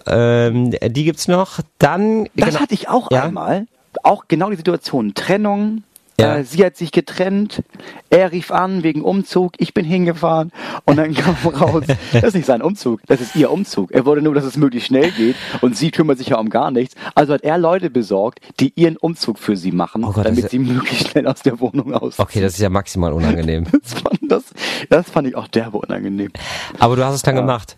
Ähm, 0.07 0.71
die 0.71 1.05
gibt's 1.05 1.27
noch. 1.29 1.61
Dann, 1.79 2.29
Das 2.37 2.51
genau. 2.51 2.61
hatte 2.61 2.75
ich 2.75 2.89
auch 2.89 3.11
Ja? 3.11 3.25
einmal. 3.25 3.67
Auch 4.03 4.25
genau 4.29 4.51
die 4.51 4.57
Situation. 4.57 5.15
Trennung. 5.15 5.83
Ja. 6.19 6.39
Äh, 6.39 6.45
sie 6.45 6.65
hat 6.65 6.77
sich 6.77 6.93
getrennt. 6.93 7.63
Er 8.09 8.33
rief 8.33 8.51
an 8.51 8.83
wegen 8.83 9.03
Umzug. 9.03 9.53
Ich 9.59 9.75
bin 9.75 9.85
hingefahren. 9.85 10.53
Und 10.85 10.97
dann 10.97 11.15
kam 11.15 11.37
raus, 11.45 11.85
das 12.13 12.23
ist 12.25 12.35
nicht 12.35 12.47
sein 12.47 12.63
Umzug. 12.63 13.01
Das 13.07 13.21
ist 13.21 13.37
ihr 13.37 13.51
Umzug. 13.51 13.93
Er 13.93 14.07
wollte 14.07 14.23
nur, 14.23 14.35
dass 14.35 14.45
es 14.45 14.57
möglichst 14.57 14.89
schnell 14.89 15.11
geht. 15.11 15.37
Und 15.61 15.77
sie 15.77 15.91
kümmert 15.91 16.19
sich 16.19 16.29
ja 16.29 16.39
um 16.39 16.49
gar 16.49 16.71
nichts. 16.71 16.95
Also 17.15 17.35
hat 17.35 17.43
er 17.43 17.59
Leute 17.59 17.91
besorgt, 17.91 18.41
die 18.61 18.73
ihren 18.77 18.97
Umzug 18.97 19.39
für 19.39 19.57
sie 19.57 19.73
machen, 19.73 20.05
Oh 20.05 20.13
Gott, 20.13 20.27
damit 20.27 20.51
sie 20.51 20.59
möglichst 20.59 21.11
schnell 21.11 21.27
aus 21.27 21.43
der 21.43 21.61
Wohnung 21.61 21.93
aus. 21.93 22.19
Okay, 22.19 22.41
das 22.41 22.55
ist 22.55 22.61
ja 22.61 22.71
maximal 22.71 23.13
unangenehm. 23.13 23.67
Das 23.87 24.01
fand, 24.01 24.21
das, 24.23 24.43
das 24.89 25.11
fand 25.11 25.29
ich 25.29 25.37
auch 25.37 25.49
derbe 25.49 25.79
unangenehm. 25.79 26.31
Aber 26.79 26.97
du 26.97 27.05
hast 27.05 27.15
es 27.15 27.23
dann 27.23 27.37
gemacht. 27.37 27.77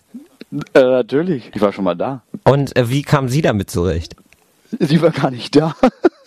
Äh, 0.75 0.81
natürlich. 0.81 1.51
Ich 1.55 1.61
war 1.61 1.73
schon 1.73 1.85
mal 1.85 1.95
da. 1.95 2.23
Und 2.45 2.77
äh, 2.77 2.89
wie 2.89 3.03
kam 3.03 3.29
sie 3.29 3.43
damit 3.43 3.71
zurecht? 3.71 4.17
Sie 4.79 5.03
war 5.03 5.11
gar 5.11 5.31
nicht 5.31 5.55
da. 5.57 5.75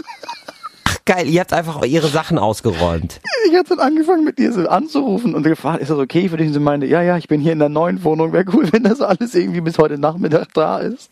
Ach 1.02 1.16
geil, 1.16 1.28
ihr 1.28 1.40
habt 1.40 1.52
einfach 1.52 1.84
ihre 1.84 2.08
Sachen 2.08 2.38
ausgeräumt. 2.38 3.22
Ich 3.50 3.58
hatte 3.58 3.76
dann 3.76 3.80
angefangen 3.80 4.24
mit 4.24 4.40
ihr 4.40 4.54
so 4.54 4.68
anzurufen 4.68 5.34
und 5.34 5.44
gefragt, 5.44 5.82
ist 5.82 5.90
das 5.90 5.98
okay 5.98 6.30
für 6.30 6.38
dich? 6.38 6.48
Und 6.48 6.54
sie 6.54 6.60
meinte, 6.60 6.86
ja, 6.86 7.02
ja, 7.02 7.18
ich 7.18 7.28
bin 7.28 7.42
hier 7.42 7.54
in 7.54 7.60
der 7.60 7.70
neuen 7.70 8.04
Wohnung, 8.04 8.34
wäre 8.34 8.46
cool, 8.54 8.72
wenn 8.72 8.84
das 8.84 9.02
alles 9.02 9.34
irgendwie 9.34 9.62
bis 9.62 9.78
heute 9.78 9.98
Nachmittag 9.98 10.54
da 10.54 10.78
ist. 10.78 11.10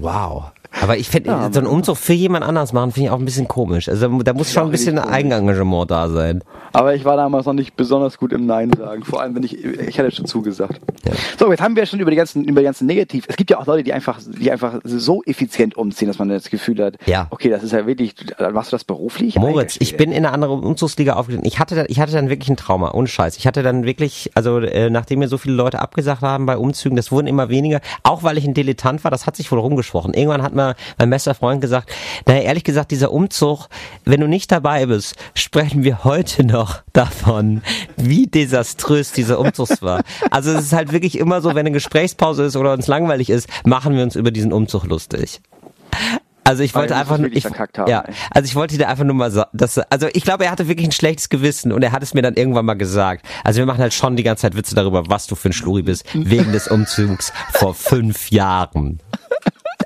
Wow. 0.00 0.50
Aber 0.80 0.96
ich 0.96 1.08
finde, 1.08 1.30
Ja, 1.30 1.50
so 1.52 1.58
einen 1.60 1.68
Umzug 1.68 1.96
für 1.96 2.12
jemand 2.12 2.44
anders 2.44 2.72
machen, 2.72 2.92
finde 2.92 3.06
ich 3.08 3.10
auch 3.12 3.18
ein 3.18 3.24
bisschen 3.24 3.46
komisch. 3.48 3.88
Also 3.88 4.08
da 4.22 4.32
muss 4.32 4.52
schon 4.52 4.64
ein 4.64 4.70
bisschen. 4.70 4.98
Eigenengagement 4.98 5.90
da 5.90 6.08
sein. 6.08 6.42
Aber 6.72 6.94
ich 6.94 7.04
war 7.04 7.16
damals 7.16 7.46
noch 7.46 7.52
nicht 7.52 7.76
besonders 7.76 8.18
gut 8.18 8.32
im 8.32 8.46
Nein 8.46 8.70
sagen, 8.76 9.04
vor 9.04 9.20
allem 9.20 9.34
wenn 9.34 9.42
ich, 9.42 9.62
ich 9.64 9.98
hatte 9.98 10.10
schon 10.10 10.26
zugesagt. 10.26 10.80
Ja. 11.06 11.12
So, 11.38 11.50
jetzt 11.50 11.60
haben 11.60 11.76
wir 11.76 11.84
schon 11.86 12.00
über 12.00 12.10
die 12.10 12.16
ganzen, 12.16 12.44
über 12.44 12.60
die 12.60 12.64
ganzen 12.64 12.86
Negativ. 12.86 13.24
Es 13.28 13.36
gibt 13.36 13.50
ja 13.50 13.58
auch 13.58 13.66
Leute, 13.66 13.82
die 13.84 13.92
einfach, 13.92 14.18
die 14.26 14.50
einfach 14.50 14.80
so 14.84 15.22
effizient 15.24 15.76
umziehen, 15.76 16.08
dass 16.08 16.18
man 16.18 16.28
das 16.28 16.48
Gefühl 16.50 16.82
hat, 16.82 16.94
Ja. 17.06 17.26
okay, 17.30 17.50
das 17.50 17.62
ist 17.62 17.72
ja 17.72 17.86
wirklich, 17.86 18.14
machst 18.52 18.72
du 18.72 18.76
das 18.76 18.84
beruflich? 18.84 19.36
Moritz, 19.36 19.76
ich 19.80 19.96
bin 19.96 20.10
in 20.10 20.24
eine 20.24 20.32
andere 20.32 20.52
Umzugsliga 20.52 21.14
aufgegangen. 21.14 21.46
Ich 21.46 21.58
hatte, 21.58 21.74
dann, 21.74 21.86
ich 21.88 22.00
hatte 22.00 22.12
dann 22.12 22.28
wirklich 22.30 22.48
ein 22.48 22.56
Trauma, 22.56 22.92
ohne 22.92 23.06
Scheiß. 23.08 23.36
Ich 23.36 23.46
hatte 23.46 23.62
dann 23.62 23.84
wirklich, 23.84 24.30
also 24.34 24.58
äh, 24.58 24.88
nachdem 24.90 25.18
mir 25.18 25.28
so 25.28 25.36
viele 25.38 25.54
Leute 25.54 25.80
abgesagt 25.80 26.22
haben 26.22 26.46
bei 26.46 26.56
Umzügen, 26.56 26.96
das 26.96 27.12
wurden 27.12 27.26
immer 27.26 27.48
weniger, 27.50 27.80
auch 28.02 28.22
weil 28.22 28.38
ich 28.38 28.44
ein 28.46 28.54
Dilettant 28.54 29.04
war, 29.04 29.10
das 29.10 29.26
hat 29.26 29.36
sich 29.36 29.50
wohl 29.52 29.58
rumgesprochen. 29.58 30.14
Irgendwann 30.14 30.42
hat 30.42 30.54
mir 30.68 30.76
mein 30.98 31.10
bester 31.10 31.34
Freund 31.34 31.60
gesagt, 31.60 31.90
naja, 32.26 32.40
ehrlich 32.40 32.64
gesagt, 32.64 32.90
dieser 32.90 33.12
Umzug, 33.12 33.68
wenn 34.04 34.20
du 34.20 34.28
nicht 34.28 34.50
dabei 34.52 34.86
bist, 34.86 35.16
sprechen 35.34 35.84
wir 35.84 36.04
heute 36.04 36.44
noch 36.44 36.82
davon, 36.92 37.62
wie 37.96 38.26
desaströs 38.26 39.12
dieser 39.12 39.38
Umzug 39.38 39.82
war. 39.82 40.02
Also 40.30 40.52
es 40.52 40.66
ist 40.66 40.72
halt 40.72 40.92
wirklich 40.92 41.18
immer 41.18 41.40
so, 41.40 41.50
wenn 41.50 41.58
eine 41.58 41.72
Gesprächspause 41.72 42.44
ist 42.44 42.56
oder 42.56 42.72
uns 42.72 42.86
langweilig 42.86 43.30
ist, 43.30 43.48
machen 43.64 43.96
wir 43.96 44.02
uns 44.02 44.16
über 44.16 44.30
diesen 44.30 44.52
Umzug 44.52 44.84
lustig. 44.84 45.40
Also 46.44 46.64
ich 46.64 46.74
wollte 46.74 46.96
einfach 46.96 47.18
nur, 47.18 47.30
ich, 47.32 47.44
haben, 47.44 47.54
ja, 47.86 48.00
ey. 48.00 48.14
also 48.30 48.46
ich 48.46 48.56
wollte 48.56 48.76
dir 48.76 48.88
einfach 48.88 49.04
nur 49.04 49.14
mal 49.14 49.30
sagen, 49.30 49.50
dass, 49.52 49.78
also 49.78 50.08
ich 50.12 50.24
glaube, 50.24 50.44
er 50.44 50.50
hatte 50.50 50.66
wirklich 50.66 50.88
ein 50.88 50.92
schlechtes 50.92 51.28
Gewissen 51.28 51.70
und 51.70 51.82
er 51.82 51.92
hat 51.92 52.02
es 52.02 52.14
mir 52.14 52.22
dann 52.22 52.34
irgendwann 52.34 52.64
mal 52.64 52.74
gesagt. 52.74 53.24
Also 53.44 53.58
wir 53.58 53.66
machen 53.66 53.80
halt 53.80 53.94
schon 53.94 54.16
die 54.16 54.24
ganze 54.24 54.42
Zeit 54.42 54.56
Witze 54.56 54.74
darüber, 54.74 55.08
was 55.08 55.28
du 55.28 55.36
für 55.36 55.50
ein 55.50 55.52
Schluri 55.52 55.82
bist, 55.82 56.04
wegen 56.14 56.52
des 56.52 56.66
Umzugs 56.66 57.32
vor 57.52 57.74
fünf 57.74 58.30
Jahren. 58.30 58.98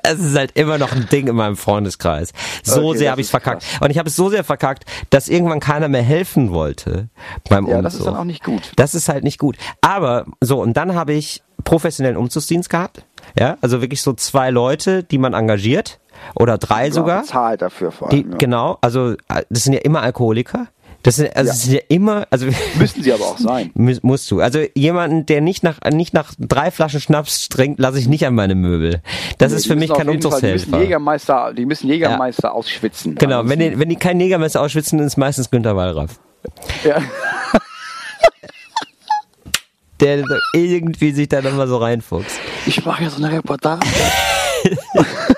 Es 0.09 0.19
ist 0.19 0.37
halt 0.37 0.51
immer 0.57 0.77
noch 0.77 0.91
ein 0.91 1.07
Ding 1.11 1.27
in 1.27 1.35
meinem 1.35 1.55
Freundeskreis. 1.57 2.31
So 2.63 2.89
Okay, 2.89 2.97
sehr 2.99 3.11
habe 3.11 3.21
ich 3.21 3.27
es 3.27 3.31
verkackt. 3.31 3.63
krass. 3.63 3.81
Und 3.81 3.91
ich 3.91 3.97
habe 3.97 4.09
es 4.09 4.15
so 4.15 4.29
sehr 4.29 4.43
verkackt, 4.43 4.85
dass 5.09 5.27
irgendwann 5.27 5.59
keiner 5.59 5.87
mehr 5.87 6.01
helfen 6.03 6.51
wollte 6.51 7.09
beim 7.49 7.65
Ja, 7.67 7.77
Umzug. 7.77 7.83
das 7.83 7.95
ist 7.95 8.05
dann 8.05 8.15
auch 8.15 8.23
nicht 8.23 8.43
gut. 8.43 8.71
Das 8.75 8.95
ist 8.95 9.09
halt 9.09 9.23
nicht 9.23 9.37
gut. 9.39 9.57
Aber 9.81 10.25
so, 10.41 10.61
und 10.61 10.73
dann 10.75 10.95
habe 10.95 11.13
ich 11.13 11.41
professionellen 11.63 12.17
Umzugsdienst 12.17 12.69
gehabt. 12.69 13.03
Ja, 13.37 13.57
also 13.61 13.81
wirklich 13.81 14.01
so 14.01 14.13
zwei 14.13 14.49
Leute, 14.51 15.03
die 15.03 15.17
man 15.17 15.33
engagiert. 15.33 15.99
Oder 16.33 16.57
drei 16.57 16.89
sogar. 16.89 17.23
Zahlt 17.25 17.61
dafür 17.61 17.91
vor 17.91 18.09
Die, 18.09 18.23
allem. 18.23 18.31
ja. 18.31 18.37
Genau, 18.37 18.77
also 18.81 19.11
äh, 19.11 19.43
das 19.49 19.65
sind 19.65 19.73
ja 19.73 19.79
immer 19.81 20.01
Alkoholiker. 20.01 20.67
Das 21.03 21.15
sind, 21.17 21.33
also 21.35 21.49
Ja. 21.49 21.53
sind 21.55 21.73
ja 21.73 21.79
immer, 21.89 22.27
also 22.31 22.47
Müssen 22.77 23.03
sie 23.03 23.13
aber 23.13 23.23
auch 23.25 23.37
sein. 23.37 23.71
Mu- 23.75 23.95
musst 24.01 24.29
du. 24.31 24.41
Also 24.41 24.59
jemanden, 24.75 25.25
der 25.25 25.41
nicht 25.41 25.63
nach 25.63 25.79
nicht 25.91 26.13
nach 26.13 26.33
drei 26.37 26.69
Flaschen 26.71 26.99
Schnaps 26.99 27.47
trinkt, 27.49 27.79
lasse 27.79 27.99
ich 27.99 28.07
nicht 28.09 28.25
an 28.25 28.35
meine 28.35 28.55
Möbel. 28.55 29.01
Das 29.37 29.51
ist 29.53 29.65
Die 29.65 29.69
für 29.69 29.75
mich 29.75 29.89
kein 29.89 29.97
Fall- 29.97 30.05
Die 30.07 30.13
müssen 30.17 30.25
Umzugshelfer. 30.27 30.79
Jägermeister, 30.81 31.53
die 31.53 31.65
müssen 31.65 31.87
Jägermeister 31.89 32.53
ausschwitzen. 32.53 33.15
Genau, 33.15 33.39
wenn 33.45 33.51
Ansonsten- 33.53 33.71
die, 33.73 33.79
wenn 33.79 33.89
die 33.89 33.95
kein 33.95 34.17
Negermesser 34.17 34.61
ausschwitzen, 34.61 34.99
ist 34.99 35.05
es 35.05 35.17
meistens 35.17 35.49
Günter 35.49 35.75
Wallraff. 35.75 36.19
ja. 36.83 37.01
Der 39.99 40.23
irgendwie 40.53 41.11
sich 41.11 41.27
da 41.27 41.41
dann 41.41 41.57
mal 41.57 41.67
so 41.67 41.77
reinfuchst. 41.77 42.37
Ich 42.67 42.85
mache 42.85 43.03
ja 43.05 43.09
so 43.09 43.17
eine 43.23 43.31
Reportage. 43.35 43.81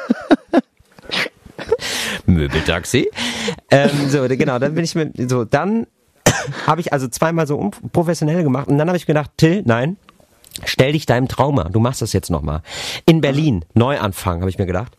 Möbeltaxi. 2.33 3.09
ähm, 3.71 4.09
so, 4.09 4.27
genau, 4.27 4.59
dann 4.59 4.75
bin 4.75 4.83
ich 4.83 4.95
mit, 4.95 5.29
so, 5.29 5.45
dann 5.45 5.87
habe 6.67 6.81
ich 6.81 6.93
also 6.93 7.07
zweimal 7.07 7.47
so 7.47 7.71
professionell 7.91 8.43
gemacht 8.43 8.67
und 8.67 8.77
dann 8.77 8.87
habe 8.87 8.97
ich 8.97 9.05
gedacht, 9.05 9.31
Till, 9.37 9.63
nein, 9.65 9.97
stell 10.65 10.93
dich 10.93 11.05
deinem 11.05 11.27
Trauma, 11.27 11.65
du 11.65 11.79
machst 11.79 12.01
das 12.01 12.13
jetzt 12.13 12.29
nochmal. 12.29 12.61
In 13.05 13.21
Berlin, 13.21 13.65
Neuanfang, 13.73 14.41
habe 14.41 14.49
ich 14.49 14.57
mir 14.57 14.65
gedacht. 14.65 14.97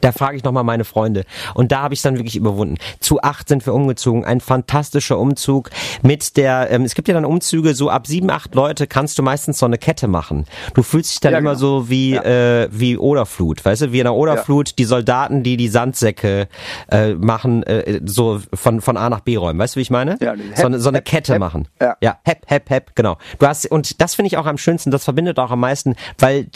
Da 0.00 0.12
frage 0.12 0.36
ich 0.36 0.44
nochmal 0.44 0.64
meine 0.64 0.84
Freunde. 0.84 1.24
Und 1.54 1.72
da 1.72 1.82
habe 1.82 1.94
ich 1.94 2.02
dann 2.02 2.16
wirklich 2.16 2.36
überwunden. 2.36 2.76
Zu 3.00 3.22
acht 3.22 3.48
sind 3.48 3.64
wir 3.66 3.74
umgezogen. 3.74 4.24
Ein 4.24 4.40
fantastischer 4.40 5.18
Umzug 5.18 5.70
mit 6.02 6.36
der, 6.36 6.70
ähm, 6.70 6.82
es 6.82 6.94
gibt 6.94 7.08
ja 7.08 7.14
dann 7.14 7.24
Umzüge, 7.24 7.74
so 7.74 7.90
ab 7.90 8.06
sieben, 8.06 8.30
acht 8.30 8.54
Leute 8.54 8.86
kannst 8.86 9.18
du 9.18 9.22
meistens 9.22 9.58
so 9.58 9.66
eine 9.66 9.78
Kette 9.78 10.08
machen. 10.08 10.46
Du 10.74 10.82
fühlst 10.82 11.12
dich 11.12 11.20
dann 11.20 11.32
Ja, 11.32 11.38
immer 11.38 11.50
genau. 11.50 11.60
so 11.60 11.90
wie, 11.90 12.10
Ja. 12.14 12.22
äh, 12.22 12.68
wie 12.70 12.96
Oderflut, 12.98 13.64
weißt 13.64 13.82
du, 13.82 13.92
wie 13.92 13.98
in 14.00 14.04
der 14.04 14.14
Oderflut 14.14 14.78
die 14.78 14.84
Soldaten, 14.84 15.42
die 15.42 15.56
die 15.56 15.68
Sandsäcke 15.68 16.48
äh, 16.90 17.14
machen, 17.14 17.62
äh, 17.64 18.00
so 18.04 18.40
von, 18.54 18.80
von 18.80 18.96
A 18.96 19.10
nach 19.10 19.20
B 19.20 19.36
räumen. 19.36 19.58
Weißt 19.58 19.74
du, 19.74 19.78
wie 19.78 19.82
ich 19.82 19.90
meine? 19.90 20.16
Ja, 20.20 20.34
so, 20.54 20.66
eine, 20.66 20.78
so 20.80 20.88
eine 20.88 20.98
hep, 20.98 21.04
Kette 21.04 21.32
hep. 21.34 21.40
machen. 21.40 21.68
Ja. 21.80 21.96
ja, 22.00 22.18
hep, 22.24 22.42
hep, 22.46 22.70
hep, 22.70 22.94
genau. 22.96 23.16
Du 23.38 23.46
hast, 23.46 23.66
und 23.70 24.00
das 24.00 24.14
finde 24.14 24.28
ich 24.28 24.36
auch 24.36 24.46
am 24.46 24.58
schönsten, 24.58 24.90
das 24.90 25.04
verbindet 25.04 25.38
auch 25.38 25.50
am 25.50 25.60
meisten, 25.60 25.94
weil 26.18 26.48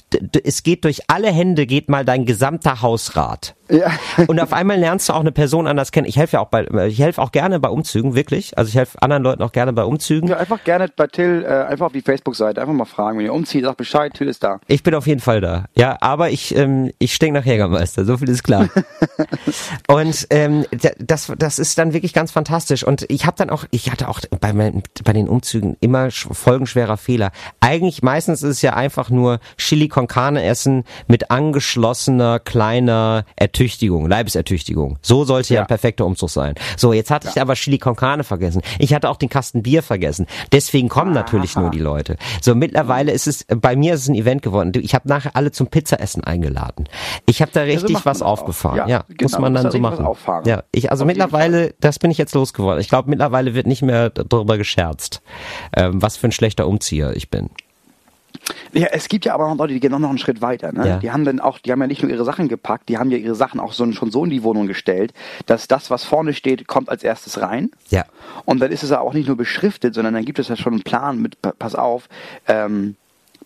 es 0.45 0.63
geht 0.63 0.85
durch 0.85 1.03
alle 1.09 1.31
Hände, 1.33 1.67
geht 1.67 1.89
mal 1.89 2.05
dein 2.05 2.25
gesamter 2.27 2.83
Hausrat. 2.83 3.34
Art. 3.35 3.53
Ja. 3.71 3.91
Und 4.27 4.41
auf 4.41 4.53
einmal 4.53 4.79
lernst 4.79 5.09
du 5.09 5.12
auch 5.15 5.21
eine 5.21 5.33
Person 5.33 5.67
anders 5.67 5.91
kennen. 5.93 6.07
Ich 6.07 6.17
helfe 6.17 6.37
ja 6.37 6.41
auch 6.41 6.49
bei, 6.49 6.67
ich 6.87 6.99
helfe 6.99 7.21
auch 7.23 7.33
gerne 7.33 7.61
bei 7.61 7.69
Umzügen, 7.69 8.15
wirklich. 8.15 8.57
Also 8.59 8.69
ich 8.69 8.77
helfe 8.77 9.01
anderen 9.01 9.23
Leuten 9.23 9.43
auch 9.43 9.53
gerne 9.53 9.73
bei 9.73 9.85
Umzügen. 9.85 10.29
Ja, 10.29 10.37
einfach 10.37 10.62
gerne 10.65 10.89
bei 10.95 11.07
Till, 11.07 11.45
äh, 11.49 11.65
einfach 11.65 11.87
auf 11.87 11.93
die 11.93 12.03
Facebook-Seite, 12.03 12.61
einfach 12.61 12.75
mal 12.75 12.85
fragen. 12.85 13.19
Wenn 13.19 13.25
ihr 13.27 13.33
umzieht, 13.33 13.65
sagt 13.65 13.79
Bescheid, 13.79 14.12
Till 14.15 14.29
ist 14.29 14.43
da. 14.45 14.61
Ich 14.67 14.83
bin 14.83 14.95
auf 14.95 15.07
jeden 15.07 15.21
Fall 15.21 15.41
da. 15.41 15.65
Ja, 15.77 15.97
aber 16.01 16.31
ich, 16.31 16.55
ähm, 16.57 16.91
ich 16.99 17.15
stink 17.15 17.35
nach 17.35 17.45
Jägermeister, 17.47 18.05
so 18.05 18.17
viel 18.19 18.29
ist 18.29 18.43
klar. 18.45 18.69
und 19.89 20.27
ähm, 20.31 20.65
das, 20.99 21.33
das 21.39 21.59
ist 21.59 21.79
dann 21.79 21.93
wirklich 21.93 22.12
ganz 22.12 22.33
fantastisch. 22.33 22.85
Und 22.85 23.07
ich 23.09 23.27
habe 23.27 23.37
dann 23.37 23.51
auch, 23.51 23.65
ich 23.71 23.91
hatte 23.91 24.09
auch 24.09 24.21
bei, 24.41 24.53
meinen, 24.53 24.83
bei 25.05 25.12
den 25.12 25.29
Umzügen 25.29 25.77
immer 25.81 26.07
sch- 26.07 26.33
folgenschwerer 26.35 26.97
Fehler. 26.97 27.31
Eigentlich 27.61 28.03
meistens 28.03 28.43
ist 28.43 28.51
es 28.57 28.62
ja 28.62 28.75
einfach 28.75 29.11
nur 29.11 29.41
Chili 29.57 29.89
con 29.89 30.07
Carne 30.07 30.43
essen 30.45 30.85
mit 31.07 31.31
angeschlossener 31.31 32.39
kleiner 32.41 33.25
Ertüchtigung, 33.55 34.09
Leibesertüchtigung. 34.09 34.99
So 35.01 35.23
sollte 35.25 35.55
ja, 35.55 35.59
Ja. 35.59 35.61
ein 35.63 35.69
perfekter 35.69 36.05
Umzug 36.05 36.29
sein. 36.29 36.57
So, 36.77 36.93
jetzt 36.93 37.13
hatte 37.13 37.29
ich 37.33 37.41
aber 37.41 37.55
Chili 37.55 37.79
con 37.79 37.95
Carne 37.95 38.25
vergessen. 38.25 38.63
Ich 38.81 38.93
hatte 38.93 39.09
auch 39.09 39.17
den 39.17 39.29
Kasten 39.29 39.63
Bier 39.63 39.85
vergessen. 39.85 40.27
Deswegen 40.51 40.89
kommen 40.89 41.13
natürlich 41.13 41.55
nur 41.55 41.71
die 41.71 41.79
Leute. 41.79 42.17
So, 42.43 42.57
mittlerweile 42.57 43.13
ist 43.13 43.29
es, 43.29 43.45
bei 43.45 43.77
mir 43.77 43.95
ist 43.95 44.03
es 44.03 44.09
ein 44.09 44.17
Event 44.17 44.43
geworden. 44.43 44.73
Ich 44.83 44.93
habe 44.97 45.09
nachher 45.09 45.37
alle 45.37 45.53
zum 45.53 45.69
Pizzaessen 45.69 46.25
eingeladen. 46.25 46.89
Ich 47.27 47.41
habe 47.43 47.53
da 47.55 47.61
richtig 47.61 47.93
man 47.93 48.05
was 48.05 48.23
auch. 48.23 48.33
aufgefahren. 48.41 48.77
Ja, 48.77 48.89
Ja, 48.89 49.05
genau, 49.07 49.23
muss 49.23 49.39
man 49.39 49.55
dann 49.55 49.63
da 49.65 49.71
so 49.71 49.79
machen. 49.79 50.05
Ja, 50.47 50.65
ich, 50.73 50.91
also 50.91 51.05
Auf 51.05 51.07
mittlerweile, 51.07 51.75
das 51.79 52.01
bin 52.01 52.11
ich 52.11 52.19
jetzt 52.19 52.35
losgeworden. 52.35 52.81
Ich 52.81 52.89
glaube, 52.89 53.09
mittlerweile 53.09 53.55
wird 53.55 53.69
nicht 53.69 53.83
mehr 53.83 54.11
darüber 54.11 54.59
gescherzt, 54.59 55.23
ähm, 55.77 56.03
was 56.03 56.17
für 56.17 56.27
ein 56.27 56.33
schlechter 56.33 56.67
Umzieher 56.67 57.15
ich 57.15 57.31
bin. 57.31 57.51
Ja, 58.72 58.89
es 58.91 59.09
gibt 59.09 59.24
ja 59.24 59.35
aber 59.35 59.49
noch 59.49 59.57
Leute, 59.57 59.72
die 59.74 59.80
gehen 59.80 59.93
noch 59.93 59.99
noch 60.01 60.09
einen 60.09 60.18
Schritt 60.18 60.41
weiter. 60.43 60.72
Ne? 60.72 60.89
Ja. 60.89 60.97
Die 60.99 61.11
haben 61.12 61.24
dann 61.24 61.41
auch, 61.41 61.59
die 61.59 61.70
haben 61.70 61.80
ja 61.80 61.87
nicht 61.87 62.03
nur 62.03 62.11
ihre 62.11 62.24
Sachen 62.24 62.49
gepackt, 62.49 62.89
die 62.89 62.99
haben 62.99 63.11
ja 63.11 63.16
ihre 63.18 63.35
Sachen 63.35 63.61
auch 63.61 63.72
so, 63.72 63.91
schon 63.93 64.11
so 64.11 64.24
in 64.24 64.30
die 64.30 64.43
Wohnung 64.43 64.66
gestellt, 64.66 65.12
dass 65.47 65.68
das, 65.68 65.91
was 65.91 66.05
vorne 66.05 66.35
steht, 66.35 66.66
kommt 66.66 66.89
als 66.89 67.05
erstes 67.05 67.41
rein. 67.41 67.70
Ja. 67.91 68.05
Und 68.45 68.61
dann 68.61 68.72
ist 68.72 68.82
es 68.82 68.91
ja 68.91 69.01
auch 69.01 69.14
nicht 69.14 69.28
nur 69.28 69.37
beschriftet, 69.37 69.95
sondern 69.95 70.14
dann 70.14 70.24
gibt 70.24 70.39
es 70.39 70.49
ja 70.49 70.57
schon 70.57 70.72
einen 70.74 70.82
Plan 70.82 71.22
mit, 71.22 71.41
pa- 71.41 71.55
pass 71.59 71.74
auf, 71.74 72.09
ähm, 72.49 72.97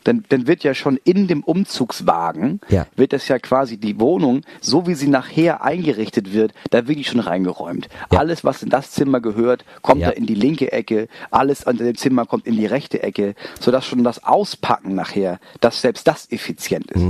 dann, 0.09 0.25
dann 0.31 0.47
wird 0.47 0.65
ja 0.65 0.75
schon 0.75 0.99
in 1.05 1.29
dem 1.29 1.43
Umzugswagen, 1.45 2.61
Ja. 2.69 2.87
wird 2.97 3.13
das 3.13 3.29
ja 3.29 3.39
quasi 3.39 3.77
die 3.77 4.01
Wohnung, 4.01 4.43
so 4.61 4.87
wie 4.87 4.95
sie 4.95 5.09
nachher 5.09 5.63
eingerichtet 5.63 6.33
wird, 6.33 6.53
da 6.71 6.87
wirklich 6.89 7.09
schon 7.09 7.21
reingeräumt. 7.21 7.89
Ja. 8.11 8.19
Alles, 8.19 8.45
was 8.45 8.63
in 8.63 8.71
das 8.71 8.91
Zimmer 8.91 9.21
gehört, 9.21 9.65
kommt 9.83 10.01
Ja. 10.01 10.09
da 10.09 10.13
in 10.15 10.27
die 10.27 10.35
linke 10.35 10.73
Ecke, 10.73 11.09
alles 11.31 11.67
an 11.67 11.77
dem 11.77 11.97
Zimmer 11.97 12.27
kommt 12.27 12.47
in 12.47 12.57
die 12.57 12.67
rechte 12.67 13.03
Ecke, 13.03 13.35
sodass 13.61 13.85
schon 13.87 14.03
das 14.05 14.25
Auspacken 14.25 14.95
nachher, 14.95 15.39
dass 15.61 15.81
selbst 15.81 16.07
das 16.09 16.31
effizient 16.31 16.91
ist. 16.91 17.03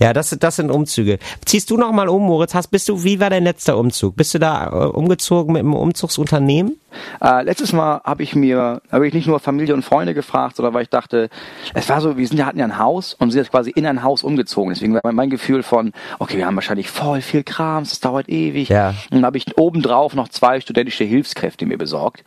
Ja, 0.00 0.12
das, 0.12 0.30
das 0.38 0.56
sind 0.56 0.70
Umzüge. 0.70 1.18
Ziehst 1.44 1.70
du 1.70 1.76
noch 1.76 1.92
mal 1.92 2.08
um, 2.08 2.22
Moritz? 2.24 2.54
Hast, 2.54 2.68
bist 2.68 2.88
du, 2.88 3.04
wie 3.04 3.20
war 3.20 3.30
dein 3.30 3.44
letzter 3.44 3.76
Umzug? 3.76 4.16
Bist 4.16 4.32
du 4.34 4.38
da 4.38 4.66
äh, 4.68 4.86
umgezogen 4.86 5.52
mit 5.52 5.60
einem 5.60 5.74
Umzugsunternehmen? 5.74 6.76
Äh, 7.22 7.44
letztes 7.44 7.72
Mal 7.72 8.00
habe 8.04 8.22
ich 8.22 8.34
mir, 8.34 8.80
habe 8.90 9.06
ich 9.06 9.14
nicht 9.14 9.26
nur 9.26 9.38
Familie 9.40 9.74
und 9.74 9.84
Freunde 9.84 10.14
gefragt, 10.14 10.56
sondern 10.56 10.74
weil 10.74 10.82
ich 10.82 10.88
dachte, 10.88 11.28
es 11.74 11.88
war 11.88 12.00
so, 12.00 12.16
wir 12.16 12.26
sind 12.30 12.44
hatten 12.46 12.58
ja 12.58 12.64
ein 12.64 12.78
Haus 12.78 13.14
und 13.14 13.30
sind 13.30 13.40
jetzt 13.40 13.50
quasi 13.50 13.70
in 13.70 13.86
ein 13.86 14.02
Haus 14.02 14.22
umgezogen. 14.22 14.70
Deswegen 14.72 14.94
war 14.94 15.00
mein, 15.12 15.30
Gefühl 15.30 15.62
von, 15.62 15.92
okay, 16.18 16.36
wir 16.38 16.46
haben 16.46 16.56
wahrscheinlich 16.56 16.90
voll 16.90 17.20
viel 17.20 17.42
Krams, 17.44 17.90
das 17.90 18.00
dauert 18.00 18.28
ewig. 18.28 18.68
Ja. 18.68 18.90
Und 19.10 19.18
dann 19.18 19.24
habe 19.24 19.36
ich 19.38 19.56
obendrauf 19.58 20.14
noch 20.14 20.28
zwei 20.28 20.60
studentische 20.60 21.04
Hilfskräfte 21.04 21.66
mir 21.66 21.78
besorgt. 21.78 22.24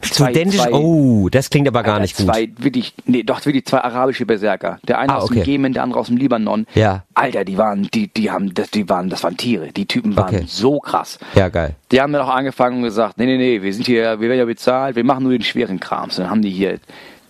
Zwei- 0.00 0.30
Studentisch, 0.30 0.60
zwei- 0.60 0.72
oh, 0.72 1.28
das 1.28 1.50
klingt 1.50 1.68
aber 1.68 1.82
gar 1.82 2.00
nicht 2.00 2.16
gut. 2.16 2.24
Zwei 2.26 2.48
wirklich, 2.56 2.94
nee, 3.04 3.22
doch 3.22 3.44
wirklich 3.44 3.66
zwei 3.66 3.80
arabische 3.80 4.24
Berserker. 4.24 4.78
Der 4.88 4.98
eine 4.98 5.12
Ah, 5.12 5.16
aus 5.18 5.24
okay. 5.24 5.40
dem 5.40 5.44
Jemen, 5.44 5.72
der 5.74 5.82
andere 5.82 6.00
aus 6.00 6.06
dem 6.06 6.16
Libanon. 6.16 6.66
Ja. 6.74 7.02
Alter, 7.14 7.44
die 7.44 7.58
waren, 7.58 7.88
die, 7.92 8.08
die 8.08 8.30
haben, 8.30 8.54
das, 8.54 8.70
die 8.70 8.88
waren, 8.88 9.10
das 9.10 9.22
waren 9.24 9.36
Tiere. 9.36 9.72
Die 9.72 9.84
Typen 9.86 10.16
waren 10.16 10.34
Okay. 10.36 10.44
so 10.46 10.78
krass. 10.80 11.18
Ja, 11.34 11.48
geil. 11.50 11.74
Die 11.92 12.00
haben 12.00 12.12
dann 12.14 12.22
auch 12.22 12.34
angefangen 12.34 12.78
und 12.78 12.84
gesagt, 12.84 13.18
nee, 13.18 13.26
nee, 13.26 13.36
nee, 13.36 13.60
wir 13.62 13.74
sind 13.74 13.84
hier, 13.86 14.20
wir 14.20 14.28
werden 14.30 14.38
ja 14.38 14.46
bezahlt, 14.46 14.96
wir 14.96 15.04
machen 15.04 15.22
nur 15.24 15.32
den 15.32 15.42
schweren 15.42 15.78
Krams. 15.80 16.16
Dann 16.16 16.30
haben 16.30 16.40
die 16.40 16.50
hier, 16.50 16.78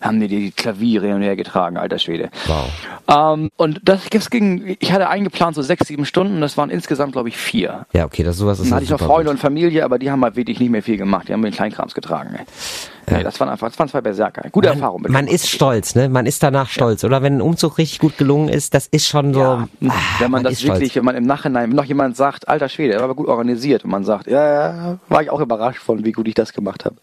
haben 0.04 0.20
die 0.20 0.28
die 0.28 0.50
Klaviere 0.50 1.06
hin 1.06 1.16
und 1.16 1.22
her 1.22 1.36
getragen, 1.36 1.76
alter 1.76 1.98
Schwede. 1.98 2.30
Wow. 2.46 2.70
Ähm, 3.08 3.50
und 3.56 3.80
das, 3.84 4.08
das 4.10 4.30
ging, 4.30 4.76
ich 4.78 4.92
hatte 4.92 5.08
eingeplant 5.08 5.54
so 5.54 5.62
sechs, 5.62 5.88
sieben 5.88 6.04
Stunden, 6.06 6.40
das 6.40 6.56
waren 6.56 6.70
insgesamt, 6.70 7.12
glaube 7.12 7.28
ich, 7.28 7.36
vier. 7.36 7.86
Ja, 7.92 8.04
okay, 8.04 8.22
das 8.22 8.36
sowas 8.36 8.58
ist 8.58 8.64
Dann 8.64 8.70
ja 8.70 8.76
hatte 8.76 8.84
ich 8.84 8.90
noch 8.90 9.00
Freunde 9.00 9.24
gut. 9.24 9.32
und 9.32 9.38
Familie, 9.38 9.84
aber 9.84 9.98
die 9.98 10.10
haben 10.10 10.22
halt 10.24 10.36
wirklich 10.36 10.60
nicht 10.60 10.70
mehr 10.70 10.82
viel 10.82 10.96
gemacht. 10.96 11.28
Die 11.28 11.32
haben 11.32 11.42
den 11.42 11.52
Kleinkrams 11.52 11.94
getragen. 11.94 12.36
Ey. 12.38 12.44
Nee, 13.10 13.22
das 13.22 13.38
waren 13.38 13.48
einfach, 13.48 13.68
das 13.68 13.78
waren 13.78 13.88
zwei 13.88 14.00
Berserker. 14.00 14.48
Gute 14.50 14.68
Erfahrung. 14.68 15.02
mit 15.02 15.10
Man 15.10 15.26
ist 15.26 15.48
stolz, 15.48 15.94
ne? 15.94 16.08
Man 16.08 16.26
ist 16.26 16.42
danach 16.42 16.70
stolz. 16.70 17.04
Oder 17.04 17.22
wenn 17.22 17.36
ein 17.36 17.40
Umzug 17.42 17.78
richtig 17.78 17.98
gut 17.98 18.16
gelungen 18.16 18.48
ist, 18.48 18.74
das 18.74 18.86
ist 18.86 19.06
schon 19.06 19.34
so. 19.34 19.40
Ja, 19.40 19.68
ah, 19.88 19.92
wenn 20.18 20.30
man, 20.30 20.42
das 20.42 20.54
ist 20.54 20.62
stolz. 20.62 20.76
wirklich, 20.76 20.96
wenn 20.96 21.04
man 21.04 21.16
im 21.16 21.24
Nachhinein, 21.24 21.70
noch 21.70 21.84
jemand 21.84 22.16
sagt, 22.16 22.48
alter 22.48 22.68
Schwede, 22.68 22.94
er 22.94 23.00
war 23.00 23.04
aber 23.04 23.14
gut 23.14 23.28
organisiert 23.28 23.84
und 23.84 23.90
man 23.90 24.04
sagt, 24.04 24.26
ja, 24.26 24.46
ja, 24.46 24.98
war 25.08 25.22
ich 25.22 25.30
auch 25.30 25.40
überrascht 25.40 25.80
von, 25.80 26.04
wie 26.04 26.12
gut 26.12 26.28
ich 26.28 26.34
das 26.34 26.52
gemacht 26.52 26.84
habe. 26.84 26.96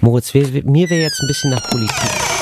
Moritz, 0.00 0.32
wir, 0.32 0.52
wir, 0.54 0.64
mir 0.64 0.88
wäre 0.88 1.02
jetzt 1.02 1.20
ein 1.20 1.26
bisschen 1.26 1.50
nach 1.50 1.62
Politik. 1.70 2.41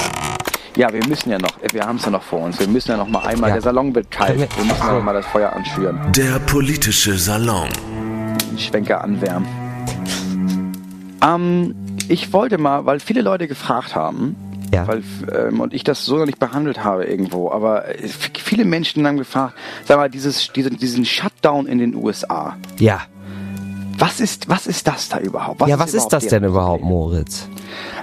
Ja, 0.76 0.92
wir 0.92 1.04
müssen 1.06 1.30
ja 1.30 1.38
noch, 1.38 1.50
wir 1.72 1.84
haben 1.84 1.96
es 1.96 2.04
ja 2.04 2.10
noch 2.10 2.22
vor 2.22 2.40
uns. 2.40 2.58
Wir 2.60 2.68
müssen 2.68 2.90
ja 2.92 2.96
noch 2.96 3.08
mal 3.08 3.20
einmal, 3.26 3.50
Ja. 3.50 3.54
der 3.56 3.62
Salon 3.62 3.94
wird 3.94 4.10
kalt. 4.10 4.38
Wir- 4.38 4.48
Wir 4.56 4.64
müssen 4.64 4.86
ja 4.86 4.92
noch 4.94 5.02
mal 5.02 5.12
das 5.14 5.26
Feuer 5.26 5.52
anschüren, 5.52 5.98
Der 6.16 6.38
politische 6.40 7.18
Salon. 7.18 7.68
den 8.50 8.58
Schwenker 8.58 9.02
anwärmen. 9.02 9.48
Ähm, 11.22 11.74
ich 12.08 12.32
wollte 12.32 12.58
mal, 12.58 12.86
weil 12.86 13.00
viele 13.00 13.20
Leute 13.22 13.46
gefragt 13.48 13.94
haben, 13.94 14.36
Ja. 14.72 14.86
weil, 14.86 15.02
ähm, 15.34 15.60
und 15.60 15.74
ich 15.74 15.84
das 15.84 16.04
so 16.04 16.16
noch 16.16 16.26
nicht 16.26 16.38
behandelt 16.38 16.82
habe 16.84 17.04
irgendwo, 17.04 17.50
aber 17.50 17.88
äh, 17.88 18.08
viele 18.38 18.64
Menschen 18.64 19.06
haben 19.06 19.18
gefragt, 19.18 19.54
sag 19.84 19.98
mal, 19.98 20.08
dieses, 20.08 20.52
diesen, 20.52 20.78
diesen 20.78 21.04
Shutdown 21.04 21.66
in 21.66 21.78
den 21.78 21.94
USA, 21.94 22.56
Ja. 22.78 23.02
Was 24.00 24.20
ist, 24.20 24.48
was 24.48 24.66
ist 24.66 24.86
das 24.86 25.08
da 25.08 25.18
überhaupt? 25.18 25.60
Was 25.60 25.68
ja, 25.68 25.78
was 25.78 25.88
ist 25.88 25.94
überhaupt 25.94 26.12
das 26.14 26.26
deren 26.26 26.42
denn 26.42 26.50
überhaupt? 26.50 26.82
Moritz? 26.82 27.48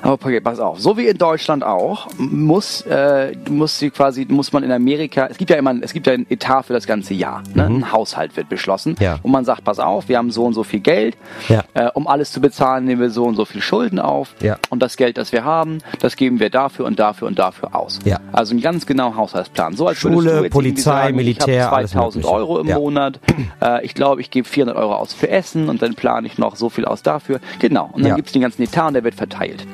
Aber 0.01 0.13
okay, 0.13 0.39
pass 0.39 0.59
auf. 0.59 0.79
So 0.79 0.95
wie 0.97 1.07
in 1.07 1.17
Deutschland 1.17 1.63
auch, 1.63 2.07
muss, 2.17 2.81
äh, 2.81 3.35
muss 3.49 3.79
sie 3.79 3.89
quasi, 3.89 4.25
muss 4.29 4.53
man 4.53 4.63
in 4.63 4.71
Amerika, 4.71 5.27
es 5.29 5.37
gibt 5.37 5.49
ja 5.49 5.57
immer, 5.57 5.75
es 5.81 5.93
gibt 5.93 6.07
ja 6.07 6.13
ein 6.13 6.25
Etat 6.29 6.63
für 6.63 6.73
das 6.73 6.85
ganze 6.85 7.13
Jahr. 7.13 7.43
Ne? 7.53 7.65
Ein 7.65 7.91
Haushalt 7.91 8.37
wird 8.37 8.49
beschlossen. 8.49 8.95
Mhm. 8.99 9.03
Ja. 9.03 9.19
Und 9.23 9.31
man 9.31 9.43
sagt, 9.45 9.63
pass 9.63 9.79
auf, 9.79 10.07
wir 10.07 10.17
haben 10.17 10.31
so 10.31 10.45
und 10.45 10.53
so 10.53 10.63
viel 10.63 10.79
Geld. 10.79 11.17
Ja. 11.49 11.63
Äh, 11.73 11.89
um 11.93 12.07
alles 12.07 12.31
zu 12.31 12.41
bezahlen, 12.41 12.85
nehmen 12.85 13.01
wir 13.01 13.09
so 13.09 13.25
und 13.25 13.35
so 13.35 13.45
viel 13.45 13.61
Schulden 13.61 13.99
auf. 13.99 14.35
Ja. 14.41 14.57
Und 14.69 14.81
das 14.81 14.97
Geld, 14.97 15.17
das 15.17 15.31
wir 15.31 15.43
haben, 15.43 15.79
das 15.99 16.15
geben 16.15 16.39
wir 16.39 16.49
dafür 16.49 16.85
und 16.85 16.99
dafür 16.99 17.27
und 17.27 17.39
dafür 17.39 17.75
aus. 17.75 17.99
Ja. 18.05 18.19
Also 18.31 18.55
ein 18.55 18.61
ganz 18.61 18.85
genau 18.85 19.15
Haushaltsplan. 19.15 19.75
So 19.75 19.87
als 19.87 19.97
Schule, 19.97 20.49
Polizei, 20.49 20.81
sagen, 20.83 21.15
Militär, 21.15 21.57
ich 21.57 21.63
habe 21.63 21.75
alles 21.77 21.91
2000 21.91 22.23
Mögliche. 22.23 22.35
Euro 22.35 22.59
im. 22.59 22.67
Monat. 22.67 23.19
Äh, 23.61 23.85
ich 23.85 23.95
glaube, 23.95 24.21
ich 24.21 24.29
gebe 24.29 24.47
400 24.47 24.77
Euro 24.77 24.95
aus 24.95 25.13
für 25.13 25.29
Essen 25.29 25.69
und 25.69 25.81
dann 25.81 25.86
plane 25.95 26.27
ich 26.27 26.37
noch 26.37 26.55
so 26.55 26.69
viel 26.69 26.85
aus 26.85 27.03
dafür. 27.03 27.39
Genau. 27.59 27.89
Und 27.93 28.01
dann 28.03 28.09
Ja. 28.09 28.15
gibt's 28.15 28.31
den 28.31 28.41
ganzen 28.41 28.61
Etat 28.63 28.87
und 28.87 28.93
der 28.95 29.03
wird 29.03 29.15
verteilt. 29.15 29.65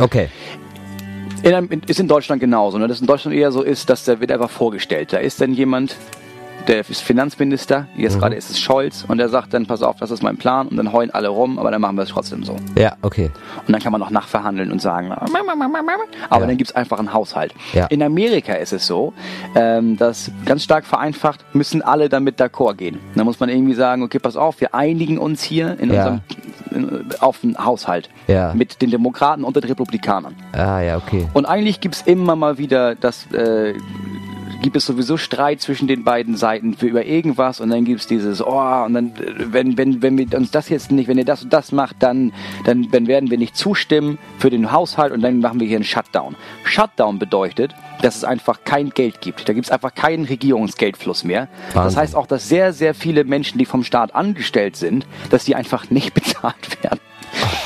Okay. 0.00 0.28
In, 1.42 1.52
in, 1.70 1.80
ist 1.86 2.00
in 2.00 2.08
Deutschland 2.08 2.40
genauso. 2.40 2.78
Ne? 2.78 2.88
Dass 2.88 3.00
in 3.00 3.06
Deutschland 3.06 3.36
eher 3.36 3.52
so 3.52 3.62
ist, 3.62 3.88
dass 3.90 4.04
der 4.04 4.20
wird 4.20 4.32
einfach 4.32 4.50
vorgestellt. 4.50 5.12
Da 5.12 5.18
ist 5.18 5.40
dann 5.40 5.52
jemand, 5.54 5.96
der 6.66 6.80
ist 6.80 7.00
Finanzminister, 7.02 7.86
jetzt 7.96 8.16
Mhm. 8.16 8.20
gerade 8.20 8.34
ist 8.36 8.50
es 8.50 8.58
Scholz, 8.58 9.04
und 9.08 9.18
der 9.18 9.28
sagt 9.28 9.54
dann, 9.54 9.66
pass 9.66 9.82
auf, 9.82 9.96
das 9.96 10.10
ist 10.10 10.22
mein 10.22 10.36
Plan, 10.36 10.68
und 10.68 10.76
dann 10.76 10.92
heulen 10.92 11.10
alle 11.10 11.28
rum, 11.28 11.58
aber 11.58 11.70
dann 11.70 11.80
machen 11.80 11.96
wir 11.96 12.02
es 12.02 12.10
trotzdem 12.10 12.44
so. 12.44 12.56
Ja, 12.76 12.94
okay. 13.02 13.30
Und 13.66 13.72
dann 13.72 13.80
kann 13.80 13.92
man 13.92 14.00
noch 14.00 14.10
nachverhandeln 14.10 14.70
und 14.72 14.82
sagen, 14.82 15.10
aber 15.12 15.28
Ja. 16.40 16.46
dann 16.46 16.56
gibt's 16.56 16.74
einfach 16.74 16.98
einen 16.98 17.12
Haushalt. 17.12 17.54
Ja. 17.72 17.86
In 17.86 18.02
Amerika 18.02 18.54
ist 18.54 18.72
es 18.72 18.86
so, 18.86 19.12
ähm, 19.54 19.96
dass 19.96 20.30
ganz 20.44 20.64
stark 20.64 20.84
vereinfacht 20.84 21.44
müssen 21.54 21.80
alle 21.82 22.08
damit 22.08 22.40
d'accord 22.40 22.74
gehen. 22.74 22.98
Da 23.14 23.24
muss 23.24 23.40
man 23.40 23.48
irgendwie 23.48 23.74
sagen, 23.74 24.02
okay, 24.02 24.18
pass 24.18 24.36
auf, 24.36 24.60
wir 24.60 24.74
einigen 24.74 25.18
uns 25.18 25.42
hier 25.42 25.78
in 25.80 25.92
Ja. 25.92 25.98
unserem 26.00 26.20
auf 27.20 27.42
einen 27.42 27.56
Haushalt 27.64 28.10
Ja. 28.26 28.52
mit 28.54 28.82
den 28.82 28.90
Demokraten 28.90 29.42
und 29.42 29.56
den 29.56 29.64
Republikanern. 29.64 30.34
Ah, 30.52 30.80
ja, 30.80 30.98
okay. 30.98 31.26
Und 31.32 31.46
eigentlich 31.46 31.80
gibt's 31.80 32.02
immer 32.04 32.36
mal 32.36 32.58
wieder 32.58 32.94
das, 32.94 33.26
äh, 33.32 33.72
gibt 34.62 34.76
es 34.76 34.86
sowieso 34.86 35.16
Streit 35.16 35.60
zwischen 35.60 35.88
den 35.88 36.04
beiden 36.04 36.36
Seiten 36.36 36.74
für 36.74 36.86
über 36.86 37.04
irgendwas 37.04 37.60
und 37.60 37.70
dann 37.70 37.84
gibt's 37.84 38.06
dieses, 38.06 38.42
oh, 38.42 38.84
und 38.84 38.94
dann, 38.94 39.12
wenn, 39.36 39.78
wenn, 39.78 40.02
wenn 40.02 40.18
wir 40.18 40.26
uns 40.36 40.50
das 40.50 40.68
jetzt 40.68 40.90
nicht, 40.90 41.08
wenn 41.08 41.18
ihr 41.18 41.24
das 41.24 41.42
und 41.42 41.52
das 41.52 41.72
macht, 41.72 41.96
dann, 42.00 42.32
dann, 42.64 42.90
dann 42.90 43.06
werden 43.06 43.30
wir 43.30 43.38
nicht 43.38 43.56
zustimmen 43.56 44.18
für 44.38 44.50
den 44.50 44.72
Haushalt 44.72 45.12
und 45.12 45.22
dann 45.22 45.40
machen 45.40 45.60
wir 45.60 45.66
hier 45.66 45.76
einen 45.76 45.84
Shutdown. 45.84 46.36
Shutdown 46.64 47.18
bedeutet, 47.18 47.74
dass 48.02 48.16
es 48.16 48.24
einfach 48.24 48.64
kein 48.64 48.90
Geld 48.90 49.20
gibt. 49.20 49.48
Da 49.48 49.52
gibt's 49.52 49.70
einfach 49.70 49.94
keinen 49.94 50.24
Regierungsgeldfluss 50.24 51.24
mehr. 51.24 51.48
Das 51.68 51.74
Wahnsinn. 51.76 52.00
heißt 52.00 52.16
auch, 52.16 52.26
dass 52.26 52.48
sehr, 52.48 52.72
sehr 52.72 52.94
viele 52.94 53.24
Menschen, 53.24 53.58
die 53.58 53.64
vom 53.64 53.84
Staat 53.84 54.14
angestellt 54.14 54.76
sind, 54.76 55.06
dass 55.30 55.44
die 55.44 55.54
einfach 55.54 55.90
nicht 55.90 56.14
bezahlt 56.18 56.82
werden. 56.82 57.00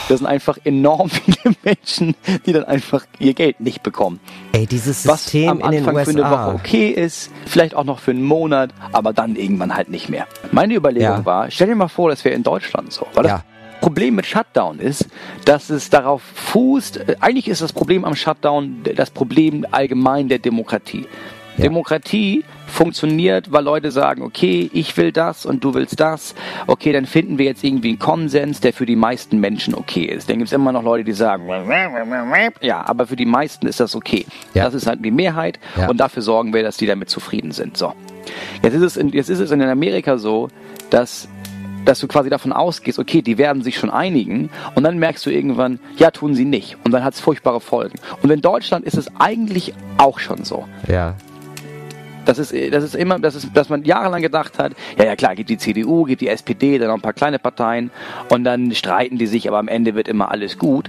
Das 0.08 0.18
sind 0.18 0.26
einfach 0.26 0.58
enorm 0.64 1.08
viele 1.10 1.54
Menschen, 1.62 2.14
die 2.46 2.52
dann 2.52 2.64
einfach 2.64 3.04
ihr 3.18 3.34
Geld 3.34 3.60
nicht 3.60 3.82
bekommen. 3.82 4.20
Ey, 4.52 4.66
dieses 4.66 5.06
Was 5.06 5.24
System 5.24 5.48
am 5.50 5.60
in 5.60 5.70
den 5.70 5.88
Anfang 5.88 6.04
für 6.04 6.10
eine 6.10 6.22
USA. 6.22 6.46
Woche 6.46 6.54
okay 6.54 6.88
ist, 6.90 7.30
vielleicht 7.46 7.74
auch 7.74 7.84
noch 7.84 7.98
für 8.00 8.10
einen 8.10 8.22
Monat, 8.22 8.70
aber 8.92 9.12
dann 9.12 9.36
irgendwann 9.36 9.74
halt 9.74 9.88
nicht 9.88 10.08
mehr. 10.08 10.26
Meine 10.50 10.74
Überlegung 10.74 11.08
Ja. 11.18 11.24
war, 11.24 11.50
stell 11.50 11.68
dir 11.68 11.74
mal 11.74 11.88
vor, 11.88 12.10
das 12.10 12.24
wäre 12.24 12.34
in 12.34 12.42
Deutschland 12.42 12.92
so. 12.92 13.06
Weil 13.14 13.26
Ja. 13.26 13.30
das 13.36 13.42
Problem 13.80 14.14
mit 14.14 14.26
Shutdown 14.26 14.78
ist, 14.78 15.06
dass 15.44 15.68
es 15.70 15.90
darauf 15.90 16.22
fußt, 16.34 16.96
äh, 17.08 17.16
eigentlich 17.20 17.48
ist 17.48 17.62
das 17.62 17.72
Problem 17.72 18.04
am 18.04 18.14
Shutdown 18.14 18.82
das 18.96 19.10
Problem 19.10 19.66
allgemein 19.70 20.28
der 20.28 20.38
Demokratie. 20.38 21.06
Ja. 21.56 21.64
Demokratie 21.64 22.44
funktioniert, 22.66 23.52
weil 23.52 23.64
Leute 23.64 23.90
sagen, 23.90 24.22
okay, 24.22 24.70
ich 24.72 24.96
will 24.96 25.12
das 25.12 25.44
und 25.44 25.62
du 25.62 25.74
willst 25.74 26.00
das. 26.00 26.34
Okay, 26.66 26.92
dann 26.92 27.06
finden 27.06 27.38
wir 27.38 27.44
jetzt 27.44 27.62
irgendwie 27.62 27.90
einen 27.90 27.98
Konsens, 27.98 28.60
der 28.60 28.72
für 28.72 28.86
die 28.86 28.96
meisten 28.96 29.38
Menschen 29.38 29.74
okay 29.74 30.04
ist. 30.04 30.30
Dann 30.30 30.38
gibt's 30.38 30.52
immer 30.52 30.72
noch 30.72 30.82
Leute, 30.82 31.04
die 31.04 31.12
sagen, 31.12 31.46
ja, 32.60 32.84
aber 32.86 33.06
für 33.06 33.16
die 33.16 33.26
meisten 33.26 33.66
ist 33.66 33.80
das 33.80 33.94
okay. 33.94 34.26
Ja. 34.54 34.64
Das 34.64 34.74
ist 34.74 34.86
halt 34.86 35.04
die 35.04 35.10
Mehrheit 35.10 35.58
Ja. 35.76 35.88
und 35.90 35.98
dafür 35.98 36.22
sorgen 36.22 36.54
wir, 36.54 36.62
dass 36.62 36.76
die 36.78 36.86
damit 36.86 37.10
zufrieden 37.10 37.52
sind. 37.52 37.76
So. 37.76 37.92
Jetzt 38.62 38.74
ist 38.74 38.82
es 38.82 38.96
in, 38.96 39.10
jetzt 39.10 39.28
ist 39.28 39.40
es 39.40 39.50
in 39.50 39.60
Amerika 39.62 40.16
so, 40.18 40.48
dass 40.90 41.28
dass 41.84 41.98
du 41.98 42.06
quasi 42.06 42.30
davon 42.30 42.52
ausgehst, 42.52 43.00
okay, 43.00 43.22
die 43.22 43.38
werden 43.38 43.62
sich 43.64 43.76
schon 43.76 43.90
einigen 43.90 44.50
und 44.76 44.84
dann 44.84 44.98
merkst 44.98 45.26
du 45.26 45.30
irgendwann, 45.30 45.80
ja, 45.96 46.12
tun 46.12 46.36
sie 46.36 46.44
nicht. 46.44 46.76
Und 46.84 46.92
dann 46.92 47.02
hat 47.02 47.14
es 47.14 47.20
furchtbare 47.20 47.60
Folgen. 47.60 47.98
Und 48.22 48.30
in 48.30 48.40
Deutschland 48.40 48.84
ist 48.84 48.96
es 48.96 49.08
eigentlich 49.18 49.74
auch 49.98 50.20
schon 50.20 50.44
so. 50.44 50.68
Ja. 50.86 51.16
Das 52.24 52.38
ist, 52.38 52.52
das 52.72 52.84
ist 52.84 52.94
immer, 52.94 53.18
das 53.18 53.34
ist, 53.34 53.48
dass 53.54 53.68
man 53.68 53.84
jahrelang 53.84 54.22
gedacht 54.22 54.58
hat, 54.58 54.72
ja, 54.96 55.04
ja 55.04 55.16
klar, 55.16 55.34
gibt 55.34 55.50
die 55.50 55.58
CDU, 55.58 56.04
gibt 56.04 56.20
die 56.20 56.28
SPD, 56.28 56.78
dann 56.78 56.88
noch 56.88 56.94
ein 56.94 57.00
paar 57.00 57.12
kleine 57.12 57.38
Parteien 57.38 57.90
und 58.28 58.44
dann 58.44 58.72
streiten 58.74 59.18
die 59.18 59.26
sich, 59.26 59.48
aber 59.48 59.58
am 59.58 59.68
Ende 59.68 59.94
wird 59.94 60.08
immer 60.08 60.30
alles 60.30 60.58
gut, 60.58 60.88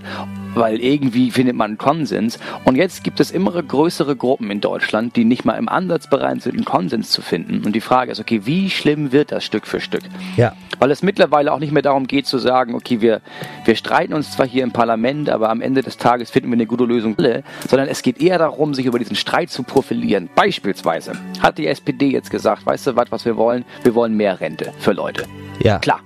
weil 0.56 0.80
irgendwie 0.80 1.32
findet 1.32 1.56
man 1.56 1.78
Konsens. 1.78 2.40
Und 2.66 2.76
jetzt 2.76 3.04
gibt 3.04 3.20
es 3.20 3.32
immer 3.32 3.52
größere 3.62 4.16
Gruppen 4.16 4.52
in 4.52 4.62
Deutschland, 4.62 5.16
die 5.16 5.26
nicht 5.26 5.46
mal 5.46 5.54
im 5.56 5.70
Ansatz 5.70 6.08
bereit 6.10 6.42
sind, 6.42 6.56
einen 6.56 6.66
Konsens 6.66 7.10
zu 7.12 7.22
finden. 7.22 7.64
Und 7.66 7.74
die 7.76 7.82
Frage 7.82 8.12
ist, 8.12 8.20
okay, 8.20 8.42
wie 8.46 8.70
schlimm 8.70 9.12
wird 9.12 9.32
das 9.32 9.44
Stück 9.44 9.68
für 9.68 9.80
Stück? 9.82 10.04
Ja. 10.38 10.54
Weil 10.80 10.92
es 10.92 11.02
mittlerweile 11.04 11.52
auch 11.54 11.60
nicht 11.60 11.72
mehr 11.72 11.82
darum 11.82 12.08
geht 12.08 12.26
zu 12.28 12.38
sagen, 12.38 12.76
okay, 12.76 13.02
wir, 13.02 13.22
wir 13.66 13.76
streiten 13.76 14.14
uns 14.14 14.32
zwar 14.32 14.48
hier 14.48 14.64
im 14.64 14.72
Parlament, 14.72 15.30
aber 15.30 15.50
am 15.50 15.62
Ende 15.62 15.82
des 15.82 15.98
Tages 15.98 16.30
finden 16.30 16.50
wir 16.50 16.56
eine 16.56 16.66
gute 16.66 16.84
Lösung 16.86 17.16
alle, 17.18 17.44
sondern 17.68 17.88
es 17.88 18.02
geht 18.02 18.22
eher 18.22 18.38
darum, 18.38 18.74
sich 18.74 18.86
über 18.86 19.00
diesen 19.00 19.16
Streit 19.16 19.50
zu 19.50 19.64
profilieren. 19.64 20.30
Beispielsweise 20.36 21.14
hat 21.42 21.58
die 21.58 21.68
SPD 21.68 22.08
jetzt 22.10 22.30
gesagt, 22.32 22.66
weißt 22.66 22.88
du 22.88 22.96
was, 22.96 23.12
was 23.12 23.26
wir 23.26 23.38
wollen? 23.38 23.66
Wir 23.84 23.96
wollen 23.96 24.16
mehr 24.16 24.40
Rente 24.40 24.72
für 24.80 24.92
Leute. 24.94 25.26
Ja. 25.60 25.80
Klar. 25.80 26.00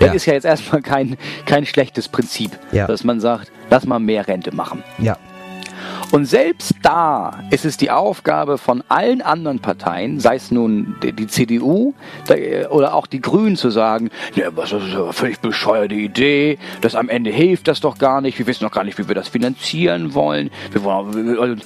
Das 0.00 0.08
Ja. 0.08 0.14
ist 0.14 0.26
ja 0.26 0.32
jetzt 0.34 0.44
erstmal 0.44 0.80
kein, 0.82 1.16
kein 1.46 1.66
schlechtes 1.66 2.08
Prinzip, 2.08 2.58
Ja. 2.72 2.86
dass 2.86 3.04
man 3.04 3.20
sagt, 3.20 3.52
lass 3.70 3.86
mal 3.86 3.98
mehr 3.98 4.26
Rente 4.26 4.54
machen. 4.54 4.82
Ja. 4.98 5.16
Und 6.12 6.24
selbst 6.24 6.74
da 6.82 7.38
ist 7.50 7.64
es 7.64 7.76
die 7.76 7.90
Aufgabe 7.90 8.58
von 8.58 8.82
allen 8.88 9.22
anderen 9.22 9.60
Parteien, 9.60 10.18
sei 10.18 10.36
es 10.36 10.50
nun 10.50 10.96
die, 11.02 11.26
CDU 11.28 11.94
äh, 12.28 12.66
oder 12.66 12.94
auch 12.94 13.06
die 13.06 13.20
Grünen, 13.20 13.56
zu 13.56 13.70
sagen, 13.70 14.10
ja, 14.34 14.48
was 14.56 14.72
ist 14.72 14.94
eine 14.94 15.12
völlig 15.12 15.38
bescheuerte 15.38 15.94
Idee, 15.94 16.58
das 16.80 16.94
am 16.96 17.08
Ende 17.08 17.30
hilft 17.30 17.68
das 17.68 17.80
doch 17.80 17.98
gar 17.98 18.20
nicht, 18.20 18.38
wir 18.38 18.46
wissen 18.46 18.64
doch 18.64 18.72
gar 18.72 18.84
nicht, 18.84 18.98
wie 18.98 19.06
wir 19.06 19.14
das 19.14 19.28
finanzieren 19.28 20.14
wollen. 20.14 20.50
Wir 20.72 20.82
wollen 20.82 21.60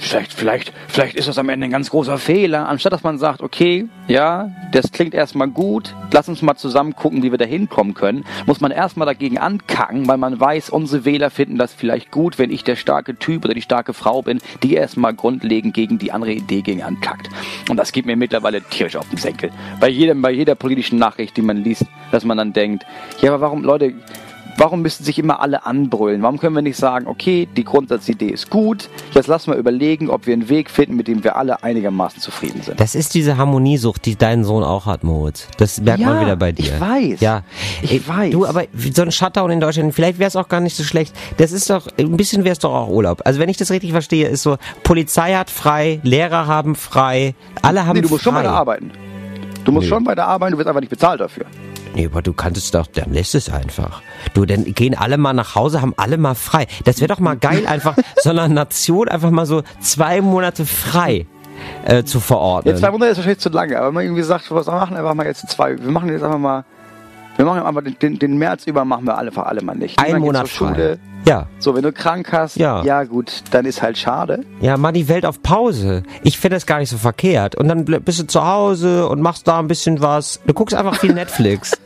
vielleicht, 0.00 0.32
vielleicht, 0.32 0.72
vielleicht 0.88 1.16
ist 1.16 1.28
das 1.28 1.38
am 1.38 1.48
Ende 1.48 1.64
ein 1.64 1.70
ganz 1.70 1.90
großer 1.90 2.18
Fehler, 2.18 2.68
anstatt 2.68 2.92
dass 2.92 3.02
man 3.02 3.18
sagt, 3.18 3.42
okay, 3.42 3.88
ja, 4.08 4.50
das 4.72 4.92
klingt 4.92 5.14
erstmal 5.14 5.48
gut, 5.48 5.94
lass 6.12 6.28
uns 6.28 6.42
mal 6.42 6.56
zusammen 6.56 6.94
gucken, 6.94 7.22
wie 7.22 7.30
wir 7.30 7.38
da 7.38 7.44
hinkommen 7.44 7.94
können, 7.94 8.24
muss 8.46 8.60
man 8.60 8.70
erstmal 8.70 9.06
dagegen 9.06 9.38
ankacken, 9.38 10.06
weil 10.06 10.18
man 10.18 10.38
weiß, 10.38 10.70
unsere 10.70 11.04
Wähler 11.04 11.30
finden 11.30 11.56
das 11.56 11.72
vielleicht 11.72 12.10
gut, 12.10 12.38
wenn 12.38 12.50
ich 12.50 12.64
der 12.64 12.76
starke 12.90 13.14
Typ 13.14 13.44
oder 13.44 13.54
die 13.54 13.62
starke 13.62 13.94
Frau 13.94 14.20
bin, 14.20 14.40
die 14.64 14.74
erstmal 14.74 15.14
grundlegend 15.14 15.74
gegen 15.74 15.98
die 15.98 16.10
andere 16.10 16.32
Idee 16.32 16.60
gegen 16.60 16.82
ankackt. 16.82 17.28
Und 17.68 17.76
das 17.76 17.92
geht 17.92 18.04
mir 18.04 18.16
mittlerweile 18.16 18.62
tierisch 18.62 18.96
auf 18.96 19.08
den 19.08 19.16
Senkel. 19.16 19.52
Bei 19.78 19.88
jedem, 19.88 20.22
bei 20.22 20.32
jeder 20.32 20.56
politischen 20.56 20.98
Nachricht, 20.98 21.36
die 21.36 21.42
man 21.42 21.58
liest, 21.58 21.84
dass 22.10 22.24
man 22.24 22.36
dann 22.36 22.52
denkt, 22.52 22.84
ja, 23.20 23.32
aber 23.32 23.42
warum, 23.42 23.62
Leute, 23.62 23.94
Warum 24.60 24.82
müssen 24.82 25.04
sich 25.04 25.18
immer 25.18 25.40
alle 25.40 25.64
anbrüllen? 25.64 26.20
Warum 26.20 26.38
können 26.38 26.54
wir 26.54 26.60
nicht 26.60 26.76
sagen, 26.76 27.06
okay, 27.06 27.48
die 27.56 27.64
Grundsatzidee 27.64 28.26
ist 28.28 28.50
gut, 28.50 28.90
jetzt 29.14 29.26
lassen 29.26 29.52
wir 29.52 29.56
überlegen, 29.58 30.10
ob 30.10 30.26
wir 30.26 30.34
einen 30.34 30.50
Weg 30.50 30.68
finden, 30.68 30.96
mit 30.96 31.08
dem 31.08 31.24
wir 31.24 31.36
alle 31.36 31.62
einigermaßen 31.64 32.20
zufrieden 32.20 32.60
sind. 32.60 32.78
Das 32.78 32.94
ist 32.94 33.14
diese 33.14 33.38
Harmoniesucht, 33.38 34.04
die 34.04 34.16
dein 34.16 34.44
Sohn 34.44 34.62
auch 34.62 34.84
hat, 34.84 35.02
Moritz. 35.02 35.48
Das 35.56 35.80
merkt 35.80 36.00
man 36.04 36.16
Ja, 36.16 36.20
wieder 36.20 36.36
bei 36.36 36.52
dir. 36.52 36.74
ich 36.74 36.78
weiß. 36.78 37.20
Ja, 37.20 37.42
Ich 37.80 37.92
Ey, 37.92 38.02
weiß. 38.06 38.32
Du, 38.32 38.44
aber 38.44 38.64
so 38.94 39.00
ein 39.00 39.10
Shutdown 39.12 39.50
in 39.50 39.60
Deutschland, 39.60 39.94
vielleicht 39.94 40.18
wäre 40.18 40.28
es 40.28 40.36
auch 40.36 40.48
gar 40.48 40.60
nicht 40.60 40.76
so 40.76 40.82
schlecht. 40.84 41.16
Das 41.38 41.52
ist 41.52 41.70
doch, 41.70 41.86
ein 41.98 42.18
bisschen 42.18 42.44
wäre 42.44 42.52
es 42.52 42.58
doch 42.58 42.74
auch 42.74 42.88
Urlaub. 42.90 43.22
Also 43.24 43.40
wenn 43.40 43.48
ich 43.48 43.56
das 43.56 43.70
richtig 43.70 43.92
verstehe, 43.92 44.28
ist 44.28 44.42
so, 44.42 44.58
Polizei 44.82 45.32
hat 45.36 45.48
frei, 45.48 46.00
Lehrer 46.02 46.46
haben 46.46 46.74
frei, 46.74 47.34
alle 47.62 47.86
haben 47.86 47.96
Nee, 47.96 48.02
du 48.02 48.10
musst 48.10 48.24
frei. 48.24 48.30
schon 48.30 48.34
weiter 48.34 48.52
arbeiten. 48.52 48.90
Du 49.64 49.72
musst 49.72 49.84
Nee. 49.84 49.88
schon 49.88 50.04
weiter 50.04 50.26
arbeiten, 50.26 50.52
du 50.52 50.58
wirst 50.58 50.68
einfach 50.68 50.80
nicht 50.82 50.90
bezahlt 50.90 51.22
dafür. 51.22 51.46
Nee, 51.94 52.06
aber 52.06 52.22
du 52.22 52.32
kannst 52.32 52.56
es 52.56 52.70
doch, 52.70 52.86
dann 52.86 53.12
lässt 53.12 53.34
es 53.34 53.50
einfach. 53.50 54.02
Du, 54.34 54.44
dann 54.44 54.64
gehen 54.64 54.96
alle 54.96 55.18
mal 55.18 55.32
nach 55.32 55.54
Hause, 55.54 55.82
haben 55.82 55.94
alle 55.96 56.18
mal 56.18 56.34
frei. 56.34 56.66
Das 56.84 57.00
wäre 57.00 57.08
doch 57.08 57.18
mal 57.18 57.36
geil, 57.36 57.66
einfach 57.66 57.96
so 58.22 58.30
einer 58.30 58.48
Nation 58.48 59.08
einfach 59.08 59.30
mal 59.30 59.46
so 59.46 59.62
zwei 59.80 60.20
Monate 60.20 60.66
frei 60.66 61.26
äh, 61.84 62.04
zu 62.04 62.20
verordnen. 62.20 62.72
Jetzt 62.74 62.80
zwei 62.80 62.90
Monate 62.90 63.10
ist 63.10 63.18
wahrscheinlich 63.18 63.40
zu 63.40 63.48
lange, 63.48 63.76
aber 63.76 63.88
wenn 63.88 63.94
man 63.94 64.04
irgendwie 64.04 64.22
sagt, 64.22 64.50
was 64.50 64.66
wir 64.66 64.72
machen 64.74 64.96
einfach 64.96 65.14
mal 65.14 65.26
jetzt 65.26 65.48
zwei, 65.48 65.78
wir 65.78 65.90
machen 65.90 66.10
jetzt 66.10 66.22
einfach 66.22 66.38
mal, 66.38 66.64
wir 67.40 67.46
machen 67.46 67.62
einfach 67.62 67.82
den, 68.00 68.18
den, 68.18 68.36
März 68.38 68.66
über 68.66 68.84
machen 68.84 69.06
wir 69.06 69.16
alle, 69.16 69.34
alle 69.34 69.62
mal 69.62 69.74
nicht. 69.74 69.98
Ein 69.98 70.18
Monat. 70.20 70.46
Schule. 70.48 70.98
Ja. 71.26 71.46
So, 71.58 71.74
wenn 71.74 71.82
du 71.82 71.90
krank 71.92 72.32
hast, 72.32 72.56
Ja. 72.56 72.82
ja 72.82 73.04
gut, 73.04 73.42
dann 73.50 73.64
ist 73.64 73.80
halt 73.82 73.96
schade. 73.96 74.44
Ja, 74.60 74.76
mal 74.76 74.92
die 74.92 75.08
Welt 75.08 75.24
auf 75.24 75.42
Pause. 75.42 76.02
Ich 76.22 76.38
finde 76.38 76.56
das 76.56 76.66
gar 76.66 76.78
nicht 76.78 76.90
so 76.90 76.98
verkehrt. 76.98 77.54
Und 77.56 77.68
dann 77.68 77.84
bist 77.84 78.18
du 78.20 78.26
zu 78.26 78.44
Hause 78.46 79.08
und 79.08 79.20
machst 79.22 79.48
da 79.48 79.58
ein 79.58 79.68
bisschen 79.68 80.00
was. 80.02 80.40
Du 80.46 80.52
guckst 80.54 80.74
einfach 80.74 80.96
viel 80.96 81.14
Netflix. 81.14 81.78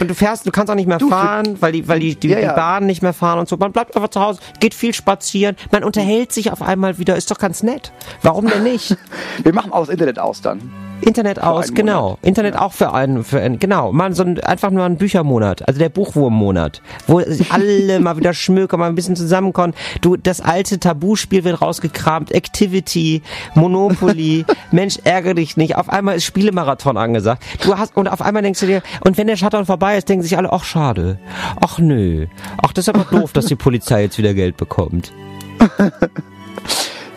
Du 0.00 0.14
fährst, 0.14 0.46
du 0.46 0.50
kannst 0.50 0.70
auch 0.70 0.74
nicht 0.74 0.88
mehr 0.88 0.96
Du, 0.98 1.08
für- 1.08 1.14
fahren, 1.14 1.56
weil 1.60 1.72
die, 1.72 1.86
weil 1.86 2.00
die, 2.00 2.14
die, 2.16 2.28
Ja, 2.28 2.38
ja. 2.38 2.48
die 2.52 2.56
Bahnen 2.56 2.86
nicht 2.86 3.02
mehr 3.02 3.12
fahren 3.12 3.38
und 3.38 3.48
so. 3.48 3.56
Man 3.58 3.70
bleibt 3.72 3.94
einfach 3.96 4.08
zu 4.08 4.20
Hause, 4.20 4.40
geht 4.60 4.72
viel 4.74 4.94
spazieren, 4.94 5.56
man 5.70 5.84
unterhält 5.84 6.32
sich 6.32 6.50
auf 6.50 6.62
einmal 6.62 6.96
wieder, 6.98 7.16
ist 7.16 7.30
doch 7.30 7.38
ganz 7.38 7.62
nett. 7.62 7.92
Warum 8.22 8.46
denn 8.46 8.62
nicht? 8.62 8.96
Wir 9.42 9.52
machen 9.54 9.70
auch 9.72 9.80
das 9.80 9.90
Internet 9.90 10.18
aus 10.18 10.40
dann. 10.40 10.70
Internet 11.00 11.40
aus, 11.42 11.72
genau. 11.72 12.02
Monat. 12.02 12.18
Internet 12.22 12.56
auch 12.56 12.72
für 12.72 12.92
einen, 12.92 13.24
für 13.24 13.40
einen, 13.40 13.58
genau. 13.58 13.92
Mal 13.92 14.14
so 14.14 14.22
ein, 14.24 14.40
einfach 14.40 14.70
nur 14.70 14.84
ein 14.84 14.96
Büchermonat, 14.96 15.66
also 15.66 15.78
der 15.78 15.88
Buchwurmmonat, 15.88 16.82
wo 17.06 17.20
alle 17.50 18.00
mal 18.00 18.16
wieder 18.16 18.34
schmökern, 18.34 18.80
mal 18.80 18.88
ein 18.88 18.94
bisschen 18.94 19.16
zusammenkommen. 19.16 19.74
Du, 20.00 20.16
das 20.16 20.40
alte 20.40 20.78
Tabuspiel 20.78 21.44
wird 21.44 21.62
rausgekramt, 21.62 22.32
Activity, 22.32 23.22
Monopoly, 23.54 24.44
Mensch, 24.70 24.98
ärgere 25.04 25.34
dich 25.34 25.56
nicht. 25.56 25.76
Auf 25.76 25.88
einmal 25.88 26.16
ist 26.16 26.24
Spielemarathon 26.24 26.96
angesagt. 26.96 27.42
Du 27.62 27.78
hast, 27.78 27.96
und 27.96 28.08
auf 28.08 28.22
einmal 28.22 28.42
denkst 28.42 28.60
du 28.60 28.66
dir, 28.66 28.82
und 29.04 29.16
wenn 29.18 29.26
der 29.26 29.36
Shutdown 29.36 29.66
vorbei 29.66 29.96
ist, 29.96 30.08
denken 30.08 30.22
sich 30.22 30.36
alle, 30.36 30.52
ach 30.52 30.64
schade. 30.64 31.18
Ach 31.60 31.78
nö. 31.78 32.26
Ach, 32.62 32.72
das 32.72 32.88
ist 32.88 32.94
aber 32.94 33.04
doof, 33.18 33.32
dass 33.32 33.46
die 33.46 33.56
Polizei 33.56 34.02
jetzt 34.02 34.18
wieder 34.18 34.34
Geld 34.34 34.56
bekommt. 34.56 35.12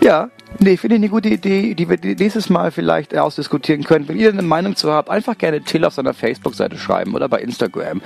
Ja, 0.03 0.31
nee, 0.59 0.77
finde 0.77 0.95
ich 0.95 1.01
eine 1.01 1.09
gute 1.09 1.29
Idee, 1.29 1.73
die 1.73 1.89
wir 1.89 1.97
nächstes 2.01 2.49
Mal 2.49 2.71
vielleicht 2.71 3.17
ausdiskutieren 3.17 3.83
können. 3.83 4.07
Wenn 4.07 4.17
ihr 4.19 4.29
eine 4.29 4.41
Meinung 4.41 4.75
zu 4.75 4.91
habt, 4.91 5.09
einfach 5.09 5.37
gerne 5.37 5.61
Till 5.61 5.85
auf 5.85 5.93
seiner 5.93 6.13
Facebook-Seite 6.13 6.77
schreiben 6.77 7.15
oder 7.15 7.27
bei 7.29 7.39
Instagram. 7.41 8.01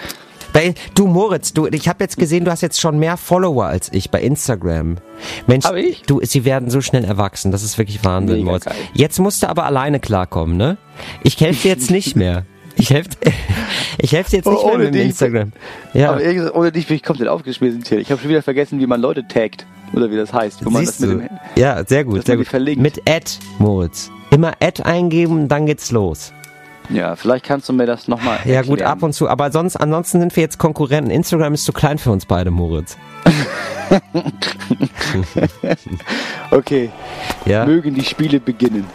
Bei, 0.54 0.74
du 0.94 1.08
Moritz, 1.08 1.52
du, 1.52 1.68
ich 1.68 1.90
habe 1.90 2.02
jetzt 2.04 2.18
gesehen, 2.18 2.46
du 2.46 2.52
hast 2.52 2.62
jetzt 2.62 2.80
schon 2.80 2.98
mehr 2.98 3.18
Follower 3.18 3.66
als 3.66 3.92
ich 3.92 4.10
bei 4.10 4.22
Instagram. 4.22 4.96
Mensch, 5.48 5.66
Hab 5.66 5.76
ich? 5.76 6.04
du, 6.04 6.22
sie 6.24 6.46
werden 6.46 6.70
so 6.70 6.80
schnell 6.80 7.04
erwachsen. 7.04 7.52
Das 7.52 7.62
ist 7.62 7.78
wirklich 7.78 8.06
Wahnsinn, 8.06 8.38
Mega 8.38 8.46
Moritz. 8.52 8.64
geil. 8.66 8.76
Jetzt 8.94 9.20
musst 9.20 9.44
du 9.44 9.50
aber 9.50 9.66
alleine 9.66 10.00
klarkommen, 10.00 10.56
ne? 10.56 10.78
Ich 11.24 11.38
helfe 11.42 11.64
dir 11.64 11.74
jetzt 11.74 11.92
nicht 11.92 12.16
mehr. 12.16 12.46
Ich 12.78 12.90
helfe 12.90 13.10
ich 13.98 14.12
helf 14.14 14.30
dir 14.30 14.38
jetzt 14.38 14.46
nicht 14.48 14.58
Oh, 14.58 14.66
mehr 14.68 14.76
ohne 14.76 14.84
mit 14.86 14.96
dich. 14.96 15.04
Instagram. 15.06 15.52
Ja. 15.94 16.12
Aber 16.12 16.22
ehrlich 16.22 16.38
gesagt, 16.38 16.56
ohne 16.56 16.72
dich 16.72 16.88
bin 16.88 16.96
ich 16.98 17.04
komplett 17.04 17.28
aufgeschmissen, 17.30 17.84
Till. 17.84 18.00
Ich 18.00 18.12
habe 18.12 18.20
schon 18.22 18.30
wieder 18.30 18.42
vergessen, 18.42 18.80
wie 18.80 18.88
man 18.88 19.02
Leute 19.02 19.28
taggt. 19.28 19.66
Oder 19.94 20.10
wie 20.12 20.18
das 20.18 20.34
heißt. 20.34 20.66
Wo 20.66 20.70
man 20.70 20.86
Siehst 20.86 21.02
das 21.02 21.08
mit 21.08 21.18
du? 21.18 21.28
dem, 21.28 21.30
Ja, 21.56 21.84
sehr 21.86 22.04
gut, 22.04 22.26
sehr 22.26 22.38
gut. 22.38 22.48
verlinkt. 22.48 22.82
Mit 22.82 23.10
Ad, 23.10 23.32
Moritz. 23.60 24.12
Immer 24.32 24.54
Ad 24.62 24.84
eingeben, 24.84 25.48
dann 25.48 25.66
geht's 25.68 25.92
los. 25.92 26.34
ja, 26.90 27.16
vielleicht 27.16 27.46
kannst 27.46 27.70
du 27.70 27.74
mir 27.74 27.86
das 27.86 28.08
nochmal 28.08 28.40
Ja, 28.46 28.62
gut, 28.64 28.82
ab 28.82 29.04
und 29.04 29.14
zu. 29.14 29.30
Aber 29.30 29.52
sonst, 29.52 29.76
ansonsten 29.78 30.20
sind 30.20 30.36
wir 30.36 30.42
jetzt 30.44 30.58
Konkurrenten. 30.58 31.12
Instagram 31.12 31.54
ist 31.54 31.64
zu 31.66 31.72
klein 31.74 31.98
für 31.98 32.12
uns 32.12 32.26
beide, 32.26 32.52
Moritz. 32.52 32.98
Okay, 36.52 36.90
Ja. 37.46 37.66
mögen 37.66 37.94
die 37.94 38.04
Spiele 38.04 38.40
beginnen. 38.40 38.86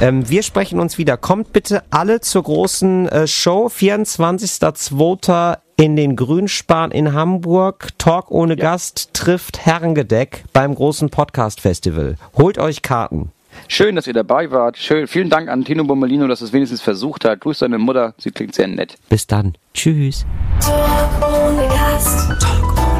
Ähm, 0.00 0.28
wir 0.30 0.42
sprechen 0.42 0.80
uns 0.80 0.96
wieder. 0.96 1.18
Kommt 1.18 1.52
bitte 1.52 1.82
alle 1.90 2.22
zur 2.22 2.42
großen 2.44 3.08
äh, 3.08 3.26
Show. 3.26 3.66
24.02. 3.66 5.58
in 5.76 5.94
den 5.94 6.16
Grünspan 6.16 6.90
in 6.90 7.12
Hamburg. 7.12 7.88
Talk 7.98 8.30
ohne 8.30 8.56
Gast 8.56 9.10
trifft 9.12 9.66
Herrengedeck 9.66 10.44
beim 10.54 10.74
großen 10.74 11.10
Podcast-Festival. 11.10 12.16
Holt 12.34 12.56
euch 12.56 12.80
Karten. 12.80 13.30
Schön, 13.68 13.94
dass 13.94 14.06
ihr 14.06 14.14
dabei 14.14 14.50
wart. 14.50 14.78
Schön. 14.78 15.06
Vielen 15.06 15.28
Dank 15.28 15.50
an 15.50 15.66
Tino 15.66 15.84
Bommelino, 15.84 16.26
dass 16.28 16.40
es 16.40 16.54
wenigstens 16.54 16.80
versucht 16.80 17.26
hat. 17.26 17.40
Grüß 17.40 17.58
deine 17.58 17.76
Mutter. 17.76 18.14
Sie 18.16 18.30
klingt 18.30 18.54
sehr 18.54 18.68
nett. 18.68 18.96
Bis 19.10 19.26
dann. 19.26 19.54
Tschüss. 19.74 20.24
Talk 20.60 21.10
ohne 21.30 21.68
Gast. 21.68 22.40
Talk 22.40 22.78
ohne 22.78 22.78
Gast. 22.78 22.99